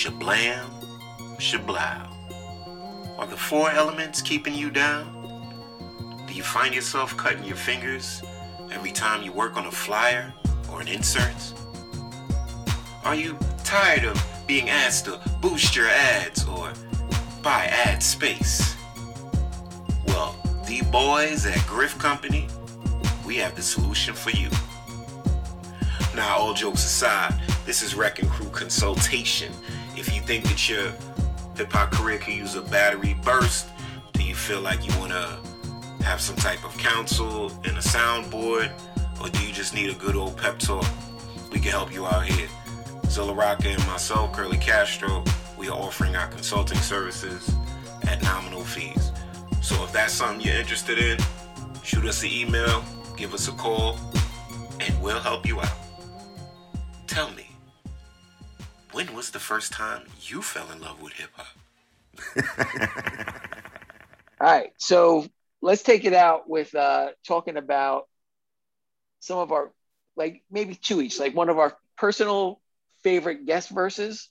Shablam, 0.05 0.69
shablow. 1.39 3.19
Are 3.19 3.27
the 3.27 3.39
four 3.39 3.71
elements 3.71 4.21
keeping 4.21 4.55
you 4.55 4.69
down? 4.69 5.07
Do 6.29 6.35
you 6.35 6.43
find 6.43 6.75
yourself 6.75 7.17
cutting 7.17 7.43
your 7.45 7.57
fingers 7.57 8.23
every 8.71 8.93
time 8.93 9.23
you 9.23 9.33
work 9.33 9.57
on 9.57 9.65
a 9.65 9.71
flyer 9.71 10.31
or 10.71 10.83
an 10.83 10.89
insert? 10.89 11.55
Are 13.03 13.15
you 13.15 13.39
tired 13.65 14.05
of 14.05 14.23
being 14.47 14.69
asked 14.69 15.07
to 15.07 15.19
boost 15.41 15.75
your 15.75 15.89
ads 15.89 16.47
or 16.47 16.71
buy 17.43 17.65
ad 17.73 18.03
space? 18.03 18.77
Well, 20.09 20.37
the 20.69 20.83
boys 20.93 21.47
at 21.47 21.67
Griff 21.67 21.99
Company, 21.99 22.47
we 23.25 23.37
have 23.37 23.57
the 23.57 23.63
solution 23.63 24.13
for 24.13 24.33
you. 24.33 24.51
Now, 26.15 26.37
all 26.37 26.53
jokes 26.53 26.85
aside, 26.85 27.41
this 27.65 27.83
is 27.83 27.95
Wrecking 27.95 28.29
Crew 28.29 28.51
consultation. 28.51 29.51
If 30.07 30.15
you 30.15 30.21
think 30.21 30.45
that 30.45 30.69
your 30.69 30.93
hip 31.57 31.73
hop 31.73 31.91
career 31.91 32.19
can 32.19 32.35
use 32.35 32.57
a 32.57 32.61
battery 32.61 33.17
burst, 33.23 33.69
do 34.13 34.23
you 34.23 34.35
feel 34.35 34.61
like 34.61 34.87
you 34.87 34.99
want 34.99 35.13
to 35.13 36.05
have 36.05 36.21
some 36.21 36.37
type 36.37 36.63
of 36.63 36.77
counsel 36.77 37.51
and 37.65 37.79
a 37.79 37.81
soundboard, 37.81 38.71
or 39.19 39.31
do 39.31 39.47
you 39.47 39.51
just 39.51 39.73
need 39.75 39.89
a 39.89 39.95
good 39.95 40.15
old 40.15 40.37
pep 40.37 40.59
talk? 40.59 40.87
We 41.51 41.59
can 41.59 41.71
help 41.71 41.91
you 41.91 42.05
out 42.05 42.27
here. 42.27 42.49
Zilla 43.07 43.33
Rocca 43.33 43.69
and 43.69 43.87
myself, 43.87 44.35
Curly 44.35 44.59
Castro, 44.59 45.25
we 45.57 45.69
are 45.69 45.79
offering 45.79 46.17
our 46.17 46.27
consulting 46.29 46.79
services 46.79 47.55
at 48.03 48.23
nominal 48.23 48.63
fees. 48.63 49.11
So 49.63 49.83
if 49.85 49.93
that's 49.93 50.13
something 50.13 50.47
you're 50.47 50.57
interested 50.57 50.99
in, 50.99 51.19
shoot 51.83 52.05
us 52.05 52.23
an 52.23 52.29
email, 52.31 52.85
give 53.17 53.33
us 53.33 53.49
a 53.49 53.53
call, 53.53 53.99
and 54.81 55.03
we'll 55.03 55.21
help 55.21 55.47
you 55.47 55.63
out. 55.63 55.79
Tell 57.07 57.31
me, 57.31 57.54
when 58.95 59.13
was 59.13 59.31
the 59.31 59.41
first 59.41 59.73
time 59.73 60.05
you 60.23 60.41
fell 60.41 60.71
in 60.71 60.81
love 60.81 61.03
with 61.03 61.15
hip 61.15 61.31
hop? 61.35 61.49
All 64.41 64.47
right, 64.47 64.71
so 64.79 65.27
let's 65.61 65.83
take 65.83 66.05
it 66.05 66.15
out 66.15 66.49
with 66.49 66.73
uh, 66.75 67.09
talking 67.27 67.57
about 67.57 68.05
some 69.19 69.39
of 69.39 69.51
our, 69.51 69.73
like 70.17 70.45
maybe 70.49 70.77
two 70.77 71.03
each, 71.03 71.19
like 71.19 71.35
one 71.35 71.49
of 71.49 71.59
our 71.59 71.77
personal 71.97 72.61
favorite 73.03 73.47
guest 73.47 73.71
verses 73.71 74.29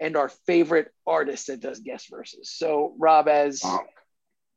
and 0.00 0.16
our 0.16 0.30
favorite 0.46 0.88
artist 1.06 1.48
that 1.48 1.60
does 1.60 1.80
guest 1.80 2.08
verses. 2.10 2.50
So, 2.50 2.94
Rob, 2.98 3.28
as 3.28 3.62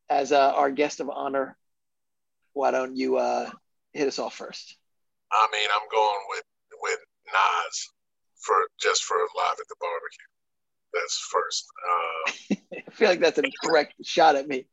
as 0.09 0.31
uh, 0.31 0.53
our 0.55 0.71
guest 0.71 1.01
of 1.01 1.09
honor, 1.09 1.57
why 2.53 2.71
don't 2.71 2.95
you 2.95 3.17
uh, 3.17 3.49
hit 3.91 4.07
us 4.07 4.19
off 4.19 4.35
first? 4.35 4.77
I 5.31 5.47
mean, 5.51 5.67
I'm 5.73 5.87
going 5.91 6.19
with 6.29 6.43
with 6.81 6.99
Nas 7.27 7.89
for 8.39 8.55
just 8.79 9.03
for 9.03 9.17
live 9.17 9.59
at 9.59 9.67
the 9.67 9.75
barbecue. 9.79 10.29
That's 10.93 11.17
first. 11.31 11.65
Uh, 11.85 12.55
I 12.87 12.91
feel 12.91 13.09
like 13.09 13.19
that's 13.19 13.37
a 13.37 13.43
direct 13.63 13.93
shot 14.03 14.35
at 14.35 14.47
me. 14.47 14.65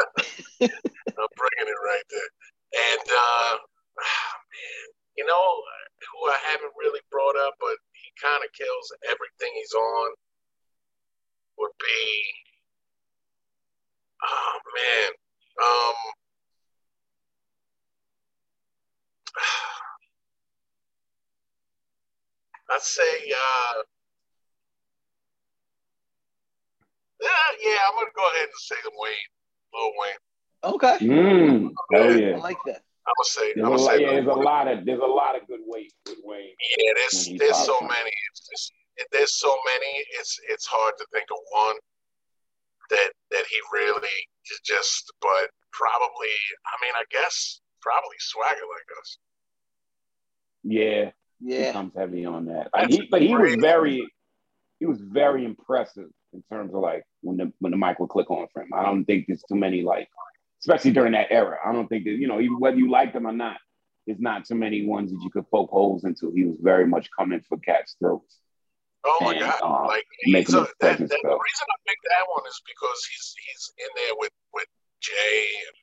I'm 0.00 1.32
bringing 1.36 1.68
it 1.68 1.84
right 1.84 2.06
there. 2.08 2.30
And 2.72 3.06
uh, 3.10 3.56
man, 3.98 4.86
you 5.16 5.26
know 5.26 5.62
who 6.12 6.30
I 6.30 6.38
haven't 6.46 6.72
really 6.78 7.00
brought 7.10 7.36
up, 7.36 7.54
but 7.60 7.76
he 7.92 8.08
kind 8.22 8.42
of 8.44 8.52
kills 8.52 8.92
everything 9.04 9.52
he's 9.54 9.74
on. 9.74 10.10
Would 11.58 11.76
be, 11.78 12.24
oh 14.24 14.58
man, 14.74 15.10
um, 15.60 15.96
I'd 22.70 22.82
say, 22.82 23.02
uh, 23.02 23.82
yeah, 27.20 27.28
yeah, 27.62 27.76
I'm 27.88 27.94
gonna 27.98 28.10
go 28.16 28.26
ahead 28.32 28.44
and 28.44 28.58
say 28.58 28.76
the 28.84 28.92
Wayne, 28.94 29.30
Lil 29.74 29.92
Wayne. 29.98 30.22
Okay. 30.62 30.96
Mm, 31.00 31.70
hell 31.92 32.20
yeah. 32.20 32.36
I 32.36 32.38
like 32.38 32.58
that. 32.66 32.82
I'm 33.06 33.14
gonna 33.16 33.24
say, 33.24 33.52
There's, 33.54 33.66
I'm 33.66 33.72
a, 33.72 33.76
gonna 33.76 33.82
lot, 33.82 33.96
say, 33.96 34.02
yeah, 34.02 34.10
there's 34.12 34.26
a 34.26 34.40
lot 34.40 34.68
of 34.68 34.84
there's 34.84 35.00
a 35.00 35.06
lot 35.06 35.36
of 35.36 35.46
good 35.48 35.60
weight 35.66 35.92
with 36.06 36.18
Wayne. 36.22 36.54
Yeah, 36.78 36.92
there's 36.96 37.28
there's 37.38 37.64
so 37.64 37.76
up. 37.76 37.82
many. 37.82 38.12
It's 38.30 38.48
just 38.48 38.72
there's 39.10 39.34
so 39.40 39.56
many. 39.66 40.04
It's 40.18 40.38
it's 40.48 40.66
hard 40.66 40.94
to 40.98 41.06
think 41.12 41.26
of 41.32 41.38
one 41.50 41.76
that 42.90 43.10
that 43.32 43.44
he 43.48 43.56
really 43.72 44.18
just. 44.64 45.12
But 45.20 45.50
probably, 45.72 46.34
I 46.66 46.74
mean, 46.84 46.92
I 46.94 47.04
guess 47.10 47.60
probably 47.80 48.16
swagger 48.18 48.66
like 48.68 48.90
us. 49.00 49.18
Yeah, 50.62 51.10
he 51.40 51.54
Yeah. 51.54 51.72
comes 51.72 51.92
heavy 51.96 52.24
on 52.24 52.46
that. 52.46 52.68
Like, 52.74 52.90
he, 52.90 53.08
but 53.10 53.22
he 53.22 53.34
was 53.34 53.54
very 53.56 54.06
he 54.78 54.86
was 54.86 55.00
very 55.00 55.44
impressive 55.44 56.08
in 56.32 56.42
terms 56.50 56.72
of 56.74 56.80
like 56.80 57.02
when 57.22 57.36
the 57.36 57.52
when 57.58 57.72
the 57.72 57.76
mic 57.78 57.98
would 57.98 58.08
click 58.10 58.30
on 58.30 58.46
for 58.52 58.62
him. 58.62 58.70
I 58.74 58.84
don't 58.84 59.04
think 59.04 59.26
there's 59.26 59.42
too 59.48 59.56
many 59.56 59.82
like, 59.82 60.08
especially 60.62 60.92
during 60.92 61.12
that 61.12 61.30
era. 61.30 61.58
I 61.64 61.72
don't 61.72 61.88
think 61.88 62.04
that 62.04 62.12
you 62.12 62.28
know 62.28 62.40
even 62.40 62.58
whether 62.58 62.76
you 62.78 62.90
liked 62.90 63.14
him 63.14 63.26
or 63.26 63.32
not, 63.32 63.58
there's 64.06 64.20
not 64.20 64.44
too 64.46 64.54
many 64.54 64.86
ones 64.86 65.10
that 65.10 65.20
you 65.22 65.30
could 65.30 65.50
poke 65.50 65.70
holes 65.70 66.04
into. 66.04 66.32
He 66.34 66.44
was 66.44 66.56
very 66.60 66.86
much 66.86 67.08
coming 67.18 67.40
for 67.48 67.58
cats' 67.58 67.96
throats. 67.98 68.38
Oh 69.04 69.18
my 69.22 69.32
And, 69.32 69.40
god! 69.40 69.60
uh, 69.62 69.86
like 69.86 70.04
making 70.26 70.44
he's 70.46 70.54
a, 70.54 70.60
his 70.60 70.68
that, 70.80 70.98
that, 70.98 71.08
the 71.08 71.14
reason 71.14 71.66
I 71.68 71.76
picked 71.88 72.04
that 72.04 72.24
one 72.34 72.46
is 72.46 72.60
because 72.66 73.04
he's 73.10 73.34
he's 73.46 73.72
in 73.78 73.88
there 73.96 74.14
with 74.18 74.32
with 74.54 74.66
Jay 75.00 75.46
and 75.66 75.76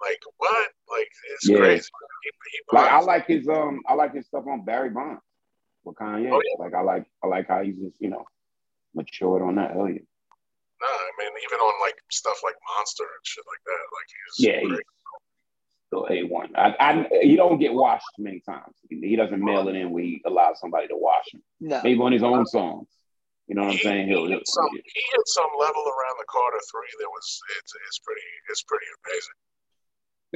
like 0.00 0.20
what? 0.36 0.68
Like 0.90 1.10
it's 1.32 1.48
Yeah. 1.48 1.58
crazy. 1.58 1.88
He, 2.22 2.30
he 2.52 2.58
Like 2.72 2.90
I 2.90 3.00
like 3.00 3.26
his 3.26 3.48
um 3.48 3.80
I 3.88 3.94
like 3.94 4.14
his 4.14 4.26
stuff 4.26 4.44
on 4.46 4.64
Barry 4.64 4.90
Bonds 4.90 5.22
with 5.84 5.96
Kanye. 5.96 6.30
Oh, 6.32 6.40
yeah. 6.44 6.64
Like 6.64 6.74
I 6.74 6.82
like 6.82 7.06
I 7.22 7.26
like 7.26 7.48
how 7.48 7.62
he's 7.62 7.76
just 7.78 7.96
you 8.00 8.10
know 8.10 8.24
matured 8.94 9.42
on 9.42 9.56
that. 9.56 9.72
Hell 9.72 9.88
yeah. 9.88 10.00
Nah, 10.80 10.86
I 10.86 11.10
mean 11.18 11.32
even 11.46 11.58
on 11.60 11.80
like 11.80 11.96
stuff 12.10 12.40
like 12.44 12.56
Monster 12.76 13.04
and 13.04 13.24
shit 13.24 13.44
like 13.46 13.64
that. 13.64 13.84
Like 13.96 14.08
he's 14.12 14.46
Yeah, 14.46 14.60
great. 14.68 14.86
So 15.90 16.10
A 16.10 16.24
one. 16.24 16.50
I, 16.56 16.74
I 16.80 17.08
he 17.22 17.36
don't 17.36 17.58
get 17.58 17.72
washed 17.72 18.04
many 18.18 18.40
times. 18.40 18.74
He, 18.90 18.98
he 19.00 19.16
doesn't 19.16 19.42
mail 19.42 19.68
it 19.68 19.76
in 19.76 19.92
where 19.92 20.02
he 20.02 20.20
allows 20.26 20.58
somebody 20.60 20.88
to 20.88 20.96
wash 20.96 21.32
him. 21.32 21.42
No. 21.60 21.80
Maybe 21.84 22.00
on 22.00 22.12
his 22.12 22.24
own 22.24 22.44
songs. 22.46 22.88
You 23.46 23.54
know 23.54 23.62
what 23.62 23.78
I'm 23.78 23.78
saying? 23.78 24.08
He, 24.08 24.12
He'll, 24.12 24.26
he'll 24.26 24.42
hit 24.42 24.48
some, 24.48 24.66
he 24.74 25.02
hit 25.14 25.26
some 25.30 25.46
level 25.54 25.86
around 25.86 26.16
the 26.18 26.26
Carter 26.26 26.58
three 26.66 26.90
that 26.98 27.06
was 27.06 27.40
it's 27.62 27.72
it's 27.86 27.98
pretty 28.02 28.26
it's 28.50 28.62
pretty 28.66 28.86
amazing. 29.06 29.38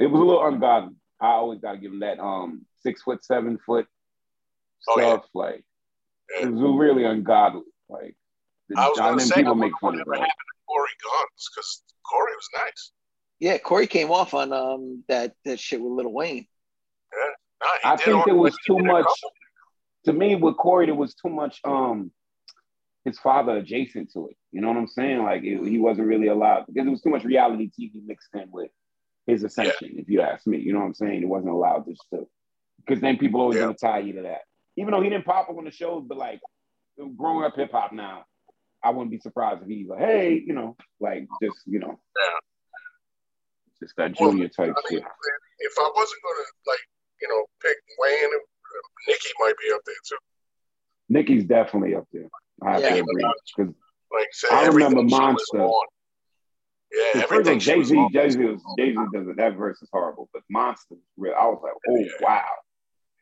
It 0.01 0.07
was 0.09 0.19
a 0.19 0.23
little 0.23 0.45
ungodly. 0.45 0.95
I 1.21 1.27
always 1.27 1.59
gotta 1.59 1.77
give 1.77 1.91
him 1.91 1.99
that 1.99 2.19
um 2.19 2.65
six 2.81 3.01
foot, 3.03 3.23
seven 3.23 3.57
foot 3.65 3.87
Oh, 4.89 4.99
yeah. 4.99 5.13
stuff. 5.13 5.25
Like 5.33 5.63
Yeah. 6.35 6.47
it 6.47 6.51
was 6.51 6.77
really 6.79 7.03
ungodly. 7.05 7.61
Like 7.89 8.15
the, 8.69 8.79
I 8.79 8.87
was 8.87 8.99
I 8.99 9.09
gonna 9.09 9.21
say 9.21 9.35
people 9.35 9.51
I 9.53 9.55
make 9.55 9.73
fun 9.79 9.99
of 9.99 10.07
whatever 10.07 10.13
it. 10.15 10.19
happened 10.19 10.31
to 10.55 10.63
Corey 10.67 10.89
Gunz 11.05 11.45
because 11.53 11.83
Corey 12.09 12.31
was 12.33 12.49
nice. 12.65 12.91
Yeah, 13.39 13.57
Corey 13.59 13.87
came 13.87 14.11
off 14.11 14.33
on 14.33 14.51
um 14.53 15.03
that 15.07 15.33
that 15.45 15.59
shit 15.59 15.81
with 15.81 15.91
Little 15.91 16.13
Wayne. 16.13 16.47
Nah, 17.13 17.91
I 17.91 17.97
think 17.97 18.17
on- 18.17 18.23
there 18.25 18.35
was 18.35 18.55
too 18.65 18.79
much 18.79 19.05
to 20.05 20.13
me 20.13 20.35
with 20.35 20.57
Corey. 20.57 20.87
There 20.87 20.95
was 20.95 21.13
too 21.13 21.29
much 21.29 21.59
um 21.63 22.11
his 23.05 23.19
father 23.19 23.57
adjacent 23.57 24.11
to 24.13 24.27
it. 24.29 24.37
You 24.51 24.61
know 24.61 24.67
what 24.69 24.77
I'm 24.77 24.87
saying? 24.87 25.23
Like 25.23 25.43
it, 25.43 25.63
he 25.67 25.77
wasn't 25.79 26.07
really 26.07 26.27
allowed 26.27 26.65
because 26.67 26.87
it 26.87 26.89
was 26.91 27.01
too 27.01 27.09
much 27.09 27.23
reality 27.23 27.69
TV 27.69 27.91
mixed 28.05 28.29
in 28.33 28.49
with 28.51 28.71
his 29.27 29.43
ascension. 29.43 29.95
If 29.97 30.09
you 30.09 30.21
ask 30.21 30.45
me, 30.47 30.57
you 30.57 30.73
know 30.73 30.79
what 30.79 30.85
I'm 30.85 30.93
saying? 30.93 31.21
It 31.21 31.27
wasn't 31.27 31.51
allowed 31.51 31.85
just 31.87 32.03
to 32.13 32.27
because 32.85 33.01
then 33.01 33.17
people 33.17 33.41
always 33.41 33.57
Yeah. 33.57 33.65
gonna 33.65 33.75
tie 33.75 33.99
you 33.99 34.13
to 34.13 34.21
that. 34.23 34.41
Even 34.77 34.91
though 34.91 35.01
he 35.01 35.09
didn't 35.09 35.25
pop 35.25 35.49
up 35.49 35.57
on 35.57 35.65
the 35.65 35.71
shows, 35.71 36.03
but 36.07 36.17
like 36.17 36.39
growing 37.17 37.45
up 37.45 37.55
hip 37.55 37.71
hop 37.71 37.91
now, 37.91 38.25
I 38.83 38.89
wouldn't 38.89 39.11
be 39.11 39.19
surprised 39.19 39.61
if 39.61 39.67
he's 39.67 39.87
like, 39.87 39.99
hey, 39.99 40.33
you 40.45 40.53
know, 40.53 40.75
like 40.99 41.27
just 41.41 41.57
you 41.65 41.79
know, 41.79 41.99
Yeah. 42.17 42.39
just 43.81 43.95
that 43.97 44.19
Well, 44.19 44.31
junior 44.31 44.47
type 44.47 44.73
I 44.75 44.81
mean, 44.91 45.01
shit. 45.01 45.07
if 45.59 45.73
I 45.77 45.91
wasn't 45.95 46.21
gonna 46.23 46.45
like 46.67 46.79
you 47.21 47.27
know 47.27 47.45
pick 47.61 47.77
Wayne, 47.99 48.39
Nicki 49.07 49.29
might 49.39 49.53
be 49.63 49.71
up 49.73 49.81
there 49.85 49.95
too. 50.07 50.17
Nicki's 51.09 51.43
definitely 51.45 51.93
up 51.95 52.07
there. 52.11 52.29
I 52.63 52.71
have 52.73 52.81
Yeah. 52.81 52.95
to 52.95 53.01
agree 53.01 53.25
because 53.57 53.73
Like 54.11 54.27
I 54.51 54.65
remember 54.67 55.03
Monster. 55.03 55.67
Yeah, 56.93 57.21
everything 57.23 57.59
Jay 57.59 57.83
Z. 57.83 58.07
Jay 58.11 58.29
Z, 58.29 58.37
Jay 58.77 58.91
Z 58.93 58.97
does 59.13 59.27
it. 59.27 59.37
That 59.37 59.55
verse 59.55 59.81
is 59.81 59.89
horrible, 59.93 60.29
but 60.33 60.43
Monster, 60.49 60.95
real. 61.17 61.33
I 61.39 61.45
was 61.45 61.59
like, 61.63 61.73
oh 61.89 61.97
Yeah. 61.97 62.11
wow, 62.21 62.45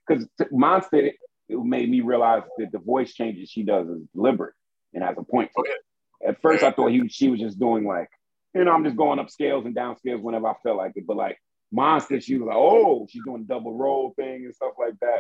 because 0.08 0.28
Monster, 0.52 0.98
it 0.98 1.16
made 1.50 1.90
me 1.90 2.02
realize 2.02 2.44
that 2.58 2.72
the 2.72 2.80
voice 2.80 3.14
changes 3.14 3.50
she 3.50 3.64
does 3.64 3.88
is 3.88 4.02
deliberate 4.16 4.54
and 4.94 5.04
has 5.04 5.16
a 5.18 5.24
point 5.24 5.52
to 5.56 5.62
Oh, 5.62 5.64
it. 5.66 6.30
At 6.30 6.42
first, 6.42 6.64
I 6.64 6.72
thought 6.72 6.92
he 6.92 7.08
she 7.10 7.30
was 7.30 7.40
just 7.40 7.60
doing 7.60 7.86
like, 7.86 8.10
you 8.56 8.64
know, 8.64 8.72
I'm 8.72 8.84
just 8.84 8.98
going 8.98 9.20
up 9.20 9.30
scales 9.30 9.66
and 9.66 9.76
down 9.76 9.98
scales 9.98 10.22
whenever 10.22 10.48
I 10.48 10.54
felt 10.64 10.78
like 10.78 10.94
it. 10.96 11.06
But 11.08 11.18
like 11.18 11.38
Monster, 11.72 12.20
she 12.20 12.38
was 12.38 12.48
like, 12.48 12.58
oh, 12.58 13.06
she's 13.10 13.24
doing 13.24 13.46
double 13.46 13.78
roll 13.78 14.14
thing 14.16 14.46
and 14.46 14.54
stuff 14.56 14.74
like 14.80 14.96
that. 15.02 15.20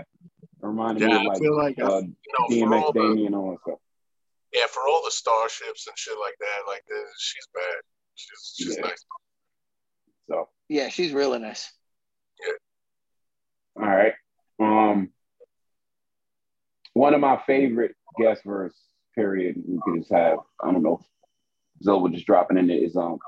It 0.61 0.65
reminded 0.65 1.07
me 1.07 1.15
of 1.15 1.21
like, 1.23 1.39
feel 1.39 1.55
like 1.55 1.79
uh, 1.79 2.01
you 2.01 2.65
know 2.65 2.67
DMX, 2.67 2.93
Damien, 2.93 3.27
and 3.27 3.35
all 3.35 3.51
that 3.51 3.59
stuff. 3.61 3.79
yeah 4.53 4.65
for 4.67 4.81
all 4.89 5.01
the 5.05 5.11
starships 5.11 5.85
and 5.87 5.95
shit 5.97 6.17
like 6.19 6.35
that. 6.39 6.67
Like 6.67 6.83
this, 6.89 7.09
she's 7.19 7.47
bad. 7.53 7.81
She's 8.19 8.53
she's 8.57 8.75
Yeah. 8.77 8.81
nice. 8.87 9.05
So 10.27 10.49
Yeah, 10.67 10.89
she's 10.89 11.13
really 11.13 11.39
nice. 11.39 11.71
Yeah. 12.45 13.83
All 13.83 13.89
right. 13.89 14.13
Um, 14.59 15.11
one 16.93 17.13
of 17.13 17.21
my 17.21 17.41
favorite 17.47 17.95
guest 18.19 18.43
verse 18.43 18.75
period 19.15 19.55
we 19.65 19.79
could 19.83 19.99
just 20.01 20.11
have. 20.11 20.39
I 20.61 20.71
don't 20.71 20.83
know. 20.83 20.99
Zova 21.83 22.11
just 22.11 22.25
dropping 22.25 22.57
in 22.57 22.67
there 22.67 22.83
is 22.83 22.95
um, 22.97 23.19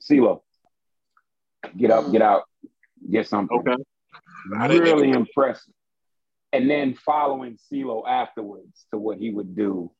CeeLo. 0.00 0.40
Get 1.76 1.90
up, 1.90 2.10
get 2.10 2.22
out, 2.22 2.44
get 3.10 3.28
something. 3.28 3.58
Okay. 3.58 3.76
I 4.56 4.66
Really 4.66 5.08
even- 5.10 5.20
impressive. 5.26 5.74
And 6.54 6.68
then 6.70 6.94
following 6.94 7.58
CeeLo 7.70 8.06
afterwards 8.06 8.86
to 8.92 8.98
what 8.98 9.18
he 9.18 9.30
would 9.30 9.54
do 9.56 9.90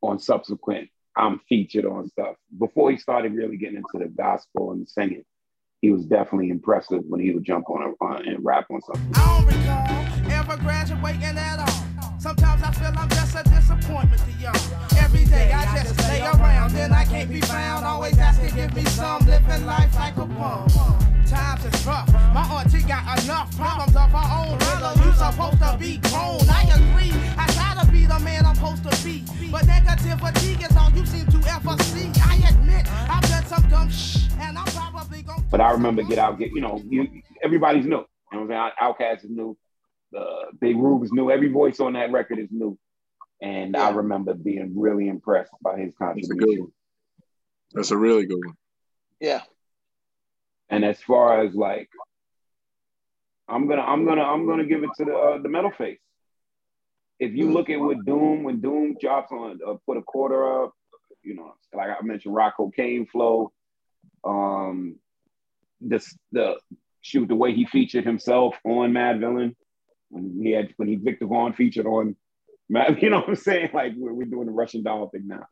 on 0.00 0.18
subsequent 0.18 0.90
I'm 1.16 1.40
featured 1.48 1.86
on 1.86 2.08
stuff. 2.08 2.36
Before 2.58 2.90
he 2.90 2.96
started 2.96 3.34
really 3.34 3.56
getting 3.56 3.76
into 3.76 4.04
the 4.04 4.10
gospel 4.10 4.72
and 4.72 4.88
singing, 4.88 5.24
he 5.80 5.90
was 5.90 6.06
definitely 6.06 6.50
impressive 6.50 7.02
when 7.08 7.20
he 7.20 7.30
would 7.32 7.44
jump 7.44 7.68
on, 7.70 7.82
a, 7.82 8.04
on 8.04 8.26
and 8.26 8.44
rap 8.44 8.66
on 8.70 8.80
something. 8.82 9.12
I 9.14 9.38
don't 9.38 9.46
recall 9.46 10.32
ever 10.32 10.56
graduating 10.62 11.38
at 11.38 11.58
all. 11.60 12.18
Sometimes 12.18 12.62
I 12.62 12.72
feel 12.72 12.92
I'm 12.98 13.08
just 13.10 13.36
a 13.36 13.42
disappointment 13.44 14.22
to 14.24 14.32
y'all. 14.42 14.56
Every 14.98 15.26
day 15.26 15.52
I 15.52 15.82
just 15.82 16.00
stay 16.00 16.22
around, 16.22 16.72
then 16.72 16.92
I 16.92 17.04
can't 17.04 17.30
be 17.30 17.42
found. 17.42 17.84
Always 17.84 18.18
asking, 18.18 18.54
give 18.54 18.74
me 18.74 18.84
some, 18.86 19.26
living 19.26 19.66
life 19.66 19.94
like 19.94 20.16
a 20.16 20.24
bum. 20.24 20.66
Times 21.26 21.64
is 21.64 21.86
rough. 21.86 22.10
My 22.32 22.48
auntie 22.48 22.82
got 22.82 23.22
enough 23.22 23.54
problems 23.56 23.94
of 23.94 24.10
her 24.10 24.28
own. 24.40 24.58
Brother, 24.58 25.02
you 25.04 25.12
supposed 25.12 25.58
to 25.58 25.76
be 25.78 25.98
grown. 26.08 26.40
I 26.48 26.62
agree. 26.72 27.12
I 27.36 27.53
try 27.74 27.84
to 27.84 27.92
be 27.92 28.06
the 28.06 28.18
man 28.20 28.46
I'm 28.46 28.54
supposed 28.54 28.84
to 28.84 29.04
be. 29.04 29.24
But 29.50 29.66
negative 29.66 30.20
fatigue 30.20 30.62
is 30.62 30.76
all 30.76 30.90
you 30.90 31.04
seem 31.06 31.26
to 31.26 31.38
ever 31.50 31.82
see. 31.84 32.10
I 32.22 32.36
admit 32.48 32.86
I've 33.10 33.22
done 33.28 33.46
some 33.46 33.68
dumb 33.68 33.90
shh, 33.90 34.28
and 34.38 34.58
I'm 34.58 34.66
probably 34.66 35.22
gonna. 35.22 35.42
But 35.50 35.60
I 35.60 35.70
remember 35.72 36.02
Get 36.02 36.18
Out, 36.18 36.38
Get, 36.38 36.50
you 36.50 36.60
know, 36.60 36.82
you, 36.88 37.22
everybody's 37.42 37.84
new. 37.84 38.06
You 38.32 38.40
know 38.40 38.46
what 38.46 38.56
I'm 38.56 38.72
saying? 38.78 38.94
Outkast 39.20 39.24
is 39.24 39.30
new. 39.30 39.56
Uh, 40.16 40.46
Big 40.60 40.76
Rube 40.76 41.04
is 41.04 41.12
new. 41.12 41.30
Every 41.30 41.48
voice 41.48 41.80
on 41.80 41.94
that 41.94 42.12
record 42.12 42.38
is 42.38 42.48
new. 42.50 42.78
And 43.40 43.76
I 43.76 43.90
remember 43.90 44.34
being 44.34 44.72
really 44.76 45.08
impressed 45.08 45.52
by 45.60 45.78
his 45.78 45.94
a 45.94 45.98
good 45.98 45.98
contribution. 45.98 46.72
That's 47.72 47.90
a 47.90 47.96
really 47.96 48.26
good 48.26 48.40
one. 48.44 48.56
Yeah. 49.20 49.42
And 50.70 50.84
as 50.84 51.00
far 51.00 51.44
as 51.44 51.54
like, 51.54 51.90
I'm 53.48 53.68
gonna, 53.68 53.82
I'm 53.82 54.06
gonna, 54.06 54.22
I'm 54.22 54.46
gonna 54.46 54.64
give 54.64 54.82
it 54.84 54.90
to 54.98 55.04
the 55.04 55.14
uh, 55.14 55.38
the 55.42 55.48
metal 55.48 55.72
face. 55.76 55.98
If 57.20 57.32
you 57.32 57.52
look 57.52 57.70
at 57.70 57.80
what 57.80 58.04
Doom, 58.04 58.42
when 58.42 58.60
Doom 58.60 58.96
drops 59.00 59.30
on, 59.32 59.60
uh, 59.66 59.74
put 59.86 59.96
a 59.96 60.02
quarter 60.02 60.64
up, 60.64 60.72
you 61.22 61.34
know, 61.34 61.54
like 61.72 61.88
I 61.90 62.04
mentioned, 62.04 62.34
Rock 62.34 62.56
Cocaine 62.56 63.06
Flow, 63.06 63.52
um, 64.24 64.96
this 65.80 66.16
the 66.32 66.56
shoot 67.02 67.28
the 67.28 67.34
way 67.34 67.54
he 67.54 67.66
featured 67.66 68.04
himself 68.04 68.56
on 68.64 68.92
Madvillain 68.92 69.54
when 70.08 70.40
he 70.42 70.50
had 70.52 70.72
when 70.76 70.88
he 70.88 70.96
Viktor 70.96 71.26
Vaughn 71.26 71.52
featured 71.52 71.86
on 71.86 72.16
Mad, 72.68 72.98
you 73.02 73.10
know 73.10 73.20
what 73.20 73.28
I'm 73.28 73.36
saying? 73.36 73.70
Like 73.72 73.92
we're, 73.96 74.12
we're 74.12 74.26
doing 74.26 74.46
the 74.46 74.52
Russian 74.52 74.82
doll 74.82 75.08
thing 75.08 75.26
now. 75.26 75.46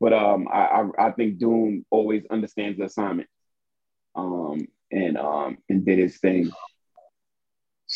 But 0.00 0.12
um, 0.12 0.48
I, 0.52 0.60
I, 0.60 1.06
I 1.06 1.10
think 1.12 1.38
Doom 1.38 1.86
always 1.90 2.24
understands 2.30 2.78
the 2.78 2.84
assignment, 2.84 3.28
um, 4.14 4.66
and 4.90 5.16
um, 5.16 5.58
and 5.70 5.86
did 5.86 5.98
his 5.98 6.18
thing. 6.18 6.50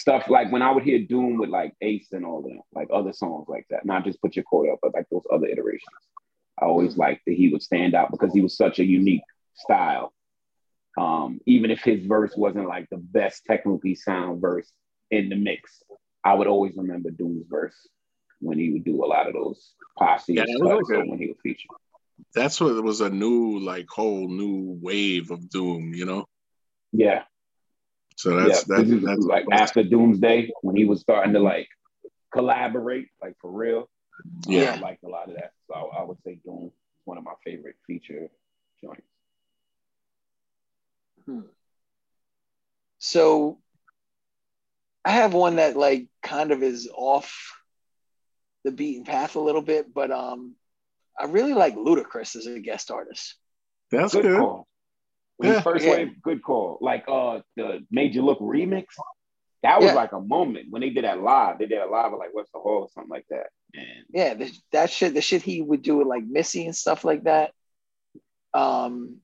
Stuff 0.01 0.31
like 0.31 0.51
when 0.51 0.62
I 0.62 0.70
would 0.70 0.82
hear 0.82 0.98
Doom 0.98 1.36
with 1.36 1.51
like 1.51 1.74
Ace 1.82 2.09
and 2.12 2.24
all 2.24 2.40
that, 2.40 2.60
like 2.72 2.89
other 2.90 3.12
songs 3.12 3.44
like 3.48 3.66
that, 3.68 3.85
not 3.85 4.02
just 4.02 4.18
put 4.22 4.35
your 4.35 4.44
quote 4.44 4.70
up, 4.70 4.78
but 4.81 4.94
like 4.94 5.05
those 5.10 5.27
other 5.31 5.47
iterations. 5.47 5.90
I 6.59 6.64
always 6.64 6.97
liked 6.97 7.27
that 7.27 7.35
he 7.35 7.48
would 7.51 7.60
stand 7.60 7.94
out 7.94 8.10
because 8.10 8.32
he 8.32 8.40
was 8.40 8.56
such 8.56 8.78
a 8.78 8.85
unique 8.85 9.20
style. 9.52 10.14
Um, 10.97 11.39
even 11.44 11.70
if 11.70 11.82
his 11.82 12.06
verse 12.06 12.32
wasn't 12.35 12.66
like 12.66 12.89
the 12.89 12.97
best 12.97 13.44
technically 13.44 13.94
sound 13.94 14.40
verse 14.40 14.72
in 15.10 15.28
the 15.28 15.36
mix, 15.36 15.82
I 16.24 16.32
would 16.32 16.47
always 16.47 16.72
remember 16.77 17.10
Doom's 17.10 17.44
verse 17.47 17.77
when 18.40 18.59
he 18.59 18.70
would 18.70 18.85
do 18.85 19.05
a 19.05 19.06
lot 19.06 19.27
of 19.27 19.35
those 19.35 19.74
posse 19.98 20.32
Yeah, 20.32 20.44
when 20.47 21.18
he 21.18 21.27
would 21.27 21.40
feature. 21.43 21.68
That's 22.35 22.59
what 22.59 22.74
it 22.74 22.82
was 22.82 23.02
a 23.02 23.10
new 23.10 23.59
like 23.59 23.86
whole 23.90 24.28
new 24.28 24.78
wave 24.81 25.31
of 25.31 25.51
doom, 25.51 25.93
you 25.93 26.06
know. 26.06 26.24
Yeah, 26.90 27.24
So 28.21 28.37
that's 28.37 28.69
yeah. 28.69 28.77
that, 28.77 28.87
this 28.87 29.05
that's 29.05 29.25
like 29.25 29.47
after 29.51 29.83
Doomsday 29.83 30.51
when 30.61 30.77
he 30.77 30.85
was 30.85 31.01
starting 31.01 31.33
to 31.33 31.41
like 31.41 31.69
collaborate, 32.33 33.09
like 33.23 33.35
for 33.41 33.51
real. 33.51 33.89
yeah. 34.47 34.75
I 34.75 34.81
liked 34.81 35.05
a 35.05 35.09
lot 35.09 35.29
of 35.29 35.37
that. 35.37 35.53
So 35.67 35.75
I, 35.75 36.01
I 36.01 36.05
would 36.05 36.19
say 36.23 36.39
Doom 36.45 36.67
is 36.67 36.73
one 37.05 37.17
of 37.17 37.25
my 37.25 37.33
favorite 37.45 37.77
feature 37.87 38.29
joints. 38.83 39.03
So 42.99 43.59
I 45.05 45.13
have 45.13 45.33
one 45.33 45.57
that 45.57 45.77
like 45.77 46.09
kind 46.23 46.51
of 46.53 46.63
is 46.63 46.89
off 46.95 47.57
the 48.65 48.71
beaten 48.71 49.05
path 49.05 49.37
a 49.37 49.41
little 49.41 49.63
bit, 49.63 49.93
but 49.93 50.11
um 50.11 50.55
I 51.19 51.25
really 51.25 51.55
like 51.55 51.75
Ludacris 51.75 52.37
as 52.37 52.47
a 52.47 52.61
guest 52.61 52.91
artist. 52.91 53.37
That's 53.91 54.13
good, 54.13 54.23
good. 54.23 54.39
call. 54.39 54.69
When 55.41 55.55
Yeah. 55.55 55.61
first 55.62 55.87
Yeah. 55.87 55.93
wave, 55.93 56.23
good 56.23 56.43
call. 56.43 56.77
Like 56.83 57.05
uh 57.09 57.41
the 57.57 57.87
Made 57.91 58.15
You 58.15 58.23
Look 58.23 58.41
remix. 58.41 58.85
That 59.62 59.81
was 59.81 59.89
Yeah. 59.89 59.95
like 59.95 60.12
a 60.12 60.21
moment 60.21 60.67
when 60.71 60.83
they 60.83 60.91
did 60.91 61.05
that 61.05 61.23
live. 61.23 61.59
They 61.59 61.67
did 61.67 61.79
it 61.79 61.91
live 61.91 62.12
at 62.12 62.19
like 62.19 62.35
Webster 62.35 62.59
Hall 62.59 62.83
or 62.83 62.89
something 62.91 63.11
like 63.11 63.25
that. 63.31 63.47
And 63.75 64.05
Yeah, 64.12 64.35
the, 64.35 64.53
that 64.73 64.91
shit, 64.91 65.15
the 65.15 65.23
shit 65.23 65.41
he 65.43 65.62
would 65.62 65.81
do 65.83 65.97
with 65.97 66.07
like 66.07 66.25
Missy 66.25 66.67
and 66.67 66.77
stuff 66.77 67.05
like 67.05 67.25
that. 67.25 67.53
Um 68.53 69.17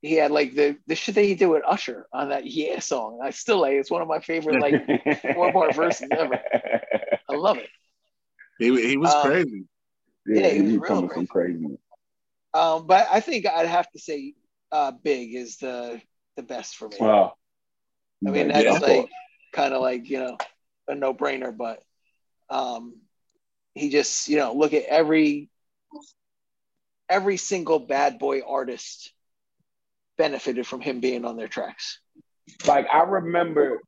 he 0.00 0.14
had 0.14 0.30
like 0.30 0.54
the 0.54 0.78
the 0.86 0.94
shit 0.94 1.14
that 1.16 1.24
he 1.24 1.34
did 1.34 1.46
with 1.46 1.62
Usher 1.66 2.06
on 2.10 2.30
that 2.30 2.46
Yeah 2.46 2.78
song. 2.78 3.20
I 3.22 3.28
still 3.30 3.60
like 3.60 3.74
it's 3.74 3.90
one 3.90 4.00
of 4.00 4.08
my 4.08 4.20
favorite 4.20 4.60
like 4.60 4.80
four 5.34 5.52
part 5.52 5.74
verses 5.76 6.10
ever. 6.10 6.38
I 7.28 7.34
love 7.34 7.58
it. 7.58 7.68
He, 8.58 8.88
he 8.88 8.96
was 8.96 9.14
Um, 9.14 9.20
crazy. 9.22 9.64
Yeah, 10.26 10.40
Yeah, 10.40 10.48
he 10.54 10.60
was 10.62 10.70
he 10.70 10.78
real 10.78 10.88
coming 10.88 11.10
some 11.10 11.26
crazy. 11.26 11.78
Um, 12.54 12.86
but 12.86 13.08
I 13.10 13.20
think 13.20 13.46
I'd 13.46 13.66
have 13.66 13.90
to 13.92 13.98
say 13.98 14.34
uh 14.74 14.90
Big 14.90 15.34
is 15.34 15.58
the 15.58 16.02
the 16.36 16.42
best 16.42 16.76
for 16.76 16.88
me. 16.88 16.96
Well, 16.98 17.38
I 18.26 18.30
mean, 18.30 18.50
yeah, 18.50 18.62
that's 18.62 18.76
of 18.76 18.82
like 18.82 19.08
kind 19.52 19.72
of 19.72 19.80
like, 19.80 20.10
you 20.10 20.18
know, 20.18 20.36
a 20.88 20.94
no 20.94 21.14
brainer, 21.14 21.56
but 21.56 21.80
um, 22.50 22.96
he 23.74 23.88
just, 23.88 24.28
you 24.28 24.36
know, 24.36 24.52
look 24.52 24.74
at 24.74 24.84
every 24.84 25.48
every 27.08 27.36
single 27.36 27.78
bad 27.78 28.18
boy 28.18 28.40
artist 28.46 29.12
benefited 30.18 30.66
from 30.66 30.80
him 30.80 31.00
being 31.00 31.24
on 31.24 31.36
their 31.36 31.48
tracks. 31.48 32.00
like 32.66 32.86
I 32.92 33.02
remember, 33.02 33.80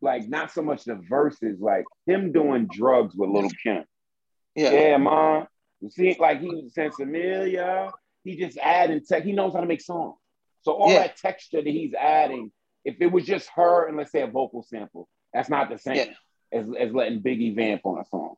like 0.00 0.28
not 0.28 0.52
so 0.52 0.62
much 0.62 0.84
the 0.84 0.94
verses, 1.08 1.58
like 1.60 1.84
him 2.06 2.32
doing 2.32 2.68
drugs 2.70 3.14
with 3.16 3.30
Little 3.30 3.50
Kim. 3.62 3.84
Yeah. 4.54 4.72
Yeah, 4.72 4.96
man. 4.98 5.46
You 5.80 5.90
see, 5.90 6.16
like 6.20 6.40
he 6.40 6.48
was 6.48 6.74
saying 6.74 6.92
familiar. 6.92 7.90
He 8.22 8.36
just 8.36 8.58
adding 8.58 9.00
tech. 9.04 9.24
He 9.24 9.32
knows 9.32 9.54
how 9.54 9.60
to 9.60 9.66
make 9.66 9.80
songs. 9.80 10.19
So 10.62 10.72
all 10.72 10.90
Yeah. 10.92 11.00
that 11.00 11.16
texture 11.16 11.62
that 11.62 11.66
he's 11.70 11.94
adding, 11.94 12.52
if 12.84 12.96
it 13.00 13.06
was 13.08 13.24
just 13.24 13.48
her 13.56 13.88
and 13.88 13.96
let's 13.96 14.12
say 14.12 14.22
a 14.22 14.26
vocal 14.26 14.62
sample, 14.62 15.08
that's 15.32 15.48
not 15.48 15.68
the 15.70 15.78
same 15.78 15.96
Yeah. 15.96 16.12
as, 16.52 16.66
as 16.78 16.92
letting 16.92 17.20
Biggie 17.22 17.54
vamp 17.54 17.82
on 17.84 17.98
a 18.00 18.04
song. 18.06 18.34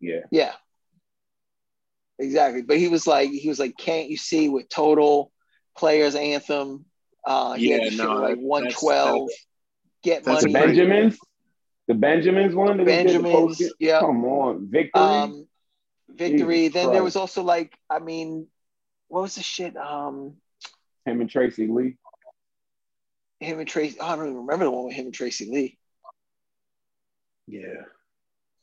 Yeah. 0.00 0.20
Yeah. 0.30 0.52
Exactly. 2.18 2.62
But 2.62 2.78
he 2.78 2.88
was 2.88 3.06
like, 3.06 3.30
he 3.30 3.48
was 3.48 3.58
like, 3.58 3.76
can't 3.76 4.08
you 4.08 4.16
see 4.16 4.48
with 4.48 4.68
total 4.68 5.32
players 5.76 6.14
anthem? 6.14 6.84
Uh, 7.26 7.54
he 7.54 7.70
Yeah, 7.70 7.78
the 7.78 7.90
shit 7.90 7.98
no, 7.98 8.14
with 8.14 8.22
like 8.22 8.36
that- 8.36 8.42
112, 8.44 9.30
get 10.02 10.24
that's 10.24 10.42
The 10.42 10.48
money. 10.48 10.64
great- 10.64 10.76
Benjamins, 10.76 11.18
the 11.88 11.94
Benjamins 11.94 12.54
one. 12.54 12.76
that 12.78 12.88
he 12.88 12.96
did 13.04 13.16
the 13.16 13.22
Benjamins, 13.22 13.72
yeah. 13.78 14.00
Come 14.00 14.24
on, 14.24 14.68
victory. 14.70 15.02
Um, 15.02 15.48
victory. 16.08 16.64
Jesus 16.68 16.74
then 16.74 16.92
there 16.92 17.02
was 17.02 17.16
also 17.16 17.42
like, 17.42 17.76
I 17.88 17.98
mean, 18.00 18.46
what 19.08 19.22
was 19.22 19.34
the 19.36 19.42
shit? 19.42 19.76
Um, 19.76 20.36
him 21.04 21.20
and 21.20 21.30
Tracey 21.30 21.66
Lee. 21.66 21.96
him 23.40 23.58
and 23.58 23.68
Tracy. 23.68 23.98
Oh, 24.00 24.06
I 24.06 24.16
don't 24.16 24.26
even 24.26 24.36
remember 24.38 24.64
the 24.66 24.70
one 24.70 24.84
with 24.86 24.94
him 24.94 25.06
and 25.06 25.14
Tracey 25.14 25.50
Lee. 25.50 25.78
Yeah. 27.48 27.82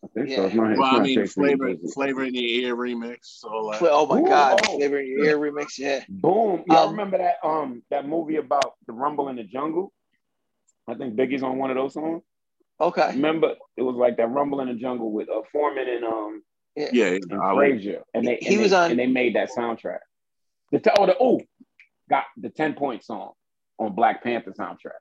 I 0.03 0.07
think 0.07 0.29
Yeah. 0.29 0.35
so. 0.37 0.45
It's 0.45 0.55
not, 0.55 0.71
it's 0.71 0.79
Well, 0.79 0.95
I 0.95 1.03
mean, 1.03 1.27
flavor, 1.27 1.75
flavor 1.93 2.23
in 2.23 2.33
your 2.33 2.43
ear 2.43 2.75
remix. 2.75 3.17
So 3.23 3.49
like, 3.49 3.81
Oh 3.81 4.05
my 4.05 4.21
Ooh, 4.21 4.25
God, 4.27 4.61
oh. 4.67 4.77
Flavor 4.77 4.99
in 4.99 5.07
Your 5.07 5.25
Ear 5.25 5.37
remix. 5.37 5.77
Yeah, 5.77 6.03
Boom. 6.07 6.63
Y'all 6.67 6.85
Um, 6.85 6.91
remember 6.91 7.17
that 7.17 7.35
um 7.43 7.83
that 7.89 8.07
movie 8.07 8.37
about 8.37 8.75
the 8.87 8.93
Rumble 8.93 9.27
in 9.29 9.35
the 9.35 9.43
Jungle? 9.43 9.91
I 10.87 10.93
think 10.95 11.15
Biggie's 11.15 11.43
on 11.43 11.57
one 11.57 11.69
of 11.71 11.75
those 11.75 11.93
songs. 11.93 12.23
okay. 12.79 13.11
Remember, 13.11 13.55
it 13.75 13.81
was 13.81 13.95
like 13.95 14.15
that 14.17 14.27
Rumble 14.27 14.61
in 14.61 14.69
the 14.69 14.75
Jungle 14.75 15.11
with 15.11 15.29
uh, 15.29 15.41
Foreman 15.51 15.87
and 15.89 16.05
um 16.05 16.43
yeah, 16.77 17.07
and 17.29 17.41
Frazier, 17.53 18.03
and 18.13 18.25
they 18.25 18.37
He 18.41 18.53
and 18.53 18.61
was 18.61 18.71
they, 18.71 18.77
on- 18.77 18.91
and 18.91 18.99
they 18.99 19.07
made 19.07 19.35
that 19.35 19.49
soundtrack. 19.51 19.99
The 20.71 20.93
oh 20.97 21.05
the 21.05 21.17
oh 21.19 21.41
got 22.09 22.23
the 22.37 22.49
ten 22.49 22.73
point 22.73 23.03
song 23.03 23.33
on 23.77 23.93
Black 23.93 24.23
Panther 24.23 24.51
soundtrack. 24.51 24.99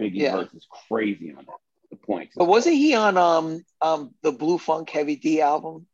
Biggie 0.00 0.20
Yeah. 0.20 0.36
verse 0.36 0.52
is 0.54 0.66
crazy 0.88 1.30
on 1.30 1.44
that. 1.46 1.56
The 1.90 1.96
points. 1.96 2.34
But 2.36 2.46
wasn't 2.46 2.76
he 2.76 2.94
on 2.94 3.16
um 3.16 3.64
um 3.80 4.14
the 4.22 4.32
Blue 4.32 4.58
Funk 4.58 4.90
Heavy 4.90 5.16
D 5.16 5.40
album? 5.40 5.86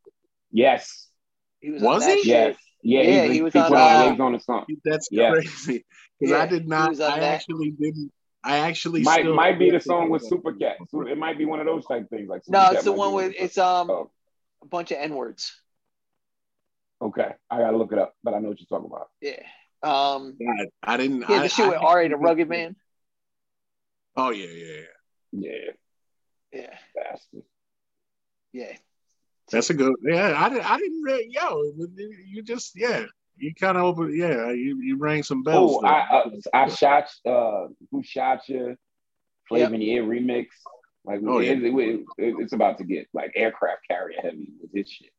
Yes. 0.51 1.09
He 1.61 1.71
was, 1.71 1.83
Was 1.83 2.03
on 2.03 2.09
he? 2.11 2.17
shit. 2.17 2.27
Yes. 2.27 2.57
Yeah, 2.83 3.03
Yeah, 3.03 3.25
he, 3.27 3.35
he 3.35 3.43
was 3.43 3.53
he 3.53 3.61
on, 3.61 3.69
put 3.69 3.79
uh, 3.79 3.81
on 3.83 4.01
legs 4.01 4.21
on 4.21 4.33
the 4.33 4.41
song. 4.41 4.65
that's 4.85 5.09
Yeah. 5.11 5.31
crazy. 5.31 5.85
Because 6.19 6.33
Yeah, 6.37 6.43
I 6.43 6.47
did 6.47 6.67
not. 6.69 7.01
I 7.01 7.21
that. 7.21 7.23
actually 7.23 7.71
didn't. 7.71 8.11
I 8.45 8.59
actually 8.59 9.03
Might 9.03 9.21
still 9.21 9.35
might 9.35 9.59
be 9.59 9.71
the 9.71 9.81
song 9.81 10.11
with. 10.11 10.25
Super 10.27 10.53
Cat. 10.53 10.77
It 10.93 11.17
might 11.17 11.39
be 11.39 11.45
one 11.45 11.61
of 11.61 11.67
those 11.67 11.87
type 11.87 12.11
things. 12.11 12.29
Like 12.29 12.43
No, 12.49 12.59
Supercat 12.59 12.73
it's 12.75 12.85
the 12.85 12.93
one 12.93 13.13
with 13.15 13.35
it's 13.39 13.57
um 13.59 13.89
Oh. 13.91 14.11
a 14.63 14.67
bunch 14.67 14.91
of 14.91 14.99
N 14.99 15.15
words. 15.15 15.57
Okay, 17.01 17.33
I 17.51 17.59
gotta 17.59 17.77
look 17.77 17.93
it 17.93 17.99
up, 17.99 18.15
but 18.25 18.35
I 18.35 18.39
know 18.39 18.49
what 18.49 18.61
you're 18.61 18.67
talking 18.67 18.91
about. 18.93 19.11
Yeah. 19.21 19.43
Um. 19.83 20.37
God, 20.39 20.67
I 20.83 20.97
didn't. 20.97 21.23
Yeah, 21.29 21.37
I, 21.37 21.43
the 21.43 21.49
shit 21.49 21.67
I 21.67 21.69
with 21.71 21.79
R.A. 21.79 22.09
the 22.09 22.17
Rugged 22.17 22.49
Man. 22.49 22.77
Oh 24.17 24.31
yeah, 24.31 24.47
yeah, 24.47 24.75
yeah. 25.33 25.51
Yeah, 26.53 26.61
Yeah. 26.61 26.77
bastard. 26.95 27.43
Yeah. 28.53 28.73
That's 29.51 29.71
a 29.71 29.75
good. 29.75 29.95
Yeah, 30.03 30.35
I 30.37 30.49
didn't. 30.49 30.71
I 30.71 30.79
didn't. 30.79 31.03
Really, 31.03 31.29
yo, 31.31 31.63
you 32.27 32.43
just 32.43 32.73
yeah. 32.77 33.05
You 33.37 33.55
kind 33.55 33.77
of 33.79 33.85
open. 33.85 34.15
Yeah, 34.17 34.51
you 34.51 34.81
you 34.83 34.99
rang 34.99 35.23
some 35.23 35.43
bells. 35.43 35.77
Oh, 35.79 35.83
there. 35.83 35.91
I, 35.91 36.19
uh, 36.19 36.31
I 36.53 36.69
shot 36.69 37.11
uh, 37.27 37.69
who 37.91 38.03
shot 38.03 38.49
you? 38.49 38.77
Flavor 39.49 39.75
in 39.75 39.81
the 39.81 39.95
Air 39.95 40.05
remix. 40.05 40.47
Like 41.05 41.21
Oh, 41.27 41.41
yeah. 41.41 41.53
it- 41.53 41.65
it- 41.65 41.75
it- 42.19 42.35
it's 42.39 42.53
about 42.53 42.79
to 42.79 42.85
get 42.85 43.09
like 43.13 43.33
aircraft 43.35 43.81
carrier 43.89 44.21
heavy 44.23 44.53
with 44.61 44.71
this 44.73 44.89
shit. 44.89 45.11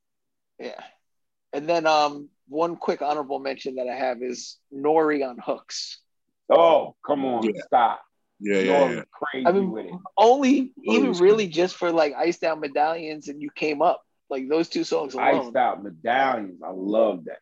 Yeah. 0.57 0.79
And 1.51 1.67
then 1.67 1.85
um 1.85 2.29
one 2.47 2.75
quick 2.75 3.01
honorable 3.01 3.39
mention 3.39 3.75
that 3.75 3.87
I 3.87 3.95
have 3.95 4.21
is 4.21 4.57
Nori 4.73 5.27
on 5.27 5.37
hooks. 5.37 5.99
Oh, 6.49 6.95
come 7.05 7.25
on, 7.25 7.43
Yeah. 7.43 7.61
stop! 7.65 8.01
yeah, 8.39 8.59
yeah, 8.59 8.91
yeah. 8.91 9.01
crazy 9.11 9.47
I 9.47 9.51
mean, 9.51 9.71
with 9.71 9.85
it. 9.85 9.93
Only 10.17 10.73
even 10.83 11.11
it's 11.11 11.19
really 11.19 11.47
just 11.47 11.75
for 11.75 11.91
like 11.91 12.13
Ice 12.13 12.39
Down 12.39 12.59
Medallions 12.59 13.29
and 13.29 13.41
You 13.41 13.49
Came 13.55 13.81
Up. 13.81 14.01
Like 14.29 14.49
those 14.49 14.69
two 14.69 14.83
songs 14.83 15.13
alone. 15.13 15.47
Iced 15.47 15.55
out 15.55 15.83
medallions. 15.83 16.61
I 16.65 16.71
love 16.71 17.25
that. 17.25 17.39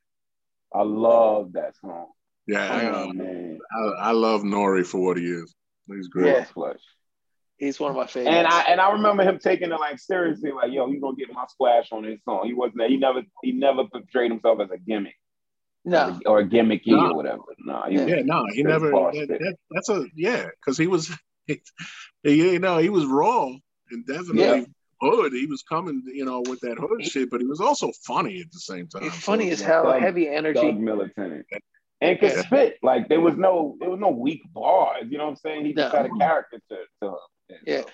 I 0.74 0.84
love 0.84 1.54
that 1.54 1.76
song. 1.78 2.08
Yeah, 2.48 2.64
I, 2.64 2.86
Oh 2.86 3.10
uh, 3.10 3.14
man, 3.14 3.60
I, 3.72 4.10
I 4.10 4.12
love 4.12 4.42
Nori 4.42 4.86
for 4.86 5.00
what 5.00 5.18
he 5.18 5.26
is. 5.26 5.54
He's 5.88 6.08
great. 6.08 6.34
Yeah. 6.34 6.44
flush. 6.46 6.82
He's 7.62 7.80
one 7.80 7.92
of 7.92 7.96
my 7.98 8.08
favorites. 8.08 8.36
And 8.36 8.48
I 8.48 8.62
and 8.64 8.82
I 8.82 8.92
remember 8.92 9.22
him 9.24 9.38
taking 9.38 9.72
it 9.72 9.80
like 9.80 10.00
seriously, 10.00 10.52
like, 10.52 10.72
yo, 10.72 10.88
you 10.88 11.00
gonna 11.00 11.16
get 11.16 11.32
my 11.32 11.46
splash 11.48 11.92
on 11.92 12.04
his 12.04 12.20
song. 12.26 12.42
He 12.48 12.54
wasn't 12.54 12.82
he 12.90 12.98
never 12.98 13.22
he 13.44 13.52
never 13.52 13.84
portrayed 13.86 14.32
himself 14.32 14.60
as 14.62 14.72
a 14.72 14.80
gimmick. 14.80 15.14
No. 15.86 16.20
or, 16.26 16.40
a 16.40 16.46
gimmicky 16.46 16.88
No. 16.88 17.12
or 17.12 17.16
whatever. 17.16 17.44
No, 17.60 17.84
he 17.88 17.96
Yeah. 17.98 18.06
Yeah, 18.08 18.22
no, 18.24 18.46
he 18.54 18.64
never. 18.64 18.90
That, 18.90 19.28
that- 19.40 19.58
that's 19.70 19.90
a 19.90 20.06
yeah, 20.16 20.48
because 20.60 20.76
he 20.78 20.88
was, 20.88 21.12
you 22.24 22.60
know, 22.60 22.78
he 22.80 22.90
was 22.90 23.06
raw 23.06 23.46
and 23.92 24.06
definitely 24.08 24.42
Yeah. 24.44 24.64
hood. 25.02 25.34
He 25.34 25.46
was 25.46 25.62
coming, 25.64 26.02
you 26.08 26.26
know, 26.26 26.42
with 26.48 26.60
that 26.62 26.78
hood 26.80 27.06
shit, 27.06 27.30
but 27.30 27.42
he 27.42 27.48
was 27.48 27.62
also 27.62 27.92
funny 28.06 28.40
at 28.42 28.52
the 28.52 28.60
same 28.60 28.88
time. 28.88 29.04
He's 29.04 29.14
funny 29.24 29.50
it 29.50 29.54
as 29.54 29.62
hell, 29.62 29.84
Doug- 29.84 30.02
heavy 30.02 30.26
Doug 30.26 30.34
energy. 30.34 30.72
militant. 30.72 31.46
And 32.02 32.20
could 32.20 32.32
Yeah. 32.32 32.42
spit. 32.42 32.78
Like 32.82 33.08
there 33.10 33.22
was 33.22 33.36
no 33.38 33.78
there 33.80 33.90
was 33.92 34.00
no 34.00 34.10
weak 34.10 34.42
bars. 34.52 35.06
You 35.10 35.20
know 35.20 35.26
what 35.26 35.30
I'm 35.32 35.36
saying? 35.38 35.66
He 35.68 35.74
just 35.76 35.94
No. 35.94 36.00
had 36.02 36.10
a 36.10 36.16
character 36.18 36.60
to, 36.70 36.76
to 37.02 37.08
him. 37.10 37.16
And 37.60 37.68
Yeah. 37.68 37.82
so- 37.82 37.90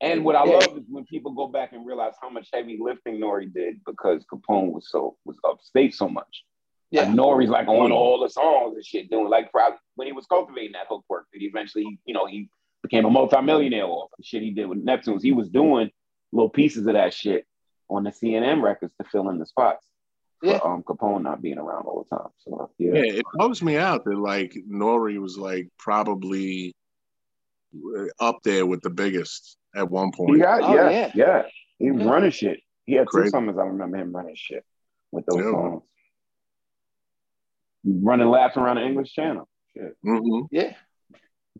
And 0.00 0.24
what 0.24 0.34
I 0.34 0.44
Yeah. 0.44 0.56
love 0.58 0.78
is 0.78 0.84
when 0.88 1.04
people 1.04 1.30
go 1.32 1.46
back 1.46 1.72
and 1.72 1.86
realize 1.86 2.14
how 2.20 2.28
much 2.28 2.48
heavy 2.52 2.76
lifting 2.80 3.18
Nori 3.20 3.52
did 3.52 3.84
because 3.84 4.24
Capone 4.26 4.72
was 4.72 4.90
so 4.90 5.16
was 5.24 5.36
upstate 5.44 5.94
so 5.94 6.08
much. 6.08 6.44
Yeah. 6.90 7.02
Like 7.04 7.10
Nori's 7.14 7.50
like 7.50 7.68
on 7.68 7.92
all 7.92 8.18
the 8.20 8.28
songs 8.28 8.74
and 8.74 8.84
shit, 8.84 9.10
doing 9.10 9.28
like 9.28 9.50
probably 9.52 9.78
when 9.94 10.06
he 10.08 10.12
was 10.12 10.26
cultivating 10.26 10.72
that 10.72 10.88
hook 10.88 11.04
work, 11.08 11.26
that 11.32 11.38
he 11.40 11.46
eventually, 11.46 11.98
you 12.04 12.14
know, 12.14 12.26
he 12.26 12.48
became 12.82 13.04
a 13.04 13.10
multimillionaire 13.10 13.86
off 13.86 14.10
the 14.18 14.24
shit 14.24 14.42
he 14.42 14.50
did 14.50 14.66
with 14.66 14.84
Neptunes. 14.84 15.22
He 15.22 15.30
was 15.32 15.48
doing 15.48 15.90
little 16.32 16.50
pieces 16.50 16.84
of 16.88 16.94
that 16.94 17.14
shit 17.14 17.46
on 17.88 18.02
the 18.02 18.10
CNN 18.10 18.60
records 18.60 18.92
to 18.96 19.04
fill 19.04 19.28
in 19.30 19.38
the 19.38 19.46
spots. 19.46 19.86
for, 20.42 20.66
um, 20.66 20.82
Capone 20.82 21.22
not 21.22 21.40
being 21.40 21.58
around 21.58 21.86
all 21.86 22.02
the 22.02 22.16
time. 22.16 22.28
So 22.38 22.68
yeah, 22.76 22.94
Yeah, 22.94 23.18
it 23.20 23.24
bugs 23.34 23.62
me 23.62 23.76
out 23.76 24.04
that 24.06 24.16
like 24.18 24.52
Nori 24.68 25.20
was 25.20 25.38
like 25.38 25.68
probably 25.78 26.74
up 28.20 28.38
there 28.44 28.66
with 28.66 28.80
the 28.82 28.90
biggest 28.90 29.56
at 29.74 29.88
one 29.90 30.12
point. 30.12 30.40
got 30.40 30.62
Oh, 30.62 30.74
yeah, 30.74 30.90
yeah. 30.90 31.10
yeah, 31.14 31.42
He 31.78 31.90
was 31.90 32.02
Mhm. 32.02 32.10
running 32.10 32.30
shit. 32.30 32.60
He 32.84 32.94
had 32.94 33.06
two 33.12 33.28
summers. 33.28 33.56
I 33.58 33.64
remember 33.64 33.96
him 33.96 34.14
running 34.14 34.34
shit 34.34 34.64
with 35.10 35.24
those 35.26 35.38
Yeah. 35.44 35.50
songs. 35.52 35.82
Running 37.84 38.28
laps 38.28 38.56
around 38.56 38.76
the 38.76 38.82
English 38.82 39.12
Channel. 39.12 39.48
Shit. 39.74 39.96
Mm-hmm. 40.04 40.46
Yeah. 40.54 40.74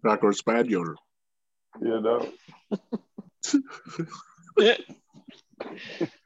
Dr. 0.05 0.29
Spadioter. 0.29 0.95
You 1.81 2.01
know. 2.01 2.33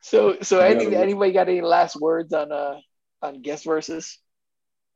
So 0.00 0.38
so 0.42 0.60
any 0.60 0.94
anybody 0.94 1.32
got 1.32 1.48
any 1.48 1.60
last 1.60 1.96
words 2.00 2.32
on 2.32 2.50
uh 2.52 2.78
on 3.22 3.42
guest 3.42 3.64
verses? 3.64 4.18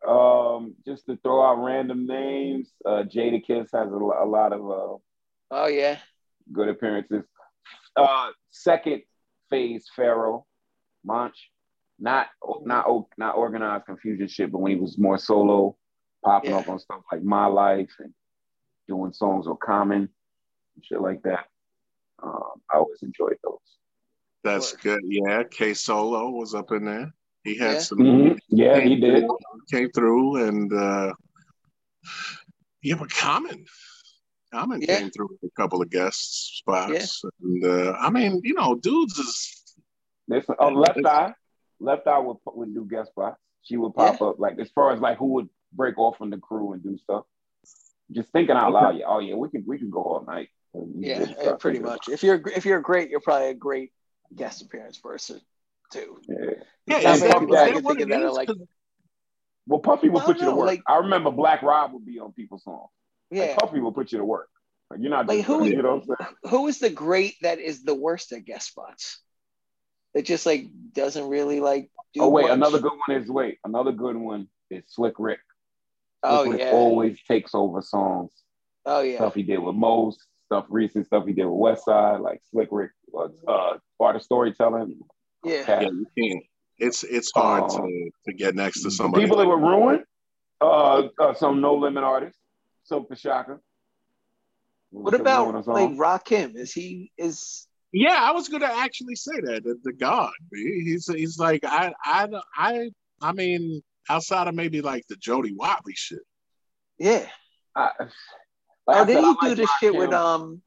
Um, 0.06 0.74
just 0.86 1.06
to 1.06 1.16
throw 1.22 1.42
out 1.44 1.62
random 1.62 2.06
names, 2.06 2.72
uh, 2.86 3.04
Jadakiss 3.04 3.68
has 3.72 3.92
a, 3.92 3.94
a 3.94 4.24
lot 4.26 4.52
of 4.52 4.60
uh, 4.60 4.96
Oh 5.50 5.66
yeah. 5.66 5.98
good 6.52 6.68
appearances. 6.68 7.24
Uh, 7.96 8.30
second 8.50 9.02
phase 9.50 9.86
Pharoahe, 9.96 10.42
Monch, 11.04 11.50
not 11.98 12.28
not 12.62 12.86
not 13.18 13.36
Organized 13.36 13.84
Konfusion 13.86 14.30
shit, 14.30 14.50
but 14.50 14.58
when 14.58 14.72
he 14.72 14.78
was 14.80 14.96
more 14.96 15.18
solo, 15.18 15.76
popping 16.24 16.50
Yeah. 16.50 16.58
up 16.58 16.68
on 16.68 16.78
stuff 16.78 17.02
like 17.12 17.22
My 17.22 17.46
Life 17.46 17.90
and 17.98 18.14
doing 18.88 19.12
songs 19.12 19.46
with 19.46 19.58
Common, 19.60 20.08
and 20.76 20.84
shit 20.84 21.00
like 21.00 21.22
that. 21.24 21.46
Um, 22.22 22.62
I 22.72 22.78
always 22.78 23.02
enjoyed 23.02 23.36
those. 23.44 23.58
That's 24.44 24.72
good. 24.76 25.00
Yeah, 25.04 25.42
K 25.50 25.74
Solo 25.74 26.30
was 26.30 26.54
up 26.54 26.72
in 26.72 26.84
there. 26.86 27.12
He 27.44 27.56
had 27.56 27.72
Yeah. 27.72 27.78
some 27.80 28.38
Yeah, 28.48 28.80
he 28.80 28.96
did. 28.96 29.24
Came 29.70 29.90
through 29.90 30.36
and 30.46 30.72
uh 30.72 31.12
yeah, 32.82 32.94
but 32.94 33.10
Common. 33.10 33.64
Common 34.52 34.80
Yeah. 34.82 34.98
came 34.98 35.10
through 35.10 35.28
with 35.30 35.50
a 35.50 35.54
couple 35.60 35.82
of 35.82 35.90
guest 35.90 36.58
spots. 36.58 37.22
yeah. 37.22 37.30
And 37.42 37.64
uh 37.64 37.92
I 37.98 38.10
mean, 38.10 38.40
you 38.42 38.54
know, 38.54 38.74
dudes 38.74 39.18
is 39.18 39.76
This 40.28 40.44
oh, 40.58 40.68
Left 40.68 41.04
Eye, 41.04 41.34
Left 41.78 42.06
Eye 42.06 42.18
would 42.18 42.38
would 42.46 42.74
do 42.74 42.84
guest 42.84 43.10
spots. 43.10 43.38
She 43.62 43.76
would 43.76 43.94
pop 43.94 44.20
up 44.22 44.38
like 44.38 44.58
as 44.58 44.70
far 44.70 44.92
as 44.92 45.00
like 45.00 45.18
who 45.18 45.26
would 45.34 45.48
break 45.72 45.98
off 45.98 46.16
from 46.18 46.30
the 46.30 46.38
crew 46.38 46.72
and 46.72 46.82
do 46.82 46.96
stuff. 46.98 47.24
Just 48.10 48.30
thinking 48.30 48.56
out 48.56 48.72
loud, 48.72 48.96
yeah. 48.96 49.04
Oh 49.06 49.20
yeah, 49.20 49.34
we 49.34 49.48
can 49.48 49.64
we 49.66 49.78
can 49.78 49.90
go 49.90 50.02
all 50.02 50.24
night. 50.26 50.48
Yeah, 50.74 51.18
good 51.18 51.28
yeah, 51.30 51.42
stuff. 51.42 51.60
pretty 51.60 51.78
much. 51.78 52.08
If 52.08 52.22
you're 52.22 52.40
if 52.48 52.64
you're 52.64 52.80
great, 52.80 53.10
you're 53.10 53.20
probably 53.20 53.48
a 53.50 53.54
great 53.54 53.92
guest 54.34 54.62
appearance 54.62 54.98
person 54.98 55.40
too. 55.92 56.20
Yeah. 56.28 56.36
yeah, 56.86 57.00
How 57.00 57.14
is 57.14 57.20
many 57.20 57.32
that, 57.32 57.40
people 57.40 57.54
is 57.54 57.60
I 57.60 58.44
that 58.46 58.66
Well, 59.66 59.80
Puffy 59.80 60.08
will 60.08 60.20
I 60.20 60.24
put 60.24 60.38
you 60.40 60.46
to 60.46 60.54
work. 60.54 60.66
like- 60.66 60.82
I 60.88 60.96
remember 60.98 61.30
Black 61.30 61.62
Rob 61.62 61.92
would 61.92 62.04
be 62.06 62.18
on 62.18 62.32
people's 62.32 62.64
songs. 62.64 62.88
Yeah. 63.30 63.42
Like 63.46 63.58
Puffy 63.58 63.80
will 63.80 63.92
put 63.92 64.10
you 64.12 64.18
to 64.18 64.24
work. 64.24 64.48
Like, 64.90 65.00
you're 65.00 65.10
not 65.10 65.26
Like, 65.28 65.38
just 65.38 65.46
who- 65.46 65.64
you 65.66 65.82
know 65.82 65.96
what 65.96 66.16
I'm 66.18 66.26
saying? 66.26 66.34
Who 66.50 66.66
is 66.66 66.78
the 66.80 66.90
great 66.90 67.34
that 67.42 67.58
is 67.60 67.84
the 67.84 67.94
worst 67.94 68.32
at 68.32 68.44
guest 68.44 68.68
spots? 68.68 69.20
That 70.14 70.22
just 70.24 70.44
like 70.46 70.66
doesn't 70.92 71.28
really 71.28 71.60
like 71.60 71.88
do 72.14 72.22
Oh 72.22 72.28
wait, 72.30 72.42
much? 72.44 72.50
another 72.52 72.80
good 72.80 72.90
one 73.06 73.16
is 73.22 73.28
wait, 73.30 73.58
another 73.64 73.92
good 73.92 74.16
one 74.16 74.48
is 74.70 74.82
Slick 74.88 75.14
Rick. 75.18 75.38
Slick 76.24 76.32
Oh 76.32 76.50
Rick 76.50 76.60
yeah. 76.60 76.72
always 76.72 77.22
takes 77.28 77.54
over 77.54 77.80
songs. 77.80 78.32
Oh 78.84 79.02
yeah. 79.02 79.18
Stuff 79.18 79.34
he 79.36 79.44
did 79.44 79.58
with 79.58 79.76
Most, 79.76 80.26
stuff 80.46 80.66
recent 80.68 81.06
stuff 81.06 81.24
he 81.26 81.32
did 81.32 81.44
with 81.44 81.54
West 81.54 81.84
Side, 81.84 82.18
like 82.20 82.40
Slick 82.50 82.70
Rick 82.72 82.90
was 83.06 83.30
uh 83.46 83.74
part 83.98 84.16
of 84.16 84.22
storytelling. 84.24 84.98
Yeah. 85.44 85.64
Yeah, 85.68 85.80
you 85.82 86.06
can't. 86.18 86.44
It's 86.80 87.04
it's 87.04 87.30
hard 87.34 87.64
Um, 87.70 87.82
to, 87.86 88.10
to 88.26 88.32
get 88.32 88.54
next 88.54 88.82
to 88.82 88.90
somebody. 88.90 89.24
People 89.24 89.36
that 89.38 89.46
were 89.46 89.58
ruined, 89.58 90.04
uh, 90.60 91.08
uh 91.18 91.34
some 91.34 91.60
no 91.60 91.74
limit 91.74 92.02
artists, 92.04 92.38
Silk 92.84 93.08
the 93.08 93.16
Shocker. 93.16 93.60
What 94.90 95.14
about 95.14 95.66
like 95.68 95.90
Rakim? 95.90 96.56
Is 96.56 96.72
he 96.72 97.12
is 97.16 97.68
Yeah, 97.92 98.16
I 98.18 98.32
was 98.32 98.48
gonna 98.48 98.66
actually 98.72 99.14
say 99.16 99.40
that 99.42 99.62
the, 99.64 99.76
the 99.84 99.92
God. 99.92 100.32
He's 100.52 101.06
he's 101.06 101.38
like 101.38 101.64
I 101.64 101.92
I 102.04 102.28
I 102.56 102.90
I 103.22 103.32
mean 103.32 103.82
outside 104.08 104.48
of 104.48 104.54
maybe 104.54 104.80
like 104.80 105.04
the 105.08 105.16
Jody 105.16 105.52
Watley 105.54 105.94
shit. 105.94 106.18
yeah. 106.98 107.26
I, 107.76 107.90
like 108.00 108.96
Oh, 108.96 109.02
I 109.02 109.04
did 109.04 109.16
he 109.18 109.22
do 109.22 109.36
like 109.42 109.56
the 109.56 109.68
shit 109.78 109.94
with 109.94 110.12
um 110.12 110.60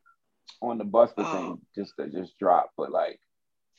on 0.61 0.77
the 0.77 0.85
Busta 0.85 1.13
Oh. 1.17 1.33
thing 1.33 1.61
just 1.75 1.93
to 1.99 2.07
just 2.09 2.37
drop, 2.39 2.71
but 2.77 2.91
like 2.91 3.19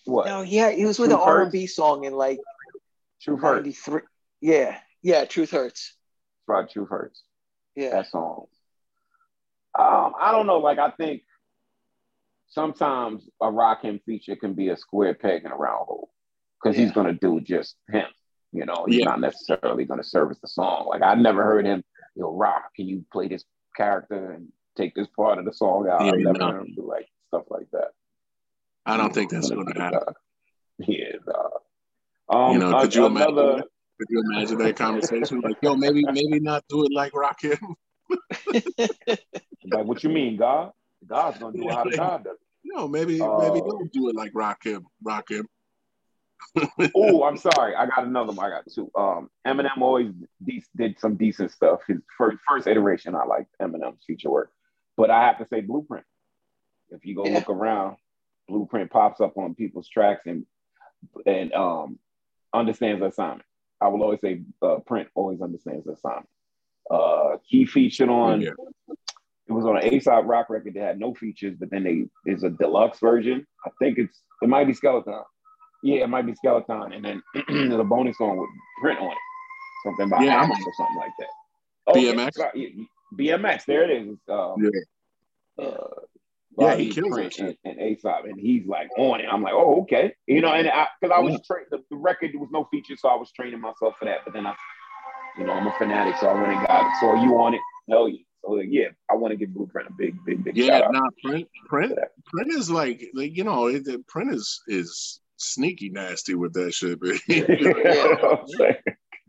what? 0.04 0.26
no, 0.26 0.42
yeah, 0.42 0.70
he 0.70 0.84
was 0.84 0.98
with 0.98 1.10
Truth 1.10 1.20
an 1.22 1.28
R 1.28 1.42
and 1.42 1.52
B 1.52 1.66
song 1.66 2.04
in 2.04 2.12
like 2.14 2.38
Truth 3.22 3.40
Hurts. 3.40 3.56
ninety 3.56 3.72
three. 3.72 4.02
Yeah. 4.40 4.78
Yeah, 5.02 5.24
Truth 5.24 5.50
Hurts. 5.50 5.94
That's 6.46 6.58
right, 6.58 6.70
Truth 6.70 6.88
Hurts. 6.90 7.22
Yeah. 7.76 7.90
That 7.90 8.06
song. 8.10 8.46
Um, 9.78 10.12
I 10.20 10.30
don't 10.32 10.46
know. 10.46 10.58
Like 10.58 10.78
I 10.78 10.90
think 10.90 11.22
sometimes 12.48 13.28
a 13.40 13.46
Rakim 13.46 14.02
feature 14.04 14.36
can 14.36 14.54
be 14.54 14.68
a 14.68 14.76
square 14.76 15.14
peg 15.14 15.44
in 15.44 15.50
a 15.52 15.56
round 15.56 15.86
hole 15.86 16.10
because 16.62 16.76
he's 16.76 16.92
gonna 16.92 17.12
do 17.14 17.40
just 17.40 17.76
him. 17.88 18.06
You 18.52 18.64
know, 18.66 18.84
he's 18.86 18.98
Yeah. 19.00 19.06
not 19.06 19.20
necessarily 19.20 19.84
gonna 19.84 20.04
service 20.04 20.38
the 20.40 20.48
song. 20.48 20.86
Like 20.88 21.02
I 21.02 21.14
never 21.14 21.42
heard 21.42 21.66
him. 21.66 21.82
Yo, 22.14 22.30
Rock, 22.32 22.72
can 22.76 22.86
you 22.86 23.04
play 23.12 23.26
this 23.26 23.44
character 23.76 24.30
and 24.32 24.52
take 24.76 24.94
this 24.94 25.08
part 25.16 25.38
of 25.38 25.44
the 25.44 25.52
song 25.52 25.88
out? 25.88 26.04
Yeah, 26.04 26.12
I've 26.12 26.18
never 26.20 26.38
no. 26.38 26.50
heard 26.52 26.60
him 26.68 26.74
do 26.76 26.86
like 26.88 27.08
stuff 27.28 27.44
like 27.50 27.68
that. 27.72 27.90
I 28.86 28.96
don't 28.96 29.12
think 29.14 29.30
that's 29.30 29.50
gonna 29.50 29.72
happen. 29.80 30.14
Yeah, 30.78 31.12
dog. 31.26 31.50
Um, 32.28 32.52
You 32.52 32.58
know, 32.58 32.80
could 32.80 32.94
you 32.94 33.06
imagine 33.06 33.32
another- 33.38 33.56
that? 33.56 33.64
Could 33.98 34.08
you 34.10 34.22
imagine 34.28 34.58
that 34.58 34.76
conversation? 34.76 35.40
Like, 35.40 35.56
yo, 35.62 35.76
maybe 35.76 36.02
maybe 36.04 36.40
not 36.40 36.64
do 36.68 36.84
it 36.84 36.92
like 36.92 37.12
Rakim. 37.12 37.58
Like, 39.70 39.84
what 39.86 40.02
you 40.02 40.10
mean, 40.10 40.36
God? 40.36 40.72
God's 41.06 41.38
gonna 41.38 41.56
do 41.56 41.68
it 41.68 41.72
how 41.74 41.84
God 41.84 42.24
does. 42.24 42.34
it. 42.34 42.40
No, 42.64 42.88
maybe 42.88 43.20
Uh, 43.20 43.38
maybe 43.38 43.60
don't 43.60 43.92
do 43.92 44.08
it 44.08 44.16
like 44.16 44.32
Rakim. 44.32 44.82
Rakim. 45.06 45.44
Oh, 46.94 47.22
I'm 47.28 47.36
sorry. 47.36 47.74
I 47.76 47.86
got 47.86 48.04
another 48.04 48.32
one. 48.32 48.44
I 48.46 48.50
got 48.50 48.64
two. 48.72 48.90
Um, 48.96 49.30
Eminem 49.46 49.80
always 49.80 50.12
de- 50.44 50.64
did 50.76 50.98
some 50.98 51.14
decent 51.16 51.50
stuff. 51.52 51.80
His 51.86 51.98
first 52.18 52.38
first 52.48 52.66
iteration, 52.66 53.14
I 53.14 53.24
liked 53.24 53.54
Eminem's 53.62 54.02
feature 54.04 54.30
work, 54.30 54.52
but 54.96 55.10
I 55.10 55.22
have 55.24 55.38
to 55.38 55.46
say 55.46 55.60
Blueprint. 55.60 56.04
If 56.90 57.04
you 57.06 57.14
go 57.14 57.24
Yeah. 57.26 57.34
look 57.34 57.48
around, 57.48 57.96
Blueprint 58.48 58.90
pops 58.90 59.20
up 59.20 59.36
on 59.36 59.54
people's 59.54 59.88
tracks 59.88 60.22
and 60.26 60.44
and 61.26 61.52
um 61.52 61.98
understands 62.52 63.00
the 63.00 63.06
assignment. 63.06 63.42
I 63.80 63.88
will 63.88 64.02
always 64.02 64.20
say 64.20 64.42
uh, 64.62 64.76
Print 64.86 65.08
always 65.14 65.40
understands 65.42 65.84
the 65.84 65.92
assignment. 65.92 66.28
Uh, 66.90 67.36
he 67.44 67.66
featured 67.66 68.08
on. 68.08 68.40
Yeah. 68.40 68.50
It 69.46 69.52
was 69.52 69.66
on 69.66 69.76
an 69.76 69.92
Aesop 69.92 70.24
Rock 70.24 70.48
record 70.48 70.72
that 70.74 70.82
had 70.82 70.98
no 70.98 71.12
features, 71.12 71.54
but 71.58 71.70
then 71.70 71.84
they 71.84 72.04
there's 72.24 72.44
a 72.44 72.50
deluxe 72.50 72.98
version. 72.98 73.46
I 73.66 73.70
think 73.78 73.98
it's 73.98 74.22
it 74.40 74.48
might 74.48 74.66
be 74.66 74.72
Skelethon. 74.72 75.22
Yeah, 75.82 76.04
it 76.04 76.08
might 76.08 76.24
be 76.24 76.32
Skelethon, 76.32 76.94
and 76.96 77.04
then 77.04 77.22
there's 77.48 77.78
a 77.80 77.84
bonus 77.84 78.16
song 78.16 78.38
with 78.38 78.48
print 78.80 78.98
on 79.00 79.10
it, 79.10 79.18
something 79.84 80.06
about 80.06 80.22
Yeah, 80.22 80.40
or 80.42 80.72
something 80.76 80.96
like 80.96 81.12
that. 81.18 81.28
Oh, 81.88 81.92
BMX? 81.92 82.30
yeah, 82.54 82.68
BMX, 83.36 83.66
there 83.66 83.84
it 83.90 84.06
is. 84.06 84.16
Um, 84.30 84.54
Yeah. 85.58 85.64
uh, 85.66 86.00
Yeah, 86.58 86.74
he 86.76 86.90
kills 86.90 87.12
Print 87.12 87.38
and, 87.38 87.56
and 87.64 87.80
Aesop, 87.80 88.24
and 88.26 88.38
he's 88.38 88.66
like 88.66 88.88
on 88.96 89.20
it. 89.20 89.26
I'm 89.30 89.42
like, 89.42 89.54
oh, 89.54 89.82
okay, 89.82 90.14
you 90.26 90.40
know, 90.40 90.52
and 90.52 90.68
I 90.68 90.86
because 91.00 91.14
I 91.14 91.20
was 91.20 91.32
Yeah. 91.32 91.38
tra- 91.46 91.64
the, 91.70 91.78
the 91.90 91.96
record 91.96 92.30
there 92.32 92.40
was 92.40 92.50
no 92.52 92.68
feature, 92.70 92.94
so 92.96 93.08
I 93.08 93.16
was 93.16 93.32
training 93.32 93.60
myself 93.60 93.94
for 93.98 94.04
that. 94.04 94.18
But 94.24 94.34
then 94.34 94.46
I, 94.46 94.54
you 95.38 95.44
know, 95.44 95.52
I'm 95.52 95.66
a 95.66 95.72
fanatic, 95.78 96.16
so 96.20 96.28
I 96.28 96.34
went 96.34 96.52
and 96.52 96.66
got 96.66 96.86
it. 96.86 96.92
So 97.00 97.14
you 97.16 97.36
on 97.38 97.54
it? 97.54 97.60
Hell 97.88 98.08
yeah! 98.08 98.18
So 98.44 98.52
like, 98.52 98.68
yeah, 98.70 98.88
I 99.10 99.14
want 99.14 99.32
to 99.32 99.36
give 99.36 99.52
Blueprint 99.52 99.88
a 99.88 99.92
big, 99.92 100.16
big, 100.24 100.44
big 100.44 100.56
Yeah, 100.56 100.66
shout 100.66 100.82
out. 100.84 100.92
nah, 100.92 101.08
print 101.22 101.48
print 101.68 101.98
print 102.26 102.52
is 102.52 102.70
like, 102.70 103.04
like 103.14 103.36
you 103.36 103.44
know, 103.44 103.66
it, 103.66 104.06
print 104.06 104.32
is 104.32 104.60
is 104.68 105.20
sneaky 105.36 105.90
nasty 105.90 106.34
with 106.34 106.52
that 106.54 106.72
shit. 106.72 107.02
man. 107.02 107.18
You 107.28 107.74
know 107.74 107.82
what 107.84 108.48
I'm? 108.60 108.74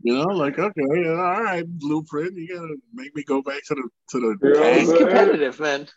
You 0.02 0.14
know, 0.14 0.26
like 0.26 0.58
okay, 0.58 1.08
all 1.08 1.42
right, 1.42 1.66
blueprint. 1.66 2.36
You 2.36 2.48
gotta 2.54 2.76
make 2.94 3.16
me 3.16 3.24
go 3.24 3.42
back 3.42 3.64
to 3.66 3.74
the 3.74 3.88
to 4.10 4.20
the 4.20 4.54
Yeah, 4.54 4.78
He's 4.78 4.92
competitive, 4.92 5.58
man. 5.58 5.88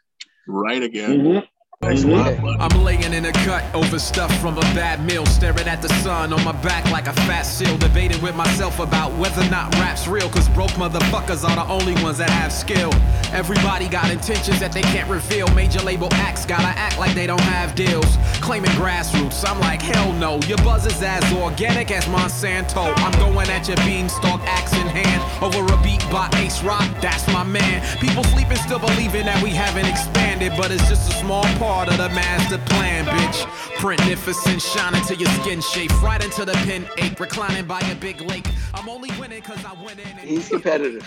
Right 0.49 0.83
again. 0.83 1.21
Mhm. 1.21 1.47
Makes 1.81 2.03
a 2.03 2.07
lot 2.07 2.33
mm-hmm. 2.33 2.35
of 2.35 2.43
money. 2.43 2.57
I'm 2.59 2.83
laying 2.83 3.13
in 3.13 3.23
a 3.23 3.31
cut 3.31 3.63
over 3.73 3.99
stuff 3.99 4.37
from 4.41 4.57
a 4.57 4.67
bad 4.75 5.05
meal, 5.05 5.25
staring 5.25 5.65
at 5.65 5.81
the 5.81 5.87
sun 6.03 6.33
on 6.33 6.43
my 6.43 6.51
back 6.61 6.83
like 6.91 7.07
a 7.07 7.13
fat 7.23 7.43
seal, 7.43 7.77
debating 7.77 8.21
with 8.21 8.35
myself 8.35 8.79
about 8.79 9.13
whether 9.13 9.41
or 9.41 9.49
not 9.49 9.73
rap's 9.75 10.05
real, 10.05 10.27
cause 10.27 10.49
broke 10.49 10.71
motherfuckers 10.71 11.47
are 11.47 11.55
the 11.55 11.65
only 11.71 11.93
ones 12.03 12.17
that 12.17 12.29
have 12.31 12.51
skill. 12.51 12.91
Everybody 13.31 13.87
got 13.87 14.11
intentions 14.11 14.59
that 14.59 14.73
they 14.73 14.81
can't 14.81 15.09
reveal. 15.09 15.47
Major 15.55 15.79
label 15.79 16.09
acts 16.15 16.45
gotta 16.45 16.67
act 16.67 16.99
like 16.99 17.15
they 17.15 17.27
don't 17.27 17.39
have 17.39 17.75
deals. 17.75 18.17
Claiming 18.41 18.71
grassroots, 18.71 19.49
I'm 19.49 19.61
like, 19.61 19.81
hell 19.81 20.11
no. 20.11 20.37
Your 20.47 20.57
buzz 20.57 20.85
is 20.85 21.01
as 21.01 21.23
organic 21.31 21.91
as 21.91 22.03
Monsanto. 22.07 22.91
I'm 22.97 23.17
going 23.19 23.49
at 23.49 23.69
your 23.69 23.77
beanstalk, 23.87 24.41
axe 24.41 24.73
in 24.73 24.87
hand. 24.87 25.23
Over 25.41 25.63
a 25.73 25.81
beat 25.81 26.03
by 26.11 26.29
Ace 26.43 26.61
Rock, 26.61 26.89
that's 26.99 27.25
my 27.31 27.45
man. 27.45 27.79
People 27.99 28.25
sleeping, 28.25 28.57
still 28.57 28.79
believing 28.79 29.23
that 29.27 29.41
we 29.41 29.51
haven't 29.51 29.85
expanded, 29.85 30.51
but 30.57 30.71
it's 30.71 30.85
just 30.89 31.09
a 31.09 31.15
small 31.15 31.45
part 31.55 31.68
of 31.69 31.97
the 31.97 32.09
master 32.09 32.57
plan, 32.57 33.05
bitch. 33.05 33.45
Printnificent, 33.77 34.61
shining 34.61 35.01
till 35.03 35.17
your 35.17 35.29
skin 35.29 35.61
shape. 35.61 36.01
Right 36.01 36.23
into 36.23 36.45
the 36.45 36.53
pin 36.65 36.87
ache, 36.97 37.19
reclining 37.19 37.65
by 37.65 37.79
a 37.81 37.95
big 37.95 38.21
lake. 38.21 38.47
I'm 38.73 38.89
only 38.89 39.09
winning 39.19 39.41
cause 39.41 39.63
I 39.63 39.73
went 39.83 39.99
in 39.99 40.07
and 40.07 40.27
He's 40.27 40.49
competitive. 40.49 41.03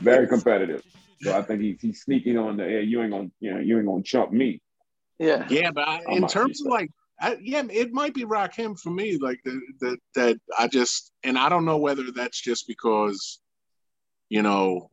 Very 0.00 0.28
competitive. 0.28 0.82
So 1.22 1.36
I 1.36 1.42
think 1.42 1.62
he's 1.62 1.80
he's 1.80 2.02
sneaking 2.02 2.36
on 2.36 2.56
the. 2.56 2.64
Yeah, 2.64 2.80
you 2.80 3.02
ain't 3.02 3.12
gonna 3.12 3.30
you 3.40 3.54
know 3.54 3.60
you 3.60 3.78
ain't 3.78 3.86
gonna 3.86 4.02
chump 4.02 4.32
me. 4.32 4.60
Yeah. 5.18 5.46
Yeah, 5.48 5.70
but 5.70 5.88
I, 5.88 6.02
I 6.08 6.12
in 6.14 6.26
terms 6.26 6.60
of 6.60 6.66
like, 6.66 6.90
I, 7.20 7.36
yeah, 7.40 7.62
it 7.70 7.92
might 7.92 8.14
be 8.14 8.24
Rakim 8.24 8.78
for 8.78 8.90
me. 8.90 9.18
Like 9.18 9.40
that, 9.44 9.60
that, 9.80 9.98
that 10.16 10.40
I 10.58 10.66
just, 10.66 11.12
and 11.22 11.38
I 11.38 11.48
don't 11.48 11.64
know 11.64 11.78
whether 11.78 12.10
that's 12.10 12.40
just 12.40 12.66
because, 12.66 13.40
you 14.28 14.42
know, 14.42 14.90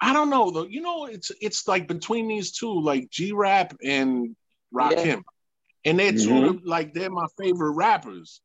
I 0.00 0.12
don't 0.12 0.30
know 0.30 0.50
though. 0.50 0.66
You 0.66 0.82
know, 0.82 1.06
it's 1.06 1.30
it's 1.40 1.66
like 1.66 1.88
between 1.88 2.28
these 2.28 2.52
two, 2.52 2.80
like 2.80 3.10
G 3.10 3.32
Rap 3.32 3.74
and 3.84 4.36
Rakim, 4.72 5.22
and 5.84 5.98
they're 5.98 6.12
two 6.12 6.28
Mhm. 6.28 6.48
of 6.50 6.64
like 6.64 6.92
they're 6.92 7.10
my 7.10 7.26
favorite 7.38 7.72
rappers. 7.72 8.40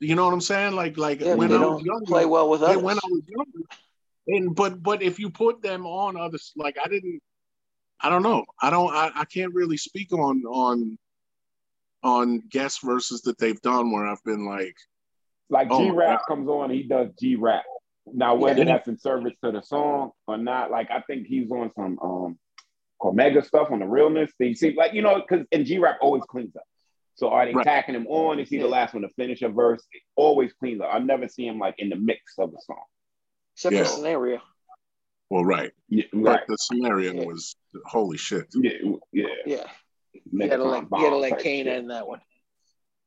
You 0.00 0.14
know 0.14 0.24
what 0.24 0.34
I'm 0.34 0.40
saying? 0.40 0.74
Like 0.74 0.96
like 0.96 1.20
Yeah, 1.20 1.34
when 1.34 1.50
they 1.50 1.56
I 1.56 1.58
was 1.58 1.82
don't 1.82 1.84
younger, 1.84 2.04
play 2.06 2.24
well 2.26 2.48
with 2.50 2.60
yeah, 2.62 2.68
others. 2.68 2.82
when 2.82 2.98
I 2.98 3.08
was 3.08 3.22
younger, 3.26 3.68
and 4.28 4.54
but 4.54 4.82
but 4.82 5.02
if 5.02 5.18
you 5.18 5.30
put 5.30 5.60
them 5.62 5.86
on 5.86 6.16
others, 6.16 6.52
like 6.56 6.76
I 6.82 6.88
didn't, 6.88 7.20
I 8.00 8.08
don't 8.10 8.22
know, 8.22 8.44
I 8.60 8.70
don't, 8.70 8.92
I, 8.94 9.10
I 9.14 9.24
can't 9.24 9.54
really 9.54 9.76
speak 9.76 10.12
on 10.12 10.42
on 10.44 10.98
on 12.02 12.40
guest 12.50 12.82
verses 12.82 13.22
that 13.22 13.38
they've 13.38 13.60
done 13.62 13.90
where 13.90 14.06
I've 14.06 14.22
been 14.24 14.44
like, 14.46 14.76
Like 15.48 15.68
Oh, 15.70 15.78
G 15.78 15.90
Rap 15.90 16.20
comes 16.28 16.48
on, 16.48 16.70
he 16.70 16.82
does 16.82 17.08
G 17.18 17.34
Rap. 17.36 17.64
Now 18.12 18.34
whether 18.34 18.60
Yeah. 18.60 18.64
that's 18.76 18.88
in 18.88 18.98
service 18.98 19.34
to 19.42 19.50
the 19.52 19.62
song 19.62 20.12
or 20.26 20.36
not, 20.36 20.70
like 20.70 20.90
I 20.90 21.00
think 21.00 21.26
he's 21.26 21.50
on 21.50 21.72
some 21.74 21.98
um 22.00 22.38
Omega 23.02 23.42
stuff 23.42 23.70
on 23.70 23.80
the 23.80 23.86
realness. 23.86 24.32
They 24.38 24.54
see 24.54 24.74
like 24.74 24.92
you 24.94 25.02
know 25.02 25.20
because 25.20 25.46
and 25.52 25.64
G 25.66 25.78
Rap 25.78 25.98
always 26.00 26.22
cleans 26.24 26.54
up. 26.56 26.64
So 27.16 27.28
are 27.30 27.46
they 27.46 27.52
Right. 27.54 27.64
tacking 27.64 27.94
him 27.94 28.06
on? 28.08 28.38
Is 28.40 28.48
he 28.48 28.58
the 28.58 28.66
last 28.66 28.92
one 28.92 29.02
to 29.02 29.08
finish 29.10 29.42
a 29.42 29.48
verse? 29.48 29.86
It 29.92 30.02
always 30.16 30.52
cleans 30.54 30.80
up. 30.80 30.88
I 30.92 30.98
never 30.98 31.28
see 31.28 31.46
him 31.46 31.58
like 31.58 31.76
in 31.78 31.88
the 31.88 31.96
mix 31.96 32.38
of 32.38 32.50
the 32.52 32.58
song. 32.60 32.82
Except 33.54 33.74
Yeah. 33.74 33.82
for 33.84 33.88
scenario. 33.90 34.42
well, 35.30 35.44
right, 35.44 35.72
Yeah, 35.88 36.04
but 36.12 36.44
the 36.48 36.56
scenario 36.58 37.12
Yeah. 37.14 37.24
was 37.24 37.56
holy 37.86 38.16
shit. 38.18 38.46
Yeah, 38.54 38.72
yeah. 39.12 39.26
Yeah. 39.46 39.70
You 40.32 40.48
gotta 40.48 40.64
let, 40.64 40.82
you 40.82 40.88
gotta 40.90 41.30
bomb 41.30 41.38
Kane 41.40 41.64
shit. 41.64 41.72
end 41.72 41.90
that 41.90 42.06
one. 42.06 42.20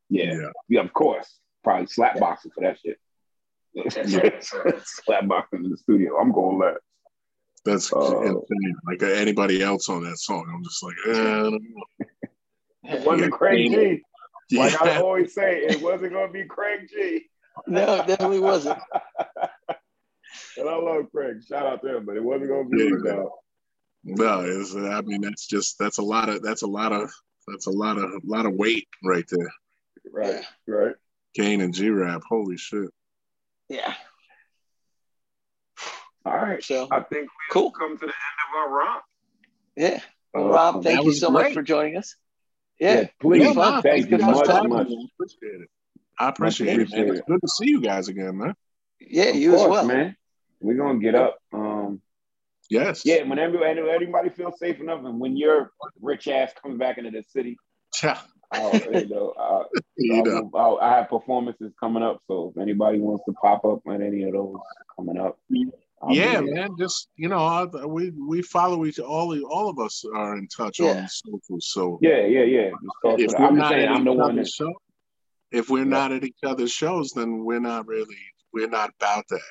Yeah. 0.10 0.34
Yeah. 0.34 0.50
yeah, 0.68 0.82
of 0.82 0.94
course. 0.94 1.40
Probably 1.64 1.88
slap 1.88 2.20
boxing 2.20 2.52
for 2.52 2.62
that 2.62 2.80
shit. 2.80 3.00
Slap 3.90 5.28
boxing 5.28 5.64
in 5.66 5.72
the 5.72 5.78
studio. 5.78 6.18
I'm 6.18 6.32
going 6.32 6.58
last. 6.60 6.80
That's 7.66 7.92
Oh. 7.94 8.22
insane. 8.22 8.76
Like 8.86 9.04
anybody 9.04 9.62
else 9.62 9.90
on 9.90 10.04
that 10.04 10.18
song, 10.18 10.46
I'm 10.54 10.64
just 10.64 10.84
like, 10.84 10.96
eh, 11.08 11.12
I 11.12 11.40
don't 11.44 11.52
know. 11.52 11.84
It 12.84 13.06
wasn't 13.06 13.32
Yeah. 13.32 13.38
Craig 13.38 13.72
G. 14.50 14.58
Like 14.58 14.82
I 14.82 15.02
always 15.02 15.34
say, 15.34 15.64
it 15.66 15.82
wasn't 15.82 16.14
gonna 16.14 16.32
be 16.32 16.46
Craig 16.46 16.88
G. 16.90 17.30
No, 17.68 17.96
it 17.96 18.08
definitely 18.08 18.40
wasn't. 18.40 18.80
and 20.58 20.70
I 20.70 20.76
love 20.76 21.12
Craig. 21.12 21.44
Shout 21.44 21.66
out 21.66 21.82
to 21.82 21.98
him, 21.98 22.06
but 22.06 22.16
it 22.16 22.24
wasn't 22.24 22.50
gonna 22.50 22.70
be 22.70 22.84
Yeah. 22.84 23.14
dog. 23.16 23.30
No, 24.04 24.40
it's, 24.46 24.74
I 24.74 25.02
mean 25.02 25.22
that's 25.22 25.48
just 25.48 25.78
that's 25.80 25.98
a 25.98 26.04
lot 26.04 26.30
of 26.30 26.42
that's 26.42 26.62
a 26.62 26.68
lot 26.68 26.94
of 26.94 27.12
that's 27.48 27.68
a 27.68 27.72
lot 27.72 27.98
of 27.98 28.04
a 28.06 28.20
lot 28.24 28.46
of 28.46 28.54
weight 28.54 28.88
right 29.04 29.26
there. 29.30 29.52
Right, 30.12 30.44
right. 30.68 30.96
Kane 31.36 31.60
and 31.60 31.74
G 31.74 31.90
Rap, 31.90 32.22
holy 32.30 32.58
shit. 32.58 32.90
Yeah. 33.70 33.94
All 36.26 36.36
right. 36.36 36.64
So 36.64 36.88
I 36.92 37.00
think 37.02 37.24
we 37.24 37.30
Cool. 37.52 37.72
come 37.72 37.98
to 37.98 38.06
the 38.06 38.06
end 38.06 38.14
of 38.14 38.58
our 38.58 38.70
romp. 38.78 39.04
yeah. 39.76 40.00
Well, 40.34 40.46
Uh, 40.46 40.50
Rob, 40.50 40.84
thank 40.84 41.00
you 41.02 41.06
was 41.08 41.20
so 41.20 41.30
much 41.30 41.54
for 41.54 41.62
joining 41.62 41.98
us. 41.98 42.16
Yeah, 42.80 42.94
Yeah. 43.02 43.08
please. 43.20 43.44
Yeah, 43.44 43.54
nah, 43.54 43.82
thank 43.82 44.06
you 44.10 44.18
good 44.18 44.26
much, 44.26 44.48
much. 44.48 44.88
Appreciate 44.88 45.62
it. 45.62 45.70
I 46.20 46.30
appreciate 46.30 46.80
it, 46.80 46.90
man. 46.92 47.00
it. 47.08 47.10
It's 47.12 47.22
good 47.28 47.42
to 47.42 47.48
see 47.48 47.70
you 47.70 47.82
guys 47.82 48.08
again, 48.08 48.38
man. 48.38 48.56
Yeah, 49.00 49.26
Of 49.30 49.36
you 49.38 49.54
as 49.54 49.60
course, 49.62 49.72
well. 49.72 49.86
man. 49.86 50.16
We're 50.60 50.76
gonna 50.76 51.00
get 51.00 51.16
up. 51.16 51.38
Um, 51.54 52.02
Yes. 52.70 53.06
yeah, 53.06 53.24
when 53.24 53.40
everybody, 53.40 53.80
everybody 53.80 54.30
feels 54.30 54.60
safe 54.60 54.80
enough, 54.82 55.00
and 55.06 55.20
when 55.20 55.38
your 55.38 55.72
rich 56.02 56.28
ass 56.28 56.52
comes 56.62 56.78
back 56.78 56.98
into 56.98 57.12
the 57.12 57.24
city, 57.24 57.58
Yeah. 58.54 58.60
I'll, 58.62 58.94
you 58.94 59.08
know, 59.10 59.34
I'll, 59.38 59.70
You 59.98 60.24
know. 60.24 60.50
I'll, 60.54 60.62
I'll, 60.62 60.80
I 60.82 60.96
have 60.98 61.10
performances 61.10 61.72
coming 61.80 62.04
up. 62.04 62.22
So 62.28 62.54
if 62.56 62.62
anybody 62.62 63.00
wants 63.00 63.24
to 63.26 63.34
pop 63.34 63.66
up 63.66 63.80
at 63.90 64.02
any 64.02 64.24
of 64.24 64.34
those 64.34 64.56
coming 64.96 65.18
up, 65.18 65.38
I'll 66.02 66.14
yeah, 66.14 66.40
man. 66.42 66.70
Just 66.78 67.10
you 67.16 67.28
know, 67.28 67.40
I, 67.40 67.66
we 67.86 68.12
we 68.12 68.42
follow 68.44 68.86
each 68.86 69.00
all 69.00 69.36
all 69.50 69.70
of 69.70 69.80
us 69.80 70.06
are 70.16 70.38
in 70.38 70.48
touch 70.48 70.80
Yeah. 70.80 70.92
on 71.02 71.08
social. 71.08 71.60
So 71.60 72.00
Yeah, 72.02 72.26
yeah, 72.26 72.44
yeah. 72.44 72.70
Just 72.70 72.96
talk 73.04 73.20
if 73.20 73.32
to 73.32 73.36
we're 73.40 73.46
I'm 73.48 73.56
not 73.58 73.72
saying, 73.72 73.86
at 73.88 73.92
I'm 73.96 74.04
the 74.06 74.12
each 74.12 74.18
one 74.18 74.32
other's 74.32 74.48
that. 74.58 74.64
show, 74.66 74.74
if 75.52 75.70
we're 75.70 75.80
Yeah. 75.80 75.84
not 75.86 76.12
at 76.12 76.24
each 76.24 76.38
other's 76.46 76.72
shows, 76.72 77.12
then 77.12 77.44
we're 77.44 77.60
not 77.60 77.88
really 77.88 78.16
we're 78.54 78.70
not 78.70 78.92
about 79.02 79.26
that. 79.30 79.42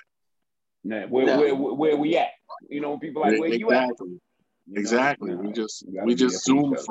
Nah, 0.84 1.06
where, 1.08 1.26
No. 1.26 1.38
where, 1.40 1.54
where, 1.54 1.74
where 1.74 1.96
we 1.96 2.16
at? 2.16 2.28
You 2.68 2.80
know, 2.80 2.96
people 2.98 3.22
like, 3.22 3.40
where 3.40 3.52
you 3.52 3.70
at? 3.72 3.90
exactly. 3.90 4.08
You 4.08 4.76
know? 4.76 4.80
Exactly. 4.80 5.30
Nah, 5.34 5.40
we 5.42 5.52
just 5.52 5.84
we 5.86 5.94
gotta 5.94 6.06
we 6.06 6.14
be 6.14 6.18
just 6.20 6.46
there 6.46 6.54
for 6.54 6.58
each 6.60 6.62
Zoom 6.64 6.72
other. 6.74 6.82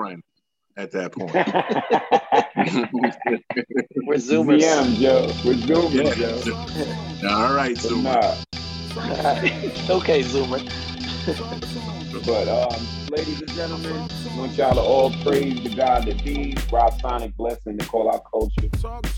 Friend 0.75 0.77
at 0.77 0.91
that 0.91 1.11
point. 1.13 1.33
We're 4.05 4.17
Zoomers. 4.17 4.61
ZM, 4.61 4.95
Joe. 4.99 5.31
We're 5.43 5.55
Zoomers, 5.55 6.15
Yeah. 6.17 6.41
Joe. 6.43 6.55
all 7.29 7.53
right, 7.55 7.75
But 7.75 7.83
Zoom. 7.83 8.03
nah. 8.03 8.35
okay, 9.89 10.21
Zoomer. 10.23 10.61
But 12.25 12.47
um, 12.47 12.87
ladies 13.09 13.41
and 13.41 13.51
gentlemen, 13.51 14.07
I 14.31 14.37
want 14.37 14.51
y'all 14.53 14.73
to 14.75 14.79
all 14.81 15.11
praise 15.23 15.61
the 15.63 15.69
God 15.75 16.05
that 16.05 16.23
be. 16.23 16.55
Rob 16.71 16.99
Sonic 17.01 17.35
blessing 17.35 17.77
to 17.77 17.85
call 17.85 18.09
out 18.13 18.23
culture. 18.31 18.69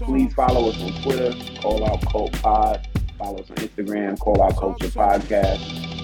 Please 0.04 0.34
follow 0.34 0.70
us 0.70 0.82
on 0.82 0.94
Twitter, 1.04 1.34
call 1.62 1.86
out 1.88 2.02
cult 2.10 2.32
pod. 2.42 2.88
Follow 3.20 3.40
us 3.40 3.50
on 3.50 3.56
Instagram, 3.58 4.18
call 4.20 4.42
out 4.42 4.56
culture 4.58 4.88
podcast. 4.88 5.60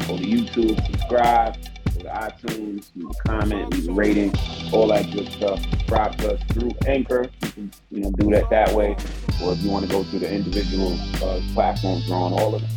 Go 0.07 0.17
to 0.17 0.23
YouTube, 0.23 0.75
subscribe. 0.85 1.55
To 2.03 2.09
iTunes, 2.09 2.91
leave 2.97 3.07
a 3.09 3.27
comment, 3.29 3.73
leave 3.73 3.87
a 3.87 3.93
rating, 3.93 4.33
all 4.73 4.87
that 4.87 5.09
good 5.13 5.29
stuff. 5.31 5.61
Subscribe 5.69 6.17
to 6.17 6.33
us 6.33 6.41
through 6.51 6.71
Anchor. 6.85 7.29
You 7.41 7.49
can, 7.51 7.71
you 7.91 7.99
know, 8.01 8.11
do 8.11 8.29
that 8.31 8.49
that 8.49 8.73
way. 8.73 8.97
Or 9.41 9.53
if 9.53 9.59
you 9.61 9.71
want 9.71 9.85
to 9.85 9.91
go 9.91 10.03
through 10.03 10.19
the 10.19 10.29
individual 10.29 10.93
uh, 11.23 11.39
platforms, 11.53 12.09
we're 12.09 12.17
on 12.17 12.33
all 12.33 12.55
of 12.55 12.61
them. 12.61 12.69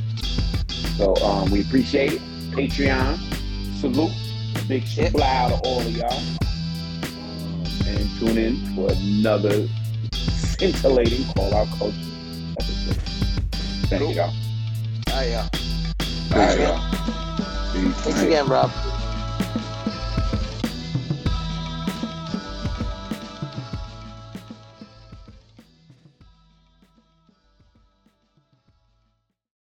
So 0.97 1.16
um, 1.24 1.51
we 1.51 1.62
appreciate 1.62 2.12
it. 2.12 2.20
Patreon, 2.53 3.19
salute. 3.81 4.12
Big 4.69 4.85
Yep. 4.97 5.12
shout 5.19 5.51
to 5.51 5.69
all 5.69 5.81
of 5.81 5.90
y'all. 5.90 6.23
And 7.86 8.19
tune 8.20 8.39
in 8.39 8.57
for 8.77 8.93
another 8.93 9.66
scintillating 10.12 11.24
Call 11.35 11.53
Out 11.53 11.66
Culture 11.78 11.97
episode. 12.61 12.97
Thank 13.89 14.03
Cool. 14.03 14.12
y'all. 14.12 14.32
Ah, 15.09 15.23
yeah. 15.23 15.48
All 16.32 16.39
right, 16.39 16.59
y'all. 16.61 17.93
Thanks 18.03 18.23
again, 18.23 18.47
Rob. 18.47 18.70